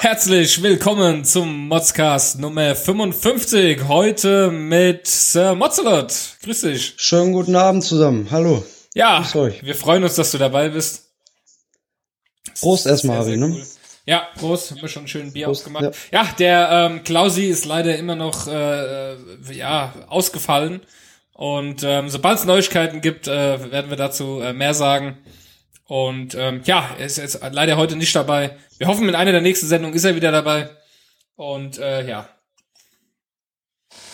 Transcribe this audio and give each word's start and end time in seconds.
Herzlich 0.00 0.62
willkommen 0.62 1.24
zum 1.24 1.66
Modscast 1.66 2.38
Nummer 2.38 2.76
55. 2.76 3.88
Heute 3.88 4.48
mit 4.52 5.08
Sir 5.08 5.56
Mozzelot. 5.56 6.14
Grüß 6.44 6.60
dich. 6.60 6.94
Schönen 6.96 7.32
guten 7.32 7.56
Abend 7.56 7.82
zusammen. 7.82 8.28
Hallo. 8.30 8.64
Ja, 8.94 9.26
wir 9.34 9.74
freuen 9.74 10.04
uns, 10.04 10.14
dass 10.14 10.30
du 10.30 10.38
dabei 10.38 10.68
bist. 10.68 11.10
Prost 12.60 12.86
erstmal, 12.86 13.18
Harry, 13.18 13.36
ne? 13.36 13.46
Cool. 13.46 13.66
Ja, 14.06 14.28
Prost, 14.38 14.70
haben 14.70 14.80
wir 14.80 14.88
schon 14.88 15.04
ein 15.04 15.08
schönes 15.08 15.32
Bier 15.32 15.46
Prost, 15.46 15.62
ausgemacht. 15.62 15.96
Ja, 16.12 16.22
ja 16.22 16.28
der 16.38 16.68
ähm, 16.70 17.02
Klausi 17.02 17.46
ist 17.46 17.64
leider 17.64 17.98
immer 17.98 18.14
noch 18.14 18.46
äh, 18.46 19.16
ja, 19.52 19.92
ausgefallen. 20.06 20.80
Und 21.32 21.82
ähm, 21.82 22.08
sobald 22.08 22.38
es 22.38 22.44
Neuigkeiten 22.44 23.00
gibt, 23.00 23.26
äh, 23.26 23.72
werden 23.72 23.90
wir 23.90 23.96
dazu 23.96 24.40
äh, 24.40 24.52
mehr 24.52 24.74
sagen. 24.74 25.18
Und 25.88 26.34
ähm, 26.34 26.60
ja, 26.66 26.90
er 26.98 27.06
ist 27.06 27.16
jetzt 27.16 27.40
leider 27.50 27.78
heute 27.78 27.96
nicht 27.96 28.14
dabei. 28.14 28.56
Wir 28.76 28.88
hoffen, 28.88 29.08
in 29.08 29.14
einer 29.14 29.32
der 29.32 29.40
nächsten 29.40 29.66
Sendungen 29.66 29.96
ist 29.96 30.04
er 30.04 30.14
wieder 30.14 30.30
dabei. 30.30 30.68
Und 31.34 31.78
äh, 31.78 32.06
ja. 32.06 32.28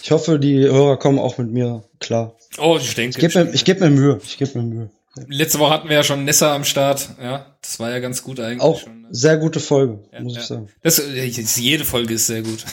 Ich 0.00 0.12
hoffe, 0.12 0.38
die 0.38 0.60
Hörer 0.60 0.98
kommen 0.98 1.18
auch 1.18 1.36
mit 1.36 1.50
mir 1.50 1.82
klar. 1.98 2.36
Oh, 2.58 2.78
ich 2.80 2.94
denke. 2.94 3.18
Ich 3.18 3.20
gebe 3.20 3.44
mir, 3.44 3.52
ich 3.52 3.64
geb 3.64 3.80
mir 3.80 3.90
Mühe. 3.90 4.20
Ich 4.22 4.38
gebe 4.38 4.56
mir 4.56 4.64
Mühe. 4.64 4.90
Letzte 5.26 5.58
Woche 5.58 5.72
hatten 5.72 5.88
wir 5.88 5.96
ja 5.96 6.04
schon 6.04 6.24
Nessa 6.24 6.54
am 6.54 6.64
Start. 6.64 7.08
Ja, 7.20 7.56
das 7.60 7.80
war 7.80 7.90
ja 7.90 7.98
ganz 7.98 8.22
gut 8.22 8.38
eigentlich. 8.38 8.60
Auch 8.60 8.78
schon, 8.78 9.02
ne? 9.02 9.08
sehr 9.10 9.36
gute 9.38 9.58
Folge, 9.58 9.98
ja, 10.12 10.20
muss 10.20 10.34
ja. 10.34 10.40
ich 10.40 10.46
sagen. 10.46 10.68
Das, 10.82 11.02
jede 11.56 11.84
Folge 11.84 12.14
ist 12.14 12.26
sehr 12.26 12.42
gut. 12.42 12.64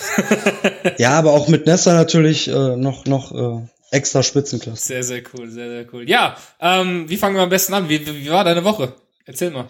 ja, 0.97 1.11
aber 1.11 1.33
auch 1.33 1.47
mit 1.47 1.65
Nessa 1.65 1.93
natürlich 1.93 2.47
äh, 2.47 2.75
noch 2.75 3.05
noch 3.05 3.31
äh, 3.31 3.67
extra 3.91 4.23
Spitzenklasse. 4.23 4.87
Sehr, 4.87 5.03
sehr 5.03 5.21
cool, 5.33 5.49
sehr, 5.49 5.69
sehr 5.69 5.93
cool. 5.93 6.09
Ja, 6.09 6.35
ähm, 6.59 7.07
wie 7.07 7.17
fangen 7.17 7.35
wir 7.35 7.43
am 7.43 7.49
besten 7.49 7.73
an? 7.73 7.89
Wie, 7.89 8.05
wie, 8.05 8.29
war 8.29 8.43
deine 8.43 8.63
Woche? 8.63 8.93
Erzähl 9.25 9.51
mal. 9.51 9.67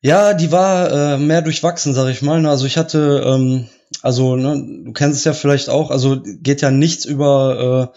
Ja, 0.00 0.34
die 0.34 0.50
war 0.50 1.14
äh, 1.14 1.18
mehr 1.18 1.42
durchwachsen, 1.42 1.94
sag 1.94 2.10
ich 2.10 2.22
mal. 2.22 2.44
Also 2.46 2.66
ich 2.66 2.76
hatte, 2.76 3.22
ähm, 3.24 3.68
also 4.02 4.36
ne, 4.36 4.82
du 4.84 4.92
kennst 4.92 5.18
es 5.18 5.24
ja 5.24 5.32
vielleicht 5.32 5.68
auch, 5.68 5.90
also 5.90 6.20
geht 6.24 6.60
ja 6.62 6.70
nichts 6.70 7.04
über 7.04 7.92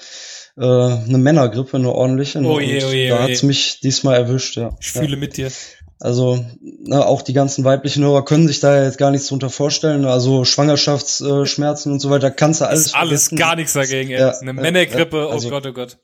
äh, 0.57 0.61
äh, 0.61 0.65
eine 1.05 1.17
Männergrippe, 1.17 1.77
eine 1.77 1.91
ordentliche. 1.91 2.41
Ne? 2.41 2.47
Oh 2.47 2.59
je, 2.59 2.83
oh 2.83 2.91
je, 2.91 3.09
da 3.09 3.15
oh 3.15 3.17
je. 3.19 3.31
hat's 3.31 3.43
mich 3.43 3.79
diesmal 3.79 4.15
erwischt, 4.15 4.57
ja. 4.57 4.75
Ich 4.79 4.93
ja. 4.93 5.01
fühle 5.01 5.17
mit 5.17 5.37
dir. 5.37 5.51
Also 5.99 6.45
ne, 6.61 7.03
auch 7.05 7.21
die 7.23 7.33
ganzen 7.33 7.63
weiblichen 7.63 8.03
Hörer 8.03 8.23
können 8.23 8.47
sich 8.47 8.59
da 8.59 8.83
jetzt 8.83 8.97
gar 8.99 9.09
nichts 9.11 9.27
drunter 9.27 9.49
vorstellen. 9.49 10.05
Also 10.05 10.45
Schwangerschaftsschmerzen 10.45 11.91
und 11.91 11.99
so 11.99 12.09
weiter, 12.09 12.29
kannst 12.29 12.61
du 12.61 12.65
alles. 12.65 12.87
Ist 12.87 12.95
alles 12.95 13.27
vergessen. 13.27 13.37
gar 13.37 13.55
nichts 13.55 13.73
dagegen. 13.73 14.11
Ja, 14.11 14.29
Eine 14.37 14.51
ja, 14.51 14.53
Männergrippe, 14.53 15.17
ja, 15.17 15.27
also- 15.27 15.47
oh 15.47 15.51
Gott, 15.51 15.65
oh 15.65 15.73
Gott. 15.73 15.97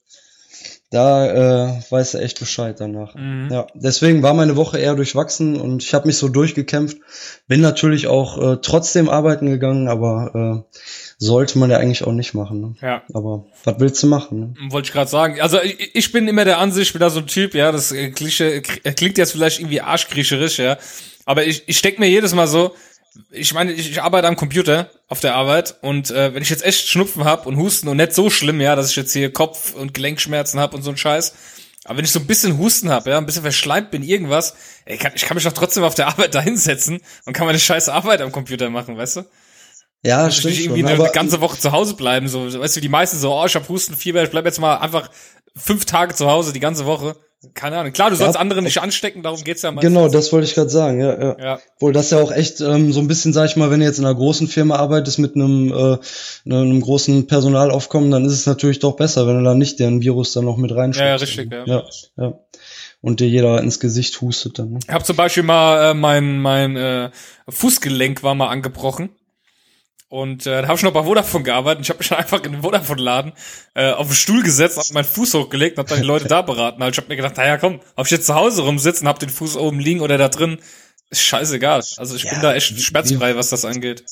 Da 0.89 1.25
äh, 1.71 1.81
weiß 1.89 2.13
er 2.13 2.21
echt 2.21 2.39
Bescheid 2.39 2.79
danach. 2.79 3.15
Mhm. 3.15 3.47
Ja, 3.51 3.65
deswegen 3.73 4.21
war 4.21 4.35
meine 4.35 4.55
Woche 4.55 4.77
eher 4.77 4.93
durchwachsen 4.93 5.59
und 5.59 5.81
ich 5.81 5.91
habe 5.95 6.05
mich 6.05 6.17
so 6.17 6.29
durchgekämpft. 6.29 6.99
Bin 7.47 7.61
natürlich 7.61 8.05
auch 8.05 8.37
äh, 8.37 8.57
trotzdem 8.61 9.09
arbeiten 9.09 9.47
gegangen, 9.47 9.87
aber 9.87 10.63
äh, 10.69 10.77
sollte 11.17 11.57
man 11.57 11.69
ja 11.69 11.77
eigentlich 11.77 12.03
auch 12.03 12.11
nicht 12.11 12.33
machen. 12.33 12.61
Ne? 12.61 12.75
Ja. 12.81 13.03
Aber 13.13 13.45
was 13.63 13.75
willst 13.79 14.03
du 14.03 14.07
machen? 14.07 14.39
Ne? 14.39 14.71
Wollte 14.71 14.87
ich 14.87 14.93
gerade 14.93 15.09
sagen. 15.09 15.39
Also 15.41 15.61
ich, 15.61 15.95
ich 15.95 16.11
bin 16.11 16.27
immer 16.27 16.45
der 16.45 16.59
Ansicht, 16.59 16.87
ich 16.87 16.93
bin 16.93 16.99
da 16.99 17.09
so 17.09 17.19
ein 17.19 17.27
Typ, 17.27 17.53
ja, 17.53 17.71
das 17.71 17.91
äh, 17.91 18.11
Klische, 18.11 18.55
äh, 18.55 18.61
klingt 18.61 19.17
jetzt 19.17 19.31
vielleicht 19.31 19.59
irgendwie 19.59 19.81
arschgriecherisch, 19.81 20.59
ja. 20.59 20.77
Aber 21.25 21.45
ich, 21.45 21.63
ich 21.67 21.81
denke 21.81 22.01
mir 22.01 22.09
jedes 22.09 22.33
Mal 22.33 22.47
so, 22.47 22.75
ich 23.31 23.53
meine, 23.53 23.71
ich, 23.71 23.91
ich 23.91 24.01
arbeite 24.01 24.27
am 24.27 24.35
Computer 24.35 24.89
auf 25.07 25.19
der 25.19 25.35
Arbeit 25.35 25.75
und 25.81 26.09
äh, 26.11 26.33
wenn 26.33 26.41
ich 26.41 26.49
jetzt 26.49 26.65
echt 26.65 26.87
Schnupfen 26.87 27.23
hab 27.25 27.45
und 27.45 27.57
Husten 27.57 27.87
und 27.87 27.97
nicht 27.97 28.13
so 28.13 28.29
schlimm, 28.29 28.59
ja, 28.59 28.75
dass 28.75 28.89
ich 28.89 28.95
jetzt 28.95 29.13
hier 29.13 29.31
Kopf- 29.31 29.73
und 29.75 29.93
Gelenkschmerzen 29.93 30.59
hab 30.59 30.73
und 30.73 30.81
so 30.81 30.89
ein 30.89 30.97
Scheiß. 30.97 31.33
Aber 31.85 31.97
wenn 31.97 32.05
ich 32.05 32.11
so 32.11 32.19
ein 32.19 32.27
bisschen 32.27 32.57
Husten 32.57 32.89
hab, 32.89 33.05
ja, 33.07 33.17
ein 33.17 33.25
bisschen 33.25 33.41
verschleimt 33.41 33.91
bin, 33.91 34.03
irgendwas, 34.03 34.55
ey, 34.85 34.97
kann, 34.97 35.11
ich 35.15 35.23
kann 35.23 35.35
mich 35.35 35.43
doch 35.43 35.51
trotzdem 35.51 35.83
auf 35.83 35.95
der 35.95 36.07
Arbeit 36.07 36.33
da 36.33 36.41
hinsetzen 36.41 37.01
und 37.25 37.33
kann 37.33 37.45
meine 37.45 37.59
scheiß 37.59 37.89
Arbeit 37.89 38.21
am 38.21 38.31
Computer 38.31 38.69
machen, 38.69 38.97
weißt 38.97 39.17
du? 39.17 39.25
Ja, 40.03 40.25
will 40.25 40.31
stimmt 40.31 40.53
nicht 40.53 40.63
irgendwie 40.65 40.81
schon. 40.81 40.89
eine, 40.89 40.99
Aber 40.99 41.11
ganze 41.11 41.41
Woche 41.41 41.57
zu 41.57 41.71
Hause 41.71 41.95
bleiben, 41.95 42.27
so, 42.27 42.59
weißt 42.59 42.75
du, 42.75 42.81
die 42.81 42.89
meisten 42.89 43.17
so, 43.17 43.33
oh, 43.33 43.45
ich 43.45 43.55
hab 43.55 43.67
Husten, 43.69 43.95
Fieber, 43.95 44.23
ich 44.23 44.29
bleib 44.29 44.45
jetzt 44.45 44.59
mal 44.59 44.77
einfach 44.77 45.09
fünf 45.55 45.85
Tage 45.85 46.13
zu 46.13 46.29
Hause, 46.29 46.53
die 46.53 46.59
ganze 46.59 46.85
Woche. 46.85 47.15
Keine 47.53 47.77
Ahnung. 47.77 47.91
Klar, 47.91 48.09
du 48.09 48.15
sollst 48.15 48.35
Ja, 48.35 48.39
andere 48.41 48.61
nicht 48.61 48.77
anstecken, 48.77 49.21
darum 49.21 49.43
geht's 49.43 49.63
ja 49.63 49.71
meistens. 49.71 49.93
genau, 49.93 50.07
das 50.07 50.31
wollte 50.31 50.47
ich 50.47 50.55
gerade 50.55 50.69
sagen. 50.69 51.01
Ja, 51.01 51.19
ja. 51.19 51.37
Ja. 51.39 51.59
Wohl, 51.77 51.91
das 51.91 52.05
ist 52.05 52.11
ja 52.11 52.21
auch 52.21 52.31
echt 52.31 52.61
ähm, 52.61 52.93
so 52.93 53.01
ein 53.01 53.07
bisschen, 53.07 53.33
sag 53.33 53.47
ich 53.47 53.57
mal, 53.57 53.69
wenn 53.69 53.81
du 53.81 53.85
jetzt 53.85 53.99
in 53.99 54.05
einer 54.05 54.15
großen 54.15 54.47
Firma 54.47 54.77
arbeitest 54.77 55.19
mit 55.19 55.35
einem, 55.35 55.73
äh, 55.73 55.97
einem 56.45 56.79
großen 56.79 57.27
Personalaufkommen, 57.27 58.11
dann 58.11 58.23
ist 58.23 58.31
es 58.31 58.45
natürlich 58.45 58.79
doch 58.79 58.95
besser, 58.95 59.27
wenn 59.27 59.39
du 59.39 59.43
da 59.43 59.55
nicht 59.55 59.79
den 59.79 60.01
Virus 60.01 60.31
dann 60.31 60.45
noch 60.45 60.55
mit 60.55 60.73
reinschreibst. 60.73 60.99
Ja, 61.01 61.07
ja, 61.07 61.15
richtig, 61.15 61.51
ja. 61.51 61.65
ja. 61.65 61.83
ja. 62.17 62.39
Und 63.01 63.19
dir 63.19 63.27
jeder 63.27 63.61
ins 63.61 63.81
Gesicht 63.81 64.21
hustet 64.21 64.59
dann. 64.59 64.71
Ne? 64.71 64.79
Ich 64.87 64.93
habe 64.93 65.03
zum 65.03 65.17
Beispiel 65.17 65.43
mal 65.43 65.91
äh, 65.91 65.93
mein 65.93 66.39
mein 66.39 66.77
äh, 66.77 67.09
Fußgelenk 67.49 68.23
war 68.23 68.35
mal 68.35 68.47
angebrochen 68.47 69.09
und 70.13 70.45
äh, 70.45 70.61
da 70.61 70.67
habe 70.67 70.77
ich 70.77 70.83
noch 70.83 70.93
bei 70.93 71.01
Vodafone 71.01 71.43
gearbeitet. 71.43 71.85
Ich 71.85 71.89
habe 71.89 71.97
mich 71.97 72.09
dann 72.09 72.19
einfach 72.19 72.43
in 72.43 72.51
den 72.51 72.61
Vodafone-Laden 72.61 73.33
äh, 73.73 73.93
auf 73.93 74.05
den 74.05 74.15
Stuhl 74.15 74.43
gesetzt, 74.43 74.77
hab 74.77 74.91
meinen 74.93 75.05
Fuß 75.05 75.33
hochgelegt 75.33 75.75
und 75.75 75.81
hab 75.81 75.87
dann 75.87 76.01
die 76.01 76.07
Leute 76.07 76.27
da 76.27 76.43
beraten. 76.43 76.83
Also 76.83 76.91
ich 76.91 76.97
habe 76.97 77.07
mir 77.07 77.15
gedacht, 77.15 77.35
naja, 77.35 77.57
komm, 77.57 77.79
ob 77.95 78.05
ich 78.05 78.11
jetzt 78.11 78.27
zu 78.27 78.35
Hause 78.35 78.61
rumsitze 78.61 79.01
und 79.01 79.07
hab 79.07 79.17
den 79.17 79.29
Fuß 79.29 79.57
oben 79.57 79.79
liegen 79.79 80.01
oder 80.01 80.19
da 80.19 80.29
drin, 80.29 80.59
ist 81.09 81.23
scheißegal. 81.23 81.81
Also 81.97 82.15
ich 82.15 82.25
bin 82.25 82.33
Ja, 82.33 82.41
da 82.43 82.53
echt 82.53 82.79
schmerzfrei, 82.79 83.35
was 83.35 83.49
das 83.49 83.65
angeht. 83.65 84.03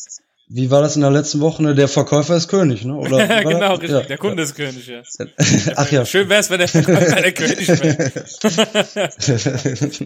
Wie 0.47 0.71
war 0.71 0.81
das 0.81 0.95
in 0.95 1.03
der 1.03 1.11
letzten 1.11 1.39
Woche? 1.39 1.61
Ne? 1.61 1.75
Der 1.75 1.87
Verkäufer 1.87 2.35
ist 2.35 2.47
König, 2.47 2.83
ne? 2.83 2.95
Oder 2.95 3.27
genau, 3.43 3.73
richtig. 3.73 3.91
Ja. 3.91 4.01
Der 4.01 4.17
Kunde 4.17 4.41
ist 4.41 4.55
König, 4.55 4.87
ja. 4.87 5.03
Ach 5.75 5.91
ja. 5.91 6.03
Schön 6.03 6.29
wär's, 6.29 6.49
wenn 6.49 6.57
der 6.57 6.67
Verkäufer 6.67 7.21
der 7.21 7.31
König 7.31 7.67
wäre. 7.67 8.11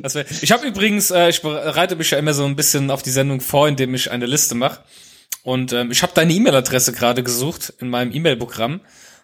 Wär, 0.14 0.26
ich 0.42 0.52
habe 0.52 0.68
übrigens, 0.68 1.12
äh, 1.12 1.30
ich 1.30 1.42
bereite 1.42 1.96
mich 1.96 2.12
ja 2.12 2.18
immer 2.18 2.34
so 2.34 2.44
ein 2.44 2.58
bisschen 2.58 2.92
auf 2.92 3.02
die 3.02 3.12
Sendung 3.12 3.40
vor, 3.40 3.70
indem 3.70 3.96
ich 3.96 4.12
eine 4.12 4.26
Liste 4.26 4.56
mache. 4.56 4.82
Und 5.46 5.72
ähm, 5.74 5.92
ich 5.92 6.02
habe 6.02 6.12
deine 6.14 6.34
E-Mail-Adresse 6.34 6.92
gerade 6.92 7.24
gesucht 7.24 7.72
in 7.80 7.88
meinem 7.90 8.12
E-Mail-Programm 8.12 8.82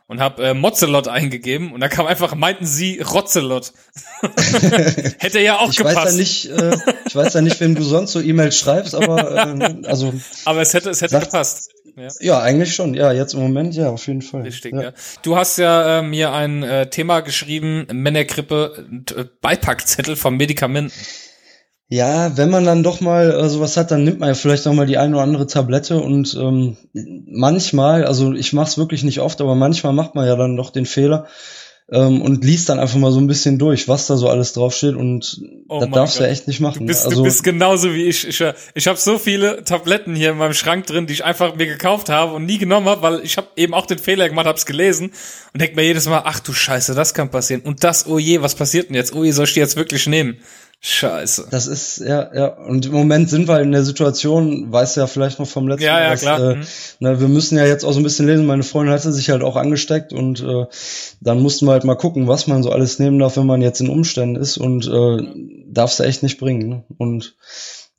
und 0.07 0.19
habe 0.19 0.43
äh, 0.49 0.53
Mozzelot 0.53 1.07
eingegeben 1.07 1.71
und 1.73 1.79
da 1.81 1.87
kam 1.87 2.05
einfach, 2.05 2.35
meinten 2.35 2.65
sie 2.65 2.99
Rotzelot. 3.01 3.73
Hätte 5.19 5.39
ja 5.39 5.57
auch 5.59 5.71
Ich 5.71 5.77
gepasst. 5.77 5.95
weiß 5.97 6.11
ja 6.11 6.17
nicht, 6.17 6.45
äh, 6.49 6.77
ich 7.07 7.15
weiß 7.15 7.33
ja 7.33 7.41
nicht, 7.41 7.59
wem 7.59 7.75
du 7.75 7.83
sonst 7.83 8.11
so 8.11 8.21
E-Mails 8.21 8.57
schreibst, 8.57 8.93
aber 8.95 9.35
äh, 9.35 9.87
also 9.87 10.13
Aber 10.45 10.61
es 10.61 10.73
hätte, 10.73 10.89
es 10.91 11.01
hätte 11.01 11.13
Sag- 11.13 11.23
gepasst. 11.25 11.71
Ja. 11.97 12.07
ja, 12.21 12.39
eigentlich 12.39 12.73
schon. 12.73 12.93
Ja, 12.93 13.11
jetzt 13.11 13.33
im 13.33 13.41
Moment 13.41 13.75
ja, 13.75 13.89
auf 13.89 14.07
jeden 14.07 14.21
Fall. 14.21 14.43
Richtig, 14.43 14.73
ja. 14.73 14.93
Du 15.23 15.35
hast 15.35 15.57
ja 15.57 15.99
äh, 15.99 16.01
mir 16.01 16.31
ein 16.31 16.63
äh, 16.63 16.89
Thema 16.89 17.19
geschrieben, 17.19 17.85
Männergrippe, 17.91 18.85
äh, 19.17 19.25
Beipackzettel 19.41 20.15
vom 20.15 20.37
Medikamenten. 20.37 20.93
Ja, 21.93 22.37
wenn 22.37 22.49
man 22.49 22.63
dann 22.63 22.83
doch 22.83 23.01
mal 23.01 23.31
äh, 23.31 23.49
sowas 23.49 23.75
hat, 23.75 23.91
dann 23.91 24.05
nimmt 24.05 24.21
man 24.21 24.29
ja 24.29 24.33
vielleicht 24.33 24.65
noch 24.65 24.71
mal 24.73 24.85
die 24.85 24.97
eine 24.97 25.13
oder 25.13 25.23
andere 25.23 25.45
Tablette 25.45 25.99
und 25.99 26.33
ähm, 26.39 26.77
manchmal, 27.27 28.05
also 28.05 28.31
ich 28.31 28.53
mache 28.53 28.69
es 28.69 28.77
wirklich 28.77 29.03
nicht 29.03 29.19
oft, 29.19 29.41
aber 29.41 29.55
manchmal 29.55 29.91
macht 29.91 30.15
man 30.15 30.25
ja 30.25 30.37
dann 30.37 30.55
doch 30.55 30.69
den 30.69 30.85
Fehler 30.85 31.27
ähm, 31.91 32.21
und 32.21 32.45
liest 32.45 32.69
dann 32.69 32.79
einfach 32.79 32.97
mal 32.97 33.11
so 33.11 33.19
ein 33.19 33.27
bisschen 33.27 33.59
durch, 33.59 33.89
was 33.89 34.07
da 34.07 34.15
so 34.15 34.29
alles 34.29 34.53
draufsteht 34.53 34.95
und 34.95 35.41
Oh 35.67 35.81
das 35.81 35.89
darfst 35.89 36.15
du 36.15 36.19
Gott. 36.19 36.27
ja 36.27 36.31
echt 36.31 36.47
nicht 36.47 36.61
machen. 36.61 36.79
Du 36.79 36.85
bist, 36.85 37.03
also, 37.03 37.17
du 37.17 37.23
bist 37.23 37.43
genauso 37.43 37.93
wie 37.93 38.05
ich. 38.05 38.25
Ich, 38.25 38.39
äh, 38.39 38.53
ich 38.73 38.87
habe 38.87 38.97
so 38.97 39.17
viele 39.17 39.65
Tabletten 39.65 40.15
hier 40.15 40.31
in 40.31 40.37
meinem 40.37 40.53
Schrank 40.53 40.85
drin, 40.85 41.07
die 41.07 41.13
ich 41.13 41.25
einfach 41.25 41.55
mir 41.55 41.67
gekauft 41.67 42.07
habe 42.07 42.31
und 42.31 42.45
nie 42.45 42.57
genommen 42.57 42.87
habe, 42.87 43.01
weil 43.01 43.19
ich 43.25 43.35
habe 43.35 43.47
eben 43.57 43.73
auch 43.73 43.85
den 43.85 43.99
Fehler 43.99 44.29
gemacht, 44.29 44.45
hab's 44.45 44.65
gelesen 44.65 45.11
und 45.51 45.61
denk 45.61 45.75
mir 45.75 45.83
jedes 45.83 46.07
Mal, 46.07 46.21
ach 46.23 46.39
du 46.39 46.53
Scheiße, 46.53 46.95
das 46.95 47.13
kann 47.13 47.29
passieren. 47.31 47.63
Und 47.63 47.83
das, 47.83 48.07
oh 48.07 48.17
je, 48.17 48.41
was 48.41 48.55
passiert 48.55 48.87
denn 48.87 48.95
jetzt? 48.95 49.13
Oh 49.13 49.25
je, 49.25 49.31
soll 49.31 49.43
ich 49.43 49.55
die 49.55 49.59
jetzt 49.59 49.75
wirklich 49.75 50.07
nehmen? 50.07 50.37
Scheiße. 50.83 51.47
Das 51.51 51.67
ist, 51.67 51.99
ja, 51.99 52.33
ja. 52.33 52.47
Und 52.47 52.87
im 52.87 52.91
Moment 52.91 53.29
sind 53.29 53.47
wir 53.47 53.59
in 53.61 53.71
der 53.71 53.83
Situation, 53.83 54.71
weißt 54.71 54.95
du 54.95 55.01
ja 55.01 55.07
vielleicht 55.07 55.37
noch 55.37 55.47
vom 55.47 55.67
letzten 55.67 55.85
Ja, 55.85 55.93
Mal, 55.93 56.01
ja, 56.03 56.09
dass, 56.09 56.21
klar. 56.21 56.39
Äh, 56.39 56.55
Mhm. 56.55 56.63
na, 56.99 57.19
wir 57.21 57.27
müssen 57.27 57.55
ja 57.59 57.65
jetzt 57.67 57.83
auch 57.83 57.91
so 57.93 57.99
ein 57.99 58.03
bisschen 58.03 58.25
lesen. 58.25 58.47
Meine 58.47 58.63
Freundin 58.63 58.91
hatte 58.93 59.13
sich 59.13 59.29
halt 59.29 59.43
auch 59.43 59.57
angesteckt 59.57 60.11
und 60.11 60.41
äh, 60.41 60.65
dann 61.19 61.39
mussten 61.39 61.67
wir 61.67 61.73
halt 61.73 61.83
mal 61.83 61.93
gucken, 61.95 62.27
was 62.27 62.47
man 62.47 62.63
so 62.63 62.71
alles 62.71 62.97
nehmen 62.97 63.19
darf, 63.19 63.37
wenn 63.37 63.45
man 63.45 63.61
jetzt 63.61 63.79
in 63.79 63.89
Umständen 63.89 64.37
ist 64.37 64.57
und 64.57 64.87
äh, 64.87 65.23
darfst 65.71 65.99
du 65.99 66.03
echt 66.03 66.23
nicht 66.23 66.39
bringen. 66.39 66.67
Ne? 66.67 66.83
Und 66.97 67.35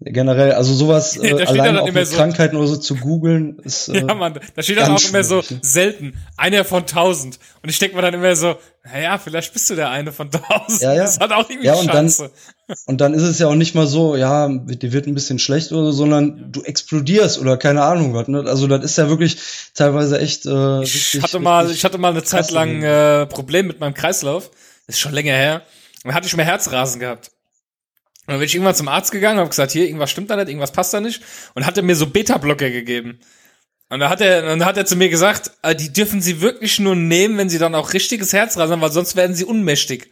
generell, 0.05 0.53
also 0.53 0.75
sowas 0.75 1.15
Da 1.21 1.23
äh, 1.23 1.29
ja 1.41 1.47
allein 1.47 1.75
dann 1.75 1.79
auch 1.79 1.93
mit 1.93 2.07
so- 2.07 2.17
Krankheiten 2.17 2.57
oder 2.57 2.67
so 2.69 2.77
zu 2.77 2.97
googeln, 2.97 3.59
ist 3.65 3.89
äh, 3.91 4.01
Ja, 4.07 4.15
Mann, 4.15 4.39
da 4.55 4.63
steht 4.63 4.79
dann 4.79 4.93
auch 4.93 5.05
immer 5.09 5.25
so 5.25 5.37
ne? 5.37 5.45
selten, 5.63 6.15
einer 6.37 6.65
von 6.65 6.87
tausend. 6.87 7.39
Und 7.63 7.69
ich 7.69 7.79
denk 7.79 7.95
mir 7.95 8.03
dann 8.03 8.15
immer 8.15 8.35
so, 8.37 8.57
naja, 8.85 9.19
vielleicht 9.19 9.53
bist 9.53 9.71
du 9.71 9.75
der 9.77 9.91
eine 9.91 10.11
von 10.13 10.31
tausend. 10.31 10.81
Ja, 10.83 10.93
ja. 10.95 11.03
Das 11.05 11.21
hat 11.21 11.33
auch 11.33 11.49
irgendwie 11.49 11.67
Ja, 11.67 11.75
und 11.75 11.87
dann- 11.89 12.09
Chance. 12.09 12.31
Und 12.87 13.03
dann 13.03 13.13
ist 13.13 13.23
es 13.23 13.39
ja 13.39 13.49
auch 13.49 13.55
nicht 13.55 13.75
mal 13.75 13.87
so, 13.87 14.17
ja, 14.17 14.49
dir 14.49 14.93
wird 14.93 15.07
ein 15.07 15.13
bisschen 15.13 15.39
schlecht 15.39 15.73
oder 15.73 15.87
so, 15.87 15.93
sondern 15.93 16.53
du 16.53 16.63
explodierst 16.63 17.39
oder 17.39 17.59
keine 17.59 17.83
Ahnung 17.83 18.15
was. 18.15 18.29
Ne? 18.29 18.45
Also 18.47 18.67
das 18.67 18.83
ist 18.83 18.97
ja 18.97 19.11
wirklich 19.11 19.37
teilweise 19.75 20.19
echt. 20.19 20.47
Äh, 20.47 20.83
Ich 20.83 20.95
richtig, 20.95 21.23
hatte 21.23 21.39
mal, 21.39 21.71
ich 21.71 21.85
hatte 21.85 21.99
mal 21.99 22.13
eine 22.13 22.23
Zeit 22.23 22.51
lang 22.51 22.83
äh, 22.83 23.27
Problem 23.27 23.67
mit 23.67 23.79
meinem 23.79 23.93
Kreislauf. 23.93 24.51
Das 24.87 24.97
ist 24.97 25.01
schon 25.01 25.13
länger 25.13 25.35
her. 25.35 25.63
Und 26.03 26.09
dann 26.09 26.15
hatte 26.15 26.27
ich 26.29 26.35
mehr 26.37 26.47
Herzrasen 26.47 26.99
gehabt. 26.99 27.31
Und 28.33 28.37
dann 28.37 28.41
bin 28.41 28.47
ich 28.47 28.55
irgendwann 28.55 28.75
zum 28.75 28.89
Arzt 28.89 29.13
gegangen 29.13 29.35
und 29.35 29.41
habe 29.41 29.51
gesagt, 29.51 29.73
hier, 29.73 29.85
irgendwas 29.85 30.11
stimmt 30.11 30.31
da 30.31 30.37
nicht, 30.37 30.49
irgendwas 30.49 30.73
passt 30.73 30.95
da 30.95 31.01
nicht. 31.01 31.23
Und 31.55 31.67
hat 31.67 31.77
er 31.77 31.83
mir 31.83 31.95
so 31.95 32.07
Beta-Blocker 32.07 32.71
gegeben. 32.71 33.21
Und 33.91 34.01
dann 34.01 34.09
hat 34.09 34.23
er, 34.23 34.41
dann 34.41 34.65
hat 34.65 34.79
er 34.79 34.87
zu 34.87 34.97
mir 34.97 35.11
gesagt, 35.11 35.51
äh, 35.63 35.77
die 35.77 35.93
dürfen 35.93 36.23
sie 36.23 36.41
wirklich 36.41 36.79
nur 36.79 36.97
nehmen, 36.97 37.37
wenn 37.37 37.51
sie 37.51 37.59
dann 37.59 37.75
auch 37.75 37.93
richtiges 37.93 38.33
Herzrasen 38.33 38.73
haben, 38.73 38.81
weil 38.81 38.91
sonst 38.91 39.17
werden 39.17 39.37
sie 39.37 39.45
unmächtig. 39.45 40.11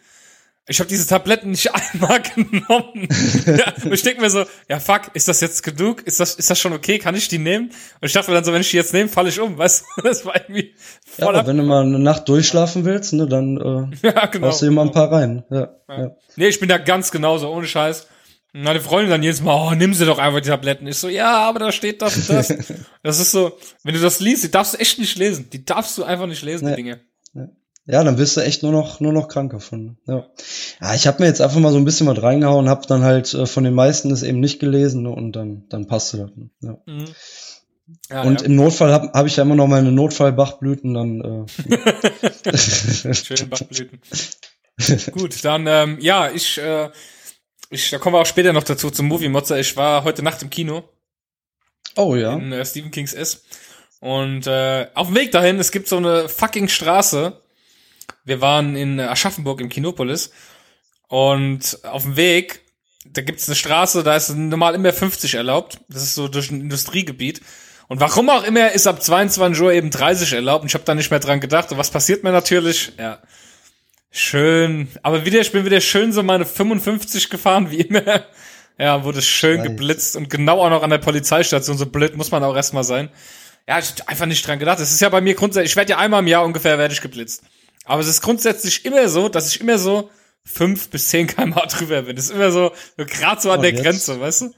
Ich 0.68 0.78
habe 0.78 0.88
diese 0.88 1.06
Tabletten 1.06 1.50
nicht 1.50 1.74
einmal 1.74 2.22
genommen. 2.22 3.08
ja, 3.46 3.72
und 3.84 3.92
ich 3.92 4.02
denke 4.02 4.20
mir 4.20 4.30
so, 4.30 4.44
ja 4.68 4.78
fuck, 4.78 5.10
ist 5.14 5.26
das 5.26 5.40
jetzt 5.40 5.62
genug? 5.62 6.02
Ist 6.06 6.20
das, 6.20 6.34
ist 6.34 6.48
das 6.50 6.58
schon 6.60 6.72
okay? 6.72 6.98
Kann 6.98 7.14
ich 7.14 7.28
die 7.28 7.38
nehmen? 7.38 7.70
Und 8.00 8.06
ich 8.06 8.12
dachte 8.12 8.30
mir 8.30 8.36
dann 8.36 8.44
so, 8.44 8.52
wenn 8.52 8.60
ich 8.60 8.70
die 8.70 8.76
jetzt 8.76 8.92
nehme, 8.92 9.08
falle 9.08 9.30
ich 9.30 9.40
um, 9.40 9.58
weißt 9.58 9.84
du? 9.96 10.02
Das 10.10 10.24
war 10.24 10.34
irgendwie 10.36 10.74
ja, 11.18 11.28
aber 11.28 11.46
wenn 11.46 11.56
du 11.56 11.62
mal 11.62 11.82
eine 11.82 11.98
Nacht 11.98 12.28
durchschlafen 12.28 12.84
willst, 12.84 13.12
ne, 13.12 13.26
dann 13.26 13.90
äh, 14.02 14.06
ja, 14.06 14.26
genau, 14.26 14.48
hast 14.48 14.62
du 14.62 14.70
mal 14.70 14.82
ein 14.82 14.92
paar 14.92 15.10
rein. 15.10 15.44
Ja, 15.50 15.74
ja. 15.88 15.98
ja. 15.98 16.10
Nee, 16.36 16.48
ich 16.48 16.60
bin 16.60 16.68
da 16.68 16.78
ganz 16.78 17.10
genauso, 17.10 17.48
ohne 17.48 17.66
Scheiß. 17.66 18.06
Und 18.52 18.62
meine 18.62 18.80
Freundin 18.80 19.10
dann 19.10 19.22
jedes 19.22 19.42
Mal, 19.42 19.54
oh, 19.54 19.74
nimm 19.74 19.94
sie 19.94 20.06
doch 20.06 20.18
einfach 20.18 20.40
die 20.40 20.48
Tabletten. 20.48 20.86
Ich 20.86 20.96
so, 20.96 21.08
ja, 21.08 21.38
aber 21.38 21.60
da 21.60 21.72
steht 21.72 22.02
das 22.02 22.16
und 22.16 22.30
das. 22.30 22.48
das 23.02 23.20
ist 23.20 23.30
so, 23.30 23.56
wenn 23.84 23.94
du 23.94 24.00
das 24.00 24.18
liest, 24.20 24.42
die 24.42 24.50
darfst 24.50 24.74
du 24.74 24.78
echt 24.78 24.98
nicht 24.98 25.16
lesen. 25.18 25.50
Die 25.50 25.64
darfst 25.64 25.96
du 25.98 26.04
einfach 26.04 26.26
nicht 26.26 26.42
lesen, 26.42 26.64
nee. 26.64 26.72
die 26.72 26.82
Dinge. 26.82 27.00
Ja, 27.90 28.04
dann 28.04 28.16
bist 28.16 28.36
du 28.36 28.40
echt 28.40 28.62
nur 28.62 28.72
noch 28.72 29.00
nur 29.00 29.12
noch 29.12 29.28
krank 29.28 29.52
davon. 29.52 29.98
Ja, 30.06 30.26
ja 30.80 30.94
ich 30.94 31.06
habe 31.06 31.22
mir 31.22 31.28
jetzt 31.28 31.40
einfach 31.40 31.58
mal 31.58 31.72
so 31.72 31.78
ein 31.78 31.84
bisschen 31.84 32.06
was 32.06 32.22
reingehauen, 32.22 32.68
habe 32.68 32.86
dann 32.86 33.02
halt 33.02 33.32
äh, 33.34 33.46
von 33.46 33.64
den 33.64 33.74
meisten 33.74 34.10
das 34.10 34.22
eben 34.22 34.40
nicht 34.40 34.60
gelesen 34.60 35.02
ne, 35.02 35.10
und 35.10 35.32
dann 35.32 35.64
dann 35.68 35.86
passte 35.86 36.18
das. 36.18 36.30
Ne? 36.36 36.50
Ja. 36.60 36.78
Mhm. 36.86 37.04
Ja, 38.08 38.22
und 38.22 38.40
ja. 38.40 38.46
im 38.46 38.56
Notfall 38.56 38.92
habe 38.92 39.10
hab 39.12 39.26
ich 39.26 39.36
ja 39.36 39.42
immer 39.42 39.56
noch 39.56 39.66
meine 39.66 39.90
Notfallbachblüten 39.90 40.94
dann. 40.94 41.46
Äh, 41.48 42.56
Schöne 42.56 43.46
Bachblüten. 43.46 44.00
Gut, 45.12 45.44
dann 45.44 45.66
ähm, 45.66 45.98
ja, 46.00 46.30
ich, 46.30 46.58
äh, 46.58 46.90
ich, 47.68 47.90
da 47.90 47.98
kommen 47.98 48.14
wir 48.14 48.20
auch 48.20 48.26
später 48.26 48.52
noch 48.52 48.62
dazu 48.62 48.90
zum 48.90 49.06
Movie 49.06 49.28
Mozza. 49.28 49.58
Ich 49.58 49.76
war 49.76 50.04
heute 50.04 50.22
Nacht 50.22 50.42
im 50.42 50.50
Kino. 50.50 50.84
Oh 51.96 52.14
ja. 52.14 52.34
In 52.34 52.52
äh, 52.52 52.64
Stephen 52.64 52.90
Kings 52.90 53.12
S. 53.12 53.42
Und 54.00 54.46
äh, 54.46 54.86
auf 54.94 55.08
dem 55.08 55.16
Weg 55.16 55.32
dahin, 55.32 55.58
es 55.58 55.72
gibt 55.72 55.88
so 55.88 55.96
eine 55.96 56.28
fucking 56.28 56.68
Straße, 56.68 57.40
wir 58.24 58.40
waren 58.40 58.76
in 58.76 59.00
Aschaffenburg 59.00 59.60
im 59.60 59.68
Kinopolis 59.68 60.30
und 61.08 61.78
auf 61.84 62.02
dem 62.02 62.16
Weg, 62.16 62.60
da 63.04 63.22
gibt's 63.22 63.48
eine 63.48 63.56
Straße, 63.56 64.02
da 64.02 64.16
ist 64.16 64.30
normal 64.30 64.74
immer 64.74 64.92
50 64.92 65.34
erlaubt. 65.34 65.80
Das 65.88 66.02
ist 66.02 66.14
so 66.14 66.28
durch 66.28 66.50
ein 66.50 66.60
Industriegebiet. 66.60 67.40
Und 67.88 68.00
warum 68.00 68.30
auch 68.30 68.44
immer 68.44 68.70
ist 68.70 68.86
ab 68.86 69.02
22 69.02 69.60
Uhr 69.60 69.72
eben 69.72 69.90
30 69.90 70.32
erlaubt. 70.34 70.62
Und 70.62 70.68
ich 70.68 70.74
habe 70.74 70.84
da 70.84 70.94
nicht 70.94 71.10
mehr 71.10 71.18
dran 71.18 71.40
gedacht. 71.40 71.72
Und 71.72 71.78
was 71.78 71.90
passiert 71.90 72.22
mir 72.22 72.30
natürlich? 72.30 72.92
Ja, 72.96 73.18
schön. 74.12 74.86
Aber 75.02 75.24
wieder, 75.24 75.40
ich 75.40 75.50
bin 75.50 75.64
wieder 75.64 75.80
schön 75.80 76.12
so 76.12 76.22
meine 76.22 76.46
55 76.46 77.30
gefahren, 77.30 77.72
wie 77.72 77.80
immer. 77.80 78.26
Ja, 78.78 79.02
wurde 79.02 79.20
schön 79.20 79.62
geblitzt 79.62 80.16
und 80.16 80.30
genau 80.30 80.60
auch 80.62 80.70
noch 80.70 80.82
an 80.82 80.90
der 80.90 80.98
Polizeistation. 80.98 81.76
So 81.76 81.86
blöd 81.86 82.16
muss 82.16 82.30
man 82.30 82.44
auch 82.44 82.54
erstmal 82.54 82.84
sein. 82.84 83.10
Ja, 83.68 83.78
ich 83.78 83.90
hab 83.90 84.08
einfach 84.08 84.26
nicht 84.26 84.46
dran 84.46 84.58
gedacht. 84.58 84.78
Das 84.78 84.90
ist 84.90 85.00
ja 85.00 85.08
bei 85.08 85.20
mir 85.20 85.34
grundsätzlich, 85.34 85.72
ich 85.72 85.76
werde 85.76 85.90
ja 85.90 85.98
einmal 85.98 86.20
im 86.20 86.28
Jahr 86.28 86.44
ungefähr 86.44 86.78
werde 86.78 86.94
ich 86.94 87.00
geblitzt. 87.00 87.42
Aber 87.84 88.00
es 88.00 88.08
ist 88.08 88.20
grundsätzlich 88.20 88.84
immer 88.84 89.08
so, 89.08 89.28
dass 89.28 89.48
ich 89.48 89.60
immer 89.60 89.78
so 89.78 90.10
fünf 90.44 90.90
bis 90.90 91.08
zehn 91.08 91.26
kmh 91.26 91.66
drüber 91.66 92.02
bin. 92.02 92.16
Das 92.16 92.26
ist 92.26 92.32
immer 92.32 92.50
so, 92.50 92.72
gerade 92.96 93.40
so 93.40 93.50
an 93.50 93.60
oh, 93.60 93.62
der 93.62 93.72
Grenze, 93.72 94.20
weißt 94.20 94.42
du? 94.42 94.54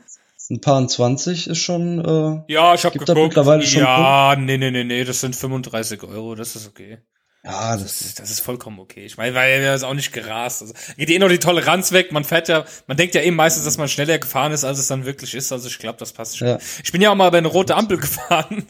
Ein 0.50 0.60
paar 0.60 0.86
20 0.86 1.46
ist 1.46 1.58
schon. 1.58 1.98
Äh, 2.04 2.52
ja, 2.52 2.74
ich 2.74 2.84
habe 2.84 2.98
geguckt. 2.98 3.16
Mittlerweile 3.16 3.62
schon 3.64 3.82
ja, 3.82 4.36
nee, 4.36 4.58
nee, 4.58 4.70
nee, 4.70 4.84
nee, 4.84 5.04
das 5.04 5.20
sind 5.20 5.34
35 5.34 6.02
Euro, 6.02 6.34
das 6.34 6.56
ist 6.56 6.68
okay. 6.68 6.98
Ja, 7.44 7.72
das, 7.72 7.82
das, 7.82 8.00
ist, 8.02 8.18
das 8.20 8.30
ist 8.30 8.40
vollkommen 8.40 8.78
okay. 8.78 9.04
Ich 9.04 9.16
meine, 9.16 9.34
weil 9.34 9.62
er 9.62 9.74
ist 9.74 9.82
auch 9.82 9.94
nicht 9.94 10.12
gerast. 10.12 10.62
Also 10.62 10.74
geht 10.96 11.10
eh 11.10 11.18
noch 11.18 11.28
die 11.28 11.38
Toleranz 11.40 11.90
weg. 11.90 12.12
Man 12.12 12.22
fährt 12.22 12.48
ja, 12.48 12.64
man 12.86 12.96
denkt 12.96 13.16
ja 13.16 13.22
eben 13.22 13.34
meistens, 13.34 13.64
dass 13.64 13.78
man 13.78 13.88
schneller 13.88 14.18
gefahren 14.18 14.52
ist, 14.52 14.62
als 14.62 14.78
es 14.78 14.86
dann 14.86 15.04
wirklich 15.04 15.34
ist. 15.34 15.50
Also 15.50 15.66
ich 15.66 15.78
glaube, 15.80 15.98
das 15.98 16.12
passt 16.12 16.38
schon. 16.38 16.48
Ja. 16.48 16.58
Ich 16.84 16.92
bin 16.92 17.02
ja 17.02 17.10
auch 17.10 17.16
mal 17.16 17.30
bei 17.30 17.38
einer 17.38 17.48
rote 17.48 17.74
Ampel 17.74 17.96
gefahren 18.00 18.66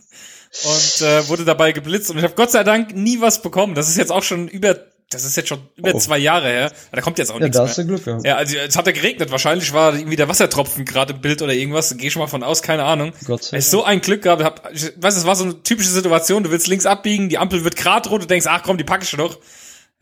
und 0.65 1.07
äh, 1.07 1.29
wurde 1.29 1.45
dabei 1.45 1.73
geblitzt 1.73 2.11
und 2.11 2.19
ich 2.19 2.25
habe 2.25 2.35
Gott 2.35 2.51
sei 2.51 2.63
Dank 2.65 2.95
nie 2.95 3.21
was 3.21 3.43
bekommen. 3.43 3.75
Das 3.75 3.89
ist 3.89 3.97
jetzt 3.97 4.13
auch 4.13 4.23
schon 4.23 4.49
über 4.49 4.77
das 5.13 5.25
ist 5.25 5.37
jetzt 5.37 5.49
schon 5.49 5.61
über 5.77 5.95
oh. 5.95 5.99
zwei 5.99 6.19
Jahre 6.19 6.49
her. 6.49 6.73
Da 6.91 7.01
kommt 7.01 7.19
jetzt 7.19 7.31
auch 7.31 7.37
ja, 7.37 7.43
nichts 7.43 7.57
da 7.57 7.65
hast. 7.65 7.79
Du 7.79 7.87
Glück, 7.87 8.07
ja. 8.07 8.19
ja, 8.25 8.37
also 8.37 8.57
es 8.57 8.77
hat 8.77 8.87
ja 8.87 8.93
geregnet. 8.93 9.31
Wahrscheinlich 9.31 9.73
war 9.73 9.95
irgendwie 9.95 10.17
der 10.17 10.29
Wassertropfen 10.29 10.85
gerade 10.85 11.13
im 11.13 11.21
Bild 11.21 11.43
oder 11.43 11.53
irgendwas. 11.53 11.95
Gehe 11.97 12.09
ich 12.09 12.17
mal 12.17 12.27
von 12.29 12.43
aus, 12.43 12.63
keine 12.63 12.85
Ahnung. 12.85 13.13
Gott 13.27 13.45
sei 13.45 13.59
Dank. 13.59 13.65
so 13.65 13.85
ein 13.85 14.01
Glück 14.01 14.23
gehabt. 14.23 14.43
Hab, 14.43 14.73
ich 14.73 14.93
weiß, 14.97 15.17
es 15.17 15.27
war 15.27 15.37
so 15.37 15.45
eine 15.45 15.63
typische 15.63 15.91
Situation. 15.91 16.45
Du 16.45 16.51
willst 16.51 16.67
links 16.67 16.87
abbiegen, 16.87 17.29
die 17.29 17.39
Ampel 17.39 17.65
wird 17.65 17.77
grad 17.77 18.11
rot, 18.11 18.23
du 18.23 18.27
denkst, 18.27 18.47
ach 18.49 18.63
komm, 18.63 18.79
die 18.79 18.85
packe 18.85 19.05
ich 19.05 19.17
noch. 19.17 19.39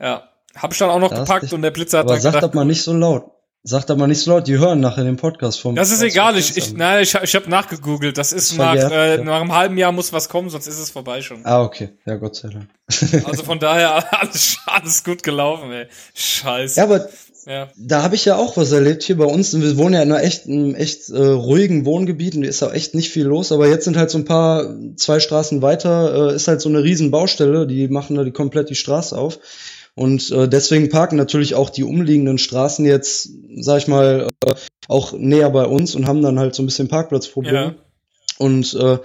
Ja, 0.00 0.28
hab 0.54 0.72
ich 0.72 0.78
dann 0.78 0.90
auch 0.90 1.00
noch 1.00 1.10
das 1.10 1.20
gepackt 1.20 1.52
und 1.52 1.62
der 1.62 1.70
Blitzer 1.70 1.98
hat 1.98 2.06
aber 2.06 2.14
dann 2.14 2.22
sag 2.22 2.34
gedacht, 2.34 2.50
das 2.50 2.54
mal 2.54 2.64
nicht 2.64 2.82
so 2.82 2.92
laut. 2.92 3.30
Sagt 3.62 3.90
aber 3.90 4.06
nicht 4.06 4.22
so 4.22 4.30
laut, 4.30 4.46
die 4.46 4.58
hören 4.58 4.80
nachher 4.80 5.04
den 5.04 5.18
Podcast 5.18 5.60
vom. 5.60 5.74
Das 5.74 5.90
ist 5.90 6.00
egal, 6.00 6.38
ich, 6.38 6.56
ich, 6.56 6.72
nein, 6.72 7.02
ich, 7.02 7.14
ich 7.14 7.34
habe 7.34 7.50
nachgegoogelt. 7.50 8.16
Das 8.16 8.32
ist 8.32 8.56
nach, 8.56 8.74
äh, 8.74 9.16
ja. 9.16 9.22
nach 9.22 9.42
einem 9.42 9.52
halben 9.52 9.76
Jahr 9.76 9.92
muss 9.92 10.14
was 10.14 10.30
kommen, 10.30 10.48
sonst 10.48 10.66
ist 10.66 10.78
es 10.78 10.90
vorbei 10.90 11.20
schon. 11.20 11.44
Ah, 11.44 11.62
okay. 11.62 11.90
Ja, 12.06 12.16
Gott 12.16 12.36
sei 12.36 12.48
Dank. 12.48 12.70
also 13.26 13.42
von 13.42 13.58
daher 13.58 14.14
alles, 14.18 14.56
alles 14.64 15.04
gut 15.04 15.22
gelaufen, 15.22 15.70
ey. 15.72 15.88
Scheiße. 16.14 16.78
Ja, 16.80 16.84
aber 16.84 17.10
ja. 17.44 17.68
da 17.76 18.02
habe 18.02 18.14
ich 18.14 18.24
ja 18.24 18.36
auch 18.36 18.56
was 18.56 18.72
erlebt 18.72 19.02
hier 19.02 19.18
bei 19.18 19.26
uns. 19.26 19.52
Wir 19.52 19.76
wohnen 19.76 19.94
ja 19.94 20.02
in 20.02 20.10
einer 20.10 20.22
echt, 20.22 20.46
einem 20.46 20.74
echt 20.74 21.10
äh, 21.10 21.18
ruhigen 21.18 21.84
Wohngebiet 21.84 22.36
und 22.36 22.44
ist 22.44 22.62
auch 22.62 22.72
echt 22.72 22.94
nicht 22.94 23.10
viel 23.10 23.26
los. 23.26 23.52
Aber 23.52 23.68
jetzt 23.68 23.84
sind 23.84 23.98
halt 23.98 24.08
so 24.08 24.16
ein 24.16 24.24
paar, 24.24 24.74
zwei 24.96 25.20
Straßen 25.20 25.60
weiter, 25.60 26.30
äh, 26.30 26.34
ist 26.34 26.48
halt 26.48 26.62
so 26.62 26.70
eine 26.70 26.82
riesen 26.82 27.10
Baustelle. 27.10 27.66
Die 27.66 27.88
machen 27.88 28.16
da 28.16 28.24
die 28.24 28.32
komplett 28.32 28.70
die 28.70 28.74
Straße 28.74 29.18
auf. 29.18 29.38
Und 29.94 30.30
äh, 30.30 30.48
deswegen 30.48 30.88
parken 30.88 31.16
natürlich 31.16 31.54
auch 31.54 31.70
die 31.70 31.84
umliegenden 31.84 32.38
Straßen 32.38 32.84
jetzt, 32.84 33.30
sag 33.56 33.78
ich 33.78 33.88
mal, 33.88 34.30
äh, 34.44 34.54
auch 34.88 35.12
näher 35.12 35.50
bei 35.50 35.64
uns 35.64 35.94
und 35.94 36.06
haben 36.06 36.22
dann 36.22 36.38
halt 36.38 36.54
so 36.54 36.62
ein 36.62 36.66
bisschen 36.66 36.88
Parkplatzprobleme. 36.88 37.56
Ja. 37.56 37.74
Und 38.38 38.74
äh, 38.74 38.98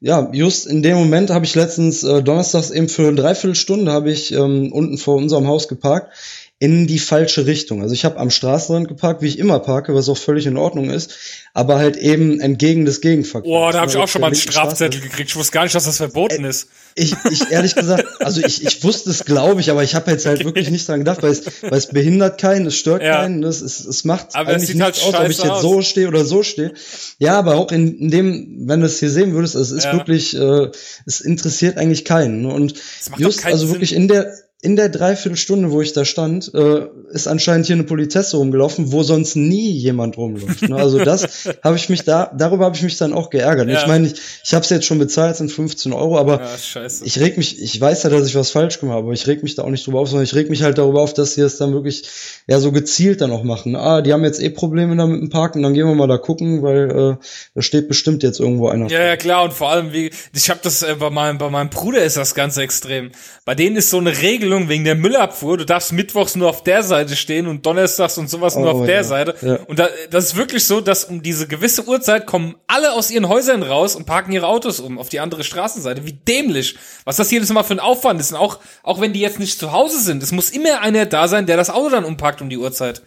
ja, 0.00 0.30
just 0.32 0.66
in 0.66 0.82
dem 0.82 0.96
Moment 0.96 1.30
habe 1.30 1.44
ich 1.44 1.54
letztens 1.54 2.04
äh, 2.04 2.22
donnerstags 2.22 2.70
eben 2.70 2.88
für 2.88 3.08
eine 3.08 3.16
Dreiviertelstunde 3.16 3.92
habe 3.92 4.10
ich 4.10 4.32
ähm, 4.32 4.72
unten 4.72 4.96
vor 4.96 5.16
unserem 5.16 5.46
Haus 5.46 5.68
geparkt 5.68 6.12
in 6.60 6.88
die 6.88 6.98
falsche 6.98 7.46
Richtung. 7.46 7.82
Also 7.82 7.94
ich 7.94 8.04
habe 8.04 8.16
am 8.18 8.30
Straßenrand 8.30 8.88
geparkt, 8.88 9.22
wie 9.22 9.28
ich 9.28 9.38
immer 9.38 9.60
parke, 9.60 9.94
was 9.94 10.08
auch 10.08 10.18
völlig 10.18 10.44
in 10.46 10.56
Ordnung 10.56 10.90
ist, 10.90 11.16
aber 11.54 11.76
halt 11.78 11.96
eben 11.96 12.40
entgegen 12.40 12.84
des 12.84 13.00
Gegenverkehrs. 13.00 13.48
Boah, 13.48 13.70
da 13.72 13.82
habe 13.82 13.90
ich 13.90 13.96
auch 13.96 14.08
schon 14.08 14.22
mal 14.22 14.26
einen 14.28 14.36
Strafzettel 14.36 15.00
gekriegt. 15.00 15.30
Ich 15.30 15.36
wusste 15.36 15.52
gar 15.52 15.62
nicht, 15.62 15.76
dass 15.76 15.84
das 15.84 15.98
verboten 15.98 16.44
äh, 16.44 16.48
ist. 16.48 16.68
Ich, 16.96 17.14
ich 17.30 17.52
ehrlich 17.52 17.76
gesagt, 17.76 18.06
also 18.18 18.40
ich, 18.40 18.64
ich 18.64 18.82
wusste 18.82 19.10
es, 19.10 19.24
glaube 19.24 19.60
ich, 19.60 19.70
aber 19.70 19.84
ich 19.84 19.94
habe 19.94 20.10
jetzt 20.10 20.26
halt 20.26 20.44
wirklich 20.44 20.68
nicht 20.68 20.88
dran 20.88 20.98
gedacht, 20.98 21.22
weil 21.22 21.30
es, 21.30 21.44
weil 21.62 21.78
es 21.78 21.86
behindert 21.86 22.40
keinen, 22.40 22.66
es 22.66 22.74
stört 22.74 23.02
ja. 23.02 23.20
keinen, 23.20 23.44
es, 23.44 23.60
es, 23.60 23.84
es 23.84 24.04
macht 24.04 24.34
aber 24.34 24.50
eigentlich 24.50 24.74
nichts 24.74 25.04
halt 25.04 25.14
aus, 25.14 25.20
ob 25.20 25.30
ich 25.30 25.38
jetzt 25.38 25.60
so 25.60 25.82
stehe 25.82 26.08
oder 26.08 26.24
so 26.24 26.42
stehe. 26.42 26.72
Ja, 27.20 27.38
aber 27.38 27.54
auch 27.54 27.70
in, 27.70 27.98
in 27.98 28.10
dem, 28.10 28.68
wenn 28.68 28.80
du 28.80 28.86
es 28.86 28.98
hier 28.98 29.10
sehen 29.10 29.32
würdest, 29.32 29.54
es 29.54 29.70
ist 29.70 29.84
ja. 29.84 29.92
wirklich, 29.92 30.36
äh, 30.36 30.70
es 31.06 31.20
interessiert 31.20 31.76
eigentlich 31.76 32.04
keinen. 32.04 32.46
Und 32.46 32.74
just, 33.16 33.46
also 33.46 33.66
Sinn. 33.66 33.74
wirklich 33.76 33.94
in 33.94 34.08
der 34.08 34.34
in 34.60 34.76
der 34.76 34.88
Dreiviertelstunde, 34.88 35.70
wo 35.70 35.80
ich 35.80 35.92
da 35.92 36.04
stand, 36.04 36.52
äh, 36.54 36.88
ist 37.10 37.26
anscheinend 37.26 37.66
hier 37.66 37.74
eine 37.74 37.84
Polizesse 37.84 38.36
rumgelaufen, 38.36 38.92
wo 38.92 39.02
sonst 39.02 39.36
nie 39.36 39.70
jemand 39.70 40.16
rumläuft. 40.16 40.68
Ne? 40.68 40.76
Also 40.76 40.98
das 41.04 41.48
habe 41.62 41.76
ich 41.76 41.88
mich 41.88 42.04
da, 42.04 42.32
darüber 42.36 42.64
habe 42.64 42.76
ich 42.76 42.82
mich 42.82 42.96
dann 42.96 43.12
auch 43.12 43.30
geärgert. 43.30 43.68
Ja. 43.68 43.80
Ich 43.80 43.86
meine, 43.86 44.06
ich, 44.06 44.14
ich 44.42 44.54
habe 44.54 44.64
es 44.64 44.70
jetzt 44.70 44.86
schon 44.86 44.98
bezahlt, 44.98 45.36
sind 45.36 45.52
15 45.52 45.92
Euro, 45.92 46.18
aber 46.18 46.40
ja, 46.40 46.86
ich 47.04 47.20
reg 47.20 47.36
mich, 47.36 47.62
ich 47.62 47.80
weiß 47.80 48.02
ja, 48.04 48.10
dass 48.10 48.26
ich 48.26 48.34
was 48.34 48.50
falsch 48.50 48.80
gemacht 48.80 48.96
habe, 48.96 49.06
aber 49.06 49.12
ich 49.12 49.26
reg 49.26 49.42
mich 49.42 49.54
da 49.54 49.62
auch 49.62 49.70
nicht 49.70 49.86
drüber 49.86 50.00
auf, 50.00 50.08
sondern 50.08 50.24
ich 50.24 50.34
reg 50.34 50.50
mich 50.50 50.62
halt 50.62 50.78
darüber 50.78 51.02
auf, 51.02 51.14
dass 51.14 51.34
sie 51.34 51.42
es 51.42 51.58
dann 51.58 51.72
wirklich 51.72 52.08
ja 52.46 52.58
so 52.58 52.72
gezielt 52.72 53.20
dann 53.20 53.30
auch 53.32 53.44
machen. 53.44 53.76
Ah, 53.76 54.00
die 54.00 54.12
haben 54.12 54.24
jetzt 54.24 54.40
eh 54.40 54.50
Probleme 54.50 54.96
da 54.96 55.06
mit 55.06 55.20
dem 55.20 55.30
Parken, 55.30 55.62
dann 55.62 55.74
gehen 55.74 55.86
wir 55.86 55.94
mal 55.94 56.08
da 56.08 56.18
gucken, 56.18 56.62
weil 56.62 56.90
äh, 56.90 57.24
da 57.54 57.62
steht 57.62 57.88
bestimmt 57.88 58.22
jetzt 58.22 58.40
irgendwo 58.40 58.68
einer. 58.68 58.88
Ja, 58.88 59.04
ja 59.04 59.16
klar 59.16 59.44
und 59.44 59.52
vor 59.52 59.70
allem 59.70 59.92
wie 59.92 60.10
ich 60.34 60.50
habe 60.50 60.60
das 60.62 60.82
äh, 60.82 60.96
bei 60.98 61.10
meinem 61.10 61.38
bei 61.38 61.50
meinem 61.50 61.70
Bruder 61.70 62.02
ist 62.02 62.16
das 62.16 62.34
ganz 62.34 62.56
extrem. 62.56 63.10
Bei 63.44 63.54
denen 63.54 63.76
ist 63.76 63.90
so 63.90 63.98
eine 63.98 64.16
Regel 64.22 64.48
Regelung 64.48 64.68
wegen 64.68 64.84
der 64.84 64.94
Müllabfuhr. 64.94 65.58
Du 65.58 65.66
darfst 65.66 65.92
mittwochs 65.92 66.36
nur 66.36 66.48
auf 66.48 66.62
der 66.62 66.82
Seite 66.82 66.97
stehen 67.06 67.46
und 67.46 67.64
donnerstags 67.64 68.18
und 68.18 68.28
sowas 68.28 68.56
oh, 68.56 68.60
nur 68.60 68.70
auf 68.72 68.86
der 68.86 68.96
ja. 68.96 69.04
Seite. 69.04 69.34
Ja. 69.40 69.56
Und 69.66 69.78
da, 69.78 69.88
das 70.10 70.26
ist 70.26 70.36
wirklich 70.36 70.64
so, 70.66 70.80
dass 70.80 71.04
um 71.04 71.22
diese 71.22 71.46
gewisse 71.46 71.86
Uhrzeit 71.86 72.26
kommen 72.26 72.56
alle 72.66 72.92
aus 72.92 73.10
ihren 73.10 73.28
Häusern 73.28 73.62
raus 73.62 73.94
und 73.94 74.06
parken 74.06 74.32
ihre 74.32 74.46
Autos 74.46 74.80
um 74.80 74.98
auf 74.98 75.08
die 75.08 75.20
andere 75.20 75.44
Straßenseite. 75.44 76.06
Wie 76.06 76.12
dämlich. 76.12 76.76
Was 77.04 77.16
das 77.16 77.30
jedes 77.30 77.52
Mal 77.52 77.62
für 77.62 77.74
ein 77.74 77.80
Aufwand 77.80 78.20
ist. 78.20 78.32
Und 78.32 78.38
auch, 78.38 78.58
auch 78.82 79.00
wenn 79.00 79.12
die 79.12 79.20
jetzt 79.20 79.38
nicht 79.38 79.58
zu 79.58 79.72
Hause 79.72 80.00
sind, 80.00 80.22
es 80.22 80.32
muss 80.32 80.50
immer 80.50 80.80
einer 80.80 81.06
da 81.06 81.28
sein, 81.28 81.46
der 81.46 81.56
das 81.56 81.70
Auto 81.70 81.90
dann 81.90 82.04
umparkt 82.04 82.42
um 82.42 82.50
die 82.50 82.58
Uhrzeit. 82.58 83.02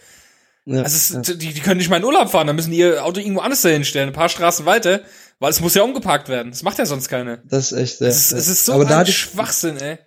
Ja, 0.66 0.84
also 0.84 1.20
es, 1.20 1.38
die, 1.38 1.54
die 1.54 1.60
können 1.60 1.78
nicht 1.78 1.90
mal 1.90 1.98
in 1.98 2.04
Urlaub 2.04 2.30
fahren, 2.30 2.48
dann 2.48 2.56
müssen 2.56 2.72
die 2.72 2.78
ihr 2.78 3.04
Auto 3.04 3.20
irgendwo 3.20 3.42
anders 3.42 3.62
dahin 3.64 3.84
stellen, 3.84 4.10
ein 4.10 4.14
paar 4.14 4.30
Straßen 4.30 4.66
weiter, 4.66 5.02
weil 5.40 5.50
es 5.50 5.60
muss 5.60 5.74
ja 5.74 5.82
umgeparkt 5.82 6.30
werden. 6.30 6.52
Das 6.52 6.62
macht 6.62 6.78
ja 6.78 6.86
sonst 6.86 7.10
keiner. 7.10 7.38
Das 7.46 7.72
ist 7.72 7.78
echt, 7.78 8.02
ja. 8.02 8.08
Es, 8.08 8.32
es 8.32 8.48
ist 8.48 8.66
so 8.66 8.74
Aber 8.74 8.88
ein 8.96 9.08
Schwachsinn, 9.08 9.78
ey. 9.78 9.98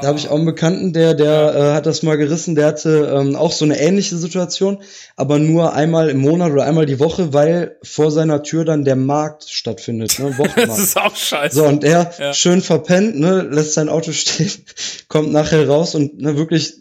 Da 0.00 0.06
habe 0.06 0.18
ich 0.18 0.28
auch 0.28 0.36
einen 0.36 0.44
Bekannten, 0.44 0.92
der, 0.92 1.14
der 1.14 1.52
äh, 1.52 1.72
hat 1.72 1.84
das 1.84 2.04
mal 2.04 2.16
gerissen, 2.16 2.54
der 2.54 2.66
hatte 2.66 3.12
ähm, 3.12 3.34
auch 3.34 3.50
so 3.50 3.64
eine 3.64 3.80
ähnliche 3.80 4.16
Situation, 4.16 4.78
aber 5.16 5.40
nur 5.40 5.72
einmal 5.72 6.10
im 6.10 6.18
Monat 6.18 6.52
oder 6.52 6.64
einmal 6.64 6.86
die 6.86 7.00
Woche, 7.00 7.32
weil 7.32 7.76
vor 7.82 8.12
seiner 8.12 8.44
Tür 8.44 8.64
dann 8.64 8.84
der 8.84 8.94
Markt 8.94 9.50
stattfindet, 9.50 10.16
ne? 10.20 10.26
Wochenmarkt. 10.38 10.58
das 10.68 10.78
ist 10.78 10.96
auch 10.96 11.16
scheiße. 11.16 11.56
So, 11.56 11.64
und 11.64 11.82
er 11.82 12.12
ja. 12.20 12.32
schön 12.32 12.60
verpennt, 12.60 13.18
ne, 13.18 13.42
lässt 13.42 13.74
sein 13.74 13.88
Auto 13.88 14.12
stehen, 14.12 14.52
kommt 15.08 15.32
nachher 15.32 15.68
raus 15.68 15.96
und 15.96 16.20
ne, 16.20 16.36
wirklich 16.36 16.76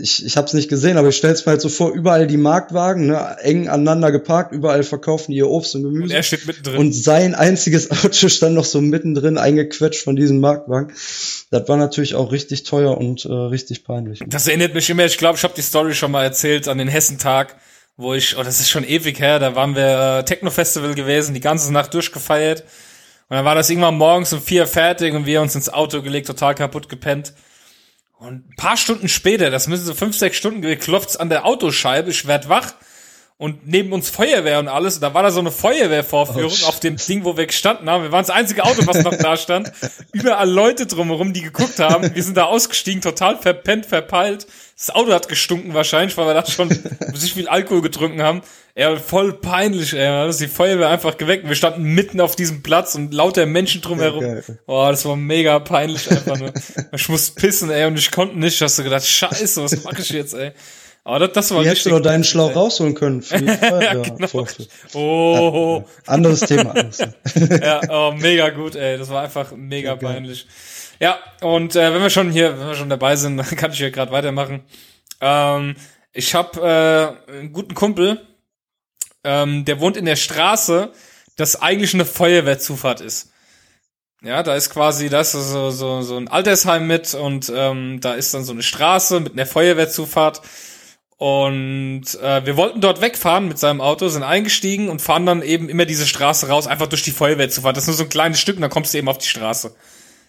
ich, 0.00 0.24
ich 0.24 0.36
habe 0.36 0.46
es 0.46 0.54
nicht 0.54 0.68
gesehen, 0.68 0.96
aber 0.96 1.08
ich 1.08 1.16
stell's 1.16 1.44
mir 1.44 1.50
halt 1.50 1.60
so 1.60 1.68
vor, 1.68 1.92
überall 1.92 2.26
die 2.26 2.36
Marktwagen, 2.36 3.06
ne, 3.06 3.36
eng 3.42 3.68
aneinander 3.68 4.12
geparkt, 4.12 4.52
überall 4.52 4.82
verkaufen 4.82 5.32
die 5.32 5.38
ihr 5.38 5.48
Obst 5.48 5.74
und 5.74 5.82
Gemüse. 5.82 6.04
Und 6.04 6.10
er 6.10 6.22
steht 6.22 6.46
mittendrin. 6.46 6.76
Und 6.78 6.92
sein 6.92 7.34
einziges 7.34 7.90
Auto 8.04 8.28
stand 8.28 8.54
noch 8.54 8.64
so 8.64 8.80
mittendrin 8.80 9.38
eingequetscht 9.38 10.02
von 10.02 10.16
diesem 10.16 10.40
Marktwagen. 10.40 10.92
Das 11.50 11.68
war 11.68 11.76
natürlich 11.76 12.14
auch 12.14 12.32
richtig 12.32 12.64
teuer 12.64 12.96
und 12.98 13.24
äh, 13.24 13.32
richtig 13.32 13.84
peinlich. 13.84 14.20
Das 14.26 14.46
erinnert 14.46 14.74
mich 14.74 14.88
immer, 14.90 15.04
ich 15.04 15.18
glaube, 15.18 15.36
ich 15.36 15.44
habe 15.44 15.54
die 15.56 15.62
Story 15.62 15.94
schon 15.94 16.10
mal 16.10 16.24
erzählt 16.24 16.68
an 16.68 16.78
den 16.78 16.88
Hessentag, 16.88 17.56
wo 17.96 18.14
ich, 18.14 18.36
oh, 18.36 18.42
das 18.42 18.60
ist 18.60 18.70
schon 18.70 18.84
ewig 18.84 19.18
her, 19.18 19.38
da 19.38 19.54
waren 19.54 19.74
wir 19.74 20.18
äh, 20.18 20.24
Techno-Festival 20.24 20.94
gewesen, 20.94 21.34
die 21.34 21.40
ganze 21.40 21.72
Nacht 21.72 21.94
durchgefeiert. 21.94 22.62
Und 23.28 23.36
dann 23.36 23.44
war 23.44 23.54
das 23.54 23.68
irgendwann 23.68 23.96
morgens 23.96 24.32
um 24.32 24.40
vier 24.40 24.66
fertig 24.66 25.14
und 25.14 25.26
wir 25.26 25.42
uns 25.42 25.54
ins 25.54 25.68
Auto 25.68 26.00
gelegt, 26.02 26.26
total 26.26 26.54
kaputt 26.54 26.88
gepennt. 26.88 27.34
Und 28.18 28.48
ein 28.48 28.56
paar 28.56 28.76
Stunden 28.76 29.08
später, 29.08 29.50
das 29.50 29.68
müssen 29.68 29.86
so 29.86 29.94
fünf, 29.94 30.16
sechs 30.16 30.36
Stunden, 30.36 30.78
klopft's 30.78 31.16
an 31.16 31.28
der 31.28 31.46
Autoscheibe, 31.46 32.10
ich 32.10 32.26
werd 32.26 32.48
wach 32.48 32.74
und 33.36 33.68
neben 33.68 33.92
uns 33.92 34.10
Feuerwehr 34.10 34.58
und 34.58 34.66
alles. 34.66 34.96
Und 34.96 35.02
da 35.02 35.14
war 35.14 35.22
da 35.22 35.30
so 35.30 35.38
eine 35.38 35.52
Feuerwehrvorführung 35.52 36.52
oh, 36.64 36.66
auf 36.66 36.80
dem 36.80 36.96
Ding, 36.96 37.24
wo 37.24 37.36
wir 37.36 37.46
gestanden 37.46 37.88
haben. 37.88 38.02
Wir 38.02 38.10
waren 38.10 38.24
das 38.26 38.30
einzige 38.30 38.64
Auto, 38.64 38.84
was 38.86 39.04
noch 39.04 39.16
da 39.16 39.36
stand. 39.36 39.70
Überall 40.12 40.50
Leute 40.50 40.86
drumherum, 40.86 41.32
die 41.32 41.42
geguckt 41.42 41.78
haben. 41.78 42.12
Wir 42.12 42.22
sind 42.24 42.36
da 42.36 42.46
ausgestiegen, 42.46 43.00
total 43.00 43.38
verpennt, 43.38 43.86
verpeilt. 43.86 44.48
Das 44.76 44.90
Auto 44.90 45.12
hat 45.12 45.28
gestunken 45.28 45.72
wahrscheinlich, 45.72 46.16
weil 46.16 46.26
wir 46.26 46.34
da 46.34 46.44
schon 46.44 46.70
sich 47.14 47.34
viel 47.34 47.48
Alkohol 47.48 47.82
getrunken 47.82 48.22
haben. 48.22 48.42
Ja, 48.78 48.94
voll 48.94 49.32
peinlich, 49.32 49.92
ey. 49.92 50.06
Da 50.06 50.28
ist 50.28 50.40
die 50.40 50.46
Feuerwehr 50.46 50.88
einfach 50.88 51.16
geweckt. 51.16 51.48
Wir 51.48 51.56
standen 51.56 51.82
mitten 51.82 52.20
auf 52.20 52.36
diesem 52.36 52.62
Platz 52.62 52.94
und 52.94 53.12
lauter 53.12 53.44
Menschen 53.44 53.82
drumherum. 53.82 54.24
Ja, 54.24 54.40
Boah, 54.66 54.90
das 54.92 55.04
war 55.04 55.16
mega 55.16 55.58
peinlich 55.58 56.08
einfach 56.08 56.38
nur. 56.38 56.52
Ich 56.92 57.08
muss 57.08 57.32
pissen, 57.32 57.70
ey, 57.70 57.86
und 57.86 57.98
ich 57.98 58.12
konnte 58.12 58.38
nicht. 58.38 58.60
Hast 58.60 58.78
du 58.78 58.84
gedacht, 58.84 59.04
scheiße, 59.04 59.64
was 59.64 59.82
mache 59.82 60.00
ich 60.00 60.10
jetzt, 60.10 60.34
ey? 60.34 60.52
Aber 61.02 61.18
das, 61.18 61.32
das 61.32 61.50
war 61.50 61.64
Wie 61.64 61.68
hättest 61.68 61.86
du 61.86 61.90
doch 61.90 62.00
deinen 62.00 62.22
Schlauch 62.22 62.54
rausholen 62.54 62.94
können 62.94 63.20
für 63.20 63.38
die 63.38 63.46
ja, 63.46 63.94
genau. 63.94 64.46
Oh. 64.94 65.84
Anderes 66.06 66.40
Thema. 66.40 66.72
ja, 67.60 67.80
oh, 67.88 68.12
mega 68.12 68.50
gut, 68.50 68.76
ey. 68.76 68.96
Das 68.96 69.10
war 69.10 69.24
einfach 69.24 69.56
mega 69.56 69.94
okay. 69.94 70.06
peinlich. 70.06 70.46
Ja, 71.00 71.18
und 71.40 71.74
äh, 71.74 71.92
wenn 71.92 72.00
wir 72.00 72.10
schon 72.10 72.30
hier, 72.30 72.56
wenn 72.56 72.68
wir 72.68 72.74
schon 72.76 72.90
dabei 72.90 73.16
sind, 73.16 73.38
dann 73.38 73.46
kann 73.46 73.72
ich 73.72 73.78
hier 73.78 73.90
gerade 73.90 74.12
weitermachen. 74.12 74.60
Ähm, 75.20 75.74
ich 76.12 76.32
habe 76.36 77.16
äh, 77.28 77.32
einen 77.32 77.52
guten 77.52 77.74
Kumpel, 77.74 78.20
ähm, 79.24 79.64
der 79.64 79.80
wohnt 79.80 79.96
in 79.96 80.04
der 80.04 80.16
Straße, 80.16 80.92
das 81.36 81.60
eigentlich 81.60 81.94
eine 81.94 82.04
Feuerwehrzufahrt 82.04 83.00
ist. 83.00 83.30
Ja, 84.22 84.42
da 84.42 84.56
ist 84.56 84.70
quasi 84.70 85.08
das 85.08 85.32
so, 85.32 85.70
so, 85.70 86.02
so 86.02 86.16
ein 86.16 86.28
Altersheim 86.28 86.86
mit 86.86 87.14
und 87.14 87.52
ähm, 87.54 88.00
da 88.00 88.14
ist 88.14 88.34
dann 88.34 88.44
so 88.44 88.52
eine 88.52 88.62
Straße 88.62 89.20
mit 89.20 89.34
einer 89.34 89.46
Feuerwehrzufahrt. 89.46 90.42
Und 91.18 92.04
äh, 92.22 92.46
wir 92.46 92.56
wollten 92.56 92.80
dort 92.80 93.00
wegfahren 93.00 93.48
mit 93.48 93.58
seinem 93.58 93.80
Auto, 93.80 94.08
sind 94.08 94.22
eingestiegen 94.22 94.88
und 94.88 95.02
fahren 95.02 95.26
dann 95.26 95.42
eben 95.42 95.68
immer 95.68 95.84
diese 95.84 96.06
Straße 96.06 96.48
raus, 96.48 96.66
einfach 96.66 96.86
durch 96.86 97.02
die 97.02 97.10
Feuerwehr 97.10 97.48
zu 97.48 97.60
fahren. 97.60 97.74
Das 97.74 97.84
ist 97.84 97.88
nur 97.88 97.96
so 97.96 98.04
ein 98.04 98.08
kleines 98.08 98.40
Stück 98.40 98.56
und 98.56 98.62
dann 98.62 98.70
kommst 98.70 98.94
du 98.94 98.98
eben 98.98 99.08
auf 99.08 99.18
die 99.18 99.28
Straße. 99.28 99.74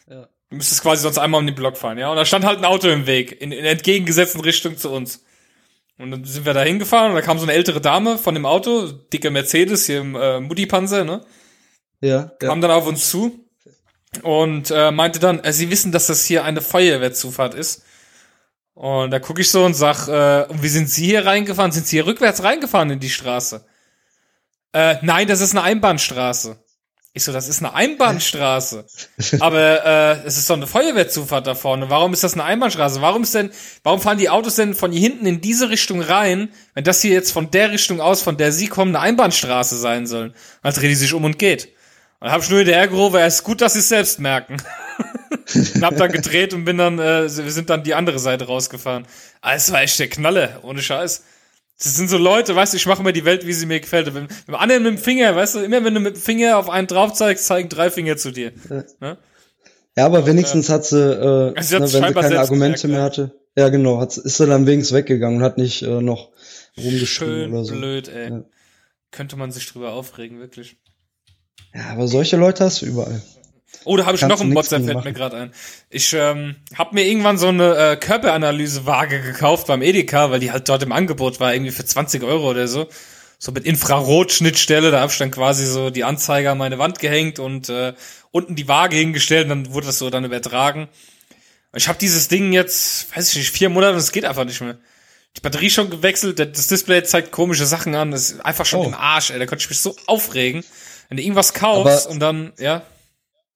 Ja. 0.10 0.28
Du 0.50 0.56
müsstest 0.56 0.82
quasi 0.82 1.04
sonst 1.04 1.20
einmal 1.20 1.40
um 1.40 1.46
den 1.46 1.56
Block 1.56 1.78
fahren, 1.78 2.00
ja. 2.00 2.10
Und 2.10 2.16
da 2.16 2.26
stand 2.26 2.44
halt 2.44 2.58
ein 2.58 2.66
Auto 2.66 2.88
im 2.88 3.06
Weg, 3.06 3.40
in, 3.40 3.52
in 3.52 3.66
entgegengesetzten 3.66 4.42
Richtung 4.42 4.78
zu 4.78 4.90
uns. 4.90 5.24
Und 6.00 6.12
dann 6.12 6.24
sind 6.24 6.46
wir 6.46 6.54
da 6.54 6.64
hingefahren 6.64 7.12
und 7.12 7.16
da 7.16 7.22
kam 7.22 7.38
so 7.38 7.44
eine 7.44 7.54
ältere 7.54 7.82
Dame 7.82 8.18
von 8.18 8.34
dem 8.34 8.46
Auto, 8.46 8.88
dicke 8.88 9.32
Mercedes 9.32 9.86
hier 9.86 10.00
im 10.00 10.16
äh, 10.16 10.40
Mutti-Panzer, 10.40 11.04
ne? 11.04 11.26
Ja, 12.00 12.10
ja. 12.10 12.32
Kam 12.40 12.62
dann 12.62 12.72
auf 12.72 12.88
uns 12.88 13.10
zu 13.10 13.46
und 14.24 14.72
äh, 14.72 14.92
meinte 14.92 15.20
dann, 15.20 15.44
äh, 15.44 15.52
sie 15.52 15.70
wissen, 15.70 15.92
dass 15.92 16.08
das 16.08 16.24
hier 16.24 16.46
eine 16.46 16.62
Feuerwehrzufahrt 16.62 17.54
ist. 17.54 17.84
Und 18.76 19.12
da 19.12 19.20
gucke 19.20 19.42
ich 19.42 19.52
so 19.52 19.66
und 19.66 19.74
sag, 19.74 20.08
äh, 20.08 20.50
und 20.50 20.64
wie 20.64 20.70
sind 20.70 20.90
Sie 20.90 21.04
hier 21.04 21.26
reingefahren? 21.26 21.74
Sind 21.74 21.86
Sie 21.86 21.98
hier 21.98 22.06
rückwärts 22.06 22.44
reingefahren 22.44 22.92
in 22.92 23.02
die 23.02 23.10
Straße? 23.10 23.66
Äh, 24.72 24.96
nein, 25.02 25.28
das 25.28 25.42
ist 25.42 25.52
eine 25.52 25.64
Einbahnstraße. 25.64 26.64
Ich 27.20 27.26
so, 27.26 27.34
das 27.34 27.50
ist 27.50 27.60
eine 27.60 27.74
Einbahnstraße. 27.74 28.86
Aber 29.42 29.86
äh, 29.86 30.26
es 30.26 30.38
ist 30.38 30.50
doch 30.50 30.56
eine 30.56 30.68
Feuerwehrzufahrt 30.68 31.46
da 31.46 31.54
vorne. 31.54 31.90
Warum 31.90 32.14
ist 32.14 32.24
das 32.24 32.36
eine 32.36 32.46
Einbahnstraße? 32.46 33.02
Warum 33.02 33.24
ist 33.24 33.36
denn, 33.36 33.52
warum 33.84 34.00
fahren 34.00 34.18
die 34.18 34.30
Autos 34.30 34.56
denn 34.56 34.74
von 34.74 34.94
hier 34.94 35.02
hinten 35.02 35.26
in 35.26 35.42
diese 35.42 35.70
Richtung 35.70 36.02
rein, 36.02 36.48
wenn 36.76 36.86
das 36.86 37.02
hier 37.02 37.12
jetzt 37.12 37.34
von 37.34 37.52
der 37.52 37.72
Richtung 37.72 38.00
aus, 38.00 38.22
von 38.22 38.38
der 38.38 38.54
sie 38.54 38.68
kommen, 38.68 38.96
eine 38.96 39.04
Einbahnstraße 39.04 39.78
sein 39.78 40.08
soll? 40.08 40.34
Als 40.62 40.76
dreht 40.76 40.92
die 40.92 40.96
sich 40.96 41.14
um 41.14 41.26
und 41.26 41.38
geht. 41.38 41.66
Und 41.66 42.28
dann 42.28 42.32
hab 42.32 42.42
ich 42.42 42.50
nur 42.50 42.60
hinterhergerufen, 42.60 43.20
es 43.20 43.36
ist 43.36 43.44
gut, 43.44 43.60
dass 43.60 43.74
sie 43.74 43.80
es 43.80 43.90
selbst 43.90 44.22
merken. 44.22 44.56
und 45.76 45.84
hab 45.84 45.98
dann 45.98 46.14
gedreht 46.14 46.54
und 46.54 46.64
bin 46.64 46.78
dann, 46.78 47.00
äh, 47.00 47.24
wir 47.24 47.52
sind 47.52 47.70
dann 47.70 47.84
die 47.84 47.96
andere 47.96 48.20
Seite 48.20 48.48
rausgefahren. 48.48 49.06
Aber 49.42 49.56
es 49.56 49.70
war 49.74 49.82
echt 49.82 50.00
der 50.00 50.08
Knalle, 50.08 50.60
ohne 50.62 50.82
Scheiß. 50.82 51.26
Das 51.82 51.96
sind 51.96 52.10
so 52.10 52.18
Leute, 52.18 52.56
weißt 52.56 52.74
du, 52.74 52.78
ich 52.78 52.86
mache 52.86 53.02
mir 53.04 53.14
die 53.14 53.24
Welt, 53.24 53.48
wie 53.48 53.54
sie 53.54 53.66
mir 53.66 53.80
gefällt. 53.80 54.14
Wenn, 54.14 54.28
wenn 54.46 54.56
anderen 54.56 54.84
mit 54.84 54.94
dem 54.94 54.98
Finger, 54.98 55.34
weißt 55.34 55.56
du, 55.56 55.60
immer 55.60 55.84
wenn 55.84 55.94
du 55.94 56.02
mit 56.02 56.18
dem 56.18 56.22
Finger 56.22 56.58
auf 56.58 56.70
einen 56.70 56.88
drauf 56.88 57.14
zeigst, 57.14 57.46
zeigen 57.46 57.70
drei 57.70 57.90
Finger 57.90 58.18
zu 58.18 58.32
dir. 58.32 58.52
Ja, 58.70 58.84
ne? 59.00 59.18
ja 59.96 60.06
aber 60.06 60.26
wenigstens 60.26 60.70
hat 60.70 60.86
sie, 60.86 61.00
äh, 61.00 61.54
also 61.56 61.76
ne, 61.76 61.82
wenn 61.82 61.88
sie 61.88 62.14
keine 62.14 62.40
Argumente 62.40 62.88
mehr 62.90 63.04
hatte. 63.04 63.34
Ja, 63.58 63.70
genau, 63.70 64.00
hat, 64.00 64.18
ist 64.18 64.38
sie 64.38 64.46
dann 64.46 64.68
wenigstens 64.68 64.96
weggegangen 64.96 65.38
und 65.38 65.44
hat 65.44 65.58
nicht 65.58 65.82
äh, 65.82 66.02
noch 66.02 66.32
rumgeschrieben 66.78 67.54
oder 67.54 67.64
so. 67.64 67.74
blöd, 67.74 68.10
ey. 68.10 68.30
Ja. 68.30 68.44
Könnte 69.12 69.38
man 69.38 69.52
sich 69.52 69.66
drüber 69.68 69.94
aufregen, 69.94 70.40
wirklich. 70.40 70.78
Ja, 71.74 71.92
aber 71.92 72.08
solche 72.08 72.36
Leute 72.36 72.66
hast 72.66 72.82
du 72.82 72.88
überall. 72.88 73.22
Oh, 73.86 73.96
da 73.96 74.06
habe 74.06 74.18
ich 74.18 74.22
noch 74.24 74.42
einen 74.42 74.54
WhatsApp, 74.54 74.86
fällt 74.86 75.06
mir 75.06 75.14
gerade 75.14 75.38
ein. 75.38 75.54
Ich 75.90 76.14
ähm, 76.14 76.56
habe 76.76 76.96
mir 76.96 77.06
irgendwann 77.06 77.38
so 77.38 77.48
eine 77.48 77.76
äh, 77.76 77.96
Körperanalyse-Waage 77.96 79.22
gekauft 79.22 79.68
beim 79.68 79.82
Edeka, 79.82 80.32
weil 80.32 80.40
die 80.40 80.52
halt 80.52 80.68
dort 80.68 80.84
im 80.84 80.92
Angebot 80.92 81.40
war, 81.40 81.54
irgendwie 81.54 81.72
für 81.72 81.86
20 81.86 82.24
Euro 82.24 82.50
oder 82.50 82.68
so. 82.68 82.88
So 83.38 83.54
mit 83.54 83.64
Infrarotschnittstelle, 83.66 84.92
da 84.92 85.00
hab 85.00 85.12
ich 85.12 85.18
dann 85.18 85.32
quasi 85.32 85.66
so 85.66 85.92
die 85.92 86.04
Anzeige 86.04 86.52
an 86.52 86.58
meine 86.58 86.78
Wand 86.78 87.00
gehängt 87.00 87.40
und 87.40 87.70
äh, 87.70 87.94
unten 88.32 88.56
die 88.56 88.68
Waage 88.68 88.98
hingestellt 88.98 89.44
und 89.44 89.50
dann 89.50 89.74
wurde 89.74 89.88
das 89.88 89.98
so 89.98 90.10
dann 90.10 90.26
übertragen. 90.26 90.90
Ich 91.74 91.88
habe 91.88 91.98
dieses 92.00 92.28
Ding 92.28 92.52
jetzt, 92.52 93.16
weiß 93.16 93.30
ich 93.30 93.38
nicht, 93.38 93.52
vier 93.52 93.70
Monate 93.70 93.94
und 93.94 94.00
es 94.00 94.12
geht 94.12 94.26
einfach 94.26 94.44
nicht 94.44 94.60
mehr. 94.60 94.78
Die 95.38 95.42
Batterie 95.42 95.70
schon 95.70 95.90
gewechselt, 95.90 96.40
das 96.40 96.68
Display 96.68 97.04
zeigt 97.04 97.32
komische 97.32 97.66
Sachen 97.66 97.96
an, 97.96 98.12
das 98.12 98.32
ist 98.32 98.42
einfach 98.42 98.66
schon 98.66 98.82
oh. 98.82 98.86
im 98.86 98.94
Arsch, 98.94 99.30
ey. 99.30 99.40
Da 99.40 99.46
konnte 99.46 99.64
ich 99.64 99.70
mich 99.70 99.80
so 99.80 99.96
aufregen. 100.08 100.64
Wenn 101.08 101.18
du 101.18 101.24
irgendwas 101.24 101.54
kaufst 101.54 102.06
Aber 102.06 102.14
und 102.14 102.20
dann, 102.20 102.54
ja. 102.58 102.84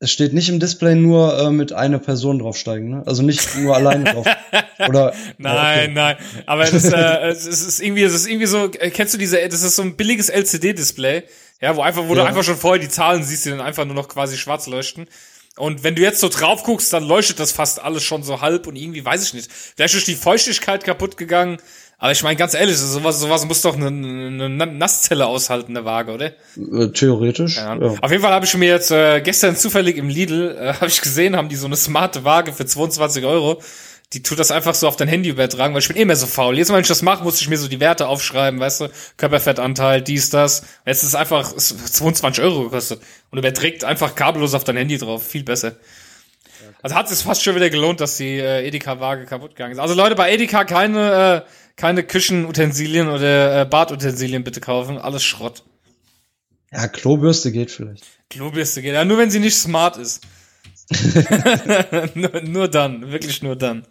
Es 0.04 0.12
steht 0.12 0.34
nicht 0.34 0.50
im 0.50 0.60
Display 0.60 0.96
nur 0.96 1.40
äh, 1.40 1.50
mit 1.50 1.72
einer 1.72 1.98
Person 1.98 2.40
draufsteigen, 2.40 2.90
ne? 2.90 3.04
Also 3.06 3.24
nicht 3.24 3.56
nur 3.56 3.74
alleine 3.74 4.04
drauf. 4.04 4.28
Oder 4.90 5.14
nein, 5.38 5.92
okay. 5.92 5.92
nein. 5.94 6.18
Aber 6.46 6.66
das, 6.66 6.92
äh, 6.92 7.30
es 7.30 7.46
ist 7.46 7.80
irgendwie, 7.80 8.04
es 8.04 8.14
ist 8.14 8.28
irgendwie 8.28 8.48
so. 8.48 8.66
Äh, 8.66 8.90
kennst 8.90 9.14
du 9.14 9.18
diese? 9.18 9.38
Das 9.48 9.64
ist 9.64 9.78
so 9.78 9.82
ein 9.82 9.96
billiges 9.96 10.28
LCD-Display, 10.28 11.24
ja, 11.62 11.74
wo 11.78 11.82
einfach, 11.82 12.04
wo 12.06 12.16
ja. 12.16 12.16
du 12.16 12.28
einfach 12.28 12.44
schon 12.44 12.58
vorher 12.58 12.82
die 12.82 12.90
Zahlen 12.90 13.24
siehst, 13.24 13.46
die 13.46 13.52
dann 13.52 13.62
einfach 13.62 13.86
nur 13.86 13.96
noch 13.96 14.10
quasi 14.10 14.36
schwarz 14.36 14.68
leuchten. 14.68 15.08
Und 15.56 15.84
wenn 15.84 15.96
du 15.96 16.02
jetzt 16.02 16.20
so 16.20 16.28
drauf 16.28 16.64
guckst, 16.64 16.92
dann 16.92 17.06
leuchtet 17.06 17.40
das 17.40 17.54
fast 17.54 17.82
alles 17.82 18.04
schon 18.04 18.24
so 18.24 18.42
halb 18.42 18.68
und 18.68 18.76
irgendwie 18.76 19.06
weiß 19.06 19.24
ich 19.24 19.34
nicht. 19.34 19.50
Vielleicht 19.50 19.96
ist 19.96 20.08
die 20.08 20.16
Feuchtigkeit 20.16 20.84
kaputt 20.84 21.16
gegangen. 21.16 21.60
Aber 22.04 22.12
ich 22.12 22.22
meine, 22.22 22.36
ganz 22.36 22.54
ehrlich, 22.54 22.78
sowas, 22.78 23.22
sowas 23.22 23.46
muss 23.46 23.62
doch 23.62 23.78
eine, 23.78 23.88
eine 23.88 24.50
Nasszelle 24.50 25.26
aushalten, 25.26 25.72
eine 25.78 25.86
Waage, 25.86 26.12
oder? 26.12 26.34
Äh, 26.58 26.90
theoretisch. 26.94 27.56
Ja. 27.56 27.78
ja. 27.78 27.96
Auf 28.02 28.12
jeden 28.12 28.22
Fall 28.22 28.34
habe 28.34 28.46
ich 28.46 28.54
mir 28.58 28.68
jetzt 28.68 28.92
äh, 28.92 29.22
gestern 29.22 29.56
zufällig 29.56 29.96
im 29.96 30.10
Lidl, 30.10 30.54
äh, 30.60 30.74
habe 30.74 30.88
ich 30.88 31.00
gesehen, 31.00 31.38
haben 31.38 31.48
die 31.48 31.56
so 31.56 31.66
eine 31.66 31.78
smarte 31.78 32.26
Waage 32.26 32.52
für 32.52 32.66
22 32.66 33.24
Euro. 33.24 33.62
Die 34.12 34.22
tut 34.22 34.38
das 34.38 34.52
einfach 34.52 34.76
so 34.76 34.90
auf 34.90 34.98
dein 34.98 35.08
Handy 35.08 35.30
übertragen, 35.30 35.74
weil 35.74 35.80
ich 35.80 35.88
bin 35.88 35.96
eh 35.96 36.04
mehr 36.04 36.18
so 36.18 36.28
faul. 36.28 36.58
Jetzt, 36.58 36.74
wenn 36.74 36.82
ich 36.82 36.90
das 36.90 37.04
mache, 37.04 37.24
muss 37.24 37.40
ich 37.40 37.48
mir 37.48 37.58
so 37.58 37.70
die 37.70 37.80
Werte 37.80 38.10
aufschreiben, 38.10 38.60
weißt 38.60 38.82
du, 38.82 38.90
Körperfettanteil, 39.16 40.02
dies, 40.02 40.30
das. 40.30 40.66
Jetzt 40.86 41.04
ist 41.04 41.10
es 41.10 41.16
einfach 41.16 41.56
22 41.56 42.44
Euro 42.44 42.64
gekostet 42.64 43.00
und 43.32 43.38
überträgt 43.38 43.86
einfach 43.86 44.14
kabellos 44.14 44.54
auf 44.56 44.66
dein 44.66 44.76
Handy 44.76 44.98
drauf. 44.98 45.26
Viel 45.26 45.46
besser. 45.46 45.78
Also 46.82 46.98
hat 46.98 47.10
es 47.10 47.22
fast 47.22 47.42
schon 47.42 47.56
wieder 47.56 47.70
gelohnt, 47.70 48.02
dass 48.02 48.18
die 48.18 48.40
äh, 48.40 48.68
Edeka-Waage 48.68 49.26
kaputt 49.26 49.52
gegangen 49.56 49.72
ist. 49.72 49.80
Also 49.80 49.94
Leute, 49.94 50.16
bei 50.16 50.34
Edeka 50.34 50.66
keine 50.66 51.46
äh, 51.46 51.50
keine 51.76 52.04
Küchenutensilien 52.04 53.10
oder 53.10 53.62
äh, 53.62 53.66
Badutensilien 53.66 54.44
bitte 54.44 54.62
kaufen. 54.62 54.98
Alles 54.98 55.24
Schrott. 55.24 55.64
Ja, 56.72 56.88
Klobürste 56.88 57.52
geht 57.52 57.72
vielleicht. 57.72 58.06
Klobürste 58.30 58.82
geht. 58.82 58.94
Ja, 58.94 59.06
nur 59.06 59.18
wenn 59.18 59.30
sie 59.30 59.40
nicht 59.40 59.56
smart 59.56 59.98
ist. 59.98 60.22
nur, 62.16 62.42
nur 62.42 62.68
dann, 62.68 63.12
wirklich 63.12 63.44
nur 63.44 63.56
dann. 63.56 63.86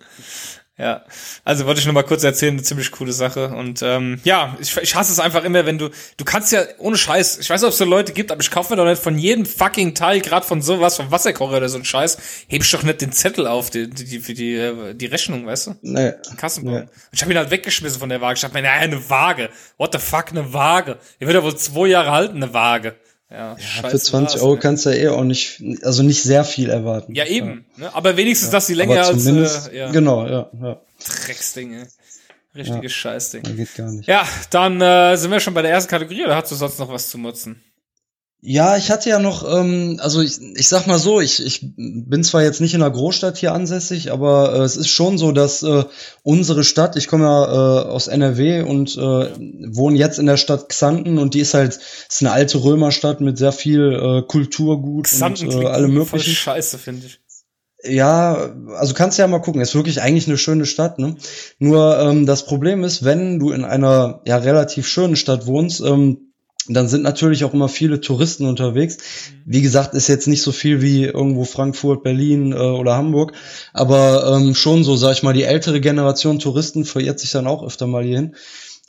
Ja, 0.78 1.04
also 1.44 1.66
wollte 1.66 1.80
ich 1.80 1.84
nur 1.84 1.92
mal 1.92 2.02
kurz 2.02 2.24
erzählen, 2.24 2.54
eine 2.54 2.62
ziemlich 2.62 2.90
coole 2.92 3.12
Sache. 3.12 3.48
Und 3.48 3.82
ähm, 3.82 4.18
ja, 4.24 4.56
ich, 4.58 4.74
ich 4.78 4.94
hasse 4.94 5.12
es 5.12 5.20
einfach 5.20 5.44
immer, 5.44 5.66
wenn 5.66 5.76
du, 5.76 5.90
du 6.16 6.24
kannst 6.24 6.50
ja 6.50 6.62
ohne 6.78 6.96
Scheiß, 6.96 7.38
ich 7.38 7.50
weiß 7.50 7.60
nicht, 7.60 7.66
ob 7.68 7.72
es 7.72 7.78
so 7.78 7.84
Leute 7.84 8.14
gibt, 8.14 8.32
aber 8.32 8.40
ich 8.40 8.50
kaufe 8.50 8.72
mir 8.72 8.78
doch 8.78 8.86
nicht 8.88 9.02
von 9.02 9.18
jedem 9.18 9.44
fucking 9.44 9.94
Teil, 9.94 10.22
gerade 10.22 10.46
von 10.46 10.62
sowas, 10.62 10.96
vom 10.96 11.10
Wasserkocher 11.10 11.58
oder 11.58 11.68
so 11.68 11.76
ein 11.76 11.84
Scheiß, 11.84 12.16
heb 12.48 12.62
ich 12.62 12.70
doch 12.70 12.82
nicht 12.84 13.02
den 13.02 13.12
Zettel 13.12 13.46
auf, 13.46 13.68
die, 13.68 13.90
die, 13.90 14.18
für 14.18 14.32
die, 14.32 14.54
äh, 14.54 14.94
die 14.94 15.06
Rechnung, 15.06 15.44
weißt 15.44 15.66
du? 15.66 15.74
Nee. 15.82 16.14
Kassenbon. 16.38 16.74
Nee. 16.74 16.88
Ich 17.12 17.20
habe 17.20 17.30
ihn 17.32 17.38
halt 17.38 17.50
weggeschmissen 17.50 18.00
von 18.00 18.08
der 18.08 18.22
Waage. 18.22 18.36
Ich 18.36 18.40
dachte 18.40 18.54
mir, 18.54 18.62
naja, 18.62 18.80
eine 18.80 19.10
Waage. 19.10 19.50
What 19.76 19.92
the 19.92 19.98
fuck, 19.98 20.30
eine 20.30 20.54
Waage? 20.54 20.98
Die 21.20 21.26
wird 21.26 21.34
ja 21.36 21.42
wohl 21.42 21.54
zwei 21.54 21.88
Jahre 21.88 22.12
halten, 22.12 22.36
eine 22.36 22.54
Waage. 22.54 22.96
Ja, 23.32 23.56
ja 23.56 23.88
für 23.88 23.98
20 23.98 24.42
Euro 24.42 24.56
kannst 24.56 24.84
du 24.84 24.90
ja 24.90 24.96
eh 24.96 25.08
auch 25.08 25.24
nicht, 25.24 25.62
also 25.82 26.02
nicht 26.02 26.22
sehr 26.22 26.44
viel 26.44 26.68
erwarten. 26.68 27.14
Ja, 27.14 27.24
eben. 27.24 27.64
Ja. 27.76 27.84
Ne? 27.84 27.94
Aber 27.94 28.16
wenigstens, 28.16 28.50
dass 28.50 28.66
die 28.66 28.74
länger 28.74 29.06
als, 29.06 29.26
äh, 29.26 29.76
ja. 29.76 29.90
Genau, 29.90 30.26
ja, 30.26 30.50
ja. 30.60 30.80
Drecksdinge. 31.26 31.88
Richtiges 32.54 32.82
ja. 32.82 32.88
Scheißding. 32.88 33.42
geht 33.56 33.74
gar 33.74 33.90
nicht. 33.90 34.06
Ja, 34.06 34.26
dann 34.50 34.80
äh, 34.82 35.16
sind 35.16 35.30
wir 35.30 35.40
schon 35.40 35.54
bei 35.54 35.62
der 35.62 35.70
ersten 35.70 35.88
Kategorie 35.88 36.24
oder 36.24 36.36
hast 36.36 36.52
du 36.52 36.54
sonst 36.54 36.78
noch 36.78 36.90
was 36.90 37.08
zu 37.08 37.16
mutzen? 37.16 37.62
Ja, 38.44 38.76
ich 38.76 38.90
hatte 38.90 39.08
ja 39.08 39.20
noch, 39.20 39.48
ähm, 39.48 40.00
also 40.02 40.20
ich, 40.20 40.40
ich 40.56 40.66
sag 40.66 40.88
mal 40.88 40.98
so, 40.98 41.20
ich, 41.20 41.46
ich 41.46 41.60
bin 41.76 42.24
zwar 42.24 42.42
jetzt 42.42 42.60
nicht 42.60 42.74
in 42.74 42.82
einer 42.82 42.90
Großstadt 42.90 43.36
hier 43.36 43.52
ansässig, 43.52 44.10
aber 44.10 44.54
äh, 44.54 44.62
es 44.62 44.76
ist 44.76 44.88
schon 44.88 45.16
so, 45.16 45.30
dass 45.30 45.62
äh, 45.62 45.84
unsere 46.24 46.64
Stadt, 46.64 46.96
ich 46.96 47.06
komme 47.06 47.24
ja 47.24 47.44
äh, 47.44 47.84
aus 47.84 48.08
NRW 48.08 48.62
und 48.62 48.96
äh, 48.96 49.30
wohne 49.70 49.96
jetzt 49.96 50.18
in 50.18 50.26
der 50.26 50.36
Stadt 50.36 50.68
Xanten 50.68 51.18
und 51.18 51.34
die 51.34 51.40
ist 51.40 51.54
halt, 51.54 51.78
ist 52.08 52.20
eine 52.20 52.32
alte 52.32 52.64
Römerstadt 52.64 53.20
mit 53.20 53.38
sehr 53.38 53.52
viel 53.52 53.92
äh, 53.92 54.22
Kulturgut 54.26 55.04
Xanten 55.04 55.46
und 55.46 55.62
äh, 55.62 55.68
alle 55.68 55.86
möglichen. 55.86 56.34
Voll 56.34 56.34
scheiße, 56.34 56.78
finde 56.78 57.06
ich. 57.06 57.20
Ja, 57.84 58.56
also 58.76 58.94
kannst 58.94 59.18
du 59.18 59.22
ja 59.22 59.28
mal 59.28 59.40
gucken. 59.40 59.60
Ist 59.60 59.76
wirklich 59.76 60.02
eigentlich 60.02 60.26
eine 60.26 60.38
schöne 60.38 60.66
Stadt, 60.66 60.98
ne? 60.98 61.16
Nur 61.60 61.96
ähm, 61.98 62.26
das 62.26 62.44
Problem 62.44 62.82
ist, 62.82 63.04
wenn 63.04 63.38
du 63.38 63.52
in 63.52 63.64
einer 63.64 64.20
ja 64.26 64.36
relativ 64.36 64.88
schönen 64.88 65.14
Stadt 65.14 65.46
wohnst, 65.46 65.80
ähm, 65.80 66.31
dann 66.68 66.88
sind 66.88 67.02
natürlich 67.02 67.44
auch 67.44 67.54
immer 67.54 67.68
viele 67.68 68.00
Touristen 68.00 68.46
unterwegs. 68.46 68.98
Wie 69.44 69.62
gesagt, 69.62 69.94
ist 69.94 70.08
jetzt 70.08 70.28
nicht 70.28 70.42
so 70.42 70.52
viel 70.52 70.80
wie 70.80 71.04
irgendwo 71.04 71.44
Frankfurt, 71.44 72.02
Berlin 72.02 72.52
äh, 72.52 72.56
oder 72.56 72.94
Hamburg, 72.94 73.32
aber 73.72 74.36
ähm, 74.36 74.54
schon 74.54 74.84
so, 74.84 74.96
sag 74.96 75.12
ich 75.12 75.22
mal, 75.22 75.32
die 75.32 75.44
ältere 75.44 75.80
Generation 75.80 76.38
Touristen 76.38 76.84
verirrt 76.84 77.20
sich 77.20 77.30
dann 77.32 77.46
auch 77.46 77.64
öfter 77.64 77.86
mal 77.86 78.04
hierhin. 78.04 78.36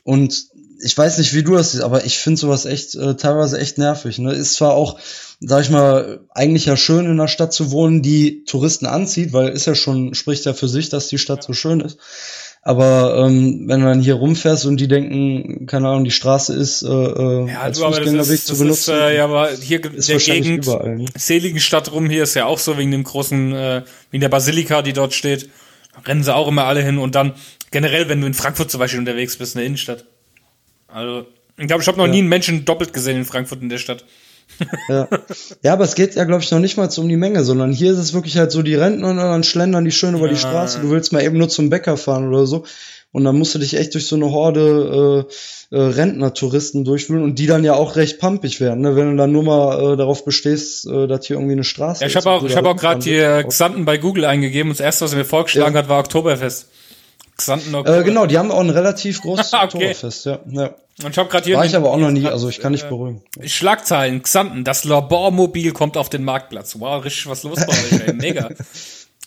Und 0.04 0.48
ich 0.82 0.96
weiß 0.96 1.18
nicht, 1.18 1.34
wie 1.34 1.42
du 1.42 1.54
das 1.54 1.72
siehst, 1.72 1.82
aber 1.82 2.04
ich 2.04 2.18
finde 2.18 2.38
sowas 2.38 2.66
echt 2.66 2.94
äh, 2.94 3.16
teilweise 3.16 3.58
echt 3.58 3.78
nervig. 3.78 4.18
Ne? 4.18 4.32
Ist 4.32 4.54
zwar 4.54 4.74
auch, 4.74 4.98
sag 5.40 5.62
ich 5.62 5.70
mal, 5.70 6.20
eigentlich 6.30 6.66
ja 6.66 6.76
schön 6.76 7.06
in 7.06 7.12
einer 7.12 7.28
Stadt 7.28 7.52
zu 7.52 7.70
wohnen, 7.70 8.02
die 8.02 8.44
Touristen 8.44 8.86
anzieht, 8.86 9.32
weil 9.32 9.48
ist 9.48 9.66
ja 9.66 9.74
schon, 9.74 10.14
spricht 10.14 10.44
ja 10.44 10.52
für 10.52 10.68
sich, 10.68 10.90
dass 10.90 11.08
die 11.08 11.18
Stadt 11.18 11.42
so 11.42 11.54
schön 11.54 11.80
ist. 11.80 11.98
Aber 12.66 13.26
ähm, 13.26 13.68
wenn 13.68 13.82
man 13.82 14.00
hier 14.00 14.14
rumfährst 14.14 14.64
und 14.64 14.78
die 14.80 14.88
denken, 14.88 15.66
keine 15.66 15.86
Ahnung, 15.88 16.04
die 16.04 16.10
Straße 16.10 16.54
ist 16.54 16.82
äh, 16.82 16.88
äh 16.88 17.50
ja, 17.50 17.60
als 17.60 17.78
du, 17.78 17.84
Fußgängerweg 17.84 18.34
ist, 18.34 18.46
zu 18.46 18.56
benutzen, 18.56 18.94
ist, 18.94 19.00
äh, 19.00 19.16
ja, 19.16 19.24
aber 19.24 19.50
hier 19.50 19.84
ist 19.84 20.08
der 20.08 20.16
Gegend, 20.16 20.64
überall, 20.64 20.96
ne? 20.96 21.04
seligen 21.14 21.60
Stadt 21.60 21.92
rum 21.92 22.08
hier 22.08 22.22
ist 22.22 22.32
ja 22.32 22.46
auch 22.46 22.58
so 22.58 22.78
wegen 22.78 22.90
dem 22.90 23.04
großen, 23.04 23.52
äh, 23.52 23.82
wegen 24.10 24.22
der 24.22 24.30
Basilika, 24.30 24.80
die 24.80 24.94
dort 24.94 25.12
steht, 25.12 25.50
rennen 26.06 26.24
sie 26.24 26.34
auch 26.34 26.48
immer 26.48 26.64
alle 26.64 26.82
hin 26.82 26.96
und 26.96 27.14
dann 27.14 27.34
generell, 27.70 28.08
wenn 28.08 28.22
du 28.22 28.26
in 28.26 28.32
Frankfurt 28.32 28.70
zum 28.70 28.80
Beispiel 28.80 28.98
unterwegs 28.98 29.36
bist, 29.36 29.56
in 29.56 29.58
der 29.58 29.66
Innenstadt. 29.66 30.06
Also 30.88 31.26
ich 31.58 31.66
glaube, 31.66 31.82
ich 31.82 31.88
habe 31.88 31.98
noch 31.98 32.06
ja. 32.06 32.12
nie 32.12 32.20
einen 32.20 32.28
Menschen 32.28 32.64
doppelt 32.64 32.94
gesehen 32.94 33.18
in 33.18 33.24
Frankfurt 33.26 33.60
in 33.60 33.68
der 33.68 33.78
Stadt 33.78 34.06
ja. 34.88 35.08
ja, 35.62 35.72
aber 35.72 35.84
es 35.84 35.94
geht 35.94 36.14
ja, 36.14 36.24
glaube 36.24 36.42
ich, 36.42 36.50
noch 36.50 36.60
nicht 36.60 36.76
mal 36.76 36.88
um 36.96 37.08
die 37.08 37.16
Menge, 37.16 37.44
sondern 37.44 37.72
hier 37.72 37.92
ist 37.92 37.98
es 37.98 38.14
wirklich 38.14 38.36
halt 38.36 38.52
so, 38.52 38.62
die 38.62 38.74
Rentner 38.74 39.10
und 39.10 39.16
dann 39.16 39.44
schlendern 39.44 39.84
die 39.84 39.92
schön 39.92 40.14
über 40.14 40.26
ja. 40.26 40.32
die 40.32 40.38
Straße. 40.38 40.80
Du 40.80 40.90
willst 40.90 41.12
mal 41.12 41.22
eben 41.22 41.38
nur 41.38 41.48
zum 41.48 41.70
Bäcker 41.70 41.96
fahren 41.96 42.28
oder 42.28 42.46
so. 42.46 42.64
Und 43.14 43.22
dann 43.22 43.38
musst 43.38 43.54
du 43.54 43.60
dich 43.60 43.76
echt 43.76 43.94
durch 43.94 44.08
so 44.08 44.16
eine 44.16 44.32
Horde 44.32 45.28
äh, 45.70 45.76
äh, 45.76 45.80
Rentner-Touristen 45.80 46.84
durchwühlen 46.84 47.22
und 47.22 47.38
die 47.38 47.46
dann 47.46 47.62
ja 47.62 47.74
auch 47.74 47.94
recht 47.94 48.18
pumpig 48.18 48.60
werden, 48.60 48.80
ne? 48.80 48.96
wenn 48.96 49.12
du 49.12 49.16
dann 49.16 49.30
nur 49.30 49.44
mal 49.44 49.92
äh, 49.92 49.96
darauf 49.96 50.24
bestehst, 50.24 50.88
äh, 50.88 51.06
dass 51.06 51.26
hier 51.26 51.36
irgendwie 51.36 51.52
eine 51.52 51.62
Straße 51.62 52.00
ja, 52.00 52.08
ich 52.08 52.16
ist. 52.16 52.26
Hab 52.26 52.32
auch, 52.32 52.44
ich 52.44 52.56
habe 52.56 52.68
auch 52.68 52.76
gerade 52.76 53.00
die 53.00 53.48
Xanten 53.48 53.84
bei 53.84 53.98
Google 53.98 54.24
eingegeben 54.24 54.70
und 54.70 54.80
das 54.80 54.84
erste, 54.84 55.04
was 55.04 55.12
er 55.12 55.18
mir 55.18 55.24
vorgeschlagen 55.24 55.76
ja. 55.76 55.82
hat, 55.82 55.88
war 55.88 56.00
Oktoberfest. 56.00 56.68
Xanten 57.36 57.74
Oktober. 57.74 57.98
Äh, 57.98 58.04
genau, 58.04 58.26
die 58.26 58.38
haben 58.38 58.50
auch 58.50 58.60
ein 58.60 58.70
relativ 58.70 59.20
großes 59.22 59.52
okay. 59.52 59.64
Oktoberfest, 59.64 60.26
ja. 60.26 60.38
ja. 60.46 60.74
Und 61.02 61.10
ich 61.10 61.18
habe 61.18 61.28
gerade 61.28 61.44
hier. 61.44 61.56
War 61.56 61.64
ich 61.64 61.74
aber 61.74 61.90
auch 61.90 61.98
noch 61.98 62.10
nie, 62.10 62.26
also 62.26 62.48
ich 62.48 62.60
kann 62.60 62.72
nicht 62.72 62.88
beruhigen. 62.88 63.22
Äh, 63.40 63.48
Schlagzeilen, 63.48 64.22
Xanten, 64.22 64.64
das 64.64 64.84
Labormobil 64.84 65.72
kommt 65.72 65.96
auf 65.96 66.08
den 66.08 66.24
Marktplatz. 66.24 66.78
Wow, 66.78 67.04
richtig 67.04 67.26
was 67.26 67.42
los 67.42 67.58
bei 67.66 67.68
euch, 67.68 68.06
ey. 68.06 68.12
Mega. 68.14 68.50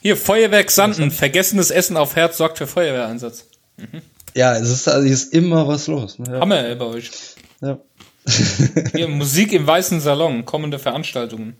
Hier, 0.01 0.15
Feuerwehr 0.15 0.63
Xanten, 0.63 1.11
vergessenes 1.11 1.71
Essen 1.71 1.97
auf 1.97 2.15
Herz 2.15 2.37
sorgt 2.37 2.59
für 2.59 2.67
Feuerwehreinsatz. 2.67 3.45
Mhm. 3.77 4.01
Ja, 4.33 4.55
es 4.55 4.69
ist, 4.69 4.87
also, 4.87 5.07
ist 5.07 5.33
immer 5.33 5.67
was 5.67 5.87
los. 5.87 6.19
Ne? 6.19 6.33
Ja. 6.33 6.39
Hammer 6.39 6.65
ey, 6.65 6.75
bei 6.75 6.85
euch. 6.85 7.11
Ja. 7.61 7.79
Hier, 8.93 9.07
Musik 9.07 9.51
im 9.51 9.65
Weißen 9.65 9.99
Salon, 9.99 10.45
kommende 10.45 10.79
Veranstaltungen. 10.79 11.57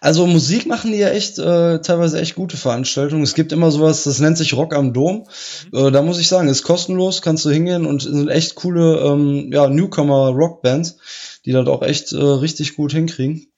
Also 0.00 0.26
Musik 0.26 0.66
machen 0.66 0.92
die 0.92 0.98
ja 0.98 1.08
echt 1.08 1.38
äh, 1.38 1.80
teilweise 1.80 2.20
echt 2.20 2.36
gute 2.36 2.56
Veranstaltungen. 2.56 3.22
Es 3.22 3.34
gibt 3.34 3.52
immer 3.52 3.70
sowas, 3.70 4.04
das 4.04 4.20
nennt 4.20 4.38
sich 4.38 4.54
Rock 4.54 4.74
am 4.74 4.92
Dom. 4.92 5.26
Äh, 5.72 5.90
da 5.90 6.02
muss 6.02 6.20
ich 6.20 6.28
sagen, 6.28 6.48
ist 6.48 6.62
kostenlos, 6.62 7.22
kannst 7.22 7.44
du 7.44 7.50
hingehen 7.50 7.84
und 7.84 8.02
sind 8.02 8.28
echt 8.28 8.54
coole 8.54 8.98
ähm, 8.98 9.50
ja, 9.52 9.68
Newcomer 9.68 10.28
Rockbands, 10.28 10.98
die 11.44 11.52
das 11.52 11.66
auch 11.66 11.82
echt 11.82 12.12
äh, 12.12 12.16
richtig 12.16 12.76
gut 12.76 12.92
hinkriegen. 12.92 13.48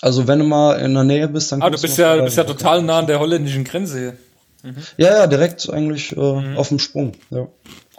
Also 0.00 0.26
wenn 0.26 0.38
du 0.38 0.44
mal 0.44 0.74
in 0.80 0.94
der 0.94 1.04
Nähe 1.04 1.28
bist, 1.28 1.52
dann 1.52 1.62
Ah, 1.62 1.70
du 1.70 1.80
bist 1.80 1.98
ja, 1.98 2.16
du 2.16 2.22
bist 2.24 2.36
ja 2.36 2.44
total 2.44 2.82
nah 2.82 3.00
an 3.00 3.06
der 3.06 3.20
holländischen 3.20 3.64
Grenze 3.64 3.98
hier. 3.98 4.16
Mhm. 4.62 4.76
Ja, 4.96 5.10
ja, 5.18 5.26
direkt 5.26 5.68
eigentlich 5.70 6.16
äh, 6.16 6.20
mhm. 6.20 6.56
auf 6.56 6.68
dem 6.68 6.78
Sprung. 6.78 7.12
Ja. 7.30 7.48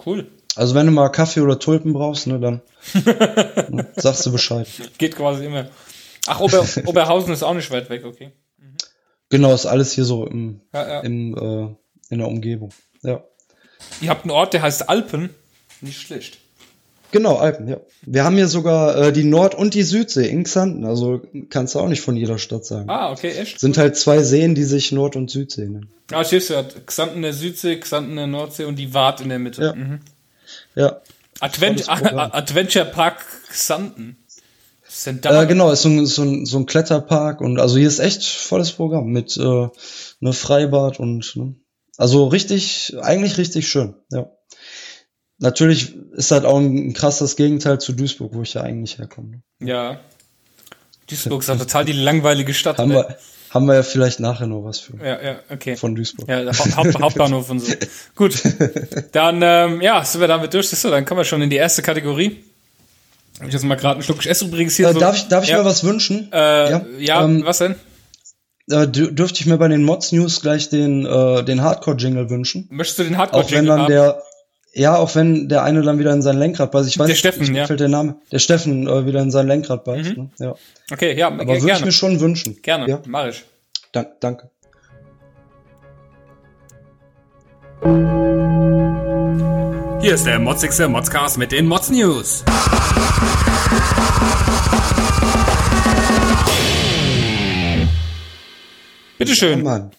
Cool. 0.06 0.28
Also 0.56 0.76
wenn 0.76 0.86
du 0.86 0.92
mal 0.92 1.10
Kaffee 1.10 1.42
oder 1.42 1.60
Tulpen 1.60 1.94
brauchst, 1.94 2.28
ne, 2.28 2.40
dann 2.40 2.62
ne, 3.70 3.88
sagst 3.96 4.26
du 4.26 4.32
Bescheid. 4.32 4.68
Geht 4.98 5.16
quasi 5.16 5.46
immer. 5.46 5.68
Ach, 6.28 6.40
Ober, 6.40 6.68
Oberhausen 6.86 7.34
ist 7.34 7.44
auch 7.44 7.54
nicht 7.54 7.72
weit 7.72 7.90
weg, 7.90 8.06
okay. 8.06 8.32
Mhm. 8.58 8.78
Genau, 9.30 9.54
ist 9.54 9.66
alles 9.66 9.92
hier 9.94 10.06
so 10.06 10.26
im, 10.26 10.62
ja, 10.74 10.88
ja. 10.88 11.00
im 11.02 11.38
äh, 11.38 11.76
in 12.12 12.20
der 12.20 12.28
Umgebung. 12.28 12.72
Ja. 13.02 13.24
Ihr 14.02 14.10
habt 14.10 14.24
einen 14.24 14.32
Ort, 14.32 14.54
der 14.54 14.62
heißt 14.62 14.90
Alpen. 14.90 15.32
Nicht 15.80 16.00
schlecht. 16.00 16.38
Genau, 17.12 17.38
Alpen, 17.38 17.68
ja. 17.68 17.78
Wir 18.04 18.24
haben 18.24 18.36
hier 18.36 18.48
sogar 18.48 18.96
äh, 18.96 19.14
die 19.14 19.24
Nord- 19.24 19.56
und 19.56 19.74
die 19.74 19.84
Südsee 19.84 20.28
in 20.30 20.44
Xanten. 20.44 20.86
Also 20.86 21.22
kannst 21.50 21.76
du 21.76 21.80
auch 21.80 21.88
nicht 21.88 22.02
von 22.02 22.16
jeder 22.16 22.38
Stadt 22.38 22.66
sagen. 22.66 22.90
Ah, 22.90 23.12
okay, 23.12 23.32
echt? 23.32 23.60
Sind 23.60 23.78
halt 23.78 23.98
zwei 23.98 24.24
Seen, 24.24 24.56
die 24.56 24.64
sich 24.64 24.92
Nord- 24.92 25.16
und 25.16 25.30
Südsee 25.30 25.64
nennen. 25.64 25.90
Ah, 26.12 26.24
ja. 26.24 26.64
Xanten 26.86 27.18
in 27.18 27.22
der 27.24 27.34
Südsee, 27.34 27.78
Xanten 27.78 28.12
in 28.12 28.18
der 28.18 28.28
Nordsee 28.28 28.66
und 28.66 28.78
die 28.78 28.94
Wart 28.94 29.20
in 29.22 29.30
der 29.30 29.40
Mitte. 29.40 29.62
Ja. 29.62 29.76
Mhm. 29.76 30.00
ja. 30.76 31.02
Advent 31.40 31.90
Adventure 31.90 32.86
Park 32.86 33.26
Xanten. 33.50 34.18
Äh, 35.06 35.46
genau, 35.46 35.72
ist 35.72 35.84
so 35.84 35.90
ein, 35.90 36.06
so, 36.06 36.24
ein, 36.24 36.46
so 36.46 36.58
ein 36.58 36.66
Kletterpark 36.66 37.42
und 37.42 37.60
also 37.60 37.78
hier 37.78 37.88
ist 37.88 38.00
echt 38.00 38.26
volles 38.26 38.72
Programm 38.74 39.08
mit 39.08 39.38
äh, 39.38 39.68
ne 40.20 40.34
Freibad 40.34 41.00
und 41.00 41.36
ne, 41.36 41.56
also 41.98 42.28
richtig, 42.28 42.96
eigentlich 43.02 43.38
richtig 43.38 43.70
schön, 43.70 43.96
ja. 44.12 44.30
Natürlich 45.40 45.96
ist 46.12 46.30
halt 46.30 46.46
auch 46.46 46.60
ein 46.60 46.94
krasses 46.94 47.36
Gegenteil 47.36 47.80
zu 47.80 47.94
Duisburg, 47.94 48.36
wo 48.36 48.44
ich 48.44 48.54
ja 48.54 48.62
eigentlich 48.62 49.00
herkomme. 49.00 49.42
Ja. 49.60 50.00
Duisburg 51.10 51.42
ist 51.42 51.50
ja 51.50 51.56
total 51.56 51.84
die 51.84 51.94
langweilige 51.94 52.54
Stadt. 52.54 52.78
haben, 52.78 52.92
wir, 52.92 53.18
haben 53.50 53.66
wir 53.66 53.74
ja 53.74 53.84
vielleicht 53.84 54.20
nachher 54.20 54.46
noch 54.46 54.64
was 54.64 54.80
für. 54.80 54.98
Ja, 55.04 55.20
ja, 55.20 55.40
okay. 55.50 55.76
Von 55.78 55.96
Duisburg. 55.96 56.30
Ja, 56.30 56.46
Haupt, 56.76 57.00
Hauptbahnhof 57.02 57.50
und 57.50 57.60
so. 57.60 57.74
Gut. 58.16 58.40
Dann, 59.14 59.42
ähm, 59.42 59.82
ja, 59.82 60.06
sind 60.06 60.22
wir 60.22 60.28
damit 60.28 60.54
durch. 60.54 60.70
So, 60.70 60.92
dann 60.92 61.06
kommen 61.06 61.22
wir 61.22 61.26
schon 61.26 61.42
in 61.42 61.50
die 61.50 61.56
erste 61.56 61.82
Kategorie. 61.82 62.44
Ich 63.46 63.54
jetzt 63.54 63.64
mal 63.64 63.76
gerade 63.76 63.96
einen 63.96 64.04
Schluck. 64.04 64.20
Ich 64.20 64.30
esse 64.30 64.46
übrigens 64.46 64.76
hier 64.76 64.90
äh, 64.90 64.94
so. 64.94 65.00
Darf 65.00 65.16
ich, 65.16 65.28
darf 65.28 65.44
ich 65.44 65.50
ja. 65.50 65.58
mir 65.58 65.66
was 65.66 65.84
wünschen? 65.84 66.30
Äh, 66.32 66.72
ja, 66.72 66.86
ja 67.00 67.24
ähm, 67.24 67.44
was 67.46 67.60
denn? 67.60 67.76
Äh, 68.70 68.88
dürfte 68.88 69.40
ich 69.40 69.46
mir 69.48 69.58
bei 69.58 69.68
den 69.68 69.84
Mods 69.84 70.12
News 70.12 70.42
gleich 70.42 70.70
den, 70.70 71.06
äh, 71.06 71.44
den 71.44 71.62
Hardcore-Jingle 71.62 72.30
wünschen? 72.30 72.68
Möchtest 72.70 73.00
du 73.00 73.04
den 73.04 73.18
Hardcore-Jingle 73.18 73.72
Auch 73.72 73.78
wenn 73.78 73.88
dann 73.88 74.02
haben? 74.04 74.16
der, 74.16 74.24
ja, 74.74 74.96
auch 74.96 75.16
wenn 75.16 75.50
der 75.50 75.64
eine 75.64 75.82
dann 75.82 76.00
wieder 76.00 76.14
in 76.14 76.22
sein 76.22 76.38
Lenkrad 76.38 76.72
beißt. 76.72 76.88
Ich 76.88 76.98
weiß 76.98 77.08
der 77.08 77.16
Steffen, 77.16 77.44
ich, 77.44 77.50
ja. 77.50 77.66
fällt 77.66 77.80
der 77.80 77.90
Name. 77.90 78.18
Der 78.32 78.40
Steffen 78.40 78.88
äh, 78.88 79.06
wieder 79.06 79.22
in 79.22 79.32
sein 79.32 79.48
Lenkrad 79.48 79.84
beißt. 79.84 80.16
Mhm. 80.16 80.32
Ne? 80.40 80.46
Ja. 80.46 80.56
Okay, 80.92 81.18
ja, 81.18 81.28
Aber 81.28 81.46
würde 81.46 81.74
ich 81.74 81.86
mir 81.86 81.92
schon 81.92 82.20
wünschen. 82.20 82.62
Gerne, 82.62 82.88
ja? 82.88 83.02
mach 83.06 83.28
ich. 83.28 83.44
Da 83.92 84.06
danke. 84.20 84.50
Hier 90.02 90.16
ist 90.16 90.26
der 90.26 90.40
motzigste 90.40 90.90
Modscast 90.90 91.38
mit 91.38 91.52
den 91.52 91.68
Mods 91.68 91.92
News. 91.92 92.44
Bitteschön. 99.20 99.60
Ja, 99.60 99.64
Mann. 99.64 99.92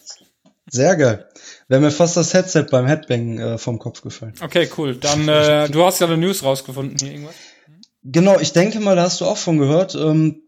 Sehr 0.69 0.97
geil. 0.97 1.25
Wäre 1.69 1.79
mir 1.79 1.89
fast 1.89 2.17
das 2.17 2.33
Headset 2.33 2.65
beim 2.69 2.85
Headbang 2.85 3.39
äh, 3.39 3.57
vom 3.57 3.79
Kopf 3.79 4.01
gefallen. 4.01 4.33
Okay, 4.41 4.69
cool. 4.77 4.95
Dann, 4.95 5.29
äh, 5.29 5.69
du 5.69 5.85
hast 5.85 6.01
ja 6.01 6.07
eine 6.07 6.17
News 6.17 6.43
rausgefunden 6.43 6.97
hier 6.99 7.11
irgendwas. 7.11 7.35
Genau, 8.03 8.37
ich 8.41 8.51
denke 8.51 8.81
mal, 8.81 8.97
da 8.97 9.03
hast 9.03 9.21
du 9.21 9.25
auch 9.25 9.37
von 9.37 9.57
gehört. 9.57 9.95
Ähm, 9.95 10.42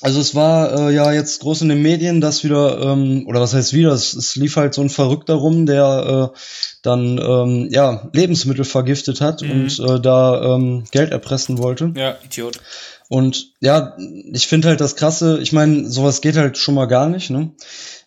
also 0.00 0.20
es 0.20 0.34
war 0.34 0.88
äh, 0.88 0.94
ja 0.94 1.12
jetzt 1.12 1.40
groß 1.40 1.62
in 1.62 1.68
den 1.68 1.82
Medien, 1.82 2.20
dass 2.20 2.44
wieder, 2.44 2.80
ähm, 2.80 3.24
oder 3.26 3.40
was 3.40 3.54
heißt 3.54 3.72
wieder, 3.72 3.92
es, 3.92 4.14
es 4.14 4.36
lief 4.36 4.56
halt 4.56 4.74
so 4.74 4.82
ein 4.82 4.88
Verrückter 4.88 5.34
rum, 5.34 5.66
der 5.66 6.32
äh, 6.32 6.38
dann 6.82 7.18
ähm, 7.18 7.68
ja 7.70 8.08
Lebensmittel 8.12 8.64
vergiftet 8.64 9.20
hat 9.20 9.42
mhm. 9.42 9.50
und 9.50 9.78
äh, 9.78 10.00
da 10.00 10.54
ähm, 10.54 10.84
Geld 10.90 11.10
erpressen 11.10 11.58
wollte. 11.58 11.92
Ja, 11.96 12.16
Idiot. 12.24 12.60
Und 13.08 13.52
ja, 13.60 13.96
ich 13.98 14.46
finde 14.46 14.68
halt 14.68 14.80
das 14.80 14.94
Krasse, 14.94 15.40
ich 15.42 15.52
meine, 15.52 15.88
sowas 15.90 16.20
geht 16.20 16.36
halt 16.36 16.56
schon 16.56 16.76
mal 16.76 16.86
gar 16.86 17.08
nicht, 17.08 17.30
ne? 17.30 17.50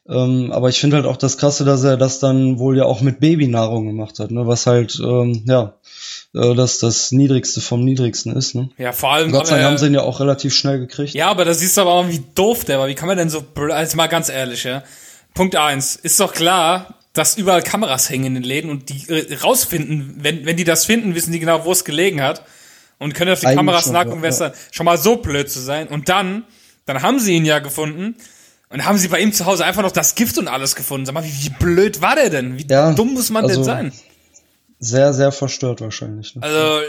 Ähm, 0.07 0.51
aber 0.51 0.69
ich 0.69 0.79
finde 0.79 0.95
halt 0.95 1.05
auch 1.05 1.17
das 1.17 1.37
Krasse, 1.37 1.65
dass 1.65 1.83
er 1.83 1.97
das 1.97 2.19
dann 2.19 2.57
wohl 2.57 2.77
ja 2.77 2.85
auch 2.85 3.01
mit 3.01 3.19
Babynahrung 3.19 3.85
gemacht 3.85 4.19
hat, 4.19 4.31
ne? 4.31 4.47
Was 4.47 4.65
halt, 4.65 4.99
ähm, 5.03 5.43
ja, 5.45 5.75
äh, 6.35 6.55
dass 6.55 6.79
das 6.79 7.11
Niedrigste 7.11 7.61
vom 7.61 7.83
Niedrigsten 7.83 8.35
ist. 8.35 8.55
Ne? 8.55 8.69
Ja, 8.77 8.91
vor 8.91 9.13
allem. 9.13 9.31
Gott 9.31 9.47
sei 9.47 9.55
Dank 9.57 9.65
haben 9.67 9.77
sie 9.77 9.87
ihn 9.87 9.93
ja 9.93 10.01
auch 10.01 10.19
relativ 10.19 10.53
schnell 10.55 10.79
gekriegt. 10.79 11.13
Ja, 11.13 11.29
aber 11.29 11.45
da 11.45 11.53
siehst 11.53 11.77
du 11.77 11.81
aber 11.81 11.91
auch, 11.91 12.07
wie 12.07 12.23
doof 12.35 12.65
der 12.65 12.79
war. 12.79 12.87
Wie 12.87 12.95
kann 12.95 13.07
man 13.07 13.17
denn 13.17 13.29
so, 13.29 13.45
also 13.71 13.97
mal 13.97 14.07
ganz 14.07 14.29
ehrlich, 14.29 14.63
ja. 14.63 14.83
Punkt 15.33 15.55
eins 15.55 15.95
Ist 15.95 16.19
doch 16.19 16.33
klar, 16.33 16.95
dass 17.13 17.37
überall 17.37 17.61
Kameras 17.61 18.09
hängen 18.09 18.25
in 18.25 18.33
den 18.35 18.43
Läden 18.43 18.69
und 18.71 18.89
die 18.89 19.07
äh, 19.09 19.35
rausfinden, 19.35 20.15
wenn, 20.19 20.45
wenn 20.45 20.57
die 20.57 20.63
das 20.63 20.85
finden, 20.85 21.15
wissen 21.15 21.31
die 21.31 21.39
genau, 21.39 21.65
wo 21.65 21.71
es 21.71 21.85
gelegen 21.85 22.21
hat 22.21 22.43
und 22.97 23.13
können 23.13 23.31
auf 23.31 23.39
die 23.39 23.45
Eigentlich 23.47 23.57
Kameras 23.57 23.83
schon, 23.85 23.93
nachgucken, 23.93 24.23
ja, 24.23 24.29
ja. 24.29 24.53
schon 24.71 24.85
mal 24.85 24.97
so 24.97 25.17
blöd 25.17 25.49
zu 25.51 25.59
sein. 25.59 25.87
Und 25.87 26.09
dann, 26.09 26.43
dann 26.85 27.01
haben 27.03 27.19
sie 27.19 27.33
ihn 27.35 27.45
ja 27.45 27.59
gefunden 27.59 28.15
und 28.69 28.85
haben 28.85 28.97
sie 28.97 29.07
bei 29.07 29.19
ihm 29.19 29.31
zu 29.33 29.45
Hause 29.45 29.65
einfach 29.65 29.83
noch 29.83 29.91
das 29.91 30.15
Gift 30.15 30.39
und 30.39 30.47
alles 30.47 30.75
gefunden. 30.75 31.05
Sag 31.05 31.13
mal, 31.13 31.23
wie, 31.23 31.43
wie 31.45 31.49
blöd 31.49 32.01
war 32.01 32.15
der 32.15 32.31
denn? 32.31 32.57
Wie 32.57 32.65
Ja, 32.67 32.91
dumm 32.93 33.13
muss 33.13 33.29
man 33.29 33.43
also- 33.43 33.55
denn 33.57 33.63
sein? 33.63 33.93
Sehr, 34.83 35.13
sehr 35.13 35.31
verstört 35.31 35.81
wahrscheinlich. 35.81 36.35
Ne? 36.35 36.43
Also, 36.43 36.57
äh, 36.57 36.83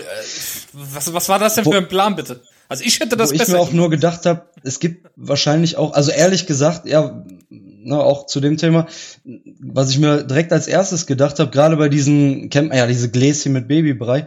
was, 0.73 1.13
was 1.13 1.29
war 1.29 1.39
das 1.39 1.55
denn 1.55 1.65
Wo- 1.65 1.71
für 1.73 1.79
ein 1.79 1.89
Plan, 1.89 2.17
bitte? 2.17 2.41
Also 2.69 2.83
ich 2.85 2.99
hätte 2.99 3.17
das 3.17 3.31
Wo 3.31 3.35
ich 3.35 3.39
besser. 3.41 3.53
mir 3.53 3.61
auch 3.61 3.73
nur 3.73 3.91
gedacht 3.91 4.25
habe, 4.27 4.47
es 4.63 4.81
gibt 4.81 5.07
wahrscheinlich 5.17 5.77
auch, 5.77 5.93
also 5.93 6.11
ehrlich 6.11 6.47
gesagt, 6.47 6.87
ja, 6.87 7.23
ne, 7.51 7.97
auch 7.99 8.27
zu 8.27 8.41
dem 8.41 8.57
Thema, 8.57 8.87
was 9.61 9.91
ich 9.91 9.99
mir 9.99 10.25
direkt 10.25 10.51
als 10.53 10.67
erstes 10.67 11.07
gedacht 11.07 11.39
habe, 11.39 11.51
gerade 11.51 11.77
bei 11.77 11.89
diesen, 11.91 12.49
man 12.69 12.79
ja 12.79 12.87
diese 12.87 13.11
Gläschen 13.11 13.53
mit 13.53 13.69
Babybrei, 13.69 14.23
Mhm. 14.23 14.27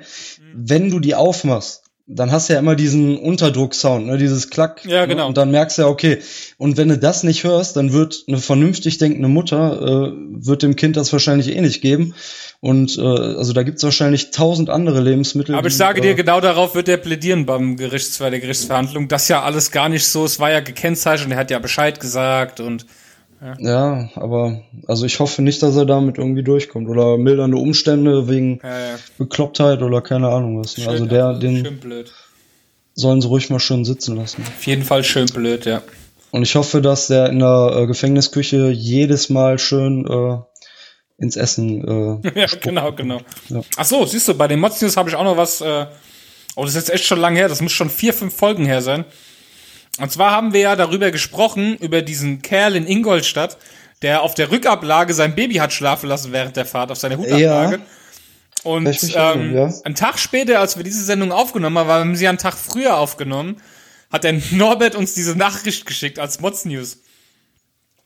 wenn 0.54 0.90
du 0.92 1.00
die 1.00 1.16
aufmachst, 1.16 1.84
dann 2.10 2.32
hast 2.32 2.48
du 2.48 2.54
ja 2.54 2.60
immer 2.60 2.76
diesen 2.76 3.18
Unterdrucksound, 3.18 4.08
ne, 4.08 4.18
dieses 4.18 4.50
Klack. 4.50 4.86
Ja, 4.86 5.02
Ne, 5.02 5.10
genau. 5.10 5.28
und 5.28 5.36
dann 5.36 5.52
merkst 5.52 5.78
du 5.78 5.82
ja, 5.84 5.88
okay. 5.90 6.20
Und 6.58 6.78
wenn 6.78 6.88
du 6.88 6.98
das 6.98 7.24
nicht 7.24 7.44
hörst, 7.44 7.76
dann 7.76 7.92
wird 7.92 8.24
eine 8.28 8.38
vernünftig 8.38 8.98
denkende 8.98 9.28
Mutter, 9.28 9.82
äh, 9.82 10.12
wird 10.46 10.64
dem 10.64 10.78
Kind 10.78 10.96
das 10.96 11.12
wahrscheinlich 11.12 11.54
eh 11.56 11.60
nicht 11.60 11.82
geben. 11.82 12.16
Und 12.62 12.98
äh, 12.98 13.02
also 13.02 13.52
da 13.52 13.64
gibt's 13.64 13.84
wahrscheinlich 13.84 14.32
tausend 14.32 14.70
andere 14.70 15.02
Lebensmittel. 15.02 15.54
Aber 15.54 15.68
ich 15.68 15.74
die, 15.74 15.78
sage 15.78 16.00
äh, 16.00 16.04
dir, 16.04 16.16
genau 16.16 16.40
darauf 16.40 16.76
wird 16.76 16.88
er 16.88 16.98
plädieren 16.98 17.46
beim 17.46 17.76
Gerichts, 17.76 18.18
bei 18.20 18.30
der 18.30 18.40
Gerichtsverhandlung. 18.40 19.10
Das 19.10 19.28
ja 19.28 19.44
alles 19.44 19.72
gar 19.72 19.90
nicht 19.90 20.08
so, 20.08 20.24
es 20.24 20.40
war 20.40 20.50
ja 20.50 20.62
gekennzeichnet, 20.62 21.32
er 21.32 21.38
hat 21.38 21.52
ja 21.52 21.60
Bescheid 21.60 22.00
gesagt 22.00 22.62
und 22.62 22.86
Ja, 23.60 24.10
aber 24.16 24.62
also 24.88 25.06
ich 25.06 25.20
hoffe 25.20 25.42
nicht, 25.42 25.62
dass 25.62 25.76
er 25.76 25.86
damit 25.86 26.18
irgendwie 26.18 26.44
durchkommt 26.44 26.90
oder 26.90 27.18
mildernde 27.18 27.58
Umstände 27.58 28.28
wegen 28.28 28.60
äh, 28.62 28.98
Beklopptheit 29.18 29.82
oder 29.82 30.02
keine 30.02 30.30
Ahnung 30.30 30.60
was. 30.60 30.76
Ne? 30.78 30.84
schön, 30.84 30.94
Also 30.94 31.06
der, 31.06 31.34
den 31.34 31.80
blöd. 31.80 32.12
sollen 32.96 33.22
sie 33.22 33.28
ruhig 33.28 33.50
mal 33.50 33.60
schön 33.60 33.86
sitzen 33.86 34.16
lassen. 34.16 34.42
Auf 34.42 34.66
jeden 34.66 34.84
Fall 34.84 35.04
schön 35.04 35.28
blöd, 35.28 35.66
ja. 35.66 35.82
Und 36.32 36.44
ich 36.44 36.56
hoffe, 36.56 36.82
dass 36.82 37.08
der 37.08 37.30
in 37.30 37.40
der 37.40 37.74
äh, 37.76 37.88
Gefängnisküche 37.88 38.70
jedes 38.70 39.30
Mal 39.30 39.60
schön 39.60 40.06
äh, 40.08 40.38
ins 41.18 41.36
Essen. 41.36 42.22
Äh, 42.24 42.32
Ja, 42.40 42.48
genau, 42.60 42.92
genau. 42.92 43.22
Ja. 43.50 43.62
Ach 43.78 43.86
so, 43.86 44.06
siehst 44.06 44.28
du, 44.28 44.34
bei 44.34 44.48
den 44.48 44.60
Mods 44.60 44.82
News 44.82 44.98
habe 44.98 45.10
ich 45.10 45.16
auch 45.16 45.24
noch 45.24 45.38
was. 45.38 45.62
Äh, 45.62 45.86
oh, 46.56 46.64
das 46.64 46.72
ist 46.72 46.88
jetzt 46.88 46.90
echt 46.90 47.06
schon 47.06 47.20
lange 47.20 47.38
her. 47.40 47.50
Das 47.50 47.62
muss 47.62 47.72
schon 47.72 47.90
vier, 47.90 48.14
fünf 48.14 48.36
Folgen 48.36 48.66
her 48.66 48.82
sein. 48.82 49.06
Und 50.00 50.12
zwar 50.12 50.32
haben 50.32 50.54
wir 50.54 50.62
ja 50.62 50.76
darüber 50.76 51.12
gesprochen 51.12 51.78
über 51.78 52.02
diesen 52.02 52.42
Kerl 52.42 52.76
in 52.76 52.86
Ingolstadt, 52.86 53.58
der 54.02 54.22
auf 54.22 54.36
der 54.36 54.52
Rückablage 54.52 55.14
sein 55.14 55.36
Baby 55.36 55.56
hat 55.56 55.74
schlafen 55.74 56.08
lassen 56.08 56.32
während 56.32 56.56
der 56.56 56.66
Fahrt 56.66 56.92
auf 56.92 56.98
seiner 56.98 57.18
Hutablage. 57.18 57.80
Und 58.64 58.88
ich 58.88 59.02
mich 59.02 59.16
ähm, 59.16 59.22
erinnern, 59.22 59.56
ja. 59.56 59.74
einen 59.84 59.96
Tag 59.96 60.20
später, 60.20 60.60
als 60.60 60.78
wir 60.78 60.84
diese 60.84 61.04
Sendung 61.04 61.32
aufgenommen 61.32 61.78
haben, 61.78 61.90
haben 61.90 62.16
sie 62.16 62.28
einen 62.28 62.38
Tag 62.38 62.56
früher 62.56 62.98
aufgenommen, 62.98 63.62
hat 64.12 64.24
der 64.24 64.34
Norbert 64.52 64.96
uns 64.96 65.14
diese 65.14 65.36
Nachricht 65.36 65.86
geschickt 65.86 66.20
als 66.20 66.40
Mods 66.42 66.66
News. 66.66 66.98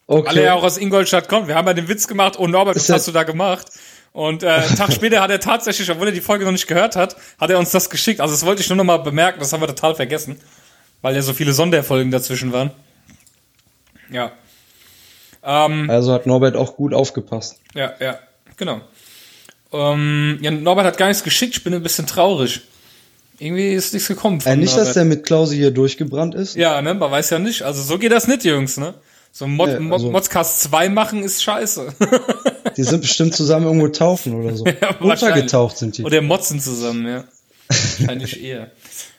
okay. 0.07 0.29
Alle 0.29 0.43
ja 0.45 0.53
auch 0.53 0.63
aus 0.63 0.77
Ingolstadt 0.77 1.27
kommen. 1.27 1.47
Wir 1.47 1.55
haben 1.55 1.67
ja 1.67 1.73
den 1.73 1.87
Witz 1.87 2.07
gemacht, 2.07 2.37
oh 2.37 2.47
Norbert, 2.47 2.75
was 2.75 2.87
ja- 2.87 2.95
hast 2.95 3.07
du 3.07 3.11
da 3.11 3.23
gemacht? 3.23 3.67
Und 4.13 4.43
äh, 4.43 4.49
einen 4.49 4.75
Tag 4.75 4.91
später 4.91 5.21
hat 5.21 5.31
er 5.31 5.39
tatsächlich, 5.39 5.89
obwohl 5.89 6.07
er 6.07 6.13
die 6.13 6.21
Folge 6.21 6.43
noch 6.43 6.51
nicht 6.51 6.67
gehört 6.67 6.97
hat, 6.97 7.15
hat 7.39 7.49
er 7.49 7.57
uns 7.57 7.71
das 7.71 7.89
geschickt. 7.89 8.19
Also 8.19 8.33
das 8.33 8.45
wollte 8.45 8.61
ich 8.61 8.67
nur 8.67 8.75
noch 8.75 8.83
mal 8.83 8.97
bemerken, 8.97 9.39
das 9.39 9.53
haben 9.53 9.61
wir 9.61 9.67
total 9.67 9.95
vergessen, 9.95 10.37
weil 11.01 11.15
ja 11.15 11.21
so 11.21 11.33
viele 11.33 11.53
Sonderfolgen 11.53 12.11
dazwischen 12.11 12.51
waren. 12.53 12.71
Ja. 14.11 14.31
Ähm, 15.43 15.89
Also 15.89 16.13
hat 16.13 16.25
Norbert 16.27 16.55
auch 16.55 16.75
gut 16.75 16.93
aufgepasst. 16.93 17.57
ja, 17.73 17.93
ja, 17.99 18.19
genau. 18.57 18.81
Ähm, 19.73 20.37
ja, 20.41 20.51
Norbert 20.51 20.85
hat 20.85 20.97
gar 20.97 21.07
nichts 21.07 21.23
geschickt, 21.23 21.55
ich 21.57 21.63
bin 21.63 21.73
ein 21.73 21.81
bisschen 21.83 22.05
traurig. 22.05 22.61
Irgendwie 23.39 23.73
ist 23.73 23.93
nichts 23.93 24.07
gekommen 24.07 24.39
von 24.41 24.51
Äh, 24.51 24.55
nicht, 24.57 24.71
dass 24.73 24.77
Norbert. 24.79 24.95
der 24.97 25.05
mit 25.05 25.23
Klausi 25.25 25.55
hier 25.57 25.71
durchgebrannt 25.71 26.35
ist. 26.35 26.55
Ja, 26.55 26.79
ne, 26.81 26.93
man 26.93 27.09
weiß 27.09 27.29
ja 27.31 27.39
nicht. 27.39 27.63
Also 27.63 27.81
so 27.81 27.97
geht 27.97 28.11
das 28.11 28.27
nicht, 28.27 28.43
Jungs, 28.43 28.77
ne? 28.77 28.93
So 29.31 29.47
Mod, 29.47 29.69
Nee, 29.79 29.91
also- 29.91 30.11
Modcast 30.11 30.61
2 30.63 30.89
machen 30.89 31.23
ist 31.23 31.41
scheiße. 31.41 31.87
Die 32.77 32.83
sind 32.83 33.01
bestimmt 33.01 33.33
zusammen 33.33 33.65
irgendwo 33.65 33.87
tauchen 33.87 34.33
oder 34.35 34.55
so. 34.55 34.65
wahrscheinlich. 34.99 35.01
Untergetaucht 35.01 35.77
sind 35.77 35.97
die. 35.97 36.03
Oder 36.03 36.21
Motzen 36.21 36.59
zusammen, 36.59 37.07
ja. 37.07 37.23
Wahrscheinlich 37.99 38.43
eher. 38.43 38.71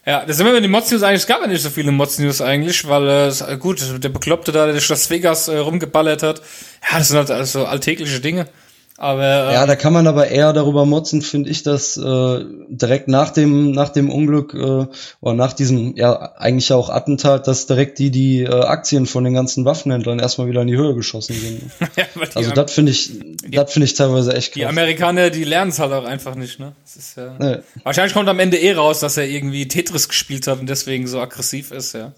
Ja, 0.04 0.24
das 0.26 0.36
sind 0.36 0.46
wir 0.46 0.52
mit 0.52 0.64
den 0.64 0.70
Mods 0.72 0.90
News 0.90 1.04
eigentlich, 1.04 1.20
es 1.20 1.26
gab 1.28 1.40
ja 1.42 1.46
nicht 1.46 1.62
so 1.62 1.70
viele 1.70 1.92
Mods 1.92 2.18
News 2.18 2.40
eigentlich, 2.40 2.88
weil, 2.88 3.08
äh, 3.08 3.28
äh, 3.28 3.56
gut, 3.56 3.80
der 4.02 4.08
Bekloppte 4.08 4.50
da, 4.50 4.64
der 4.64 4.72
durch 4.72 4.88
Las 4.88 5.08
Vegas 5.10 5.46
äh, 5.46 5.58
rumgeballert 5.58 6.24
hat, 6.24 6.42
ja, 6.90 6.98
das 6.98 7.08
sind 7.08 7.18
halt 7.18 7.30
alles 7.30 7.52
so 7.52 7.64
alltägliche 7.64 8.18
Dinge. 8.18 8.48
Aber, 8.98 9.48
äh, 9.50 9.54
Ja, 9.54 9.66
da 9.66 9.74
kann 9.74 9.92
man 9.92 10.06
aber 10.06 10.28
eher 10.28 10.52
darüber 10.52 10.84
motzen, 10.84 11.22
finde 11.22 11.50
ich, 11.50 11.62
dass 11.62 11.96
äh, 11.96 12.44
direkt 12.68 13.08
nach 13.08 13.30
dem 13.30 13.72
nach 13.72 13.88
dem 13.88 14.10
Unglück 14.10 14.54
äh, 14.54 14.86
oder 15.20 15.34
nach 15.34 15.54
diesem 15.54 15.96
ja 15.96 16.32
eigentlich 16.36 16.68
ja 16.68 16.76
auch 16.76 16.90
Attentat, 16.90 17.46
dass 17.46 17.66
direkt 17.66 17.98
die 17.98 18.10
die 18.10 18.42
äh, 18.42 18.48
Aktien 18.48 19.06
von 19.06 19.24
den 19.24 19.34
ganzen 19.34 19.64
Waffenhändlern 19.64 20.18
erstmal 20.18 20.46
wieder 20.46 20.60
in 20.60 20.68
die 20.68 20.76
Höhe 20.76 20.94
geschossen 20.94 21.34
sind. 21.34 21.62
ja, 21.96 22.04
die, 22.14 22.36
Also 22.36 22.50
das 22.52 22.72
finde 22.72 22.92
ich 22.92 23.10
das 23.48 23.72
finde 23.72 23.86
ich 23.86 23.94
teilweise 23.94 24.34
echt 24.34 24.54
die 24.54 24.60
krass. 24.60 24.70
Amerikaner, 24.70 25.30
die 25.30 25.44
lernen 25.44 25.70
es 25.70 25.78
halt 25.78 25.92
auch 25.92 26.04
einfach 26.04 26.34
nicht, 26.34 26.60
ne? 26.60 26.72
Das 26.84 26.96
ist 26.96 27.16
ja, 27.16 27.34
Nee. 27.38 27.58
Wahrscheinlich 27.82 28.12
kommt 28.12 28.28
am 28.28 28.38
Ende 28.38 28.58
eh 28.58 28.72
raus, 28.72 29.00
dass 29.00 29.16
er 29.16 29.26
irgendwie 29.26 29.66
Tetris 29.68 30.08
gespielt 30.08 30.46
hat 30.46 30.60
und 30.60 30.68
deswegen 30.68 31.06
so 31.06 31.18
aggressiv 31.18 31.70
ist, 31.72 31.94
ja. 31.94 32.12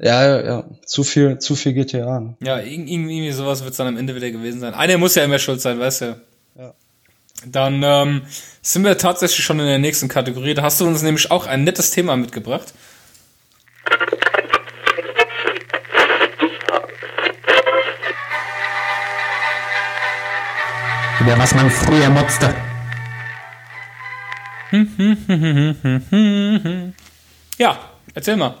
Ja, 0.00 0.26
ja, 0.26 0.44
ja, 0.44 0.64
zu 0.84 1.02
viel 1.02 1.38
zu 1.38 1.56
viel 1.56 1.72
GTA. 1.72 2.20
Ne? 2.20 2.36
Ja, 2.40 2.56
irg- 2.56 2.86
irgendwie 2.86 3.32
sowas 3.32 3.60
wird 3.62 3.70
es 3.72 3.78
dann 3.78 3.86
am 3.86 3.96
Ende 3.96 4.14
wieder 4.14 4.30
gewesen 4.30 4.60
sein. 4.60 4.74
Einer 4.74 4.98
muss 4.98 5.14
ja 5.14 5.24
immer 5.24 5.38
schuld 5.38 5.60
sein, 5.60 5.80
weißt 5.80 6.00
du. 6.02 6.20
Ja. 6.58 6.74
Dann 7.46 7.82
ähm, 7.82 8.22
sind 8.60 8.84
wir 8.84 8.98
tatsächlich 8.98 9.44
schon 9.44 9.58
in 9.60 9.66
der 9.66 9.78
nächsten 9.78 10.08
Kategorie. 10.08 10.54
Da 10.54 10.62
hast 10.62 10.80
du 10.80 10.86
uns 10.86 11.02
nämlich 11.02 11.30
auch 11.30 11.46
ein 11.46 11.64
nettes 11.64 11.90
Thema 11.90 12.16
mitgebracht. 12.16 12.74
Über 21.20 21.36
was 21.38 21.54
man 21.54 21.70
früher 21.70 22.08
motzte. 22.10 22.54
Ja, 27.58 27.78
erzähl 28.14 28.36
mal. 28.36 28.54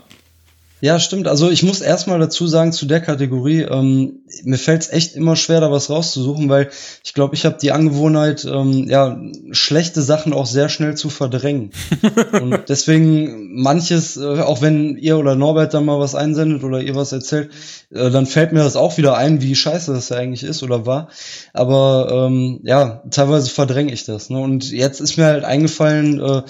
Ja, 0.80 1.00
stimmt. 1.00 1.26
Also 1.26 1.50
ich 1.50 1.64
muss 1.64 1.80
erstmal 1.80 2.20
dazu 2.20 2.46
sagen, 2.46 2.72
zu 2.72 2.86
der 2.86 3.00
Kategorie, 3.00 3.62
ähm, 3.62 4.20
mir 4.44 4.58
fällt 4.58 4.82
es 4.82 4.90
echt 4.90 5.16
immer 5.16 5.34
schwer, 5.34 5.60
da 5.60 5.72
was 5.72 5.90
rauszusuchen, 5.90 6.48
weil 6.48 6.70
ich 7.04 7.14
glaube, 7.14 7.34
ich 7.34 7.44
habe 7.44 7.58
die 7.60 7.72
Angewohnheit, 7.72 8.44
ähm, 8.44 8.88
ja, 8.88 9.20
schlechte 9.50 10.02
Sachen 10.02 10.32
auch 10.32 10.46
sehr 10.46 10.68
schnell 10.68 10.96
zu 10.96 11.10
verdrängen. 11.10 11.70
Und 12.40 12.68
deswegen 12.68 13.60
manches, 13.60 14.16
äh, 14.16 14.40
auch 14.40 14.62
wenn 14.62 14.96
ihr 14.96 15.18
oder 15.18 15.34
Norbert 15.34 15.74
dann 15.74 15.84
mal 15.84 15.98
was 15.98 16.14
einsendet 16.14 16.62
oder 16.62 16.80
ihr 16.80 16.94
was 16.94 17.10
erzählt, 17.10 17.50
äh, 17.90 18.10
dann 18.10 18.26
fällt 18.26 18.52
mir 18.52 18.62
das 18.62 18.76
auch 18.76 18.98
wieder 18.98 19.16
ein, 19.16 19.42
wie 19.42 19.56
scheiße 19.56 19.92
das 19.92 20.10
ja 20.10 20.16
eigentlich 20.16 20.44
ist 20.44 20.62
oder 20.62 20.86
war. 20.86 21.08
Aber 21.52 22.28
ähm, 22.28 22.60
ja, 22.62 23.02
teilweise 23.10 23.50
verdränge 23.50 23.92
ich 23.92 24.04
das. 24.04 24.30
Ne? 24.30 24.38
Und 24.38 24.70
jetzt 24.70 25.00
ist 25.00 25.16
mir 25.16 25.24
halt 25.24 25.44
eingefallen, 25.44 26.20
äh, 26.20 26.42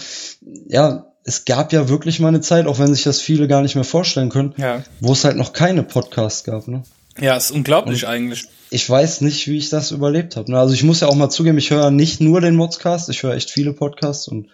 ja, 0.69 1.08
es 1.29 1.45
gab 1.45 1.75
ja 1.75 1.91
wirklich 1.91 2.21
mal 2.21 2.29
eine 2.29 2.41
Zeit, 2.41 2.67
auch 2.67 2.79
wenn 2.79 2.93
sich 2.95 3.05
das 3.05 3.21
viele 3.21 3.49
gar 3.49 3.61
nicht 3.61 3.75
mehr 3.75 3.85
vorstellen 3.85 4.31
können, 4.31 4.55
Ja. 4.57 4.83
wo 5.01 5.13
es 5.13 5.25
halt 5.25 5.37
noch 5.37 5.53
keine 5.53 5.83
Podcasts 5.83 6.43
gab. 6.43 6.67
Ne? 6.69 6.83
Ja, 7.21 7.37
ist 7.37 7.51
unglaublich 7.51 8.07
eigentlich. 8.09 8.47
Ich 8.71 8.89
weiß 8.89 9.21
nicht, 9.21 9.47
wie 9.47 9.59
ich 9.59 9.69
das 9.69 9.91
überlebt 9.91 10.37
habe. 10.37 10.51
Ne? 10.51 10.59
Also 10.59 10.73
ich 10.73 10.83
muss 10.85 11.01
ja 11.01 11.09
auch 11.09 11.15
mal 11.15 11.29
zugeben, 11.29 11.59
ich 11.59 11.71
höre 11.71 11.91
nicht 11.91 12.21
nur 12.21 12.41
den 12.41 12.55
Modscast, 12.55 13.11
ich 13.11 13.23
höre 13.23 13.35
echt 13.35 13.51
viele 13.51 13.75
Podcasts 13.75 14.29
und 14.29 14.49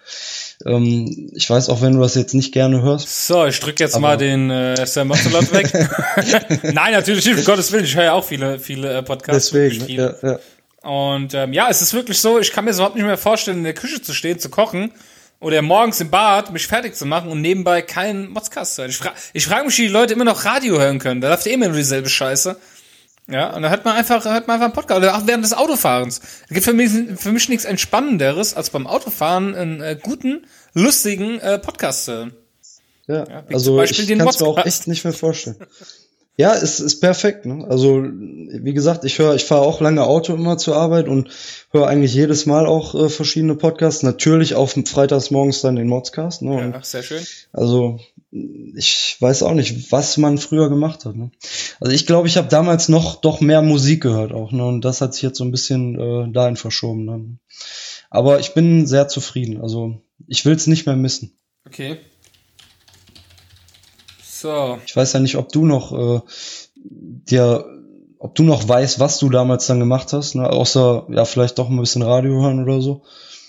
ähm, 0.65 1.31
ich 1.33 1.49
weiß 1.49 1.69
auch, 1.69 1.81
wenn 1.81 1.93
du 1.93 2.01
das 2.01 2.15
jetzt 2.15 2.33
nicht 2.33 2.53
gerne 2.53 2.81
hörst. 2.81 3.27
So, 3.27 3.45
ich 3.45 3.59
drück 3.59 3.79
jetzt 3.79 3.97
mal 3.99 4.17
den 4.17 4.49
äh, 4.51 4.85
Sam 4.85 5.07
Mozzelot 5.09 5.53
weg. 5.53 5.71
Nein, 6.73 6.91
natürlich 6.91 7.25
nicht, 7.25 7.37
um 7.37 7.43
Gottes 7.45 7.71
Willen. 7.71 7.85
Ich 7.85 7.95
höre 7.95 8.05
ja 8.05 8.13
auch 8.13 8.23
viele, 8.25 8.59
viele 8.59 8.97
äh, 8.97 9.03
Podcasts. 9.03 9.51
Deswegen. 9.51 9.85
viele. 9.85 10.17
Ja, 10.21 10.29
ja. 10.31 10.39
Und 10.89 11.33
ähm, 11.33 11.53
ja, 11.53 11.67
es 11.69 11.81
ist 11.81 11.93
wirklich 11.93 12.19
so, 12.19 12.39
ich 12.39 12.51
kann 12.51 12.65
mir 12.65 12.71
das 12.71 12.77
überhaupt 12.77 12.95
nicht 12.95 13.05
mehr 13.05 13.17
vorstellen, 13.17 13.59
in 13.59 13.63
der 13.63 13.73
Küche 13.73 14.01
zu 14.01 14.13
stehen, 14.13 14.39
zu 14.39 14.49
kochen 14.49 14.91
oder 15.45 15.61
morgens 15.61 16.01
im 16.01 16.09
Bad 16.09 16.51
mich 16.51 16.65
fertig 16.65 16.95
zu 16.95 17.05
machen 17.05 17.29
und 17.29 17.39
nebenbei 17.39 17.83
keinen 17.83 18.31
Modscast 18.31 18.73
zu 18.73 18.81
hören. 18.81 18.89
Ich, 18.89 18.97
fra 18.97 19.13
ich 19.31 19.45
frage 19.45 19.65
mich, 19.65 19.77
wie 19.77 19.83
die 19.83 19.87
Leute 19.89 20.13
immer 20.13 20.25
noch 20.25 20.43
Radio 20.43 20.79
hören 20.79 20.97
können. 20.97 21.21
Da 21.21 21.29
läuft 21.29 21.45
ja 21.45 21.51
immer 21.51 21.67
nur 21.67 21.77
dieselbe 21.77 22.09
Scheiße. 22.09 22.57
Ja, 23.27 23.53
und 23.53 23.61
da 23.61 23.69
hört 23.69 23.85
man 23.85 23.95
einfach, 23.95 24.25
hört 24.25 24.47
man 24.47 24.55
einfach 24.55 24.65
einen 24.65 24.73
Podcast. 24.73 24.97
Oder 24.97 25.15
auch 25.15 25.27
während 25.27 25.43
des 25.43 25.53
Autofahrens. 25.53 26.19
Es 26.47 26.49
gibt 26.49 26.63
für 26.65 26.73
mich, 26.73 26.89
für 27.17 27.31
mich 27.31 27.47
nichts 27.47 27.63
Entspannenderes, 27.63 28.55
als 28.55 28.71
beim 28.71 28.87
Autofahren 28.87 29.53
einen 29.53 29.81
äh, 29.81 29.95
guten, 30.01 30.47
lustigen 30.73 31.39
äh, 31.39 31.59
Podcast 31.59 32.05
zu 32.05 32.13
hören. 32.13 32.35
Ja, 33.05 33.25
zum 33.25 33.53
also 33.53 33.83
ich 33.83 34.07
kann 34.07 34.27
es 34.27 34.39
mir 34.39 34.47
auch 34.47 34.55
Podcast. 34.55 34.67
echt 34.67 34.87
nicht 34.87 35.03
mehr 35.03 35.13
vorstellen. 35.13 35.57
Ja, 36.37 36.53
es 36.53 36.81
ist 36.81 36.99
perfekt. 36.99 37.45
Ne? 37.45 37.65
Also 37.69 38.03
wie 38.03 38.73
gesagt, 38.73 39.05
ich 39.05 39.19
höre, 39.19 39.35
ich 39.35 39.45
fahre 39.45 39.61
auch 39.61 39.79
lange 39.79 40.03
Auto 40.03 40.33
immer 40.33 40.57
zur 40.57 40.75
Arbeit 40.75 41.07
und 41.07 41.29
höre 41.71 41.87
eigentlich 41.87 42.13
jedes 42.13 42.45
Mal 42.45 42.65
auch 42.65 42.93
äh, 42.93 43.09
verschiedene 43.09 43.55
Podcasts. 43.55 44.03
Natürlich 44.03 44.55
auch 44.55 44.69
freitags 44.69 45.31
morgens 45.31 45.61
dann 45.61 45.77
den 45.77 45.87
Modscast. 45.87 46.41
Ne? 46.41 46.51
Und 46.51 46.73
Ja, 46.73 46.83
sehr 46.83 47.03
schön. 47.03 47.23
Also 47.53 47.99
ich 48.31 49.15
weiß 49.19 49.43
auch 49.43 49.53
nicht, 49.53 49.93
was 49.93 50.17
man 50.17 50.37
früher 50.37 50.67
gemacht 50.67 51.05
hat. 51.05 51.15
Ne? 51.15 51.31
Also 51.79 51.93
ich 51.93 52.05
glaube, 52.05 52.27
ich 52.27 52.35
habe 52.35 52.49
damals 52.49 52.89
noch 52.89 53.21
doch 53.21 53.39
mehr 53.39 53.61
Musik 53.61 54.03
gehört 54.03 54.33
auch, 54.33 54.51
ne? 54.51 54.65
Und 54.65 54.83
das 54.83 54.99
hat 54.99 55.13
sich 55.13 55.23
jetzt 55.23 55.37
so 55.37 55.45
ein 55.45 55.51
bisschen 55.51 55.97
äh, 55.97 56.31
dahin 56.33 56.57
verschoben. 56.57 57.05
Ne? 57.05 57.37
Aber 58.09 58.39
ich 58.39 58.53
bin 58.53 58.87
sehr 58.87 59.07
zufrieden. 59.07 59.61
Also 59.61 60.01
ich 60.27 60.45
will 60.45 60.55
es 60.55 60.67
nicht 60.67 60.85
mehr 60.85 60.97
missen. 60.97 61.37
Okay. 61.65 61.97
So. 64.35 64.79
Ich 64.85 64.95
weiß 64.95 65.13
ja 65.13 65.21
nicht, 65.21 65.37
ob 65.37 65.51
du 65.51 65.65
noch 65.65 65.93
äh, 65.93 66.21
dir, 66.75 67.65
ob 68.19 68.35
du 68.35 68.43
noch 68.43 68.67
weißt, 68.67 68.99
was 68.99 69.17
du 69.17 69.29
damals 69.29 69.67
dann 69.67 69.79
gemacht 69.79 70.11
hast, 70.11 70.35
ne? 70.35 70.49
außer 70.49 71.05
ja 71.09 71.23
vielleicht 71.23 71.57
doch 71.57 71.69
ein 71.69 71.79
bisschen 71.79 72.01
Radio 72.01 72.41
hören 72.41 72.61
oder 72.61 72.81
so. 72.81 73.01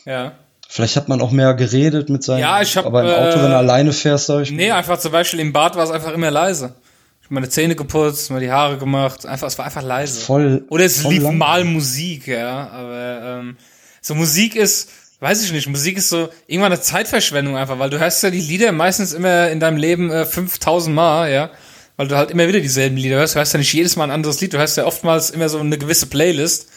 Ja. 0.05 0.33
Vielleicht 0.69 0.95
hat 0.95 1.09
man 1.09 1.21
auch 1.21 1.33
mehr 1.33 1.55
geredet 1.55 2.09
mit 2.09 2.23
seinem. 2.23 2.41
Ja, 2.41 2.63
ich 2.63 2.77
hab, 2.77 2.87
Aber 2.87 3.03
im 3.03 3.09
Auto, 3.09 3.39
äh, 3.39 3.43
wenn 3.43 3.51
du 3.51 3.57
alleine 3.57 3.93
fährst, 3.93 4.27
sag 4.27 4.43
ich. 4.43 4.53
Nee, 4.53 4.71
einfach 4.71 4.99
zum 4.99 5.11
Beispiel 5.11 5.41
im 5.41 5.53
Bad 5.53 5.75
war 5.75 5.83
es 5.83 5.91
einfach 5.91 6.13
immer 6.13 6.31
leise. 6.31 6.75
Ich 7.21 7.27
hab 7.27 7.33
meine 7.33 7.49
Zähne 7.49 7.75
geputzt, 7.75 8.31
mal 8.31 8.41
die 8.41 8.53
Haare 8.53 8.79
gemacht, 8.79 9.27
einfach, 9.27 9.49
es 9.49 9.59
war 9.59 9.65
einfach 9.65 9.83
leise. 9.83 10.21
Voll. 10.21 10.65
Oder 10.69 10.85
es 10.85 11.03
voll 11.03 11.15
lief 11.15 11.25
lang. 11.25 11.39
mal 11.39 11.65
Musik, 11.65 12.29
ja. 12.29 12.69
Aber 12.69 13.41
ähm, 13.41 13.57
so 14.01 14.15
Musik 14.15 14.55
ist, 14.55 14.89
weiß 15.21 15.45
ich 15.45 15.53
nicht, 15.53 15.69
Musik 15.69 15.97
ist 15.97 16.09
so 16.09 16.29
irgendwann 16.47 16.73
eine 16.73 16.81
Zeitverschwendung 16.81 17.57
einfach, 17.57 17.79
weil 17.79 17.91
du 17.91 17.99
hörst 17.99 18.23
ja 18.23 18.31
die 18.31 18.41
Lieder 18.41 18.73
meistens 18.73 19.13
immer 19.13 19.49
in 19.51 19.61
deinem 19.61 19.77
Leben 19.79 20.11
äh, 20.11 20.27
5000 20.27 20.95
Mal, 20.95 21.33
ja. 21.33 21.51
Weil 21.97 22.09
du 22.09 22.17
halt 22.17 22.31
immer 22.31 22.47
wieder 22.47 22.61
dieselben 22.61 22.99
Lieder 22.99 23.17
hörst. 23.17 23.35
Du 23.35 23.39
hörst 23.39 23.55
ja 23.55 23.59
nicht 23.59 23.73
jedes 23.73 23.97
Mal 23.97 24.05
ein 24.05 24.11
anderes 24.11 24.41
Lied, 24.41 24.53
du 24.53 24.59
hörst 24.59 24.77
ja 24.77 24.85
oftmals 24.85 25.31
immer 25.31 25.49
so 25.49 25.59
eine 25.59 25.79
gewisse 25.79 26.07
Playlist. 26.07 26.69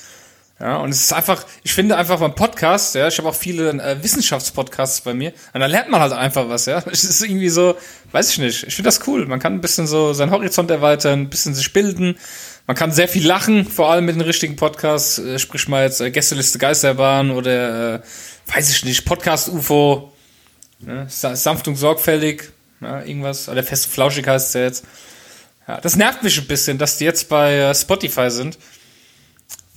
Ja, 0.60 0.78
und 0.78 0.90
es 0.90 1.02
ist 1.02 1.14
einfach, 1.14 1.46
ich 1.64 1.74
finde 1.74 1.96
einfach 1.96 2.20
beim 2.20 2.36
Podcast, 2.36 2.94
ja, 2.94 3.08
ich 3.08 3.18
habe 3.18 3.30
auch 3.30 3.36
viele 3.36 3.70
äh, 3.70 4.04
Wissenschaftspodcasts 4.04 5.02
bei 5.02 5.14
mir, 5.14 5.32
und 5.54 5.62
da 5.62 5.68
lernt 5.68 5.90
man 5.90 6.02
halt 6.02 6.12
einfach 6.12 6.50
was, 6.50 6.66
ja. 6.66 6.84
Es 6.92 7.06
ist 7.06 7.22
irgendwie 7.22 7.50
so, 7.50 7.76
weiß 8.12 8.32
ich 8.32 8.40
nicht, 8.40 8.64
ich 8.68 8.76
finde 8.76 8.90
das 8.90 9.08
cool. 9.08 9.26
Man 9.26 9.40
kann 9.40 9.54
ein 9.54 9.62
bisschen 9.62 9.88
so 9.88 10.12
seinen 10.12 10.32
Horizont 10.32 10.70
erweitern, 10.70 11.22
ein 11.22 11.30
bisschen 11.30 11.56
sich 11.56 11.72
bilden. 11.72 12.18
Man 12.68 12.76
kann 12.76 12.92
sehr 12.92 13.08
viel 13.08 13.26
lachen, 13.26 13.66
vor 13.66 13.90
allem 13.90 14.06
mit 14.06 14.16
den 14.16 14.22
richtigen 14.22 14.58
Podcasts, 14.58 15.18
äh, 15.18 15.40
sprich 15.40 15.68
mal 15.70 15.86
jetzt 15.86 16.02
äh, 16.02 16.12
Gästeliste 16.12 16.60
Geisterbahn 16.60 17.32
oder, 17.32 17.96
äh, 17.96 18.00
weiß 18.54 18.70
ich 18.72 18.86
nicht, 18.86 19.06
Podcast 19.06 19.50
UFO, 19.50 20.12
ne? 20.80 21.06
Sa- 21.10 21.36
sanft 21.36 21.68
und 21.68 21.76
sorgfältig, 21.76 22.52
ja, 22.82 23.02
irgendwas, 23.04 23.50
oder 23.50 23.64
fest 23.64 23.86
und 23.88 23.92
flauschig 23.94 24.28
heißt 24.28 24.48
es 24.50 24.54
ja 24.54 24.62
jetzt. 24.62 24.86
Ja, 25.68 25.80
das 25.82 25.96
nervt 25.96 26.24
mich 26.24 26.38
ein 26.40 26.48
bisschen, 26.48 26.78
dass 26.78 26.98
die 26.98 27.06
jetzt 27.06 27.30
bei 27.30 27.56
äh, 27.56 27.76
Spotify 27.76 28.30
sind 28.32 28.58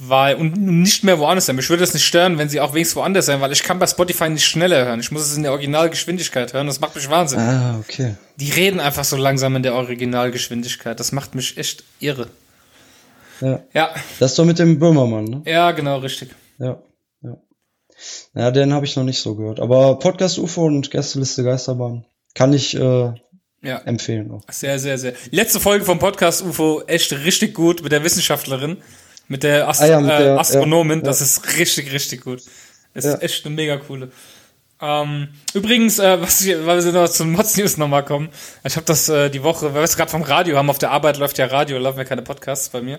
weil 0.04 0.34
und 0.34 0.56
nicht 0.56 1.04
mehr 1.04 1.20
woanders 1.20 1.46
sein. 1.46 1.54
Mich 1.54 1.68
würde 1.70 1.82
das 1.82 1.94
nicht 1.94 2.04
stören, 2.04 2.36
wenn 2.36 2.48
sie 2.48 2.60
auch 2.60 2.74
wenigstens 2.74 2.96
woanders 2.96 3.26
sein, 3.26 3.40
weil 3.40 3.52
ich 3.52 3.62
kann 3.62 3.78
bei 3.78 3.86
Spotify 3.86 4.28
nicht 4.30 4.44
schneller 4.44 4.84
hören. 4.84 4.98
Ich 4.98 5.12
muss 5.12 5.22
es 5.22 5.36
in 5.36 5.44
der 5.44 5.52
Originalgeschwindigkeit 5.52 6.52
hören. 6.54 6.66
Das 6.66 6.80
macht 6.80 6.96
mich 6.96 7.08
wahnsinnig. 7.08 7.44
Ah, 7.46 7.78
okay. 7.78 8.16
Die 8.36 8.50
reden 8.50 8.80
einfach 8.80 9.04
so 9.04 9.16
langsam 9.16 9.54
in 9.54 9.62
der 9.62 9.74
Originalgeschwindigkeit. 9.74 10.98
Das 10.98 11.12
macht 11.12 11.36
mich 11.36 11.56
echt 11.56 11.84
irre. 12.00 12.26
Ja. 13.40 13.60
Ja, 13.74 13.94
Das 14.18 14.32
ist 14.32 14.38
doch 14.40 14.44
mit 14.44 14.58
dem 14.58 14.80
Böhmermann, 14.80 15.24
ne? 15.24 15.42
ja, 15.44 15.70
genau, 15.70 15.98
richtig. 15.98 16.30
Ja. 16.58 16.78
Ja. 18.34 18.50
Den 18.50 18.72
habe 18.72 18.86
ich 18.86 18.96
noch 18.96 19.04
nicht 19.04 19.20
so 19.20 19.34
gehört. 19.34 19.60
Aber 19.60 19.98
Podcast 19.98 20.38
UFO 20.38 20.64
und 20.66 20.90
Gästeliste 20.90 21.44
Geisterbahn 21.44 22.04
kann 22.34 22.52
ich 22.52 22.74
äh, 22.74 23.12
Ja, 23.62 23.78
empfehlen 23.84 24.30
auch. 24.30 24.42
sehr, 24.50 24.78
sehr, 24.78 24.98
sehr. 24.98 25.12
Letzte 25.30 25.60
Folge 25.60 25.84
vom 25.84 25.98
Podcast 25.98 26.42
UFO 26.42 26.82
echt 26.86 27.12
richtig 27.12 27.54
gut 27.54 27.82
mit 27.82 27.92
der 27.92 28.02
Wissenschaftlerin, 28.04 28.78
mit 29.28 29.42
der, 29.42 29.68
Ast 29.68 29.82
Ah 29.82 29.86
ja, 29.86 30.00
mit 30.00 30.10
äh, 30.10 30.18
der- 30.18 30.38
Astronomin. 30.40 30.98
ja, 31.00 31.04
Das 31.04 31.20
ist 31.20 31.56
richtig, 31.58 31.92
richtig 31.92 32.22
gut. 32.22 32.42
Das 32.94 33.04
ist 33.04 33.22
echt 33.22 33.46
eine 33.46 33.54
mega 33.54 33.76
coole. 33.78 34.10
Ähm, 34.80 35.28
übrigens, 35.54 35.98
äh, 36.00 36.20
was 36.20 36.40
ich, 36.44 36.56
weil 36.66 36.84
wir 36.84 36.92
noch 36.92 37.08
zum 37.08 37.30
Mods 37.32 37.56
News 37.56 37.76
nochmal 37.76 38.04
kommen. 38.04 38.30
Ich 38.64 38.74
habe 38.74 38.84
das 38.84 39.08
äh, 39.08 39.30
die 39.30 39.44
Woche, 39.44 39.66
weil 39.66 39.74
wir 39.80 39.82
es 39.82 39.96
gerade 39.96 40.10
vom 40.10 40.22
Radio 40.22 40.56
haben, 40.56 40.68
auf 40.68 40.78
der 40.78 40.90
Arbeit 40.90 41.18
läuft 41.18 41.38
ja 41.38 41.46
Radio, 41.46 41.78
laufen 41.78 41.98
ja 41.98 42.04
keine 42.04 42.22
Podcasts 42.22 42.68
bei 42.70 42.82
mir. 42.82 42.98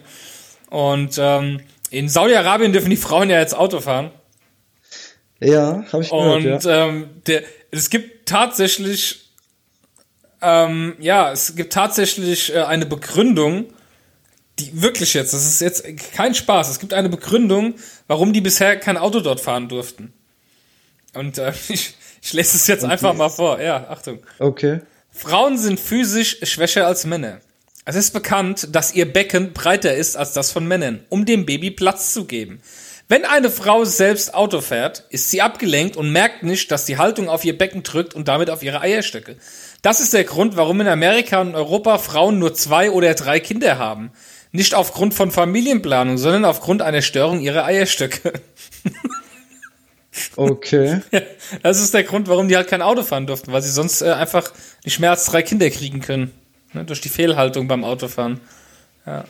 Und 0.69 1.17
ähm, 1.19 1.59
in 1.89 2.07
Saudi-Arabien 2.07 2.71
dürfen 2.71 2.89
die 2.89 2.95
Frauen 2.95 3.29
ja 3.29 3.39
jetzt 3.39 3.53
Auto 3.55 3.81
fahren. 3.81 4.11
Ja, 5.43 5.83
habe 5.91 6.03
ich 6.03 6.11
Und 6.11 6.43
gehört, 6.43 6.63
ja. 6.63 6.87
ähm, 6.87 7.09
der, 7.27 7.43
es 7.71 7.89
gibt 7.89 8.27
tatsächlich, 8.27 9.29
ähm, 10.41 10.95
ja, 10.99 11.31
es 11.31 11.55
gibt 11.55 11.73
tatsächlich 11.73 12.53
äh, 12.53 12.61
eine 12.61 12.85
Begründung, 12.85 13.65
die 14.59 14.81
wirklich 14.81 15.13
jetzt, 15.13 15.33
das 15.33 15.45
ist 15.45 15.61
jetzt 15.61 15.83
kein 16.13 16.35
Spaß, 16.35 16.69
es 16.69 16.79
gibt 16.79 16.93
eine 16.93 17.09
Begründung, 17.09 17.75
warum 18.07 18.33
die 18.33 18.41
bisher 18.41 18.77
kein 18.77 18.97
Auto 18.97 19.19
dort 19.19 19.39
fahren 19.39 19.67
durften. 19.67 20.13
Und 21.13 21.37
äh, 21.37 21.51
ich, 21.69 21.95
ich 22.21 22.33
lese 22.33 22.55
es 22.55 22.67
jetzt 22.67 22.85
einfach 22.85 23.13
mal 23.13 23.29
vor. 23.29 23.59
Ja, 23.61 23.87
Achtung. 23.89 24.19
Okay. 24.39 24.81
Frauen 25.11 25.57
sind 25.57 25.79
physisch 25.79 26.37
schwächer 26.43 26.87
als 26.87 27.05
Männer. 27.05 27.39
Es 27.85 27.95
ist 27.95 28.11
bekannt, 28.11 28.69
dass 28.71 28.93
ihr 28.93 29.11
Becken 29.11 29.53
breiter 29.53 29.93
ist 29.93 30.15
als 30.15 30.33
das 30.33 30.51
von 30.51 30.65
Männern, 30.65 31.05
um 31.09 31.25
dem 31.25 31.45
Baby 31.45 31.69
Platz 31.69 32.13
zu 32.13 32.25
geben. 32.25 32.61
Wenn 33.09 33.25
eine 33.25 33.49
Frau 33.49 33.83
selbst 33.83 34.33
Auto 34.33 34.61
fährt, 34.61 35.03
ist 35.09 35.29
sie 35.29 35.41
abgelenkt 35.41 35.97
und 35.97 36.11
merkt 36.11 36.43
nicht, 36.43 36.71
dass 36.71 36.85
die 36.85 36.97
Haltung 36.97 37.29
auf 37.29 37.43
ihr 37.43 37.57
Becken 37.57 37.83
drückt 37.83 38.13
und 38.13 38.27
damit 38.27 38.49
auf 38.49 38.63
ihre 38.63 38.81
Eierstöcke. 38.81 39.35
Das 39.81 39.99
ist 39.99 40.13
der 40.13 40.23
Grund, 40.23 40.55
warum 40.55 40.79
in 40.81 40.87
Amerika 40.87 41.41
und 41.41 41.55
Europa 41.55 41.97
Frauen 41.97 42.39
nur 42.39 42.53
zwei 42.53 42.89
oder 42.89 43.13
drei 43.13 43.39
Kinder 43.39 43.77
haben. 43.77 44.11
Nicht 44.51 44.73
aufgrund 44.75 45.13
von 45.13 45.31
Familienplanung, 45.31 46.17
sondern 46.17 46.45
aufgrund 46.45 46.81
einer 46.81 47.01
Störung 47.01 47.41
ihrer 47.41 47.65
Eierstöcke. 47.65 48.33
Okay. 50.35 51.01
Das 51.63 51.79
ist 51.79 51.93
der 51.93 52.03
Grund, 52.03 52.27
warum 52.27 52.47
die 52.47 52.55
halt 52.55 52.67
kein 52.67 52.83
Auto 52.83 53.01
fahren 53.01 53.25
durften, 53.25 53.51
weil 53.51 53.63
sie 53.63 53.71
sonst 53.71 54.01
äh, 54.01 54.11
einfach 54.11 54.51
nicht 54.83 54.99
mehr 54.99 55.09
als 55.09 55.25
drei 55.25 55.41
Kinder 55.41 55.69
kriegen 55.71 56.01
können. 56.01 56.31
Ne, 56.73 56.85
durch 56.85 57.01
die 57.01 57.09
Fehlhaltung 57.09 57.67
beim 57.67 57.83
Autofahren. 57.83 58.39
Ja. 59.05 59.25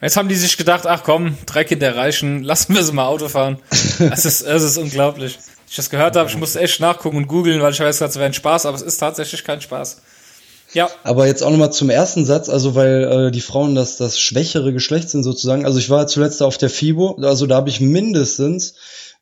Jetzt 0.00 0.16
haben 0.16 0.28
die 0.28 0.36
sich 0.36 0.56
gedacht, 0.56 0.86
ach 0.86 1.02
komm, 1.02 1.36
drei 1.46 1.64
Kinder 1.64 1.96
reichen, 1.96 2.44
lassen 2.44 2.74
wir 2.74 2.84
sie 2.84 2.92
mal 2.92 3.06
Auto 3.06 3.28
fahren. 3.28 3.58
Das 3.98 4.24
ist, 4.24 4.42
es 4.42 4.62
ist 4.62 4.78
unglaublich. 4.78 5.38
Ich 5.68 5.76
das 5.76 5.90
gehört 5.90 6.16
habe, 6.16 6.30
ich 6.30 6.36
musste 6.36 6.60
echt 6.60 6.80
nachgucken 6.80 7.16
und 7.16 7.26
googeln, 7.26 7.60
weil 7.60 7.72
ich 7.72 7.80
weiß 7.80 7.98
gerade, 7.98 8.10
es 8.10 8.16
wäre 8.16 8.26
ein 8.26 8.32
Spaß, 8.32 8.66
aber 8.66 8.76
es 8.76 8.82
ist 8.82 8.98
tatsächlich 8.98 9.44
kein 9.44 9.60
Spaß. 9.60 10.00
Ja, 10.74 10.90
Aber 11.02 11.26
jetzt 11.26 11.42
auch 11.42 11.50
nochmal 11.50 11.72
zum 11.72 11.88
ersten 11.88 12.26
Satz, 12.26 12.48
also 12.50 12.74
weil 12.74 13.28
äh, 13.28 13.30
die 13.30 13.40
Frauen 13.40 13.74
das, 13.74 13.96
das 13.96 14.20
schwächere 14.20 14.72
Geschlecht 14.72 15.08
sind 15.08 15.22
sozusagen. 15.22 15.64
Also 15.64 15.78
ich 15.78 15.88
war 15.88 16.06
zuletzt 16.06 16.42
auf 16.42 16.58
der 16.58 16.68
FIBO, 16.68 17.18
also 17.22 17.46
da 17.46 17.56
habe 17.56 17.70
ich 17.70 17.80
mindestens 17.80 18.74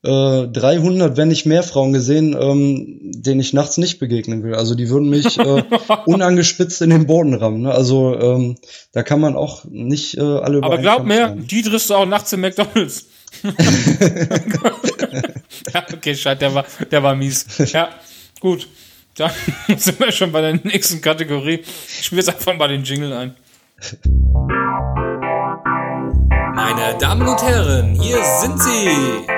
äh, 0.06 0.46
300, 0.48 1.16
wenn 1.16 1.28
nicht 1.28 1.46
mehr 1.46 1.62
Frauen 1.62 1.92
gesehen, 1.92 2.36
ähm, 2.38 2.98
denen 3.02 3.40
ich 3.40 3.52
nachts 3.52 3.76
nicht 3.76 3.98
begegnen 3.98 4.44
will. 4.44 4.54
Also 4.54 4.74
die 4.74 4.88
würden 4.88 5.10
mich 5.10 5.38
äh, 5.38 5.64
unangespitzt 6.06 6.80
in 6.82 6.90
den 6.90 7.06
Boden 7.06 7.34
rammen. 7.34 7.62
Ne? 7.62 7.72
Also 7.72 8.18
ähm, 8.18 8.56
da 8.92 9.02
kann 9.02 9.20
man 9.20 9.34
auch 9.36 9.64
nicht 9.64 10.16
äh, 10.16 10.20
alle 10.20 10.58
über 10.58 10.66
aber 10.66 10.78
glaub 10.78 11.04
mir, 11.04 11.16
scheren. 11.16 11.46
die 11.46 11.62
triffst 11.62 11.90
du 11.90 11.94
auch 11.94 12.06
nachts 12.06 12.32
im 12.32 12.40
McDonalds. 12.40 13.06
ja, 15.74 15.84
okay, 15.92 16.14
scheiße, 16.14 16.38
der 16.38 16.54
war, 16.54 16.64
der 16.90 17.02
war 17.02 17.14
mies. 17.14 17.44
Ja, 17.72 17.88
gut. 18.40 18.68
Dann 19.16 19.30
sind 19.76 19.98
wir 19.98 20.12
schon 20.12 20.30
bei 20.30 20.40
der 20.40 20.54
nächsten 20.62 21.00
Kategorie. 21.00 21.64
Ich 21.88 22.04
spiele 22.04 22.20
jetzt 22.20 22.28
einfach 22.28 22.56
mal 22.56 22.68
den 22.68 22.84
Jingle 22.84 23.12
ein. 23.12 23.34
Meine 26.54 26.96
Damen 26.98 27.26
und 27.26 27.42
Herren, 27.42 28.00
hier 28.00 28.22
sind 28.40 28.62
sie. 28.62 29.35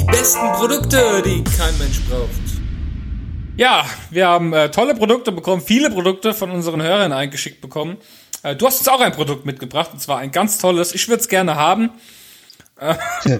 Die 0.00 0.06
besten 0.06 0.52
Produkte, 0.54 1.22
die 1.22 1.44
kein 1.44 1.76
Mensch 1.76 2.00
braucht. 2.08 2.30
Ja, 3.58 3.84
wir 4.10 4.28
haben 4.28 4.54
äh, 4.54 4.70
tolle 4.70 4.94
Produkte 4.94 5.30
bekommen, 5.30 5.60
viele 5.60 5.90
Produkte 5.90 6.32
von 6.32 6.50
unseren 6.50 6.80
Hörern 6.82 7.12
eingeschickt 7.12 7.60
bekommen. 7.60 7.98
Äh, 8.42 8.56
du 8.56 8.66
hast 8.66 8.78
uns 8.78 8.88
auch 8.88 9.00
ein 9.00 9.12
Produkt 9.12 9.44
mitgebracht, 9.44 9.90
und 9.92 10.00
zwar 10.00 10.16
ein 10.16 10.30
ganz 10.30 10.56
tolles. 10.56 10.94
Ich 10.94 11.06
würde 11.08 11.20
es 11.20 11.28
gerne 11.28 11.56
haben. 11.56 11.90
Äh, 12.78 12.94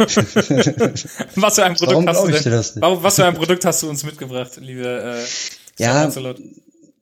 was 1.37 1.55
für 1.55 1.65
ein 1.65 1.77
Produkt 1.77 1.93
Warum 1.93 2.09
hast 2.09 2.25
du 2.25 2.31
denn? 2.31 2.43
dir 2.43 2.51
das 2.51 2.75
nicht? 2.75 2.83
Warum, 2.83 3.03
was 3.03 3.15
für 3.15 3.25
ein 3.25 3.35
Produkt 3.35 3.65
hast 3.65 3.83
du 3.83 3.89
uns 3.89 4.05
mitgebracht, 4.05 4.51
liebe 4.61 4.85
äh, 4.85 5.83
Ja? 5.83 6.11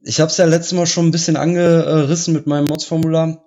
Ich 0.03 0.21
habe 0.21 0.31
es 0.31 0.37
ja 0.37 0.45
letztes 0.45 0.75
Mal 0.75 0.87
schon 0.87 1.09
ein 1.09 1.11
bisschen 1.11 1.37
angerissen 1.37 2.33
mit 2.33 2.47
meinem 2.47 2.67
Mods-Formular. 2.67 3.43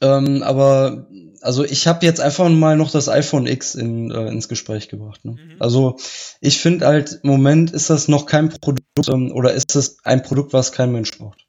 Ähm, 0.00 0.42
aber 0.42 1.06
also 1.42 1.64
ich 1.64 1.86
habe 1.86 2.06
jetzt 2.06 2.20
einfach 2.20 2.48
mal 2.48 2.76
noch 2.76 2.90
das 2.90 3.08
iPhone 3.08 3.46
X 3.46 3.74
in, 3.74 4.10
äh, 4.10 4.28
ins 4.28 4.48
Gespräch 4.48 4.88
gebracht. 4.88 5.24
Ne? 5.24 5.36
Also 5.58 5.96
ich 6.40 6.58
finde 6.58 6.86
halt, 6.86 7.20
im 7.22 7.30
Moment 7.30 7.72
ist 7.72 7.90
das 7.90 8.08
noch 8.08 8.26
kein 8.26 8.48
Produkt 8.48 9.08
ähm, 9.08 9.32
oder 9.32 9.52
ist 9.52 9.74
es 9.76 9.98
ein 10.04 10.22
Produkt, 10.22 10.52
was 10.52 10.72
kein 10.72 10.92
Mensch 10.92 11.18
braucht. 11.18 11.46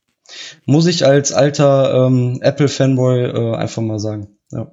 Muss 0.66 0.88
ich 0.88 1.06
als 1.06 1.32
alter 1.32 2.08
ähm, 2.08 2.40
Apple-Fanboy 2.42 3.24
äh, 3.24 3.56
einfach 3.56 3.82
mal 3.82 4.00
sagen. 4.00 4.38
Ja. 4.52 4.72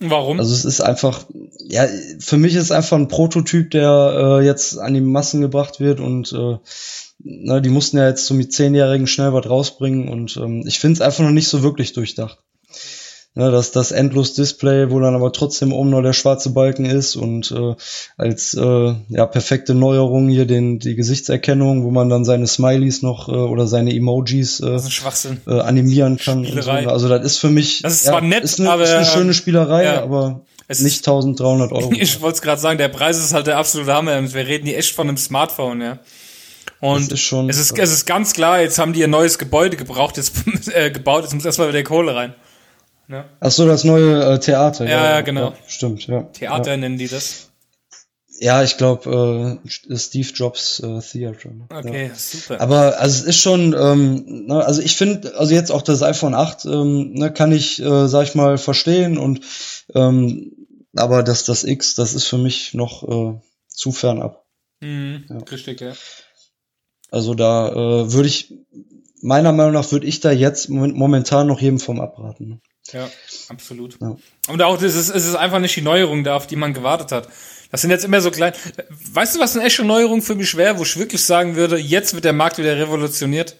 Warum? 0.00 0.38
Also 0.38 0.54
es 0.54 0.64
ist 0.64 0.80
einfach, 0.80 1.26
ja, 1.58 1.86
für 2.20 2.36
mich 2.36 2.54
ist 2.54 2.64
es 2.64 2.70
einfach 2.70 2.96
ein 2.96 3.08
Prototyp, 3.08 3.70
der 3.70 4.38
äh, 4.40 4.44
jetzt 4.44 4.78
an 4.78 4.94
die 4.94 5.00
Massen 5.00 5.40
gebracht 5.40 5.80
wird 5.80 6.00
und 6.00 6.32
äh, 6.32 6.58
na, 7.18 7.60
die 7.60 7.68
mussten 7.68 7.98
ja 7.98 8.06
jetzt 8.06 8.26
so 8.26 8.34
mit 8.34 8.52
Zehnjährigen 8.52 9.08
schnell 9.08 9.32
was 9.32 9.48
rausbringen 9.48 10.08
und 10.08 10.36
ähm, 10.36 10.64
ich 10.66 10.78
finde 10.78 10.94
es 10.94 11.00
einfach 11.00 11.24
noch 11.24 11.32
nicht 11.32 11.48
so 11.48 11.62
wirklich 11.62 11.92
durchdacht. 11.94 12.38
Ne, 13.38 13.52
dass 13.52 13.70
das 13.70 13.92
endlos 13.92 14.34
Display, 14.34 14.90
wo 14.90 14.98
dann 14.98 15.14
aber 15.14 15.32
trotzdem 15.32 15.72
oben 15.72 15.90
noch 15.90 16.02
der 16.02 16.12
schwarze 16.12 16.50
Balken 16.50 16.84
ist 16.84 17.14
und 17.14 17.52
äh, 17.52 17.76
als 18.16 18.52
äh, 18.54 18.94
ja 19.10 19.26
perfekte 19.26 19.76
Neuerung 19.76 20.28
hier 20.28 20.44
den 20.44 20.80
die 20.80 20.96
Gesichtserkennung, 20.96 21.84
wo 21.84 21.92
man 21.92 22.08
dann 22.08 22.24
seine 22.24 22.48
Smileys 22.48 23.02
noch 23.02 23.28
äh, 23.28 23.30
oder 23.30 23.68
seine 23.68 23.94
Emojis 23.94 24.58
äh, 24.58 24.72
Das 24.72 25.28
äh, 25.46 25.52
animieren 25.52 26.16
kann. 26.16 26.42
So. 26.42 26.50
Spielerei. 26.50 26.88
Also 26.88 27.08
das 27.08 27.24
ist 27.24 27.38
für 27.38 27.48
mich 27.48 27.82
Das 27.82 27.92
ist 27.92 28.06
zwar 28.06 28.22
nett, 28.22 28.42
ist 28.42 28.58
eine, 28.58 28.72
aber, 28.72 28.82
ist 28.82 28.90
eine 28.90 29.04
schöne 29.04 29.32
Spielerei, 29.32 29.84
ja. 29.84 30.02
aber 30.02 30.40
Es 30.66 30.80
nicht 30.80 31.06
1300 31.06 31.70
Euro. 31.70 31.92
Ich 31.96 32.20
wollte 32.20 32.34
es 32.34 32.42
gerade 32.42 32.60
sagen, 32.60 32.78
der 32.78 32.88
Preis 32.88 33.18
ist 33.18 33.34
halt 33.34 33.46
der 33.46 33.58
absolute 33.58 33.94
Hammer. 33.94 34.20
Wir 34.34 34.48
reden 34.48 34.66
hier 34.66 34.78
echt 34.78 34.96
von 34.96 35.06
einem 35.08 35.16
Smartphone, 35.16 35.80
ja. 35.80 35.98
Und 36.80 37.02
Das 37.12 37.12
ist 37.12 37.20
schon- 37.20 37.48
es, 37.48 37.58
ist, 37.60 37.78
es 37.78 37.92
ist 37.92 38.04
ganz 38.04 38.32
klar, 38.32 38.60
jetzt 38.62 38.80
haben 38.80 38.92
die 38.92 39.04
ein 39.04 39.10
neues 39.10 39.38
Gebäude 39.38 39.76
gebraucht, 39.76 40.16
jetzt 40.16 40.32
äh, 40.74 40.90
gebaut, 40.90 41.22
jetzt 41.22 41.34
muss 41.34 41.44
erstmal 41.44 41.68
wieder 41.68 41.84
Kohle 41.84 42.16
rein. 42.16 42.34
Ne? 43.08 43.24
Ach 43.40 43.50
so, 43.50 43.66
das 43.66 43.84
neue 43.84 44.22
äh, 44.34 44.38
Theater. 44.38 44.84
Ja, 44.86 45.04
ja, 45.10 45.20
genau. 45.22 45.54
stimmt, 45.66 46.06
ja. 46.06 46.22
Theater 46.24 46.76
nennen 46.76 46.98
die 46.98 47.08
das. 47.08 47.50
Ja, 48.40 48.62
ich 48.62 48.76
glaube, 48.76 49.58
äh, 49.64 49.96
Steve 49.96 50.28
Jobs 50.32 50.78
äh, 50.80 51.00
Theater. 51.00 51.50
Okay, 51.70 52.08
Ja. 52.08 52.14
super. 52.14 52.60
Aber 52.60 53.00
also 53.00 53.22
es 53.22 53.28
ist 53.28 53.40
schon, 53.40 53.74
ähm, 53.76 54.46
ne, 54.46 54.64
also 54.64 54.80
ich 54.82 54.96
finde, 54.96 55.34
also 55.36 55.54
jetzt 55.54 55.72
auch 55.72 55.82
das 55.82 56.02
iPhone 56.02 56.34
8 56.34 56.64
ähm, 56.66 57.14
ne, 57.14 57.32
kann 57.32 57.50
ich, 57.50 57.80
äh, 57.82 58.06
sag 58.06 58.24
ich 58.28 58.34
mal, 58.36 58.56
verstehen 58.58 59.18
und 59.18 59.40
ähm, 59.94 60.52
aber 60.94 61.22
das, 61.24 61.44
das 61.44 61.64
X, 61.64 61.94
das 61.96 62.14
ist 62.14 62.26
für 62.26 62.38
mich 62.38 62.74
noch 62.74 63.02
äh, 63.08 63.40
zu 63.68 63.90
fern 63.90 64.22
ab. 64.22 64.44
mhm, 64.80 65.24
ja. 65.28 65.38
Richtig, 65.50 65.80
ja. 65.80 65.94
Also 67.10 67.34
da 67.34 67.70
äh, 67.70 68.12
würde 68.12 68.28
ich, 68.28 68.54
meiner 69.22 69.52
Meinung 69.52 69.72
nach, 69.72 69.90
würde 69.92 70.06
ich 70.06 70.20
da 70.20 70.30
jetzt 70.30 70.68
moment- 70.68 70.94
momentan 70.96 71.46
noch 71.46 71.60
jedem 71.60 71.80
vom 71.80 72.00
abraten. 72.00 72.60
Ja, 72.92 73.08
absolut. 73.48 73.98
Ja. 74.00 74.16
Und 74.48 74.62
auch 74.62 74.78
das 74.78 74.94
ist, 74.94 75.08
es 75.10 75.26
ist 75.26 75.34
einfach 75.34 75.58
nicht 75.58 75.76
die 75.76 75.82
Neuerung 75.82 76.24
da, 76.24 76.36
auf 76.36 76.46
die 76.46 76.56
man 76.56 76.72
gewartet 76.74 77.12
hat. 77.12 77.28
Das 77.70 77.82
sind 77.82 77.90
jetzt 77.90 78.04
immer 78.04 78.20
so 78.22 78.30
klein. 78.30 78.54
Weißt 79.12 79.36
du, 79.36 79.40
was 79.40 79.54
eine 79.56 79.66
echte 79.66 79.84
Neuerung 79.84 80.22
für 80.22 80.34
mich 80.34 80.56
wäre, 80.56 80.78
wo 80.78 80.84
ich 80.84 80.96
wirklich 80.96 81.22
sagen 81.22 81.54
würde, 81.54 81.76
jetzt 81.76 82.14
wird 82.14 82.24
der 82.24 82.32
Markt 82.32 82.56
wieder 82.58 82.76
revolutioniert? 82.78 83.56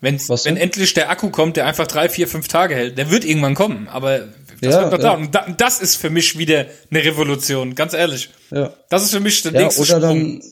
Wenn, 0.00 0.20
Was 0.28 0.44
wenn 0.44 0.56
endlich 0.56 0.94
der 0.94 1.10
Akku 1.10 1.30
kommt, 1.30 1.56
der 1.56 1.66
einfach 1.66 1.88
drei, 1.88 2.08
vier, 2.08 2.28
fünf 2.28 2.46
Tage 2.46 2.76
hält, 2.76 2.96
der 2.98 3.10
wird 3.10 3.24
irgendwann 3.24 3.56
kommen, 3.56 3.88
aber 3.88 4.28
das 4.60 4.74
Ja, 4.74 4.80
wird 4.82 4.92
noch 4.92 4.98
ja. 4.98 5.04
dauern. 5.10 5.22
Und 5.26 5.34
da, 5.34 5.46
das 5.56 5.80
ist 5.80 5.96
für 5.96 6.08
mich 6.08 6.38
wieder 6.38 6.66
eine 6.90 7.02
Revolution, 7.04 7.74
ganz 7.74 7.94
ehrlich. 7.94 8.30
Ja. 8.52 8.72
Das 8.90 9.02
ist 9.02 9.10
für 9.10 9.18
mich 9.18 9.42
der 9.42 9.52
Ja, 9.54 9.62
nächste 9.62 9.80
oder 9.82 9.98
Sprung. 10.00 10.40
dann 10.40 10.42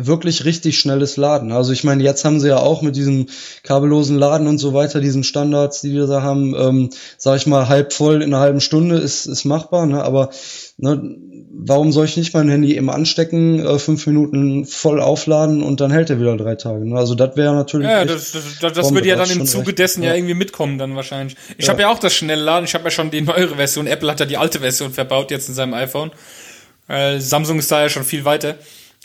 wirklich 0.00 0.44
richtig 0.44 0.78
schnelles 0.78 1.16
Laden. 1.16 1.50
Also 1.50 1.72
ich 1.72 1.82
meine, 1.82 2.02
jetzt 2.04 2.24
haben 2.24 2.38
sie 2.38 2.48
ja 2.48 2.58
auch 2.58 2.82
mit 2.82 2.94
diesem 2.94 3.26
kabellosen 3.64 4.16
Laden 4.16 4.46
und 4.46 4.58
so 4.58 4.72
weiter, 4.72 5.00
diesen 5.00 5.24
Standards, 5.24 5.80
die 5.80 5.92
wir 5.92 6.06
da 6.06 6.22
haben, 6.22 6.54
ähm, 6.56 6.90
sag 7.16 7.36
ich 7.36 7.46
mal, 7.46 7.68
halb 7.68 7.92
voll 7.92 8.22
in 8.22 8.32
einer 8.32 8.40
halben 8.40 8.60
Stunde 8.60 8.96
ist, 8.96 9.26
ist 9.26 9.44
machbar, 9.44 9.86
ne? 9.86 10.02
aber 10.04 10.30
ne, 10.76 11.16
warum 11.50 11.90
soll 11.90 12.04
ich 12.04 12.16
nicht 12.16 12.32
mein 12.32 12.48
Handy 12.48 12.76
eben 12.76 12.90
anstecken, 12.90 13.58
äh, 13.58 13.78
fünf 13.80 14.06
Minuten 14.06 14.64
voll 14.66 15.00
aufladen 15.00 15.62
und 15.64 15.80
dann 15.80 15.90
hält 15.90 16.10
er 16.10 16.20
wieder 16.20 16.36
drei 16.36 16.54
Tage. 16.54 16.88
Ne? 16.88 16.96
Also 16.96 17.16
das 17.16 17.36
wäre 17.36 17.54
natürlich. 17.54 17.88
Ja, 17.88 18.04
das, 18.04 18.30
das, 18.32 18.44
das, 18.60 18.72
das 18.74 18.94
würde 18.94 19.08
ja 19.08 19.16
da 19.16 19.24
dann 19.24 19.40
im 19.40 19.46
Zuge 19.46 19.68
recht. 19.68 19.80
dessen 19.80 20.04
ja. 20.04 20.10
Ja. 20.10 20.14
irgendwie 20.14 20.34
mitkommen 20.34 20.78
dann 20.78 20.94
wahrscheinlich. 20.94 21.36
Ich 21.56 21.66
Ja. 21.66 21.72
habe 21.72 21.82
ja 21.82 21.90
auch 21.90 21.98
das 21.98 22.14
Schnellladen, 22.14 22.64
ich 22.64 22.74
habe 22.74 22.84
ja 22.84 22.90
schon 22.90 23.10
die 23.10 23.20
neuere 23.22 23.56
Version. 23.56 23.88
Apple 23.88 24.10
hat 24.10 24.20
ja 24.20 24.26
die 24.26 24.36
alte 24.36 24.60
Version 24.60 24.92
verbaut 24.92 25.32
jetzt 25.32 25.48
in 25.48 25.54
seinem 25.54 25.74
iPhone. 25.74 26.12
Äh, 26.88 27.18
Samsung 27.18 27.58
ist 27.58 27.70
da 27.72 27.82
ja 27.82 27.88
schon 27.88 28.04
viel 28.04 28.24
weiter. 28.24 28.54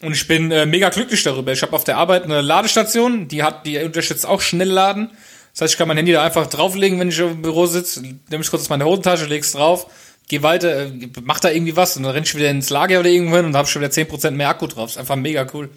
Und 0.04 0.14
ich 0.14 0.28
bin 0.28 0.52
äh, 0.52 0.66
mega 0.66 0.90
glücklich 0.90 1.24
darüber. 1.24 1.54
Ich 1.54 1.62
habe 1.62 1.74
auf 1.74 1.86
der 1.86 1.98
Arbeit 1.98 2.24
eine 2.24 2.42
Ladestation, 2.42 3.28
die 3.28 3.42
hat, 3.42 3.66
die 3.66 3.78
unterstützt 3.80 4.26
auch 4.26 4.42
Schnellladen. 4.42 5.12
Das 5.54 5.62
heißt, 5.62 5.74
ich 5.74 5.78
kann 5.78 5.88
mein 5.88 5.98
Handy 5.98 6.12
da 6.12 6.24
einfach 6.24 6.48
drauflegen, 6.48 7.00
wenn 7.00 7.10
ich 7.10 7.20
im 7.20 7.42
Büro 7.42 7.68
sitze, 7.68 8.02
nehme 8.02 8.44
ich 8.44 8.50
kurz 8.50 8.64
aus 8.64 8.70
meiner 8.70 8.86
Hosentasche, 8.86 9.26
leg's 9.26 9.54
drauf, 9.54 9.88
geh 10.28 10.42
weiter, 10.42 10.88
äh, 10.88 10.92
mach 11.24 11.40
da 11.40 11.52
irgendwie 11.52 11.76
was 11.76 11.96
und 11.96 12.04
dann 12.04 12.12
renn 12.12 12.24
ich 12.24 12.36
wieder 12.36 12.50
ins 12.50 12.70
Lager 12.70 13.00
oder 13.00 13.10
irgendwo 13.10 13.38
hin 13.38 13.46
und 13.46 13.56
habe 13.56 13.68
schon 13.68 13.82
wieder 13.82 13.92
10% 13.92 14.32
mehr 14.32 14.50
Akku 14.50 14.68
drauf. 14.68 14.90
Ist 14.90 14.98
einfach 14.98 15.16
mega 15.16 15.48
cool. 15.54 15.70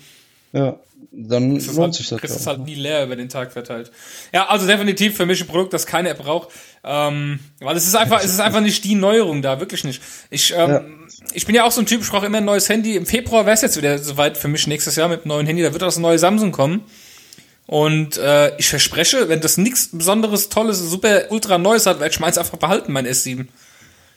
Ja, 0.52 0.76
dann 1.12 1.58
lohnt 1.60 1.78
halt, 1.78 1.94
sich 1.94 2.08
das. 2.08 2.20
kriegst 2.20 2.36
es 2.36 2.46
halt 2.46 2.60
ne? 2.60 2.64
nie 2.64 2.74
leer 2.74 3.04
über 3.04 3.16
den 3.16 3.28
Tag 3.28 3.52
verteilt. 3.52 3.92
Ja, 4.32 4.48
also 4.48 4.66
definitiv 4.66 5.16
für 5.16 5.26
mich 5.26 5.40
ein 5.40 5.46
Produkt, 5.46 5.72
das 5.72 5.86
keine 5.86 6.08
App 6.08 6.18
braucht. 6.18 6.48
Ähm, 6.82 7.38
weil 7.60 7.76
es 7.76 7.86
ist 7.86 7.94
einfach, 7.94 8.24
es 8.24 8.32
ist 8.32 8.40
einfach 8.40 8.60
nicht 8.60 8.82
die 8.84 8.94
Neuerung 8.94 9.42
da, 9.42 9.60
wirklich 9.60 9.84
nicht. 9.84 10.02
Ich, 10.30 10.52
ähm, 10.56 10.70
Ja. 10.70 10.84
Ich 11.32 11.46
bin 11.46 11.54
ja 11.54 11.64
auch 11.64 11.72
so 11.72 11.80
ein 11.80 11.86
Typ, 11.86 12.02
ich 12.02 12.08
brauche 12.08 12.26
immer 12.26 12.38
ein 12.38 12.44
neues 12.44 12.68
Handy. 12.68 12.96
Im 12.96 13.06
Februar 13.06 13.46
wäre 13.46 13.54
es 13.54 13.62
jetzt 13.62 13.76
wieder 13.76 13.98
soweit 13.98 14.36
für 14.36 14.48
mich 14.48 14.66
nächstes 14.66 14.96
Jahr 14.96 15.08
mit 15.08 15.20
einem 15.20 15.28
neuen 15.28 15.46
Handy. 15.46 15.62
Da 15.62 15.72
wird 15.72 15.82
auch 15.82 15.88
das 15.88 15.98
neue 15.98 16.18
Samsung 16.18 16.52
kommen. 16.52 16.84
Und 17.66 18.16
äh, 18.18 18.56
ich 18.58 18.68
verspreche, 18.68 19.28
wenn 19.28 19.40
das 19.40 19.56
nichts 19.56 19.88
Besonderes, 19.92 20.48
Tolles, 20.48 20.78
super, 20.78 21.24
ultra 21.30 21.58
Neues 21.58 21.86
hat, 21.86 21.98
werde 22.00 22.12
ich 22.12 22.20
meins 22.20 22.38
einfach 22.38 22.58
behalten, 22.58 22.92
mein 22.92 23.06
S7. 23.06 23.46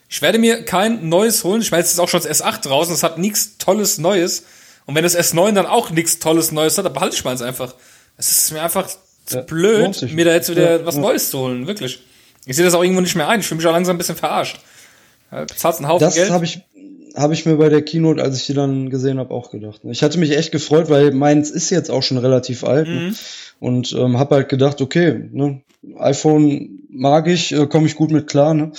Ich 0.08 0.22
werde 0.22 0.38
mir 0.38 0.64
kein 0.66 1.10
neues 1.10 1.44
holen. 1.44 1.62
Ich 1.62 1.72
meine, 1.72 1.84
es 1.84 1.92
ist 1.92 2.00
auch 2.00 2.10
schon 2.10 2.22
das 2.22 2.42
S8 2.42 2.62
draußen, 2.64 2.94
es 2.94 3.04
hat 3.04 3.18
nichts 3.18 3.58
Tolles 3.58 3.98
Neues. 3.98 4.44
Und 4.86 4.96
wenn 4.96 5.04
das 5.04 5.18
S9 5.18 5.54
dann 5.54 5.66
auch 5.66 5.90
nichts 5.90 6.20
Tolles 6.20 6.52
Neues 6.52 6.78
hat, 6.78 6.86
dann 6.86 6.94
behalte 6.94 7.16
ich 7.16 7.24
meins 7.24 7.42
einfach. 7.42 7.76
Es 8.18 8.32
ist 8.32 8.52
mir 8.52 8.62
einfach 8.62 8.88
zu 9.26 9.38
Ja, 9.38 9.42
blöd, 9.42 10.02
mir 10.14 10.26
da 10.26 10.32
jetzt 10.34 10.50
wieder 10.50 10.80
Ja, 10.80 10.86
was 10.86 10.96
ja. 10.96 11.02
Neues 11.02 11.30
zu 11.30 11.40
holen, 11.40 11.68
wirklich. 11.68 12.00
Ich 12.46 12.56
sehe 12.56 12.66
das 12.66 12.74
auch 12.74 12.82
irgendwo 12.84 13.02
nicht 13.02 13.16
mehr 13.16 13.28
ein. 13.28 13.40
Ich 13.40 13.48
fühle 13.48 13.58
mich 13.58 13.68
auch 13.68 13.72
langsam 13.72 13.96
ein 13.96 14.00
bisschen 14.00 14.16
verarscht. 14.16 14.60
Bezahlst 15.32 15.80
einen 15.80 15.88
Haufen 15.88 16.06
Das 16.06 16.16
Geld. 16.16 16.32
habe 16.32 16.44
ich, 16.46 16.62
hab 17.20 17.32
ich 17.32 17.46
mir 17.46 17.58
bei 17.58 17.70
der 17.70 17.82
Keynote, 17.82 18.22
als 18.22 18.38
ich 18.38 18.46
die 18.46 18.54
dann 18.54 18.90
gesehen 18.90 19.20
habe, 19.20 19.34
auch 19.34 19.52
gedacht. 19.52 19.82
Ich 19.84 20.04
hatte 20.04 20.18
mich 20.18 20.36
echt 20.36 20.52
gefreut, 20.52 20.90
weil 20.90 21.12
meins 21.12 21.52
ist 21.52 21.70
jetzt 21.70 21.92
auch 21.92 22.02
schon 22.02 22.18
relativ 22.18 22.64
alt. 22.64 22.88
Mhm. 22.88 22.94
Ne? 22.94 23.16
Und 23.60 23.92
ähm, 23.92 24.18
habe 24.18 24.36
halt 24.36 24.50
gedacht, 24.50 24.82
okay, 24.82 25.30
ne, 25.32 25.62
iPhone 25.98 26.80
mag 26.90 27.28
ich, 27.28 27.52
äh, 27.52 27.68
komme 27.68 27.88
ich 27.88 27.96
gut 27.96 28.12
mit 28.12 28.28
klar. 28.28 28.54
Ne? 28.54 28.72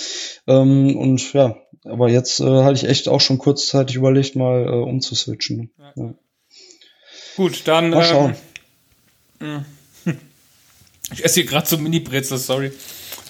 Ähm, 0.47 0.95
und 0.95 1.33
ja, 1.33 1.55
aber 1.83 2.09
jetzt 2.09 2.39
äh, 2.39 2.63
hatte 2.63 2.73
ich 2.73 2.85
echt 2.85 3.07
auch 3.07 3.21
schon 3.21 3.37
kurzzeitig 3.37 3.95
überlegt, 3.95 4.35
mal 4.35 4.65
äh, 4.65 4.69
umzuswitchen. 4.69 5.71
Ne? 5.77 5.93
Ja. 5.95 6.13
Gut, 7.37 7.61
dann. 7.65 7.91
Mal 7.91 8.03
schauen. 8.03 8.35
Ähm, 9.39 9.65
ich 11.13 11.23
esse 11.23 11.41
hier 11.41 11.45
gerade 11.45 11.67
so 11.67 11.77
Mini-Brezel, 11.77 12.37
sorry. 12.37 12.71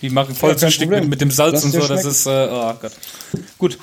Die 0.01 0.09
machen 0.09 0.33
voll 0.35 0.55
Ja, 0.57 0.69
Problem. 0.69 1.01
mit, 1.01 1.09
mit 1.09 1.21
dem 1.21 1.31
Salz 1.31 1.53
Lass 1.53 1.65
und 1.65 1.71
so. 1.71 1.87
Das 1.87 2.05
ist, 2.05 2.25
äh, 2.25 2.47
oh 2.49 2.73
Gott. 2.81 2.93
Gut. 3.57 3.77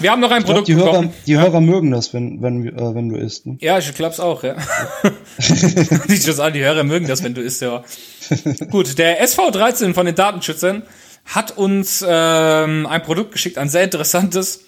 Wir 0.00 0.10
haben 0.10 0.20
noch 0.20 0.30
ein 0.30 0.38
Ich 0.40 0.44
glaub, 0.44 0.56
Produkt 0.56 0.68
die 0.68 0.74
Hörer, 0.74 0.90
bekommen. 0.90 1.14
die 1.26 1.38
Hörer 1.38 1.60
mögen 1.60 1.90
das, 1.90 2.12
wenn, 2.12 2.42
wenn, 2.42 2.66
äh, 2.66 2.94
wenn 2.94 3.08
du 3.08 3.16
isst. 3.16 3.46
Ne? 3.46 3.56
Ja, 3.60 3.78
ich 3.78 3.94
glaub's 3.94 4.18
auch, 4.20 4.42
ja. 4.42 4.54
An, 5.04 6.52
die 6.52 6.64
Hörer 6.64 6.84
mögen 6.84 7.06
das, 7.06 7.22
wenn 7.22 7.34
du 7.34 7.40
isst, 7.40 7.62
ja. 7.62 7.84
Gut, 8.70 8.98
der 8.98 9.24
SV13 9.24 9.94
von 9.94 10.06
den 10.06 10.14
Datenschützern 10.14 10.82
hat 11.26 11.56
uns 11.56 12.04
ähm, 12.06 12.86
ein 12.86 13.02
Produkt 13.02 13.32
geschickt, 13.32 13.56
ein 13.58 13.68
sehr 13.68 13.84
interessantes. 13.84 14.60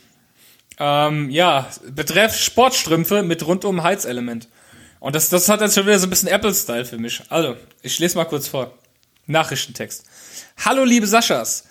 Ähm, 0.79 1.31
ja, 1.31 1.69
betreff 1.91 2.37
Sportstrümpfe 2.37 3.23
mit 3.23 3.47
rundum 3.47 3.83
Heizelement. 3.83 4.49
Und 5.01 5.15
das, 5.15 5.29
das 5.29 5.49
hat 5.49 5.61
jetzt 5.61 5.75
schon 5.75 5.87
wieder 5.87 5.99
so 5.99 6.07
ein 6.07 6.11
bisschen 6.11 6.29
Apple-Style 6.29 6.85
für 6.85 6.99
mich. 6.99 7.23
Also, 7.31 7.57
ich 7.83 7.99
lese 7.99 8.17
mal 8.17 8.25
kurz 8.25 8.49
vor. 8.49 8.73
Nachrichtentext. 9.27 10.05
Hallo, 10.65 10.85
liebe 10.85 11.07
Saschas. 11.07 11.65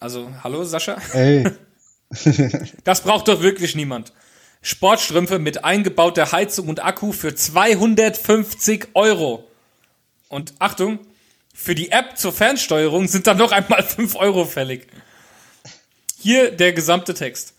Also, 0.00 0.30
hallo, 0.42 0.64
Sascha. 0.64 0.96
Ey, 1.12 1.44
Das 2.84 3.02
braucht 3.02 3.28
doch 3.28 3.42
wirklich 3.42 3.74
niemand. 3.74 4.12
Sportstrümpfe 4.62 5.38
mit 5.38 5.64
eingebauter 5.64 6.30
Heizung 6.30 6.68
und 6.68 6.84
Akku 6.84 7.12
für 7.12 7.34
250 7.34 8.88
Euro. 8.94 9.48
Und 10.28 10.54
Achtung, 10.60 11.00
für 11.52 11.74
die 11.74 11.90
App 11.90 12.16
zur 12.16 12.32
Fernsteuerung 12.32 13.08
sind 13.08 13.26
dann 13.26 13.38
noch 13.38 13.52
einmal 13.52 13.82
5 13.82 14.14
Euro 14.16 14.44
fällig. 14.44 14.86
Hier 16.18 16.52
der 16.52 16.72
gesamte 16.72 17.14
Text. 17.14 17.54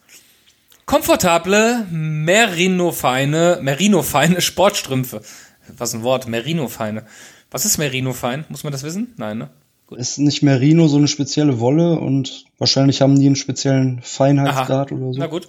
Komfortable, 0.85 1.85
Merino-feine, 1.91 3.59
Merino-feine 3.61 4.41
Sportstrümpfe. 4.41 5.21
Was 5.67 5.93
ein 5.93 6.03
Wort, 6.03 6.27
Merino-feine. 6.27 7.05
Was 7.51 7.65
ist 7.65 7.77
Merino-fein? 7.77 8.45
Muss 8.49 8.63
man 8.63 8.71
das 8.73 8.83
wissen? 8.83 9.13
Nein, 9.17 9.37
ne? 9.37 9.49
Ist 9.95 10.17
nicht 10.17 10.43
Merino 10.43 10.87
so 10.87 10.97
eine 10.97 11.07
spezielle 11.07 11.59
Wolle 11.59 11.99
und 11.99 12.45
wahrscheinlich 12.57 13.01
haben 13.01 13.19
die 13.19 13.25
einen 13.25 13.35
speziellen 13.35 14.01
Feinheitsgrad 14.01 14.91
oder 14.91 15.13
so. 15.13 15.19
Na 15.19 15.27
gut. 15.27 15.47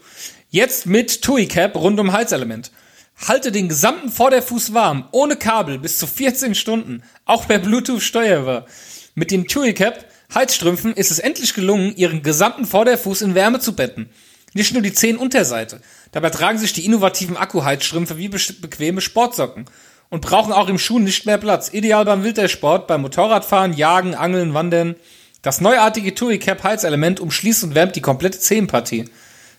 Jetzt 0.50 0.86
mit 0.86 1.22
TUI 1.22 1.46
Cap 1.46 1.74
rund 1.76 1.98
um 2.00 2.12
Heizelement. 2.12 2.70
Halte 3.16 3.52
den 3.52 3.68
gesamten 3.68 4.10
Vorderfuß 4.10 4.74
warm, 4.74 5.08
ohne 5.12 5.36
Kabel, 5.36 5.78
bis 5.78 5.98
zu 5.98 6.06
14 6.06 6.54
Stunden, 6.54 7.02
auch 7.24 7.46
per 7.46 7.58
Bluetooth 7.58 8.02
steuerbar. 8.02 8.66
Mit 9.14 9.30
den 9.30 9.46
TUI 9.46 9.72
Cap 9.72 10.04
Heizstrümpfen 10.34 10.94
ist 10.94 11.10
es 11.10 11.20
endlich 11.20 11.54
gelungen, 11.54 11.94
ihren 11.96 12.22
gesamten 12.22 12.66
Vorderfuß 12.66 13.22
in 13.22 13.34
Wärme 13.34 13.60
zu 13.60 13.76
betten. 13.76 14.10
Nicht 14.52 14.72
nur 14.72 14.82
die 14.82 14.92
Zehenunterseite. 14.92 15.80
Dabei 16.12 16.30
tragen 16.30 16.58
sich 16.58 16.72
die 16.72 16.84
innovativen 16.84 17.36
Akku-Heizstrümpfe 17.36 18.16
wie 18.18 18.28
be 18.28 18.38
bequeme 18.60 19.00
Sportsocken 19.00 19.66
und 20.10 20.20
brauchen 20.22 20.52
auch 20.52 20.68
im 20.68 20.78
Schuh 20.78 20.98
nicht 20.98 21.26
mehr 21.26 21.38
Platz. 21.38 21.70
Ideal 21.72 22.04
beim 22.04 22.22
Wintersport, 22.24 22.86
beim 22.86 23.02
Motorradfahren, 23.02 23.72
Jagen, 23.72 24.14
Angeln, 24.14 24.54
Wandern. 24.54 24.94
Das 25.42 25.60
neuartige 25.60 26.14
TUI 26.14 26.38
Cap 26.38 26.62
Heizelement 26.64 27.20
umschließt 27.20 27.64
und 27.64 27.74
wärmt 27.74 27.96
die 27.96 28.00
komplette 28.00 28.38
Zehenpartie. 28.38 29.04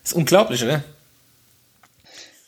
Ist 0.03 0.13
unglaublich, 0.13 0.63
oder? 0.63 0.83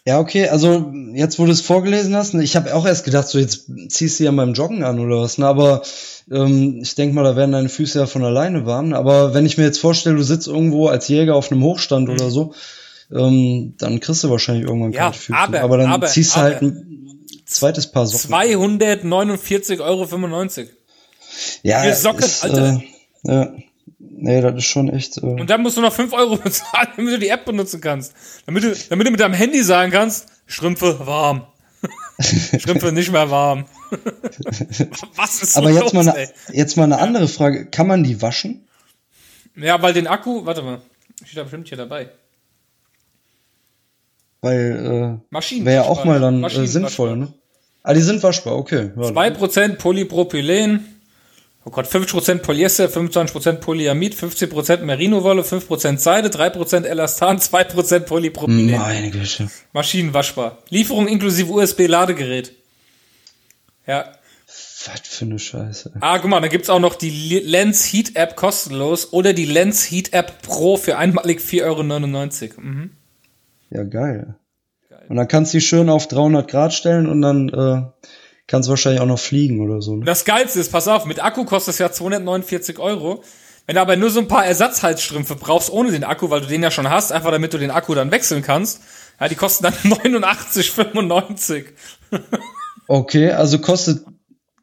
Ja, 0.06 0.20
okay, 0.20 0.48
also 0.48 0.94
jetzt, 1.14 1.38
wo 1.38 1.46
du 1.46 1.52
es 1.52 1.60
vorgelesen 1.60 2.16
hast, 2.16 2.34
ne, 2.34 2.42
ich 2.42 2.56
habe 2.56 2.74
auch 2.74 2.86
erst 2.86 3.04
gedacht, 3.04 3.28
so 3.28 3.40
jetzt 3.40 3.66
ziehst 3.90 4.20
du 4.20 4.24
ja 4.24 4.32
beim 4.32 4.54
Joggen 4.54 4.84
an 4.86 5.00
oder 5.00 5.22
was, 5.22 5.38
ne? 5.38 5.46
aber 5.46 5.82
ähm, 6.32 6.80
ich 6.82 6.96
denk 6.96 7.14
mal, 7.14 7.24
da 7.26 7.36
werden 7.36 7.52
deine 7.52 7.68
Füße 7.68 8.00
ja 8.00 8.06
von 8.06 8.24
alleine 8.24 8.66
warm. 8.66 8.94
Aber 8.94 9.34
wenn 9.34 9.46
ich 9.46 9.58
mir 9.58 9.66
jetzt 9.66 9.80
vorstelle, 9.80 10.16
du 10.16 10.24
sitzt 10.24 10.48
irgendwo 10.48 10.88
als 10.88 11.10
Jäger 11.10 11.36
auf 11.36 11.52
einem 11.52 11.62
Hochstand 11.62 12.08
Mhm. 12.08 12.14
oder 12.14 12.30
so, 12.32 12.54
ähm, 13.14 13.74
dann 13.80 14.00
kriegst 14.00 14.24
du 14.24 14.30
wahrscheinlich 14.30 14.66
irgendwann 14.66 14.94
Ja, 14.94 15.04
kalte 15.04 15.20
Füße. 15.20 15.38
aber- 15.62 15.78
dann 15.78 15.92
aber- 15.92 16.08
ziehst 16.08 16.36
du 16.36 16.40
aber- 16.40 16.50
halt 16.56 16.62
zweites 17.48 17.88
Paar 17.92 18.06
Socken. 18.08 18.34
249,95 18.34 19.80
Euro. 19.82 20.70
ja, 21.64 21.82
Für 21.84 21.94
Socken, 21.96 22.24
ist, 22.24 22.44
Alter. 22.44 22.82
Äh, 23.24 23.32
ja, 23.32 23.54
nee, 24.00 24.42
das 24.42 24.56
ist 24.56 24.66
schon 24.66 24.90
echt. 24.90 25.18
Äh, 25.18 25.22
Und 25.22 25.50
dann 25.50 25.62
musst 25.62 25.78
du 25.78 25.82
noch 25.82 25.94
5 25.94 26.14
Euro 26.14 26.38
bezahlen, 26.44 26.90
damit 26.96 27.14
du 27.14 27.20
die 27.20 27.30
App 27.30 27.46
benutzen 27.46 27.82
kannst. 27.82 28.14
Damit 28.46 28.64
du, 28.64 28.76
damit 28.90 29.08
du 29.08 29.12
mit 29.12 29.20
deinem 29.20 29.34
Handy 29.34 29.64
sagen 29.64 29.92
kannst, 29.92 30.28
Strümpfe 30.46 31.06
warm. 31.06 31.48
Strümpfe 32.20 32.92
nicht 32.92 33.12
mehr 33.12 33.30
warm. 33.30 33.66
Was 35.16 35.42
ist 35.42 35.54
so 35.54 35.60
aber 35.62 35.70
jetzt 35.72 35.94
los, 35.94 35.94
mal, 35.94 36.08
ey? 36.16 36.28
eine, 36.48 36.58
jetzt 36.58 36.76
mal 36.78 36.84
eine 36.86 36.98
andere 37.00 37.28
Frage. 37.28 37.68
Kann 37.68 37.88
man 37.88 38.04
die 38.04 38.22
waschen? 38.22 38.68
Ja, 39.56 39.82
weil 39.82 39.94
den 39.94 40.08
Akku, 40.08 40.46
warte 40.46 40.62
mal, 40.64 40.82
steht 41.24 41.38
da 41.38 41.44
bestimmt 41.44 41.68
hier 41.68 41.78
dabei. 41.78 42.10
Weil 44.42 45.20
Maschinen. 45.30 45.64
äh, 45.64 45.66
wäre 45.66 45.84
ja 45.84 45.90
auch 45.90 46.06
mal 46.06 46.20
dann 46.20 46.44
äh, 46.44 46.68
sinnvoll, 46.68 47.18
ne? 47.18 47.34
Ah, 47.84 47.94
die 47.94 48.02
sind 48.02 48.22
waschbar, 48.22 48.56
okay. 48.56 48.92
Ja, 48.98 49.04
2% 49.04 49.76
Polypropylen, 49.76 50.86
oh 51.64 51.70
Gott, 51.72 51.88
50% 51.88 52.40
Polyester, 52.40 52.88
25% 52.88 53.54
Polyamid, 53.54 54.14
15% 54.14 54.82
Merino-Wolle, 54.82 55.42
5% 55.44 55.98
Seide, 55.98 56.28
3% 56.28 56.84
Elastan, 56.84 57.38
2% 57.40 58.00
Polypropylen. 58.02 58.72
Meine 58.78 59.10
Güte. 59.10 59.50
Maschinen 59.72 60.14
waschbar. 60.14 60.58
Lieferung 60.70 61.08
inklusive 61.08 61.52
USB-Ladegerät. 61.52 62.52
Ja. 63.86 64.12
Was 64.48 65.02
für 65.04 65.26
eine 65.26 65.40
Scheiße. 65.40 65.94
Ah, 66.02 66.20
guck 66.20 66.30
mal, 66.30 66.40
da 66.42 66.48
gibt's 66.50 66.70
auch 66.70 66.80
noch 66.80 66.96
die 66.96 67.40
Lens 67.40 67.86
Heat 67.86 68.16
App 68.16 68.36
kostenlos 68.36 69.12
oder 69.12 69.34
die 69.34 69.46
Lens 69.46 69.90
Heat 69.90 70.14
App 70.14 70.42
Pro 70.42 70.78
für 70.78 70.98
einmalig 70.98 71.40
4,99 71.40 71.64
Euro. 71.64 72.62
Mhm. 72.62 72.92
Ja, 73.70 73.84
geil. 73.84 74.36
Und 75.10 75.16
dann 75.16 75.28
kannst 75.28 75.54
du 75.54 75.58
die 75.58 75.64
schön 75.64 75.90
auf 75.90 76.08
300 76.08 76.50
Grad 76.50 76.74
stellen 76.74 77.08
und 77.08 77.22
dann 77.22 77.50
äh, 77.50 78.10
kannst 78.48 78.68
du 78.68 78.72
wahrscheinlich 78.72 79.02
auch 79.02 79.08
noch 79.08 79.20
fliegen 79.20 79.62
oder 79.62 79.82
so. 79.82 79.96
Ne? 79.96 80.06
Das 80.06 80.26
Geilste 80.26 80.60
ist, 80.60 80.72
pass 80.72 80.88
auf, 80.88 81.06
mit 81.06 81.24
Akku 81.24 81.46
kostet 81.46 81.74
es 81.74 81.80
ja 81.80 81.92
249 81.92 82.80
Euro. 82.80 83.24
Wenn 83.66 83.76
du 83.76 83.82
aber 83.82 83.98
nur 83.98 84.10
so 84.10 84.20
ein 84.22 84.30
paar 84.30 84.46
Ersatzhalsstrümpfe 84.46 85.36
brauchst 85.36 85.70
ohne 85.72 85.92
den 85.92 86.06
Akku, 86.06 86.30
weil 86.30 86.42
du 86.42 86.48
den 86.48 86.64
ja 86.64 86.72
schon 86.72 86.90
hast, 86.90 87.12
einfach 87.12 87.32
damit 87.32 87.54
du 87.54 87.58
den 87.58 87.72
Akku 87.72 87.94
dann 87.96 88.12
wechseln 88.12 88.42
kannst, 88.42 88.82
ja, 89.20 89.28
die 89.28 89.36
kosten 89.36 89.64
dann 89.64 89.74
89,95. 89.84 91.66
Okay, 92.90 93.32
also 93.32 93.60
kostet 93.60 94.06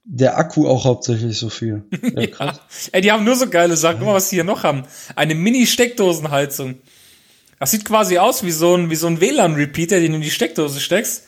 der 0.05 0.38
Akku 0.38 0.66
auch 0.66 0.84
hauptsächlich 0.84 1.38
so 1.38 1.50
viel. 1.50 1.84
Ja, 2.16 2.26
krass. 2.26 2.61
Ey, 2.92 3.02
die 3.02 3.12
haben 3.12 3.24
nur 3.24 3.36
so 3.36 3.48
geile 3.48 3.76
Sachen. 3.76 3.98
Guck 3.98 4.07
mal, 4.07 4.14
was 4.14 4.30
die 4.30 4.36
hier 4.36 4.44
noch 4.44 4.62
haben. 4.62 4.84
Eine 5.14 5.34
Mini-Steckdosenheizung. 5.34 6.76
Das 7.61 7.70
sieht 7.70 7.84
quasi 7.84 8.18
aus 8.18 8.42
wie 8.44 8.50
so 8.50 8.76
ein, 8.76 8.90
wie 8.90 8.96
so 8.96 9.07
ein 9.07 9.20
WLAN-Repeater, 9.20 10.00
den 10.00 10.12
du 10.12 10.16
in 10.16 10.22
die 10.22 10.30
Steckdose 10.30 10.80
steckst. 10.80 11.24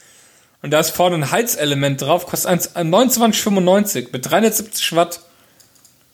Und 0.62 0.70
da 0.72 0.80
ist 0.80 0.90
vorne 0.90 1.16
ein 1.16 1.30
Heizelement 1.30 2.00
drauf, 2.00 2.26
kostet 2.26 2.50
eins- 2.50 2.66
äh, 2.74 2.80
29,95 2.80 4.08
mit 4.12 4.28
370 4.28 4.96
Watt. 4.96 5.20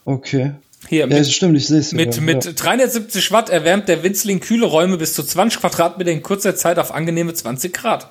Okay. 0.04 0.52
Hier, 0.88 1.00
Ja, 1.00 1.06
mit, 1.06 1.16
das 1.18 1.32
stimmt, 1.32 1.56
ich 1.56 1.66
sehe 1.68 1.78
es. 1.78 1.92
mit, 1.92 2.12
sogar, 2.14 2.26
mit 2.34 2.44
ja. 2.44 2.52
370 2.52 3.30
Watt 3.32 3.50
erwärmt 3.50 3.88
der 3.88 4.02
Winzling 4.02 4.40
kühle 4.40 4.66
Räume 4.66 4.96
bis 4.98 5.14
zu 5.14 5.22
20 5.22 5.60
Quadratmeter 5.60 6.10
in 6.10 6.22
kurzer 6.22 6.56
Zeit 6.56 6.78
auf 6.78 6.92
angenehme 6.92 7.32
20 7.32 7.72
Grad. 7.72 8.08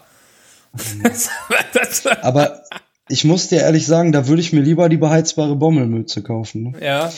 Aber 2.22 2.64
ich 3.10 3.24
muss 3.26 3.50
dir 3.50 3.60
ehrlich 3.62 3.86
sagen, 3.86 4.12
da 4.12 4.28
würde 4.28 4.42
ich 4.42 4.54
mir 4.54 4.62
lieber 4.62 4.88
die 4.90 4.98
beheizbare 4.98 5.56
Bommelmütze 5.56 6.22
kaufen. 6.24 6.72
Ne? 6.72 6.86
ja. 6.86 7.12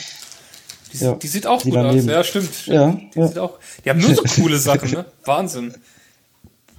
Die, 0.94 1.04
Ja, 1.04 1.14
die 1.16 1.26
sieht 1.28 1.46
auch 1.46 1.60
die 1.62 1.70
gut 1.70 1.78
aus. 1.80 1.86
daneben. 1.86 2.08
Ja, 2.08 2.24
stimmt. 2.24 2.54
stimmt. 2.54 2.74
Ja, 2.76 2.90
Die, 3.14 3.18
ja. 3.18 3.28
Sieht 3.28 3.38
auch, 3.38 3.58
die 3.84 3.90
haben 3.90 4.00
nur 4.00 4.14
so 4.14 4.22
coole 4.40 4.56
Sachen, 4.58 4.90
ne? 4.92 5.04
Wahnsinn. 5.24 5.74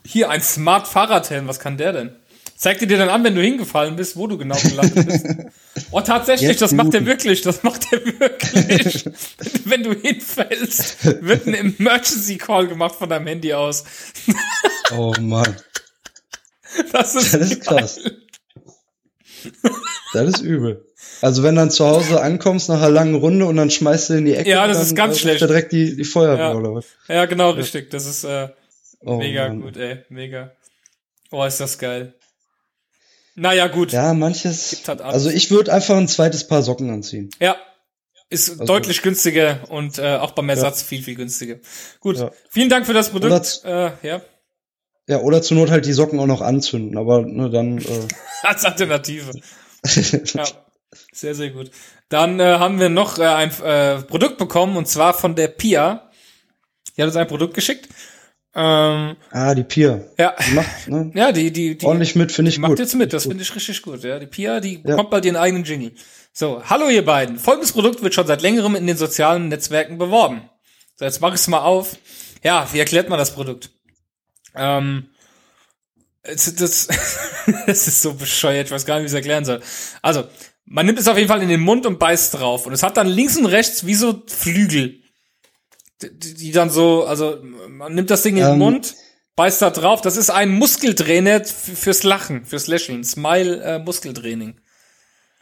Hier, 0.05 0.30
ein 0.30 0.41
Smart 0.41 0.88
Fahrradhelm, 0.88 1.47
was 1.47 1.59
kann 1.59 1.78
der 1.78 1.91
denn? 1.93 2.16
Zeig 2.57 2.80
dir 2.80 2.88
dir 2.88 2.97
dann 2.97 3.09
an, 3.09 3.24
wenn 3.26 3.36
du 3.36 3.41
hingefallen 3.41 3.97
bist, 3.97 4.16
wo 4.16 4.28
du 4.28 4.38
genau 4.38 4.55
gelandet 4.57 5.05
bist. 5.05 5.26
Oh, 5.91 5.99
tatsächlich, 5.99 6.49
Jetzt 6.51 6.61
das 6.61 6.72
macht 6.72 6.93
er 6.93 7.05
wirklich, 7.05 7.41
das 7.41 7.61
macht 7.63 7.91
er 7.91 7.99
wirklich. 8.05 9.03
wenn 9.66 9.84
du 9.84 9.93
hinfällst, 9.93 11.03
wird 11.22 11.47
ein 11.47 11.53
Emergency 11.53 12.38
Call 12.38 12.68
gemacht 12.68 12.95
von 12.95 13.09
deinem 13.09 13.28
Handy 13.28 13.53
aus. 13.53 13.84
Oh 14.95 15.13
Mann, 15.20 15.57
Das 16.93 17.13
ist, 17.16 17.34
das 17.34 17.51
ist 17.51 17.61
krass. 17.61 17.99
Das 20.13 20.30
ist 20.30 20.39
übel. 20.41 20.86
Also 21.22 21.43
wenn 21.43 21.55
dann 21.55 21.72
zu 21.72 21.86
Hause 21.86 22.22
ankommst 22.22 22.70
nach 22.70 22.78
einer 22.82 22.89
langen 22.89 23.16
Runde 23.16 23.45
und 23.45 23.55
dann 23.55 23.70
schmeißt 23.72 24.09
du 24.09 24.13
in 24.16 24.26
die 24.26 24.36
Ecke, 24.36 24.49
Ja, 24.49 24.68
das 24.68 24.82
ist 24.82 24.95
ganz 24.95 25.20
schlecht. 25.20 25.41
er 25.41 25.47
direkt 25.47 25.72
die, 25.72 25.95
die 25.95 26.03
Feuerwehr 26.03 26.49
Ja. 26.49 26.53
oder 26.53 26.74
was? 26.76 26.86
Ja, 27.07 27.26
genau, 27.26 27.51
richtig. 27.51 27.89
Das 27.91 28.05
ist 28.05 28.24
äh, 28.24 28.49
Oh, 29.01 29.18
mega 29.18 29.47
Mann. 29.47 29.61
gut, 29.61 29.78
ey. 29.78 30.03
Mega. 30.09 30.51
Oh, 31.32 31.43
ist 31.43 31.59
das 31.59 31.78
geil. 31.78 32.13
Naja, 33.36 33.68
gut. 33.68 33.91
Ja, 33.91 34.13
manches. 34.13 34.82
Halt. 34.88 35.01
Also 35.01 35.30
ich 35.30 35.51
würde 35.51 35.74
einfach 35.74 35.97
ein 35.97 36.07
zweites 36.07 36.47
Paar 36.47 36.61
Socken 36.63 36.89
anziehen. 36.89 37.30
Ja. 37.39 37.55
Ist 38.30 38.49
Also- 38.49 38.66
deutlich 38.66 39.01
günstiger 39.01 39.59
und 39.70 39.99
äh, 39.99 40.16
auch 40.16 40.32
beim 40.32 40.49
Ersatz 40.49 40.82
viel, 40.82 41.03
viel 41.03 41.16
günstiger. 41.16 41.57
Gut. 41.99 42.18
Ja. 42.18 42.32
Vielen 42.49 42.70
Dank 42.70 42.86
für 42.86 42.93
das 42.93 43.09
Produkt. 43.09 43.61
Äh, 43.66 43.91
ja. 44.01 44.22
Ja, 45.07 45.20
oder 45.20 45.43
zur 45.43 45.57
Not 45.57 45.70
halt 45.70 45.86
die 45.86 45.93
Socken 45.93 46.20
auch 46.20 46.26
noch 46.26 46.41
anzünden, 46.41 46.97
aber 46.97 47.22
ne, 47.22 47.49
dann. 47.51 47.78
Äh, 47.78 48.07
Als 48.43 48.66
Alternative. 48.66 49.32
Ja. 50.34 50.43
Sehr, 51.11 51.35
sehr 51.35 51.49
gut. 51.49 51.71
Dann 52.09 52.39
äh, 52.39 52.43
haben 52.59 52.79
wir 52.79 52.89
noch 52.89 53.17
äh, 53.19 53.25
ein 53.25 53.51
äh, 53.61 54.01
Produkt 54.03 54.37
bekommen 54.37 54.77
und 54.77 54.87
zwar 54.87 55.13
von 55.13 55.35
der 55.35 55.47
Pia. 55.49 56.09
Die 56.95 57.01
hat 57.01 57.07
uns 57.07 57.15
ein 57.17 57.27
Produkt 57.27 57.53
geschickt. 57.53 57.89
Ähm, 58.57 59.17
ah, 59.31 59.53
die 59.53 59.63
Pia. 59.63 60.01
ja. 60.17 60.33
Die 60.47 60.53
macht 60.53 60.87
ne, 60.87 61.11
Ja, 61.15 61.31
die, 61.33 61.51
die, 61.51 61.77
die 61.77 61.85
ordentlich 61.85 62.15
mit, 62.15 62.31
finde 62.31 62.49
ich 62.49 62.55
Die 62.55 62.61
macht 62.61 62.69
gut. 62.71 62.79
jetzt 62.79 62.95
mit, 62.95 63.11
das 63.11 63.23
finde 63.23 63.41
ich 63.41 63.53
richtig 63.53 63.81
gut. 63.81 64.01
Ja, 64.03 64.17
die 64.17 64.27
Pia, 64.27 64.59
die 64.61 64.75
Ja. 64.75 64.79
bekommt 64.81 65.09
bald 65.09 65.25
ihren 65.25 65.35
eigenen 65.35 65.65
Jingle. 65.65 65.91
So, 66.31 66.63
hallo 66.65 66.87
ihr 66.89 67.03
beiden. 67.03 67.37
Folgendes 67.37 67.73
Produkt 67.73 68.01
wird 68.01 68.13
schon 68.13 68.27
seit 68.27 68.41
längerem 68.41 68.75
in 68.75 68.87
den 68.87 68.95
sozialen 68.97 69.49
Netzwerken 69.49 69.97
beworben. 69.97 70.49
So, 70.95 71.03
jetzt 71.05 71.19
mach 71.21 71.29
ich 71.33 71.41
es 71.41 71.47
mal 71.47 71.59
auf. 71.63 71.97
Ja, 72.43 72.67
wie 72.71 72.79
erklärt 72.79 73.09
man 73.09 73.19
das 73.19 73.33
Produkt? 73.33 73.71
Ähm, 74.55 75.09
es- 76.23 76.55
das, 76.55 76.87
das 77.67 77.87
ist 77.87 78.01
so 78.01 78.13
bescheuert, 78.13 78.67
ich 78.67 78.71
weiß 78.71 78.85
gar 78.85 78.95
nicht, 78.95 79.03
wie 79.03 79.07
ich 79.07 79.11
es 79.11 79.15
erklären 79.15 79.43
soll. 79.45 79.61
Also, 80.01 80.25
man 80.66 80.86
nimmt 80.86 80.99
es 80.99 81.07
auf 81.07 81.18
jeden 81.18 81.30
Fall 81.30 81.41
in 81.41 81.49
den 81.49 81.61
Mund 81.61 81.86
und 81.86 81.99
beißt 81.99 82.36
drauf. 82.36 82.66
Und 82.66 82.74
es 82.74 82.84
hat 82.84 82.97
dann 82.97 83.07
links 83.07 83.38
und 83.38 83.45
rechts 83.45 83.86
wie 83.86 83.95
so 83.95 84.24
Flügel. 84.28 85.01
Die, 86.01 86.34
die 86.34 86.51
dann 86.51 86.70
so, 86.70 87.05
also 87.05 87.38
man 87.70 87.93
nimmt 87.93 88.09
das 88.09 88.24
Ding 88.24 88.36
in 88.36 88.43
den 88.43 88.53
Ähm, 88.53 88.59
Mund, 88.59 88.95
beißt 89.36 89.61
da 89.61 89.70
drauf. 89.70 90.01
Das 90.01 90.18
ist 90.18 90.30
ein 90.30 90.49
Muskeltrainer 90.49 91.45
fürs 91.45 92.03
Lachen, 92.03 92.45
fürs 92.45 92.68
Lächeln. 92.68 93.03
Smile 93.03 93.63
äh. 93.63 93.80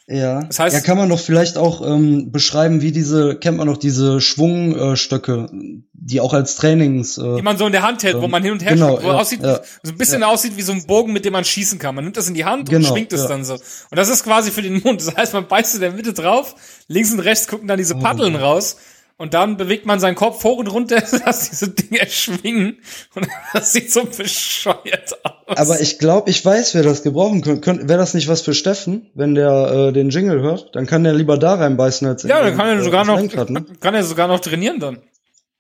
Ja. 0.07 0.43
Das 0.43 0.59
heißt- 0.59 0.73
ja, 0.73 0.79
kann 0.81 0.97
man 0.97 1.07
doch 1.07 1.19
vielleicht 1.19 1.57
auch 1.57 1.81
ähm, 1.85 2.31
beschreiben, 2.31 2.81
wie 2.81 2.91
diese, 2.91 3.37
kennt 3.37 3.57
man 3.57 3.67
noch 3.67 3.77
diese 3.77 4.19
Schwungstöcke, 4.19 5.47
äh, 5.51 5.81
die 5.93 6.19
auch 6.19 6.33
als 6.33 6.55
Trainings. 6.57 7.17
Äh, 7.17 7.37
Die 7.37 7.41
man 7.41 7.57
so 7.57 7.65
in 7.65 7.71
der 7.71 7.83
Hand 7.83 8.03
hält, 8.03 8.17
wo 8.19 8.25
Ähm, 8.25 8.31
man 8.31 8.43
hin 8.43 8.51
und 8.51 8.61
her 8.63 8.73
genau, 8.73 8.89
schwingt, 8.97 9.03
wo 9.03 9.07
ja, 9.07 9.13
aussieht, 9.19 9.41
ja, 9.41 9.61
so 9.81 9.91
ein 9.93 9.97
bisschen 9.97 10.23
aussieht 10.23 10.57
wie 10.57 10.61
so 10.61 10.73
ein 10.73 10.85
Bogen, 10.85 11.13
mit 11.13 11.23
dem 11.23 11.31
man 11.33 11.45
schießen 11.45 11.79
kann. 11.79 11.95
Man 11.95 12.03
nimmt 12.03 12.17
das 12.17 12.27
in 12.27 12.33
die 12.33 12.43
Hand 12.45 12.69
und 12.69 12.75
Genau, 12.75 12.89
schwingt 12.89 13.13
es 13.13 13.21
ja. 13.21 13.27
dann 13.29 13.45
so. 13.45 13.53
Und 13.53 13.61
das 13.91 14.09
ist 14.09 14.23
quasi 14.23 14.51
für 14.51 14.61
den 14.61 14.81
Mund. 14.83 14.99
Das 15.05 15.15
heißt, 15.15 15.33
man 15.33 15.47
beißt 15.47 15.75
in 15.75 15.81
der 15.81 15.91
Mitte 15.93 16.11
drauf, 16.13 16.55
links 16.87 17.11
und 17.13 17.19
rechts 17.21 17.47
gucken 17.47 17.67
dann 17.67 17.75
Oh. 17.75 17.81
diese 17.81 17.95
Paddeln 17.95 18.35
raus. 18.35 18.75
Und 19.17 19.33
dann 19.35 19.57
bewegt 19.57 19.85
man 19.85 19.99
seinen 19.99 20.15
Kopf 20.15 20.43
hoch 20.43 20.57
und 20.57 20.67
runter, 20.67 21.01
dass 21.25 21.49
diese 21.49 21.69
Dinger 21.69 22.05
schwingen. 22.07 22.79
Und 23.15 23.27
das 23.53 23.73
sieht 23.73 23.91
so 23.91 24.05
bescheuert 24.05 25.17
aus. 25.23 25.57
aber 25.57 25.79
ich 25.81 25.99
glaube, 25.99 26.29
ich 26.29 26.43
weiß, 26.43 26.73
wer 26.75 26.83
das 26.83 27.03
gebrauchen 27.03 27.41
könnte. 27.41 27.87
Wäre 27.87 27.99
das 27.99 28.13
nicht 28.13 28.27
was 28.27 28.41
für 28.41 28.53
Steffen, 28.53 29.11
wenn 29.13 29.35
der 29.35 29.89
äh, 29.89 29.93
den 29.93 30.09
Jingle 30.09 30.41
hört? 30.41 30.75
Dann 30.75 30.87
kann 30.87 31.03
der 31.03 31.13
lieber 31.13 31.37
da 31.37 31.55
reinbeißen 31.55 32.07
als 32.07 32.23
ja, 32.23 32.41
dann 32.41 32.57
kann 32.57 32.67
er 32.67 32.79
äh, 32.79 32.83
sogar 32.83 33.05
noch, 33.05 33.19
ne? 33.21 33.65
kann 33.79 33.93
er 33.93 34.03
sogar 34.03 34.27
noch 34.27 34.39
trainieren 34.39 34.79
dann. 34.79 35.03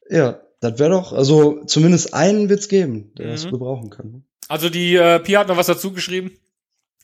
Ja, 0.09 0.39
das 0.59 0.79
wäre 0.79 0.89
doch, 0.91 1.13
also 1.13 1.63
zumindest 1.65 2.13
einen 2.13 2.49
wird's 2.49 2.67
geben, 2.69 3.11
der 3.17 3.27
Mhm. 3.27 3.31
das 3.31 3.49
gebrauchen 3.49 3.89
kann. 3.89 4.23
Also 4.49 4.69
die 4.69 4.95
äh, 4.95 5.19
Pia 5.19 5.41
hat 5.41 5.47
noch 5.47 5.57
was 5.57 5.67
dazu 5.67 5.91
geschrieben. 5.93 6.31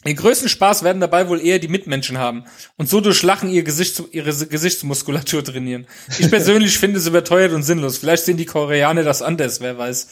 Den 0.06 0.16
größten 0.16 0.48
Spaß 0.48 0.84
werden 0.84 1.02
dabei 1.02 1.28
wohl 1.28 1.46
eher 1.46 1.60
die 1.60 1.68
Mitmenschen 1.68 2.18
haben 2.18 2.46
und 2.78 2.88
so 2.90 3.02
durch 3.02 3.22
Lachen 3.22 3.50
ihr 3.50 3.64
Gesicht, 3.64 4.02
ihre 4.12 4.34
Gesichtsmuskulatur 4.34 5.44
trainieren. 5.44 5.88
Ich 6.18 6.30
persönlich 6.32 6.78
finde 6.78 7.00
es 7.00 7.08
überteuert 7.08 7.52
und 7.52 7.64
sinnlos. 7.64 7.98
Vielleicht 7.98 8.24
sehen 8.24 8.38
die 8.38 8.46
Koreaner 8.46 9.04
das 9.04 9.22
anders, 9.22 9.60
wer 9.60 9.78
weiß. 9.78 10.08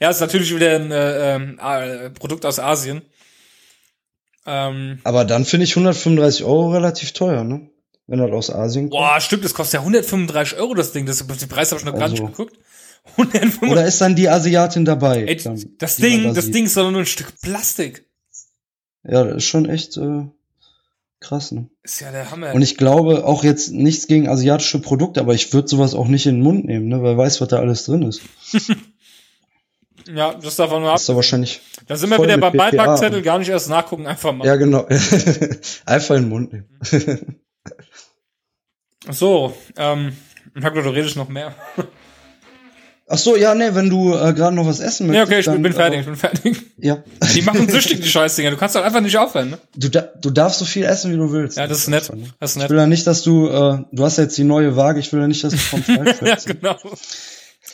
Ja, 0.00 0.08
ist 0.10 0.20
natürlich 0.20 0.54
wieder 0.54 0.76
ein 0.76 0.90
äh, 0.90 1.34
ähm, 1.34 1.58
äh, 1.58 2.10
Produkt 2.10 2.46
aus 2.46 2.58
Asien. 2.58 3.02
Ähm, 4.46 5.00
Aber 5.04 5.24
dann 5.24 5.44
finde 5.44 5.64
ich 5.64 5.72
135 5.72 6.44
Euro 6.44 6.72
relativ 6.72 7.12
teuer, 7.12 7.44
ne? 7.44 7.68
wenn 8.06 8.18
das 8.20 8.30
aus 8.30 8.50
Asien 8.50 8.88
kommt. 8.88 9.00
Boah, 9.00 9.20
stimmt, 9.20 9.44
das 9.44 9.52
kostet 9.52 9.74
ja 9.74 9.80
135 9.80 10.58
Euro, 10.58 10.74
das 10.74 10.92
Ding. 10.92 11.06
Das, 11.06 11.26
den 11.26 11.48
Preis 11.48 11.72
habe 11.72 11.80
ich 11.80 11.84
noch 11.84 11.94
gar 11.94 12.04
Also. 12.04 12.22
nicht 12.22 12.36
geguckt. 12.36 12.56
135 13.16 13.70
Oder 13.70 13.86
ist 13.86 14.00
dann 14.00 14.16
die 14.16 14.28
Asiatin 14.28 14.84
dabei? 14.84 15.24
Ey, 15.24 15.36
das 15.78 15.96
Ding, 15.96 16.24
da 16.24 16.32
das 16.32 16.46
sieht? 16.46 16.54
Ding 16.54 16.66
ist 16.66 16.76
doch 16.76 16.90
nur 16.90 17.00
ein 17.00 17.06
Stück 17.06 17.40
Plastik. 17.40 18.04
Ja, 19.08 19.24
das 19.24 19.36
ist 19.36 19.44
schon 19.44 19.68
echt 19.68 19.96
äh, 19.96 20.24
krass, 21.20 21.52
ne? 21.52 21.68
Ist 21.82 22.00
ja 22.00 22.10
der 22.10 22.30
Hammer. 22.30 22.54
Und 22.54 22.62
ich 22.62 22.76
glaube 22.76 23.24
auch 23.24 23.44
jetzt 23.44 23.72
nichts 23.72 24.06
gegen 24.06 24.28
asiatische 24.28 24.80
Produkte, 24.80 25.20
aber 25.20 25.34
ich 25.34 25.52
würde 25.52 25.68
sowas 25.68 25.94
auch 25.94 26.08
nicht 26.08 26.26
in 26.26 26.36
den 26.36 26.42
Mund 26.42 26.64
nehmen, 26.64 26.88
ne? 26.88 27.02
Weil 27.02 27.16
weiß, 27.16 27.40
was 27.40 27.48
da 27.48 27.58
alles 27.58 27.84
drin 27.84 28.02
ist. 28.02 28.22
ja, 30.08 30.34
das 30.34 30.56
davon 30.56 30.82
nur 30.82 30.90
ab. 30.90 30.96
Das 30.96 31.02
ist 31.02 31.08
doch 31.08 31.16
wahrscheinlich. 31.16 31.60
Da 31.86 31.96
sind 31.96 32.10
wir 32.10 32.22
wieder 32.22 32.38
beim 32.38 32.52
BPA. 32.52 32.70
Beipackzettel, 32.70 33.22
gar 33.22 33.38
nicht 33.38 33.48
erst 33.48 33.68
nachgucken, 33.68 34.06
einfach 34.06 34.32
mal. 34.32 34.46
Ja, 34.46 34.56
genau. 34.56 34.86
Einfach 35.86 36.16
in 36.16 36.22
den 36.22 36.28
Mund 36.28 36.52
nehmen. 36.52 37.40
So, 39.08 39.54
ähm, 39.76 40.16
gedacht, 40.54 40.74
du 40.74 40.90
redest 40.90 41.16
noch 41.16 41.28
mehr. 41.28 41.54
Ach 43.08 43.18
so, 43.18 43.36
ja, 43.36 43.54
nee, 43.54 43.68
wenn 43.72 43.88
du 43.88 44.14
äh, 44.14 44.32
gerade 44.32 44.56
noch 44.56 44.66
was 44.66 44.80
essen 44.80 45.12
Ja, 45.12 45.24
möchtest. 45.24 45.28
okay, 45.30 45.38
ich 45.40 45.46
bin, 45.46 45.54
dann, 45.54 45.62
bin 45.62 45.72
fertig, 45.72 45.96
äh, 45.96 46.00
ich 46.00 46.06
bin 46.06 46.16
fertig. 46.16 46.56
ja. 46.78 47.04
Die 47.34 47.42
machen 47.42 47.68
süchtig, 47.68 48.00
die 48.00 48.08
Scheißdinger. 48.08 48.50
Du 48.50 48.56
kannst 48.56 48.74
doch 48.74 48.82
einfach 48.82 49.00
nicht 49.00 49.16
aufhören, 49.16 49.50
ne? 49.50 49.58
Du, 49.76 49.88
da, 49.88 50.00
du 50.00 50.30
darfst 50.30 50.58
so 50.58 50.64
viel 50.64 50.82
essen, 50.84 51.12
wie 51.12 51.16
du 51.16 51.30
willst. 51.30 51.56
Ja, 51.56 51.68
das 51.68 51.78
ist 51.78 51.88
nett. 51.88 52.12
ne? 52.12 52.24
Das 52.40 52.50
ist 52.50 52.56
Ich 52.56 52.62
nett. 52.62 52.70
will 52.70 52.78
ja 52.78 52.86
nicht, 52.86 53.06
dass 53.06 53.22
du, 53.22 53.46
äh, 53.48 53.78
du 53.92 54.04
hast 54.04 54.18
ja 54.18 54.24
jetzt 54.24 54.36
die 54.36 54.42
neue 54.44 54.74
Waage, 54.74 54.98
ich 54.98 55.12
will 55.12 55.20
ja 55.20 55.28
nicht, 55.28 55.44
dass 55.44 55.52
du 55.52 55.58
vom 55.58 55.82
Fleisch 55.84 56.16
Ja, 56.20 56.36
genau. 56.52 56.76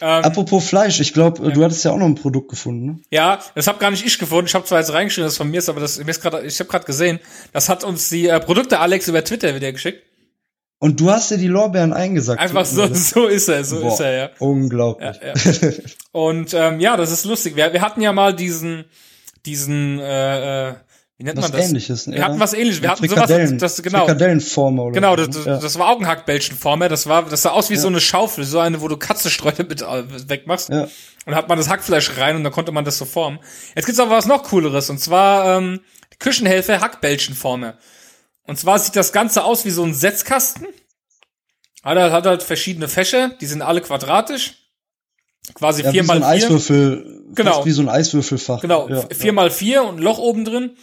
Ähm, 0.00 0.24
Apropos 0.24 0.66
Fleisch, 0.68 1.00
ich 1.00 1.12
glaube, 1.14 1.50
du 1.52 1.64
hattest 1.64 1.84
ja 1.84 1.92
auch 1.92 1.96
noch 1.98 2.06
ein 2.06 2.14
Produkt 2.16 2.48
gefunden, 2.50 2.86
ne? 2.86 2.98
ja, 3.10 3.38
das 3.54 3.66
habe 3.68 3.78
gar 3.78 3.90
nicht 3.90 4.04
ich 4.04 4.18
gefunden. 4.18 4.46
Ich 4.46 4.54
habe 4.54 4.64
zwar 4.64 4.80
jetzt 4.80 4.92
reingeschrieben, 4.92 5.24
dass 5.26 5.32
es 5.34 5.38
von 5.38 5.50
mir 5.50 5.58
ist, 5.58 5.68
aber 5.68 5.80
das, 5.80 5.98
mir 5.98 6.10
ist 6.10 6.20
grad, 6.22 6.42
ich 6.44 6.58
habe 6.60 6.68
gerade 6.68 6.84
gesehen, 6.86 7.20
das 7.52 7.68
hat 7.68 7.84
uns 7.84 8.08
die 8.08 8.26
äh, 8.28 8.40
Produkte 8.40 8.80
Alex 8.80 9.06
über 9.08 9.22
Twitter 9.22 9.54
wieder 9.54 9.70
geschickt. 9.70 10.02
Und 10.82 10.98
du 10.98 11.12
hast 11.12 11.30
dir 11.30 11.38
die 11.38 11.46
Lorbeeren 11.46 11.92
eingesackt. 11.92 12.40
Einfach 12.40 12.66
so, 12.66 12.92
so 12.92 13.28
ist 13.28 13.46
er, 13.46 13.62
so 13.62 13.80
Boah, 13.80 13.92
ist 13.92 14.00
er, 14.00 14.12
ja. 14.16 14.30
Unglaublich. 14.40 15.16
Ja, 15.22 15.68
ja. 15.68 15.70
Und 16.10 16.54
ähm, 16.54 16.80
ja, 16.80 16.96
das 16.96 17.12
ist 17.12 17.24
lustig. 17.24 17.54
Wir, 17.54 17.72
wir 17.72 17.80
hatten 17.80 18.00
ja 18.00 18.12
mal 18.12 18.34
diesen, 18.34 18.86
diesen, 19.46 20.00
äh, 20.00 20.70
äh, 20.70 20.74
wie 21.18 21.22
nennt 21.22 21.38
Was 21.38 21.50
man 21.50 21.60
das? 21.60 21.68
ähnliches? 21.68 22.10
Wir 22.10 22.24
hatten 22.24 22.40
was 22.40 22.52
ähnliches. 22.52 22.82
Wir 22.82 22.90
hatten 22.90 23.08
sowas, 23.08 23.30
das, 23.58 23.80
genau, 23.80 24.06
Frikadellenformer 24.06 24.82
oder 24.86 24.92
genau, 24.92 25.14
das, 25.14 25.30
das, 25.30 25.44
ja. 25.44 25.58
das 25.58 25.78
war 25.78 25.88
auch 25.88 26.00
ein 26.00 26.08
Hackbällchenformer. 26.08 26.88
Das 26.88 27.06
war, 27.06 27.26
das 27.26 27.42
sah 27.42 27.50
aus 27.50 27.70
wie 27.70 27.76
so 27.76 27.86
eine 27.86 28.00
Schaufel, 28.00 28.42
so 28.42 28.58
eine, 28.58 28.80
wo 28.80 28.88
du 28.88 28.96
Katzenstreuer 28.96 29.64
mit 29.68 29.82
äh, 29.82 30.28
wegmachst. 30.28 30.70
Ja. 30.70 30.88
Und 31.26 31.36
hat 31.36 31.48
man 31.48 31.58
das 31.58 31.68
Hackfleisch 31.68 32.18
rein 32.18 32.34
und 32.34 32.42
dann 32.42 32.52
konnte 32.52 32.72
man 32.72 32.84
das 32.84 32.98
so 32.98 33.04
formen. 33.04 33.38
Jetzt 33.76 33.86
gibt's 33.86 34.00
aber 34.00 34.10
was 34.10 34.26
noch 34.26 34.42
cooleres 34.42 34.90
und 34.90 34.98
zwar 34.98 35.58
ähm, 35.58 35.78
Küchenhelfer 36.18 36.80
Hackbällchenformer. 36.80 37.74
Und 38.44 38.58
zwar 38.58 38.78
sieht 38.78 38.96
das 38.96 39.12
Ganze 39.12 39.44
aus 39.44 39.64
wie 39.64 39.70
so 39.70 39.84
ein 39.84 39.94
Setzkasten. 39.94 40.66
Hat 41.82 41.98
halt, 41.98 42.12
hat 42.12 42.26
halt 42.26 42.42
verschiedene 42.42 42.88
Fächer, 42.88 43.30
die 43.40 43.46
sind 43.46 43.62
alle 43.62 43.80
quadratisch. 43.80 44.54
Quasi 45.54 45.82
Ja, 45.82 45.90
vier 45.90 46.02
wie 46.02 46.06
so 46.06 46.12
mal 46.12 46.22
ein 46.22 46.38
vier. 46.38 46.46
Eiswürfel, 46.46 47.24
Genau. 47.34 47.64
wie 47.64 47.70
so 47.72 47.82
ein 47.82 47.88
Eiswürfelfach. 47.88 48.60
Genau, 48.60 48.88
ja, 48.88 49.04
vier 49.12 49.32
mal 49.32 49.50
vier 49.50 49.82
und 49.82 49.96
ein 49.96 50.02
Loch 50.02 50.18
oben 50.18 50.44
drin. 50.44 50.76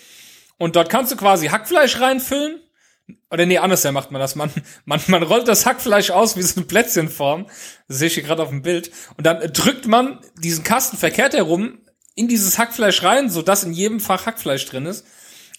Und 0.58 0.76
dort 0.76 0.90
kannst 0.90 1.12
du 1.12 1.16
quasi 1.16 1.48
Hackfleisch 1.48 2.02
reinfüllen. 2.02 2.60
Oder 3.32 3.46
nee, 3.46 3.58
andersher 3.58 3.92
macht 3.94 4.12
man 4.12 4.20
das. 4.20 4.36
Man, 4.36 4.52
man, 4.86 5.00
man 5.08 5.24
rollt 5.24 5.48
das 5.48 5.66
Hackfleisch 5.66 6.12
aus 6.12 6.36
wie 6.36 6.42
so 6.42 6.58
eine 6.58 6.66
Plätzchenform. 6.66 7.46
Das 7.88 8.00
sehe 8.00 8.08
ich 8.08 8.16
hier 8.16 8.24
gerade 8.24 8.44
auf 8.44 8.50
dem 8.50 8.62
Bild. 8.62 8.92
Und 9.16 9.26
dann 9.26 9.40
drückt 9.54 9.88
man 9.88 10.20
diesen 10.38 10.64
Kasten 10.66 10.98
verkehrt 10.98 11.34
herum 11.34 11.80
in 12.16 12.28
dieses 12.28 12.58
Hackfleisch 12.58 13.02
rein, 13.04 13.30
sodass 13.30 13.64
in 13.64 13.72
jedem 13.72 14.02
Fach 14.02 14.26
Hackfleisch 14.26 14.66
drin 14.66 14.86
ist. 14.86 15.06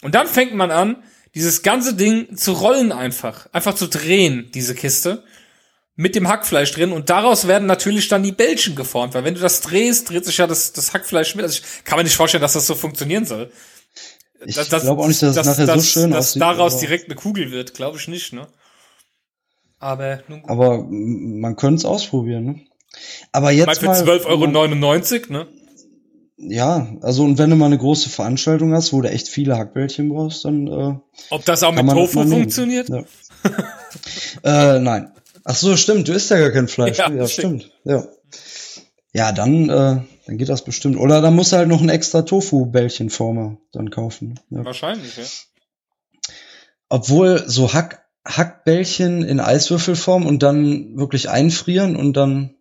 Und 0.03 0.15
dann 0.15 0.27
fängt 0.27 0.55
man 0.55 0.71
an, 0.71 1.03
dieses 1.35 1.63
ganze 1.63 1.95
Ding 1.95 2.37
zu 2.37 2.53
rollen 2.53 2.93
einfach. 2.93 3.49
Einfach 3.53 3.75
zu 3.75 3.87
drehen, 3.89 4.51
diese 4.53 4.75
Kiste. 4.75 5.25
Mit 5.97 6.15
dem 6.15 6.29
Hackfleisch 6.29 6.73
drin. 6.73 6.93
Und 6.93 7.11
daraus 7.11 7.47
werden 7.47 7.67
natürlich 7.67 8.09
dann 8.09 8.23
die 8.23 8.33
Bällchen 8.33 8.75
geformt. 8.75 9.15
Weil 9.15 9.25
wenn 9.25 9.35
du 9.35 9.41
das 9.41 9.61
drehst, 9.61 10.09
dreht 10.09 10.25
sich 10.25 10.39
ja 10.39 10.47
das, 10.47 10.73
das 10.73 10.95
Hackfleisch 10.95 11.35
mit. 11.35 11.45
Also 11.45 11.61
ich 11.63 11.85
kann 11.85 11.99
mir 11.99 12.05
nicht 12.05 12.17
vorstellen, 12.17 12.41
dass 12.41 12.55
das 12.55 12.67
so 12.67 12.75
funktionieren 12.75 13.27
soll. 13.27 13.53
Ich 14.45 14.55
glaube 14.69 15.03
auch 15.03 15.09
nicht, 15.09 15.23
dass 15.23 15.37
es 15.37 15.47
nachher 15.47 15.67
so 15.67 15.83
schön 15.83 16.11
dass 16.11 16.29
aussieht. 16.29 16.43
daraus 16.43 16.73
aber, 16.75 16.81
direkt 16.81 17.07
eine 17.07 17.15
Kugel 17.15 17.53
wird, 17.53 17.75
glaube 17.75 17.99
ich 17.99 18.09
nicht, 18.09 18.33
ne? 18.33 18.49
Aber 19.79 20.23
nun 20.29 20.43
gut. 20.43 20.51
aber 20.51 20.83
man 20.89 21.57
könnte 21.57 21.77
es 21.77 21.85
ausprobieren, 21.85 22.45
ne? 22.45 22.61
Aber 23.33 23.51
jetzt 23.51 23.83
Mal 23.83 23.95
für 23.95 24.05
mal, 24.05 24.19
12,99 24.19 25.23
Euro, 25.23 25.33
ne? 25.33 25.47
Ja, 26.43 26.89
also 27.03 27.23
und 27.25 27.37
wenn 27.39 27.51
du 27.51 27.57
mal 27.57 27.67
eine 27.67 27.77
große 27.79 28.09
Veranstaltung 28.09 28.73
hast, 28.73 28.93
wo 28.93 29.01
du 29.03 29.11
echt 29.11 29.29
viele 29.29 29.59
Hackbällchen 29.59 30.09
brauchst, 30.09 30.45
dann 30.45 30.67
äh, 30.67 30.95
Ob 31.31 31.45
das 31.45 31.63
auch 31.63 31.73
mit 31.73 31.85
man 31.85 31.95
Tofu 31.95 32.23
funktioniert? 32.27 32.89
Ja. 32.89 33.05
äh, 34.43 34.81
nein. 34.81 35.13
Ach 35.45 35.55
so, 35.57 35.77
stimmt. 35.77 36.09
Du 36.09 36.13
isst 36.13 36.31
ja 36.31 36.39
gar 36.39 36.51
kein 36.51 36.69
Fleisch. 36.69 36.99
Ja, 36.99 37.11
Ja, 37.11 37.27
stimmt. 37.27 37.65
stimmt. 37.65 37.73
Ja. 37.85 38.05
Ja, 39.13 39.33
dann, 39.33 39.69
äh, 39.69 40.01
dann 40.27 40.39
geht 40.39 40.49
das 40.49 40.65
bestimmt. 40.65 40.97
Oder 40.97 41.21
dann 41.21 41.35
musst 41.35 41.53
du 41.53 41.57
halt 41.57 41.69
noch 41.69 41.81
einen 41.81 41.89
extra 41.89 42.23
Tofu-Bällchenformer 42.23 43.59
dann 43.73 43.91
kaufen. 43.91 44.39
Ja. 44.51 44.65
Wahrscheinlich, 44.65 45.17
ja. 45.17 45.25
Obwohl 46.89 47.43
so 47.47 47.73
Hack, 47.73 48.05
Hackbällchen 48.27 49.23
in 49.25 49.41
Eiswürfelform 49.41 50.27
und 50.27 50.43
dann 50.43 50.97
wirklich 50.97 51.29
einfrieren 51.29 51.97
und 51.97 52.17
dann, 52.17 52.55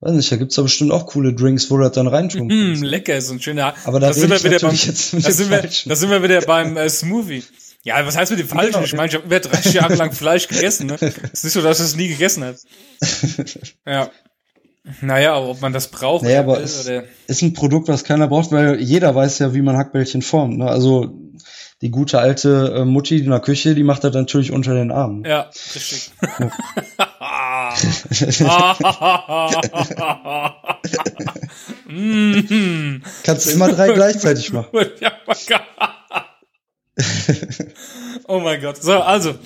weiß 0.00 0.12
nicht, 0.12 0.30
da 0.30 0.36
gibt's 0.36 0.54
da 0.54 0.62
bestimmt 0.62 0.92
auch 0.92 1.06
coole 1.06 1.34
Drinks, 1.34 1.70
wo 1.70 1.76
du 1.76 1.84
das 1.84 1.92
dann 1.92 2.06
reintun 2.06 2.48
Hm, 2.50 2.66
kannst. 2.72 2.82
lecker, 2.84 3.20
so 3.20 3.32
ein 3.34 3.40
schöner. 3.40 3.74
Aber 3.84 3.98
da 4.00 4.08
da 4.08 4.12
sind 4.12 4.30
wir 4.30 4.42
wieder 4.44 4.58
beim, 4.60 4.74
jetzt 4.74 5.12
mit 5.14 5.26
da 5.26 5.30
sind 5.30 5.50
wir, 5.50 5.62
da 5.62 5.96
sind 5.96 6.10
wir 6.10 6.22
wieder 6.22 6.40
beim 6.42 6.76
äh, 6.76 6.88
Smoothie. 6.88 7.42
Ja, 7.84 8.04
was 8.04 8.16
heißt 8.16 8.30
mit 8.32 8.40
dem 8.40 8.48
Falschen? 8.48 8.72
Genau. 8.72 8.84
Ich 8.84 8.92
meine, 8.94 9.08
ich 9.08 9.14
habe 9.14 9.24
über 9.26 9.40
30 9.40 9.72
Jahre 9.74 9.94
lang 9.94 10.12
Fleisch 10.12 10.46
gegessen, 10.48 10.88
ne? 10.88 10.94
ist 10.94 11.44
nicht 11.44 11.52
so, 11.52 11.62
dass 11.62 11.80
es 11.80 11.96
nie 11.96 12.08
gegessen 12.08 12.44
habe. 12.44 12.56
Ja. 13.86 14.10
Naja, 15.02 15.34
aber 15.34 15.48
ob 15.50 15.60
man 15.60 15.72
das 15.74 15.88
braucht 15.88 16.24
Naja, 16.24 16.40
aber 16.40 16.60
es- 16.62 16.86
oder 16.86 17.04
ist 17.26 17.42
ein 17.42 17.52
Produkt, 17.52 17.88
was 17.88 18.04
keiner 18.04 18.26
braucht, 18.28 18.52
weil 18.52 18.80
jeder 18.80 19.14
weiß 19.14 19.38
ja, 19.38 19.52
wie 19.54 19.60
man 19.62 19.76
Hackbällchen 19.76 20.22
formt. 20.22 20.58
Ne? 20.58 20.66
Also 20.66 21.14
die 21.82 21.90
gute 21.90 22.18
alte 22.18 22.74
äh, 22.74 22.84
Mutti 22.84 23.18
in 23.18 23.30
der 23.30 23.40
Küche, 23.40 23.74
die 23.74 23.82
macht 23.82 24.02
das 24.02 24.14
natürlich 24.14 24.50
unter 24.50 24.74
den 24.74 24.90
Armen. 24.90 25.24
Ja, 25.24 25.50
richtig. 25.74 26.10
mm. 26.20 26.44
Kannst 33.24 33.46
du 33.46 33.50
immer 33.50 33.72
drei 33.72 33.92
gleichzeitig 33.92 34.52
machen. 34.52 34.68
Oh 38.26 38.40
mein 38.40 38.60
Gott. 38.60 38.82
So, 38.82 39.00
also. 39.00 39.38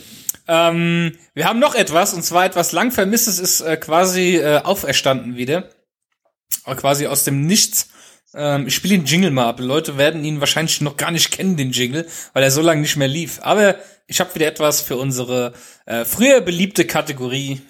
Ähm, 0.49 1.13
wir 1.35 1.45
haben 1.45 1.61
noch 1.61 1.77
etwas, 1.77 2.15
und 2.15 2.25
zwar 2.25 2.45
etwas 2.45 2.73
lang 2.73 2.91
vermisstes 2.91 3.39
ist 3.39 3.61
äh, 3.61 3.77
quasi 3.77 4.39
äh, 4.39 4.59
auferstanden 4.59 5.37
wieder. 5.37 5.71
Äh, 6.67 6.75
quasi 6.75 7.07
aus 7.07 7.23
dem 7.23 7.47
Nichts. 7.47 7.91
Ähm, 8.35 8.67
ich 8.67 8.75
spiele 8.75 8.99
den 8.99 9.07
Jingle 9.07 9.31
mal 9.31 9.49
ab. 9.49 9.59
Die 9.59 9.63
Leute 9.63 9.99
werden 9.99 10.25
ihn 10.25 10.41
wahrscheinlich 10.41 10.81
noch 10.81 10.97
gar 10.97 11.13
nicht 11.13 11.31
kennen, 11.31 11.57
den 11.57 11.71
Jingle, 11.71 12.09
weil 12.33 12.43
er 12.43 12.51
so 12.51 12.61
lange 12.61 12.81
nicht 12.81 12.97
mehr 12.97 13.09
lief. 13.09 13.39
Aber 13.43 13.77
ich 14.09 14.21
habe 14.21 14.35
wieder 14.35 14.47
etwas 14.47 14.81
für 14.81 14.97
unsere 14.97 15.53
äh, 15.87 16.05
früher 16.05 16.41
beliebte 16.41 16.87
Kategorie. 16.87 17.61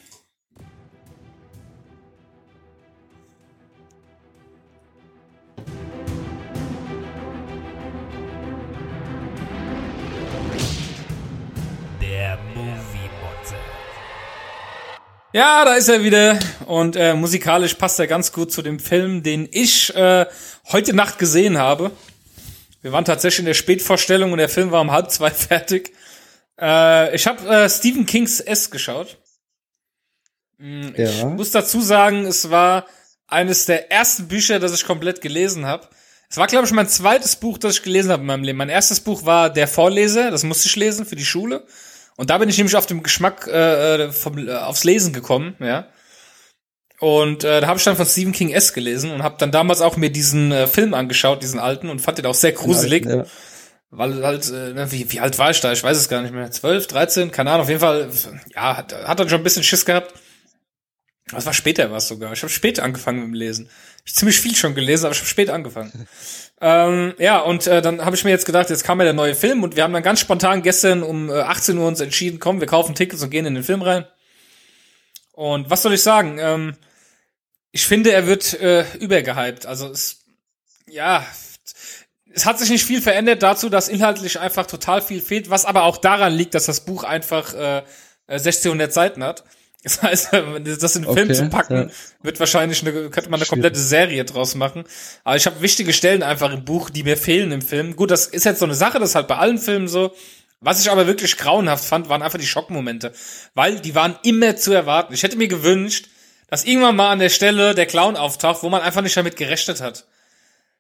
Ja, 15.33 15.65
da 15.65 15.75
ist 15.75 15.89
er 15.89 16.05
wieder. 16.05 16.39
Und 16.67 16.97
äh, 16.97 17.15
musikalisch 17.15 17.75
passt 17.75 17.99
er 17.99 18.07
ganz 18.07 18.33
gut 18.33 18.53
zu 18.53 18.63
dem 18.63 18.79
Film, 18.79 19.23
den 19.23 19.49
ich 19.51 19.95
äh, 19.95 20.27
heute 20.71 20.95
Nacht 20.95 21.19
gesehen 21.19 21.59
habe. 21.59 21.91
Wir 22.83 22.93
waren 22.93 23.05
tatsächlich 23.05 23.41
in 23.41 23.47
der 23.47 23.55
Spätvorstellung 23.55 24.33
und 24.33 24.39
der 24.39 24.49
Film 24.49 24.71
war 24.73 24.81
um 24.81 24.91
halb 24.91 25.11
zwei 25.11 25.31
fertig. 25.31 25.93
Äh, 26.61 27.15
ich 27.15 27.27
habe 27.27 27.47
äh, 27.49 27.69
Stephen 27.71 28.05
Kings 28.05 28.41
S 28.41 28.71
geschaut. 28.71 29.19
Mm, 30.59 30.89
Ich 30.97 31.21
Ja. 31.21 31.27
muss 31.27 31.51
dazu 31.51 31.81
sagen, 31.81 32.27
es 32.27 32.51
war 32.51 32.87
eines 33.27 33.65
der 33.65 33.91
ersten 33.91 34.29
Bücher, 34.29 34.59
das 34.59 34.75
ich 34.75 34.85
komplett 34.85 35.23
gelesen 35.23 35.65
habe. 35.65 35.89
Es 36.29 36.37
war, 36.37 36.47
glaube 36.47 36.67
ich, 36.67 36.73
mein 36.73 36.89
zweites 36.89 37.37
Buch, 37.37 37.57
das 37.59 37.77
ich 37.77 37.83
gelesen 37.83 38.11
habe 38.11 38.23
in 38.23 38.27
meinem 38.27 38.45
Leben. 38.45 38.59
Mein 38.59 38.69
erstes 38.69 39.01
Buch 39.01 39.25
war 39.25 39.49
Der 39.51 39.69
Vorleser, 39.69 40.31
das 40.31 40.45
musste 40.45 40.69
ich 40.69 40.77
lesen 40.77 41.07
für 41.07 41.17
die 41.17 41.25
Schule. 41.25 41.67
Und 42.23 42.31
da 42.31 42.39
bin 42.39 42.49
ich 42.49 42.57
nämlich 42.57 42.77
auf 42.77 42.87
dem 42.87 43.03
Geschmack 43.03 43.49
äh, 43.49 44.05
äh, 44.05 44.13
vom, 44.13 44.39
äh, 44.39 44.53
aufs 44.53 44.85
Lesen 44.85 45.13
gekommen, 45.13 45.57
ja. 45.59 45.89
Und 47.01 47.43
äh, 47.43 47.61
da 47.61 47.67
habe 47.67 47.79
ich 47.79 47.85
dann 47.85 47.97
von 47.97 48.07
Stephen 48.07 48.31
King 48.31 48.51
S 48.51 48.73
gelesen 48.73 49.11
und 49.11 49.25
habe 49.25 49.35
dann 49.41 49.51
damals 49.51 49.81
auch 49.81 49.97
mir 49.97 50.09
diesen 50.09 50.53
äh, 50.53 50.69
Film 50.69 50.95
angeschaut, 50.95 51.43
diesen 51.43 51.59
alten, 51.59 51.89
und 51.89 51.99
fand 51.99 52.19
den 52.19 52.27
auch 52.27 52.35
sehr 52.37 52.53
gruselig. 52.53 53.07
Ja. 53.07 53.25
Weil 53.91 54.25
halt, 54.25 54.49
äh, 54.51 54.73
ne, 54.73 54.93
wie, 54.93 55.11
wie 55.11 55.19
alt 55.19 55.37
war 55.41 55.51
ich 55.51 55.61
da? 55.63 55.73
Ich 55.73 55.83
weiß 55.83 55.97
es 55.97 56.09
gar 56.09 56.23
nicht 56.23 56.33
mehr. 56.33 56.49
12, 56.49 56.87
13, 56.87 57.33
keine 57.33 57.51
Ahnung, 57.51 57.63
auf 57.63 57.69
jeden 57.69 57.81
Fall, 57.81 58.09
ja, 58.55 58.77
hat, 58.77 58.95
hat 58.95 59.19
dann 59.19 59.29
schon 59.29 59.41
ein 59.41 59.45
bisschen 59.45 59.65
Schiss 59.65 59.85
gehabt. 59.85 60.15
Das 61.33 61.45
war 61.45 61.53
später 61.53 61.91
was 61.91 62.07
sogar. 62.07 62.33
Ich 62.33 62.43
habe 62.43 62.53
später 62.53 62.85
angefangen 62.85 63.19
mit 63.19 63.27
dem 63.31 63.35
Lesen. 63.35 63.69
Ich 64.05 64.15
ziemlich 64.15 64.41
viel 64.41 64.55
schon 64.57 64.75
gelesen, 64.75 65.07
aber 65.07 65.13
ich 65.13 65.21
habe 65.21 65.29
später 65.29 65.55
angefangen. 65.55 66.09
ähm, 66.61 67.15
ja, 67.19 67.41
und 67.41 67.67
äh, 67.67 67.83
dann 67.83 68.05
habe 68.05 68.17
ich 68.17 68.25
mir 68.25 68.31
jetzt 68.31 68.47
gedacht, 68.47 68.71
jetzt 68.71 68.85
kam 68.85 68.99
ja 68.99 69.05
der 69.05 69.13
neue 69.13 69.35
Film 69.35 69.63
und 69.63 69.77
wir 69.77 69.85
haben 69.85 69.93
dann 69.93 70.03
ganz 70.03 70.21
spontan 70.21 70.63
gestern 70.63 71.03
um 71.03 71.31
äh, 71.31 71.41
18 71.41 71.79
Uhr 71.79 71.87
uns 71.87 72.01
entschieden, 72.01 72.39
komm, 72.39 72.61
wir 72.61 72.67
kaufen 72.67 72.95
Tickets 72.95 73.23
und 73.23 73.31
gehen 73.31 73.47
in 73.47 73.55
den 73.55 73.65
Film 73.65 73.83
rein. 73.83 74.07
Und 75.33 75.71
was 75.71 75.83
soll 75.83 75.95
ich 75.95 76.03
sagen? 76.03 76.39
Ähm, 76.39 76.77
ich 77.71 77.87
finde, 77.87 78.13
er 78.13 78.27
wird 78.27 78.55
äh, 78.61 78.85
übergehypt. 78.99 79.67
Also 79.67 79.89
es, 79.89 80.25
ja, 80.87 81.27
es 82.35 82.47
hat 82.47 82.59
sich 82.59 82.71
nicht 82.71 82.85
viel 82.85 83.01
verändert 83.01 83.43
dazu, 83.43 83.69
dass 83.69 83.89
inhaltlich 83.89 84.39
einfach 84.39 84.67
total 84.67 85.03
viel 85.03 85.21
fehlt, 85.21 85.51
was 85.51 85.65
aber 85.65 85.85
auch 85.85 85.97
daran 85.97 86.33
liegt, 86.33 86.55
dass 86.55 86.67
das 86.67 86.85
Buch 86.85 87.05
einfach 87.05 87.55
äh, 87.55 87.83
1600 88.27 88.93
Seiten 88.93 89.25
hat. 89.25 89.45
Das 89.83 90.01
heißt, 90.01 90.29
das 90.33 90.97
in 90.97 91.03
den 91.03 91.13
Film 91.13 91.29
Okay, 91.29 91.33
zu 91.33 91.49
packen, 91.49 91.75
ja. 91.75 91.91
wird 92.23 92.39
wahrscheinlich 92.39 92.83
eine, 92.83 93.11
könnte 93.11 93.31
man 93.31 93.41
eine 93.41 93.49
komplette 93.49 93.81
Serie 93.81 94.25
draus 94.25 94.55
machen. 94.55 94.85
Aber 95.25 95.37
ich 95.37 95.47
habe 95.47 95.61
wichtige 95.61 95.93
Stellen 95.93 96.23
einfach 96.23 96.53
im 96.53 96.65
Buch, 96.65 96.89
die 96.89 97.03
mir 97.03 97.17
fehlen 97.17 97.51
im 97.51 97.63
Film. 97.63 97.97
Gut, 97.97 98.13
das 98.13 98.27
ist 98.27 98.45
jetzt 98.45 98.61
so 98.61 98.65
eine 98.65 98.75
Sache, 98.75 99.01
das 99.01 99.11
ist 99.11 99.15
halt 99.17 99.27
bei 99.27 99.37
allen 99.37 99.59
Filmen 99.59 99.89
so. 99.89 100.15
Was 100.61 100.81
ich 100.81 100.89
aber 100.89 101.09
wirklich 101.09 101.37
grauenhaft 101.37 101.85
fand, 101.85 102.09
waren 102.09 102.23
einfach 102.23 102.39
die 102.39 102.47
Schockmomente. 102.47 103.13
Weil 103.55 103.81
die 103.81 103.97
waren 103.97 104.17
immer 104.23 104.57
zu 104.57 104.73
erwarten. 104.73 105.13
Ich 105.13 105.25
hätte 105.25 105.37
mir 105.37 105.49
gewünscht, 105.49 106.09
dass 106.47 106.65
irgendwann 106.65 106.95
mal 106.95 107.11
an 107.11 107.19
der 107.19 107.31
Stelle 107.31 107.75
der 107.75 107.87
Clown 107.87 108.15
auftaucht, 108.15 108.63
wo 108.63 108.69
man 108.69 108.83
einfach 108.83 109.03
nicht 109.03 109.17
damit 109.17 109.37
gerechnet 109.37 109.81
hat. 109.81 110.07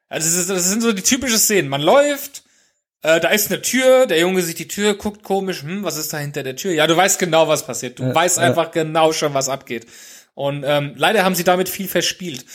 Also 0.08 0.28
das, 0.28 0.36
ist, 0.36 0.50
das 0.50 0.68
sind 0.68 0.82
so 0.82 0.92
die 0.92 1.02
typische 1.02 1.38
Szenen. 1.38 1.68
Man 1.68 1.80
läuft, 1.80 2.44
äh, 3.02 3.20
da 3.20 3.28
ist 3.28 3.50
eine 3.50 3.60
Tür, 3.62 4.06
der 4.06 4.18
Junge 4.18 4.42
sieht 4.42 4.58
die 4.58 4.68
Tür, 4.68 4.94
guckt 4.94 5.22
komisch, 5.22 5.62
hm, 5.62 5.82
was 5.84 5.96
ist 5.96 6.12
da 6.12 6.18
hinter 6.18 6.42
der 6.42 6.56
Tür? 6.56 6.72
Ja, 6.72 6.86
du 6.86 6.96
weißt 6.96 7.18
genau, 7.18 7.48
was 7.48 7.66
passiert. 7.66 7.98
Du 7.98 8.04
Ja, 8.04 8.14
weißt 8.14 8.38
ja. 8.38 8.44
einfach 8.44 8.70
genau 8.70 9.12
schon, 9.12 9.34
was 9.34 9.48
abgeht. 9.48 9.86
Und 10.34 10.64
ähm, 10.66 10.94
leider 10.96 11.24
haben 11.24 11.34
sie 11.34 11.44
damit 11.44 11.68
viel 11.68 11.88
verspielt. 11.88 12.46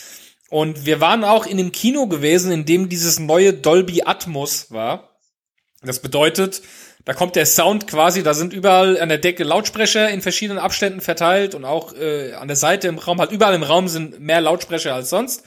Und 0.50 0.86
wir 0.86 1.02
waren 1.02 1.24
auch 1.24 1.46
in 1.46 1.58
dem 1.58 1.72
Kino 1.72 2.08
gewesen, 2.08 2.52
in 2.52 2.66
dem 2.66 2.90
dieses 2.90 3.20
neue 3.20 3.54
Dolby 3.54 4.04
Atmos 4.06 4.72
war. 4.72 5.20
Das 5.84 6.02
bedeutet, 6.02 6.62
da 7.04 7.14
kommt 7.14 7.36
der 7.36 7.46
Sound 7.46 7.88
quasi, 7.88 8.24
da 8.24 8.34
sind 8.34 8.54
überall 8.54 9.00
an 9.00 9.10
der 9.10 9.18
Decke 9.18 9.44
Lautsprecher 9.44 10.10
in 10.10 10.22
verschiedenen 10.22 10.60
Abständen 10.60 11.02
verteilt 11.02 11.54
und 11.56 11.66
auch 11.66 11.94
äh, 11.94 12.34
an 12.34 12.48
der 12.48 12.58
Seite 12.58 12.88
im 12.88 12.98
Raum, 12.98 13.20
halt 13.20 13.32
überall 13.32 13.54
im 13.54 13.64
Raum 13.64 13.88
sind 13.88 14.20
mehr 14.20 14.42
Lautsprecher 14.42 14.96
als 14.96 15.10
sonst. 15.10 15.44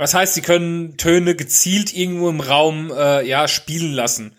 Das 0.00 0.14
heißt, 0.14 0.32
sie 0.32 0.40
können 0.40 0.96
Töne 0.96 1.34
gezielt 1.34 1.94
irgendwo 1.94 2.30
im 2.30 2.40
Raum 2.40 2.90
äh, 2.90 3.22
ja 3.26 3.46
spielen 3.48 3.92
lassen. 3.92 4.34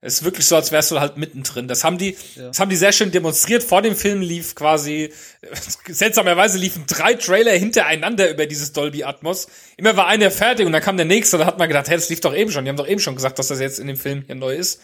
Es 0.00 0.14
ist 0.14 0.24
wirklich 0.24 0.46
so, 0.46 0.54
als 0.54 0.70
wärst 0.70 0.92
du 0.92 1.00
halt 1.00 1.16
mittendrin. 1.16 1.66
Das 1.66 1.82
haben 1.82 1.98
die, 1.98 2.16
das 2.36 2.60
haben 2.60 2.70
die 2.70 2.76
sehr 2.76 2.92
schön 2.92 3.10
demonstriert. 3.10 3.64
Vor 3.64 3.82
dem 3.82 3.96
Film 3.96 4.20
lief 4.20 4.54
quasi, 4.54 5.12
seltsamerweise 5.88 6.56
liefen 6.56 6.84
drei 6.86 7.14
Trailer 7.14 7.50
hintereinander 7.52 8.30
über 8.30 8.46
dieses 8.46 8.72
Dolby 8.72 9.02
Atmos. 9.02 9.48
Immer 9.76 9.96
war 9.96 10.06
einer 10.06 10.30
fertig 10.30 10.66
und 10.66 10.72
dann 10.72 10.82
kam 10.82 10.96
der 10.96 11.06
nächste. 11.06 11.36
Da 11.36 11.46
hat 11.46 11.58
man 11.58 11.66
gedacht, 11.66 11.88
hey, 11.88 11.96
das 11.96 12.08
lief 12.08 12.20
doch 12.20 12.34
eben 12.34 12.52
schon. 12.52 12.64
Die 12.64 12.68
haben 12.68 12.76
doch 12.76 12.88
eben 12.88 13.00
schon 13.00 13.16
gesagt, 13.16 13.40
dass 13.40 13.48
das 13.48 13.58
jetzt 13.58 13.80
in 13.80 13.88
dem 13.88 13.96
Film 13.96 14.22
hier 14.26 14.36
neu 14.36 14.54
ist. 14.54 14.80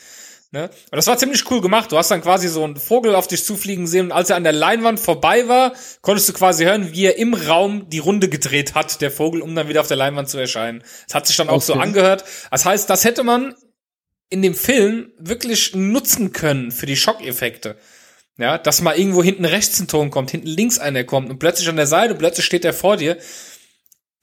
Ne? 0.50 0.64
Und 0.64 0.96
das 0.96 1.06
war 1.06 1.18
ziemlich 1.18 1.50
cool 1.50 1.60
gemacht. 1.60 1.92
Du 1.92 1.98
hast 1.98 2.10
dann 2.10 2.22
quasi 2.22 2.48
so 2.48 2.64
einen 2.64 2.76
Vogel 2.76 3.14
auf 3.14 3.26
dich 3.28 3.44
zufliegen 3.44 3.86
sehen 3.86 4.06
und 4.06 4.12
als 4.12 4.30
er 4.30 4.36
an 4.36 4.44
der 4.44 4.54
Leinwand 4.54 4.98
vorbei 4.98 5.46
war, 5.46 5.74
konntest 6.00 6.28
du 6.28 6.32
quasi 6.32 6.64
hören, 6.64 6.92
wie 6.92 7.04
er 7.04 7.18
im 7.18 7.34
Raum 7.34 7.90
die 7.90 7.98
Runde 7.98 8.30
gedreht 8.30 8.74
hat, 8.74 9.02
der 9.02 9.10
Vogel, 9.10 9.42
um 9.42 9.54
dann 9.54 9.68
wieder 9.68 9.82
auf 9.82 9.88
der 9.88 9.98
Leinwand 9.98 10.30
zu 10.30 10.38
erscheinen. 10.38 10.82
Das 11.06 11.14
hat 11.14 11.26
sich 11.26 11.36
dann 11.36 11.50
auch 11.50 11.60
so 11.60 11.74
Okay. 11.74 11.82
angehört. 11.82 12.24
Das 12.50 12.64
heißt, 12.64 12.88
das 12.88 13.04
hätte 13.04 13.24
man 13.24 13.54
in 14.30 14.40
dem 14.40 14.54
Film 14.54 15.12
wirklich 15.18 15.74
nutzen 15.74 16.32
können 16.32 16.70
für 16.70 16.86
die 16.86 16.96
Schockeffekte. 16.96 17.76
Ja, 18.38 18.56
dass 18.56 18.80
mal 18.80 18.96
irgendwo 18.96 19.22
hinten 19.22 19.44
rechts 19.44 19.80
ein 19.80 19.88
Ton 19.88 20.10
kommt, 20.10 20.30
hinten 20.30 20.46
links 20.46 20.78
einer 20.78 21.04
kommt 21.04 21.28
und 21.28 21.38
plötzlich 21.40 21.68
an 21.68 21.76
der 21.76 21.88
Seite, 21.88 22.14
plötzlich 22.14 22.46
steht 22.46 22.64
er 22.64 22.72
vor 22.72 22.96
dir. 22.96 23.18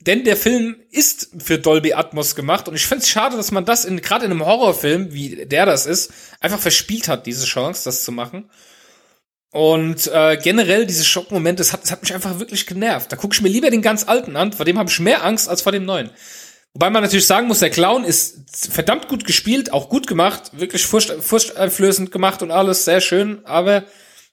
Denn 0.06 0.24
der 0.24 0.38
Film 0.38 0.76
ist 0.92 1.30
für 1.40 1.58
Dolby 1.58 1.94
Atmos 1.94 2.36
gemacht 2.36 2.68
und 2.68 2.76
ich 2.76 2.86
finde 2.86 3.04
es 3.04 3.10
schade, 3.10 3.38
dass 3.38 3.52
man 3.52 3.66
das 3.66 3.86
in 3.86 4.02
gerade 4.02 4.26
in 4.26 4.32
einem 4.32 4.46
Horrorfilm, 4.46 5.14
wie 5.14 5.46
der 5.46 5.66
das 5.66 5.86
ist, 5.88 6.12
einfach 6.40 6.60
verspielt 6.60 7.08
hat, 7.08 7.26
diese 7.26 7.46
Chance, 7.46 7.84
das 7.86 8.04
zu 8.04 8.12
machen. 8.12 8.50
Und 9.52 10.08
äh, 10.08 10.38
generell 10.38 10.86
diese 10.86 11.06
Schockmomente, 11.06 11.62
das 11.62 11.72
hat, 11.74 11.84
das 11.84 11.92
hat 11.92 12.02
mich 12.02 12.14
einfach 12.14 12.40
wirklich 12.40 12.68
genervt. 12.68 13.12
Da 13.12 13.16
gucke 13.16 13.34
ich 13.34 13.42
mir 13.42 13.50
lieber 13.50 13.70
den 13.70 13.82
ganz 13.82 14.08
alten 14.08 14.36
an, 14.36 14.54
vor 14.54 14.66
dem 14.66 14.78
habe 14.78 14.90
ich 14.90 15.00
mehr 15.00 15.24
Angst 15.24 15.50
als 15.50 15.62
vor 15.62 15.72
dem 15.72 15.86
neuen. 15.86 16.12
Wobei 16.74 16.90
man 16.90 17.02
natürlich 17.02 17.26
sagen 17.26 17.48
muss, 17.48 17.60
der 17.60 17.70
Clown 17.70 18.04
ist 18.04 18.70
verdammt 18.70 19.08
gut 19.08 19.26
gespielt, 19.26 19.72
auch 19.72 19.90
gut 19.90 20.08
gemacht, 20.08 20.52
wirklich 20.52 20.86
furcht, 20.86 21.10
furchteinflößend 21.22 22.12
gemacht 22.12 22.42
und 22.42 22.52
alles, 22.52 22.84
sehr 22.84 23.00
schön, 23.00 23.46
aber 23.46 23.86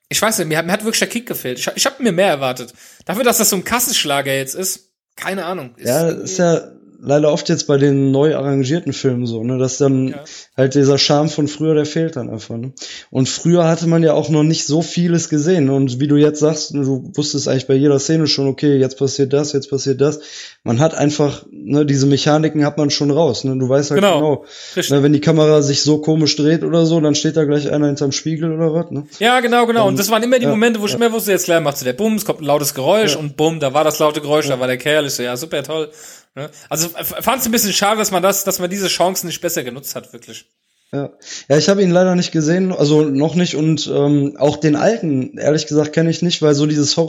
ich 0.09 0.21
weiß 0.21 0.39
nicht, 0.39 0.49
mir 0.49 0.59
hat, 0.59 0.67
mir 0.67 0.73
hat 0.73 0.85
wirklich 0.85 0.99
der 0.99 1.09
Kick 1.09 1.27
gefehlt. 1.27 1.61
Ich, 1.61 1.71
ich 1.73 1.87
habe 1.87 2.03
mir 2.03 2.11
mehr 2.11 2.27
erwartet. 2.27 2.75
Dafür, 3.05 3.23
dass 3.23 3.39
das 3.39 3.49
so 3.49 3.57
ein 3.57 3.65
Kassenschlager 3.65 4.35
jetzt 4.35 4.57
ist, 4.57 4.92
keine 5.17 5.45
Ahnung. 5.45 5.75
Ist 5.77 5.89
Ja, 5.89 6.09
ist 6.09 6.39
ja 6.39 6.73
leider 7.05 7.33
oft 7.33 7.49
jetzt 7.49 7.67
bei 7.67 7.79
den 7.79 8.13
neu 8.13 8.37
arrangierten 8.37 8.93
Filmen 8.93 9.27
so, 9.27 9.43
ne, 9.43 9.59
dass 9.59 9.77
dann 9.79 10.09
Ja. 10.09 10.25
halt 10.57 10.75
dieser 10.75 10.99
Charme 10.99 11.29
von 11.29 11.49
früher, 11.49 11.75
der 11.75 11.85
fehlt 11.85 12.15
dann 12.17 12.31
einfach, 12.31 12.57
ne. 12.57 12.73
Und 13.11 13.29
früher 13.29 13.67
hatte 13.67 13.89
man 13.89 14.03
ja 14.05 14.13
auch 14.13 14.29
noch 14.29 14.45
nicht 14.45 14.67
so 14.67 14.83
vieles 14.83 15.29
gesehen 15.29 15.69
und 15.69 15.99
wie 15.99 16.07
du 16.07 16.17
jetzt 16.17 16.39
sagst, 16.39 16.75
ne, 16.75 16.85
du 16.85 17.11
wusstest 17.15 17.49
eigentlich 17.49 17.67
bei 17.67 17.75
jeder 17.75 17.99
Szene 17.99 18.27
schon, 18.29 18.47
okay, 18.47 18.77
jetzt 18.77 18.99
passiert 18.99 19.33
das, 19.33 19.53
jetzt 19.53 19.69
passiert 19.69 20.01
das. 20.01 20.21
Man 20.63 20.79
hat 20.79 20.95
einfach, 20.95 21.45
ne, 21.51 21.85
diese 21.85 22.07
Mechaniken 22.07 22.65
hat 22.65 22.79
man 22.79 22.91
schon 22.91 23.11
raus, 23.11 23.43
ne, 23.45 23.57
du 23.59 23.69
weißt 23.69 23.91
halt 23.91 24.01
Genau. 24.01 24.45
genau, 24.75 24.91
ne, 24.91 25.03
wenn 25.03 25.13
die 25.13 25.21
Kamera 25.21 25.61
sich 25.63 25.83
so 25.83 25.99
komisch 25.99 26.37
dreht 26.37 26.63
oder 26.63 26.87
so, 26.87 27.01
dann 27.01 27.15
steht 27.17 27.37
da 27.37 27.45
gleich 27.45 27.71
einer 27.73 27.89
hinterm 27.89 28.13
Spiegel 28.13 28.53
oder 28.53 28.73
was, 28.73 28.91
ne. 28.93 29.07
Ja, 29.19 29.41
genau, 29.41 29.67
genau. 29.67 29.89
Und 29.89 29.99
das 29.99 30.11
waren 30.11 30.23
immer 30.23 30.39
die 30.39 30.45
ja, 30.45 30.51
Momente, 30.51 30.81
wo 30.81 30.87
ich 30.87 30.95
immer 30.95 31.11
wusste, 31.13 31.33
jetzt 31.33 31.47
klar 31.47 31.61
macht 31.61 31.79
sie 31.79 31.85
der 31.85 31.95
Bumm, 31.95 32.15
es 32.15 32.25
kommt 32.25 32.41
ein 32.41 32.45
lautes 32.45 32.75
Geräusch 32.75 33.17
und 33.17 33.37
bumm, 33.37 33.59
da 33.59 33.75
war 33.75 33.83
das 33.83 33.99
laute 33.99 34.21
Geräusch, 34.21 34.47
da 34.49 34.61
war 34.61 34.67
der 34.69 34.77
Kerl. 34.79 35.07
Ich 35.07 35.15
so, 35.15 35.23
ja, 35.23 35.37
super 35.37 35.63
toll. 35.65 35.91
Ne? 36.35 36.51
Also 36.69 36.89
fand 36.89 37.41
es 37.41 37.47
ein 37.47 37.53
bisschen 37.53 37.73
schade, 37.73 37.99
dass 37.99 38.11
man 38.11 38.23
das, 38.23 38.45
dass 38.45 38.59
man 38.59 38.71
diese 38.71 38.89
Chancen 38.89 39.27
nicht 39.27 39.41
besser 39.41 39.63
genutzt 39.65 39.95
hat, 39.95 40.13
wirklich. 40.13 40.47
Ja, 40.93 41.11
ja 41.49 41.57
ich 41.59 41.69
habe 41.69 41.83
ihn 41.83 41.91
leider 41.91 42.15
nicht 42.15 42.33
gesehen, 42.33 42.73
also 42.73 43.03
noch 43.03 43.35
nicht 43.35 43.55
und 43.57 43.87
ähm, 43.93 44.37
auch 44.39 44.57
den 44.57 44.77
alten, 44.77 45.37
ehrlich 45.39 45.67
gesagt, 45.67 45.93
kenne 45.93 46.11
ich 46.11 46.23
nicht, 46.23 46.41
weil 46.43 46.55
so 46.55 46.67
dieses 46.67 46.97
Oh. 46.97 47.03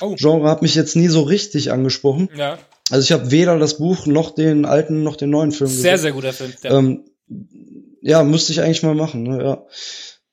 Horror-Genre 0.00 0.48
hat 0.48 0.62
mich 0.62 0.74
jetzt 0.74 0.96
nie 0.96 1.08
so 1.08 1.22
richtig 1.22 1.70
angesprochen. 1.72 2.28
Ja. 2.36 2.58
Also 2.90 3.04
ich 3.04 3.12
habe 3.12 3.30
weder 3.30 3.58
das 3.58 3.78
Buch 3.78 4.06
noch 4.06 4.34
den 4.34 4.64
alten 4.64 5.02
noch 5.02 5.16
den 5.16 5.30
neuen 5.30 5.52
Film 5.52 5.70
Sehr, 5.70 5.92
gesehen. 5.92 6.02
sehr 6.02 6.12
guter 6.12 6.32
Film. 6.32 6.52
Ja. 6.62 6.78
Ähm, 6.78 7.04
ja, 8.02 8.22
müsste 8.22 8.52
ich 8.52 8.60
eigentlich 8.60 8.82
mal 8.82 8.94
machen. 8.94 9.22
Ne? 9.22 9.42
Ja. 9.44 9.64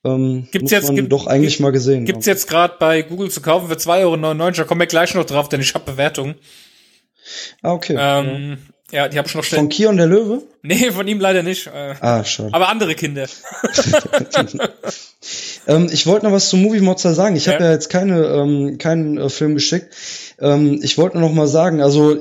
Ähm, 0.03 0.47
Gibt's 0.51 0.71
jetzt- 0.71 0.93
gibt- 0.93 1.11
doch 1.11 1.27
eigentlich 1.27 1.53
gibt- 1.55 1.61
mal 1.61 1.71
gesehen. 1.71 2.05
Gibt's 2.05 2.25
jetzt 2.25 2.47
gerade 2.47 2.75
bei 2.79 3.01
Google 3.01 3.29
zu 3.29 3.41
kaufen 3.41 3.67
für 3.67 3.75
2,99 3.77 3.99
Euro. 4.03 4.51
Da 4.51 4.63
kommen 4.63 4.79
wir 4.81 4.87
gleich 4.87 5.13
noch 5.13 5.25
drauf, 5.25 5.47
denn 5.49 5.61
ich 5.61 5.73
habe 5.73 5.89
Bewertungen. 5.91 6.35
Ah, 7.61 7.73
okay. 7.73 7.95
Ähm, 7.99 8.57
ja, 8.91 9.07
die 9.07 9.17
habe 9.17 9.27
ich 9.27 9.35
noch 9.35 9.43
schnell. 9.43 9.59
Von 9.59 9.69
Kion 9.69 9.97
der 9.97 10.07
Löwe? 10.07 10.41
Nee, 10.63 10.91
von 10.91 11.07
ihm 11.07 11.19
leider 11.19 11.43
nicht. 11.43 11.67
Äh, 11.67 11.95
Ah, 12.01 12.23
schade. 12.23 12.49
aber 12.53 12.69
andere 12.69 12.95
Kinder. 12.95 13.27
Ähm, 15.67 15.89
ich 15.91 16.07
wollte 16.07 16.25
noch 16.25 16.31
was 16.31 16.49
zu 16.49 16.57
Movie 16.57 16.79
Monster 16.79 17.13
sagen. 17.13 17.35
Ich 17.35 17.47
habe 17.47 17.59
Ja. 17.59 17.65
ja 17.65 17.71
jetzt 17.73 17.89
keine, 17.89 18.25
ähm, 18.25 18.77
keinen 18.77 19.17
äh, 19.17 19.29
Film 19.29 19.53
geschickt. 19.55 19.93
Ähm, 20.39 20.79
ich 20.81 20.97
wollte 20.97 21.17
nur 21.19 21.27
noch 21.29 21.35
mal 21.35 21.47
sagen, 21.47 21.81
also 21.81 22.15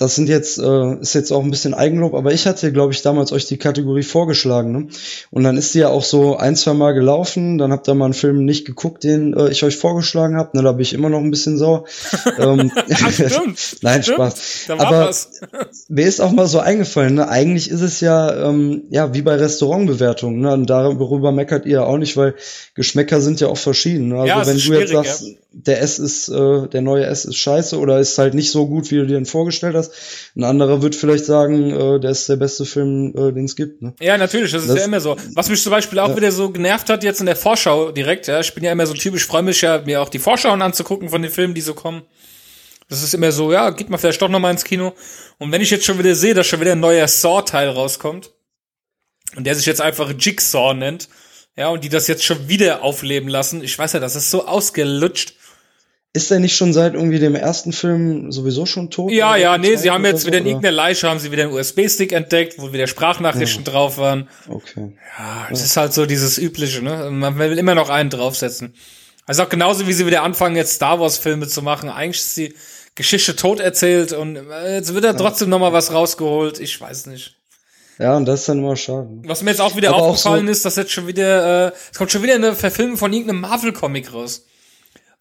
das 0.00 0.14
sind 0.14 0.30
jetzt, 0.30 0.58
äh, 0.58 0.94
ist 0.94 1.12
jetzt 1.12 1.30
auch 1.30 1.44
ein 1.44 1.50
bisschen 1.50 1.74
Eigenlob, 1.74 2.14
aber 2.14 2.32
ich 2.32 2.46
hatte, 2.46 2.72
glaube 2.72 2.94
ich, 2.94 3.02
damals 3.02 3.32
euch 3.32 3.44
die 3.44 3.58
Kategorie 3.58 4.02
vorgeschlagen. 4.02 4.72
Ne? 4.72 4.88
Und 5.30 5.44
dann 5.44 5.58
ist 5.58 5.74
die 5.74 5.80
ja 5.80 5.88
auch 5.90 6.02
so 6.02 6.38
ein, 6.38 6.56
zwei 6.56 6.72
Mal 6.72 6.92
gelaufen. 6.92 7.58
Dann 7.58 7.70
habt 7.70 7.86
ihr 7.86 7.92
mal 7.92 8.06
einen 8.06 8.14
Film 8.14 8.46
nicht 8.46 8.64
geguckt, 8.64 9.04
den 9.04 9.34
äh, 9.34 9.50
ich 9.50 9.62
euch 9.62 9.76
vorgeschlagen 9.76 10.38
habe. 10.38 10.56
Ne, 10.56 10.62
da 10.62 10.72
bin 10.72 10.80
ich 10.80 10.94
immer 10.94 11.10
noch 11.10 11.18
ein 11.18 11.30
bisschen 11.30 11.58
sauer. 11.58 11.84
ähm, 12.38 12.72
Ach, 12.74 13.12
stimmt. 13.12 13.76
Nein, 13.82 14.02
Stimmt. 14.02 14.16
Spaß. 14.16 14.70
Aber 14.78 15.10
mir 15.88 16.06
ist 16.06 16.20
auch 16.20 16.32
mal 16.32 16.46
so 16.46 16.60
eingefallen, 16.60 17.16
ne? 17.16 17.28
eigentlich 17.28 17.70
ist 17.70 17.82
es 17.82 18.00
ja, 18.00 18.48
ähm, 18.48 18.84
ja 18.88 19.12
wie 19.12 19.20
bei 19.20 19.34
Restaurantbewertungen. 19.34 20.40
Ne? 20.40 20.54
Und 20.54 20.70
darüber 20.70 21.30
meckert 21.30 21.66
ihr 21.66 21.72
ja 21.72 21.84
auch 21.84 21.98
nicht, 21.98 22.16
weil 22.16 22.36
Geschmäcker 22.74 23.20
sind 23.20 23.38
ja 23.40 23.48
auch 23.48 23.58
verschieden. 23.58 24.08
Ne? 24.08 24.20
Also 24.20 24.28
Ja, 24.28 24.46
wenn 24.46 24.56
du 24.56 24.80
jetzt 24.80 24.92
sagst, 24.92 25.26
der 25.52 25.80
S 25.82 25.98
ist, 25.98 26.28
äh, 26.28 26.68
der 26.68 26.80
neue 26.80 27.04
S 27.06 27.24
ist 27.24 27.36
scheiße 27.36 27.78
oder 27.78 27.98
ist 27.98 28.16
halt 28.18 28.34
nicht 28.34 28.50
so 28.52 28.66
gut, 28.68 28.90
wie 28.90 28.96
du 28.96 29.06
dir 29.06 29.14
den 29.14 29.26
vorgestellt 29.26 29.74
hast, 29.74 29.92
ein 30.36 30.44
anderer 30.44 30.80
wird 30.82 30.94
vielleicht 30.94 31.24
sagen, 31.24 31.70
äh, 31.70 32.00
der 32.00 32.10
ist 32.10 32.28
der 32.28 32.36
beste 32.36 32.64
Film, 32.64 33.12
äh, 33.16 33.32
den 33.32 33.46
es 33.46 33.56
gibt. 33.56 33.82
Ne? 33.82 33.94
Ja, 34.00 34.16
natürlich, 34.16 34.52
das 34.52 34.62
ist 34.62 34.70
Das- 34.70 34.78
ja 34.78 34.84
immer 34.84 35.00
so. 35.00 35.16
Was 35.34 35.48
mich 35.48 35.62
zum 35.62 35.70
Beispiel 35.70 35.98
auch 35.98 36.14
wieder 36.16 36.30
so 36.30 36.50
genervt 36.50 36.88
hat 36.88 37.02
jetzt 37.02 37.20
in 37.20 37.26
der 37.26 37.36
Vorschau 37.36 37.90
direkt, 37.90 38.28
ja, 38.28 38.40
ich 38.40 38.54
bin 38.54 38.62
ja 38.64 38.72
immer 38.72 38.86
so 38.86 38.94
typisch, 38.94 39.26
freue 39.26 39.42
mich 39.42 39.60
ja, 39.60 39.80
mir 39.84 40.00
auch 40.02 40.08
die 40.08 40.18
Vorschauen 40.20 40.62
anzugucken 40.62 41.08
von 41.08 41.20
den 41.22 41.30
Filmen, 41.32 41.54
die 41.54 41.60
so 41.60 41.74
kommen. 41.74 42.02
Das 42.88 43.02
ist 43.02 43.14
immer 43.14 43.30
so, 43.32 43.52
ja, 43.52 43.70
geht 43.70 43.88
mal 43.88 43.98
vielleicht 43.98 44.20
doch 44.22 44.28
noch 44.28 44.40
mal 44.40 44.50
ins 44.50 44.64
Kino. 44.64 44.94
Und 45.38 45.52
wenn 45.52 45.60
ich 45.62 45.70
jetzt 45.70 45.84
schon 45.84 45.98
wieder 45.98 46.14
sehe, 46.14 46.34
dass 46.34 46.46
schon 46.46 46.60
wieder 46.60 46.72
ein 46.72 46.80
neuer 46.80 47.06
Saw-Teil 47.06 47.68
rauskommt 47.70 48.32
und 49.36 49.44
der 49.44 49.54
sich 49.54 49.66
jetzt 49.66 49.80
einfach 49.80 50.12
Jigsaw 50.18 50.74
nennt, 50.74 51.08
ja, 51.56 51.68
und 51.68 51.84
die 51.84 51.88
das 51.88 52.08
jetzt 52.08 52.24
schon 52.24 52.48
wieder 52.48 52.82
aufleben 52.82 53.28
lassen, 53.28 53.62
ich 53.62 53.78
weiß 53.78 53.92
ja, 53.92 54.00
das 54.00 54.16
ist 54.16 54.30
so 54.30 54.46
ausgelutscht. 54.46 55.34
Ist 56.12 56.28
der 56.32 56.40
nicht 56.40 56.56
schon 56.56 56.72
seit 56.72 56.94
irgendwie 56.94 57.20
dem 57.20 57.36
ersten 57.36 57.72
Film 57.72 58.32
sowieso 58.32 58.66
schon 58.66 58.90
tot? 58.90 59.12
Ja, 59.12 59.36
ja, 59.36 59.56
nee, 59.58 59.76
sie 59.76 59.92
haben 59.92 60.04
jetzt 60.04 60.22
oder 60.24 60.26
wieder 60.26 60.38
in 60.38 60.44
so, 60.44 60.48
irgendeiner 60.50 60.76
Leiche, 60.76 61.08
haben 61.08 61.20
sie 61.20 61.30
wieder 61.30 61.44
einen 61.44 61.52
USB-Stick 61.52 62.10
entdeckt, 62.12 62.54
wo 62.58 62.72
wieder 62.72 62.88
Sprachnachrichten 62.88 63.62
drauf 63.62 63.96
waren. 63.96 64.28
Okay. 64.48 64.92
Ja, 65.18 65.46
es 65.52 65.62
ist 65.64 65.76
halt 65.76 65.92
so 65.92 66.06
dieses 66.06 66.36
übliche, 66.36 66.82
ne? 66.82 67.10
Man 67.12 67.38
will 67.38 67.56
immer 67.58 67.76
noch 67.76 67.90
einen 67.90 68.10
draufsetzen. 68.10 68.74
Also 69.26 69.44
auch 69.44 69.48
genauso 69.48 69.86
wie 69.86 69.92
sie 69.92 70.04
wieder 70.04 70.24
anfangen, 70.24 70.56
jetzt 70.56 70.72
Star 70.72 70.98
Wars 70.98 71.16
Filme 71.16 71.46
zu 71.46 71.62
machen. 71.62 71.88
Eigentlich 71.88 72.18
ist 72.22 72.36
die 72.36 72.54
Geschichte 72.96 73.36
tot 73.36 73.60
erzählt 73.60 74.12
und 74.12 74.34
äh, 74.34 74.74
jetzt 74.74 74.92
wird 74.92 75.04
da 75.04 75.12
trotzdem 75.12 75.48
noch 75.48 75.60
mal 75.60 75.72
was 75.72 75.92
rausgeholt. 75.92 76.58
Ich 76.58 76.80
weiß 76.80 77.06
nicht. 77.06 77.36
Ja, 78.00 78.16
und 78.16 78.24
das 78.26 78.40
ist 78.40 78.48
dann 78.48 78.58
immer 78.58 78.74
schade. 78.74 79.08
Was 79.26 79.42
mir 79.42 79.50
jetzt 79.50 79.60
auch 79.60 79.76
wieder 79.76 79.90
Aber 79.90 79.98
auch 79.98 80.08
aufgefallen 80.08 80.46
so- 80.46 80.52
ist, 80.52 80.64
dass 80.64 80.74
jetzt 80.74 80.90
schon 80.90 81.06
wieder, 81.06 81.68
äh, 81.68 81.72
es 81.92 81.96
kommt 81.98 82.10
schon 82.10 82.24
wieder 82.24 82.34
eine 82.34 82.56
Verfilmung 82.56 82.96
von 82.96 83.12
irgendeinem 83.12 83.42
Marvel-Comic 83.42 84.12
raus. 84.12 84.46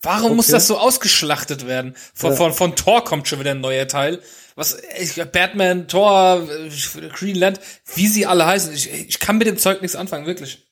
Warum 0.02 0.36
muss 0.38 0.46
Okay. 0.48 0.54
das 0.54 0.68
so 0.68 0.78
ausgeschlachtet 0.78 1.68
werden? 1.68 1.96
Von, 2.14 2.32
Ja. 2.32 2.36
von, 2.38 2.54
von 2.54 2.76
Thor 2.76 3.04
kommt 3.04 3.28
schon 3.28 3.40
wieder 3.40 3.52
ein 3.52 3.62
neuer 3.62 3.88
Teil. 3.88 4.20
Was, 4.56 4.78
ich, 5.00 5.16
Batman, 5.32 5.88
Thor, 5.88 6.48
äh, 6.50 7.08
Green 7.10 7.36
Land, 7.36 7.60
wie 7.96 8.08
sie 8.08 8.26
alle 8.26 8.46
heißen. 8.46 8.74
Ich, 8.74 8.92
ich 8.92 9.20
kann 9.20 9.38
mit 9.38 9.48
dem 9.48 9.58
Zeug 9.58 9.82
nichts 9.82 9.96
anfangen, 9.96 10.26
wirklich. 10.26 10.66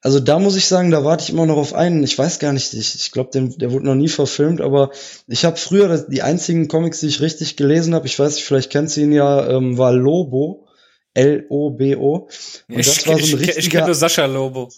Also 0.00 0.20
da 0.20 0.38
muss 0.38 0.54
ich 0.56 0.66
sagen, 0.66 0.90
da 0.90 1.02
warte 1.04 1.24
ich 1.24 1.30
immer 1.30 1.46
noch 1.46 1.56
auf 1.56 1.72
einen. 1.72 2.02
Ich 2.04 2.18
weiß 2.18 2.38
gar 2.38 2.52
nicht, 2.52 2.74
ich, 2.74 2.94
ich 2.94 3.10
glaube, 3.10 3.30
der 3.32 3.72
wurde 3.72 3.86
noch 3.86 3.94
nie 3.94 4.08
verfilmt, 4.10 4.60
aber 4.60 4.90
ich 5.26 5.44
habe 5.46 5.56
früher 5.56 5.88
das, 5.88 6.08
die 6.08 6.20
einzigen 6.22 6.68
Comics, 6.68 7.00
die 7.00 7.06
ich 7.06 7.22
richtig 7.22 7.56
gelesen 7.56 7.94
habe, 7.94 8.06
ich 8.06 8.18
weiß 8.18 8.34
nicht, 8.34 8.44
vielleicht 8.44 8.70
kennst 8.70 8.96
du 8.96 9.00
ihn 9.00 9.12
ja, 9.12 9.48
ähm, 9.48 9.78
war 9.78 9.92
Lobo, 9.94 10.66
L-O-B-O. 11.14 12.28
Und 12.68 12.78
ich 12.78 12.86
das 12.86 13.06
war 13.06 13.18
so 13.18 13.36
ein 13.36 13.42
ich, 13.42 13.48
ich 13.48 13.56
richtiger. 13.56 13.78
kenne 13.78 13.86
nur 13.86 13.94
Sascha 13.94 14.26
Lobo. 14.26 14.68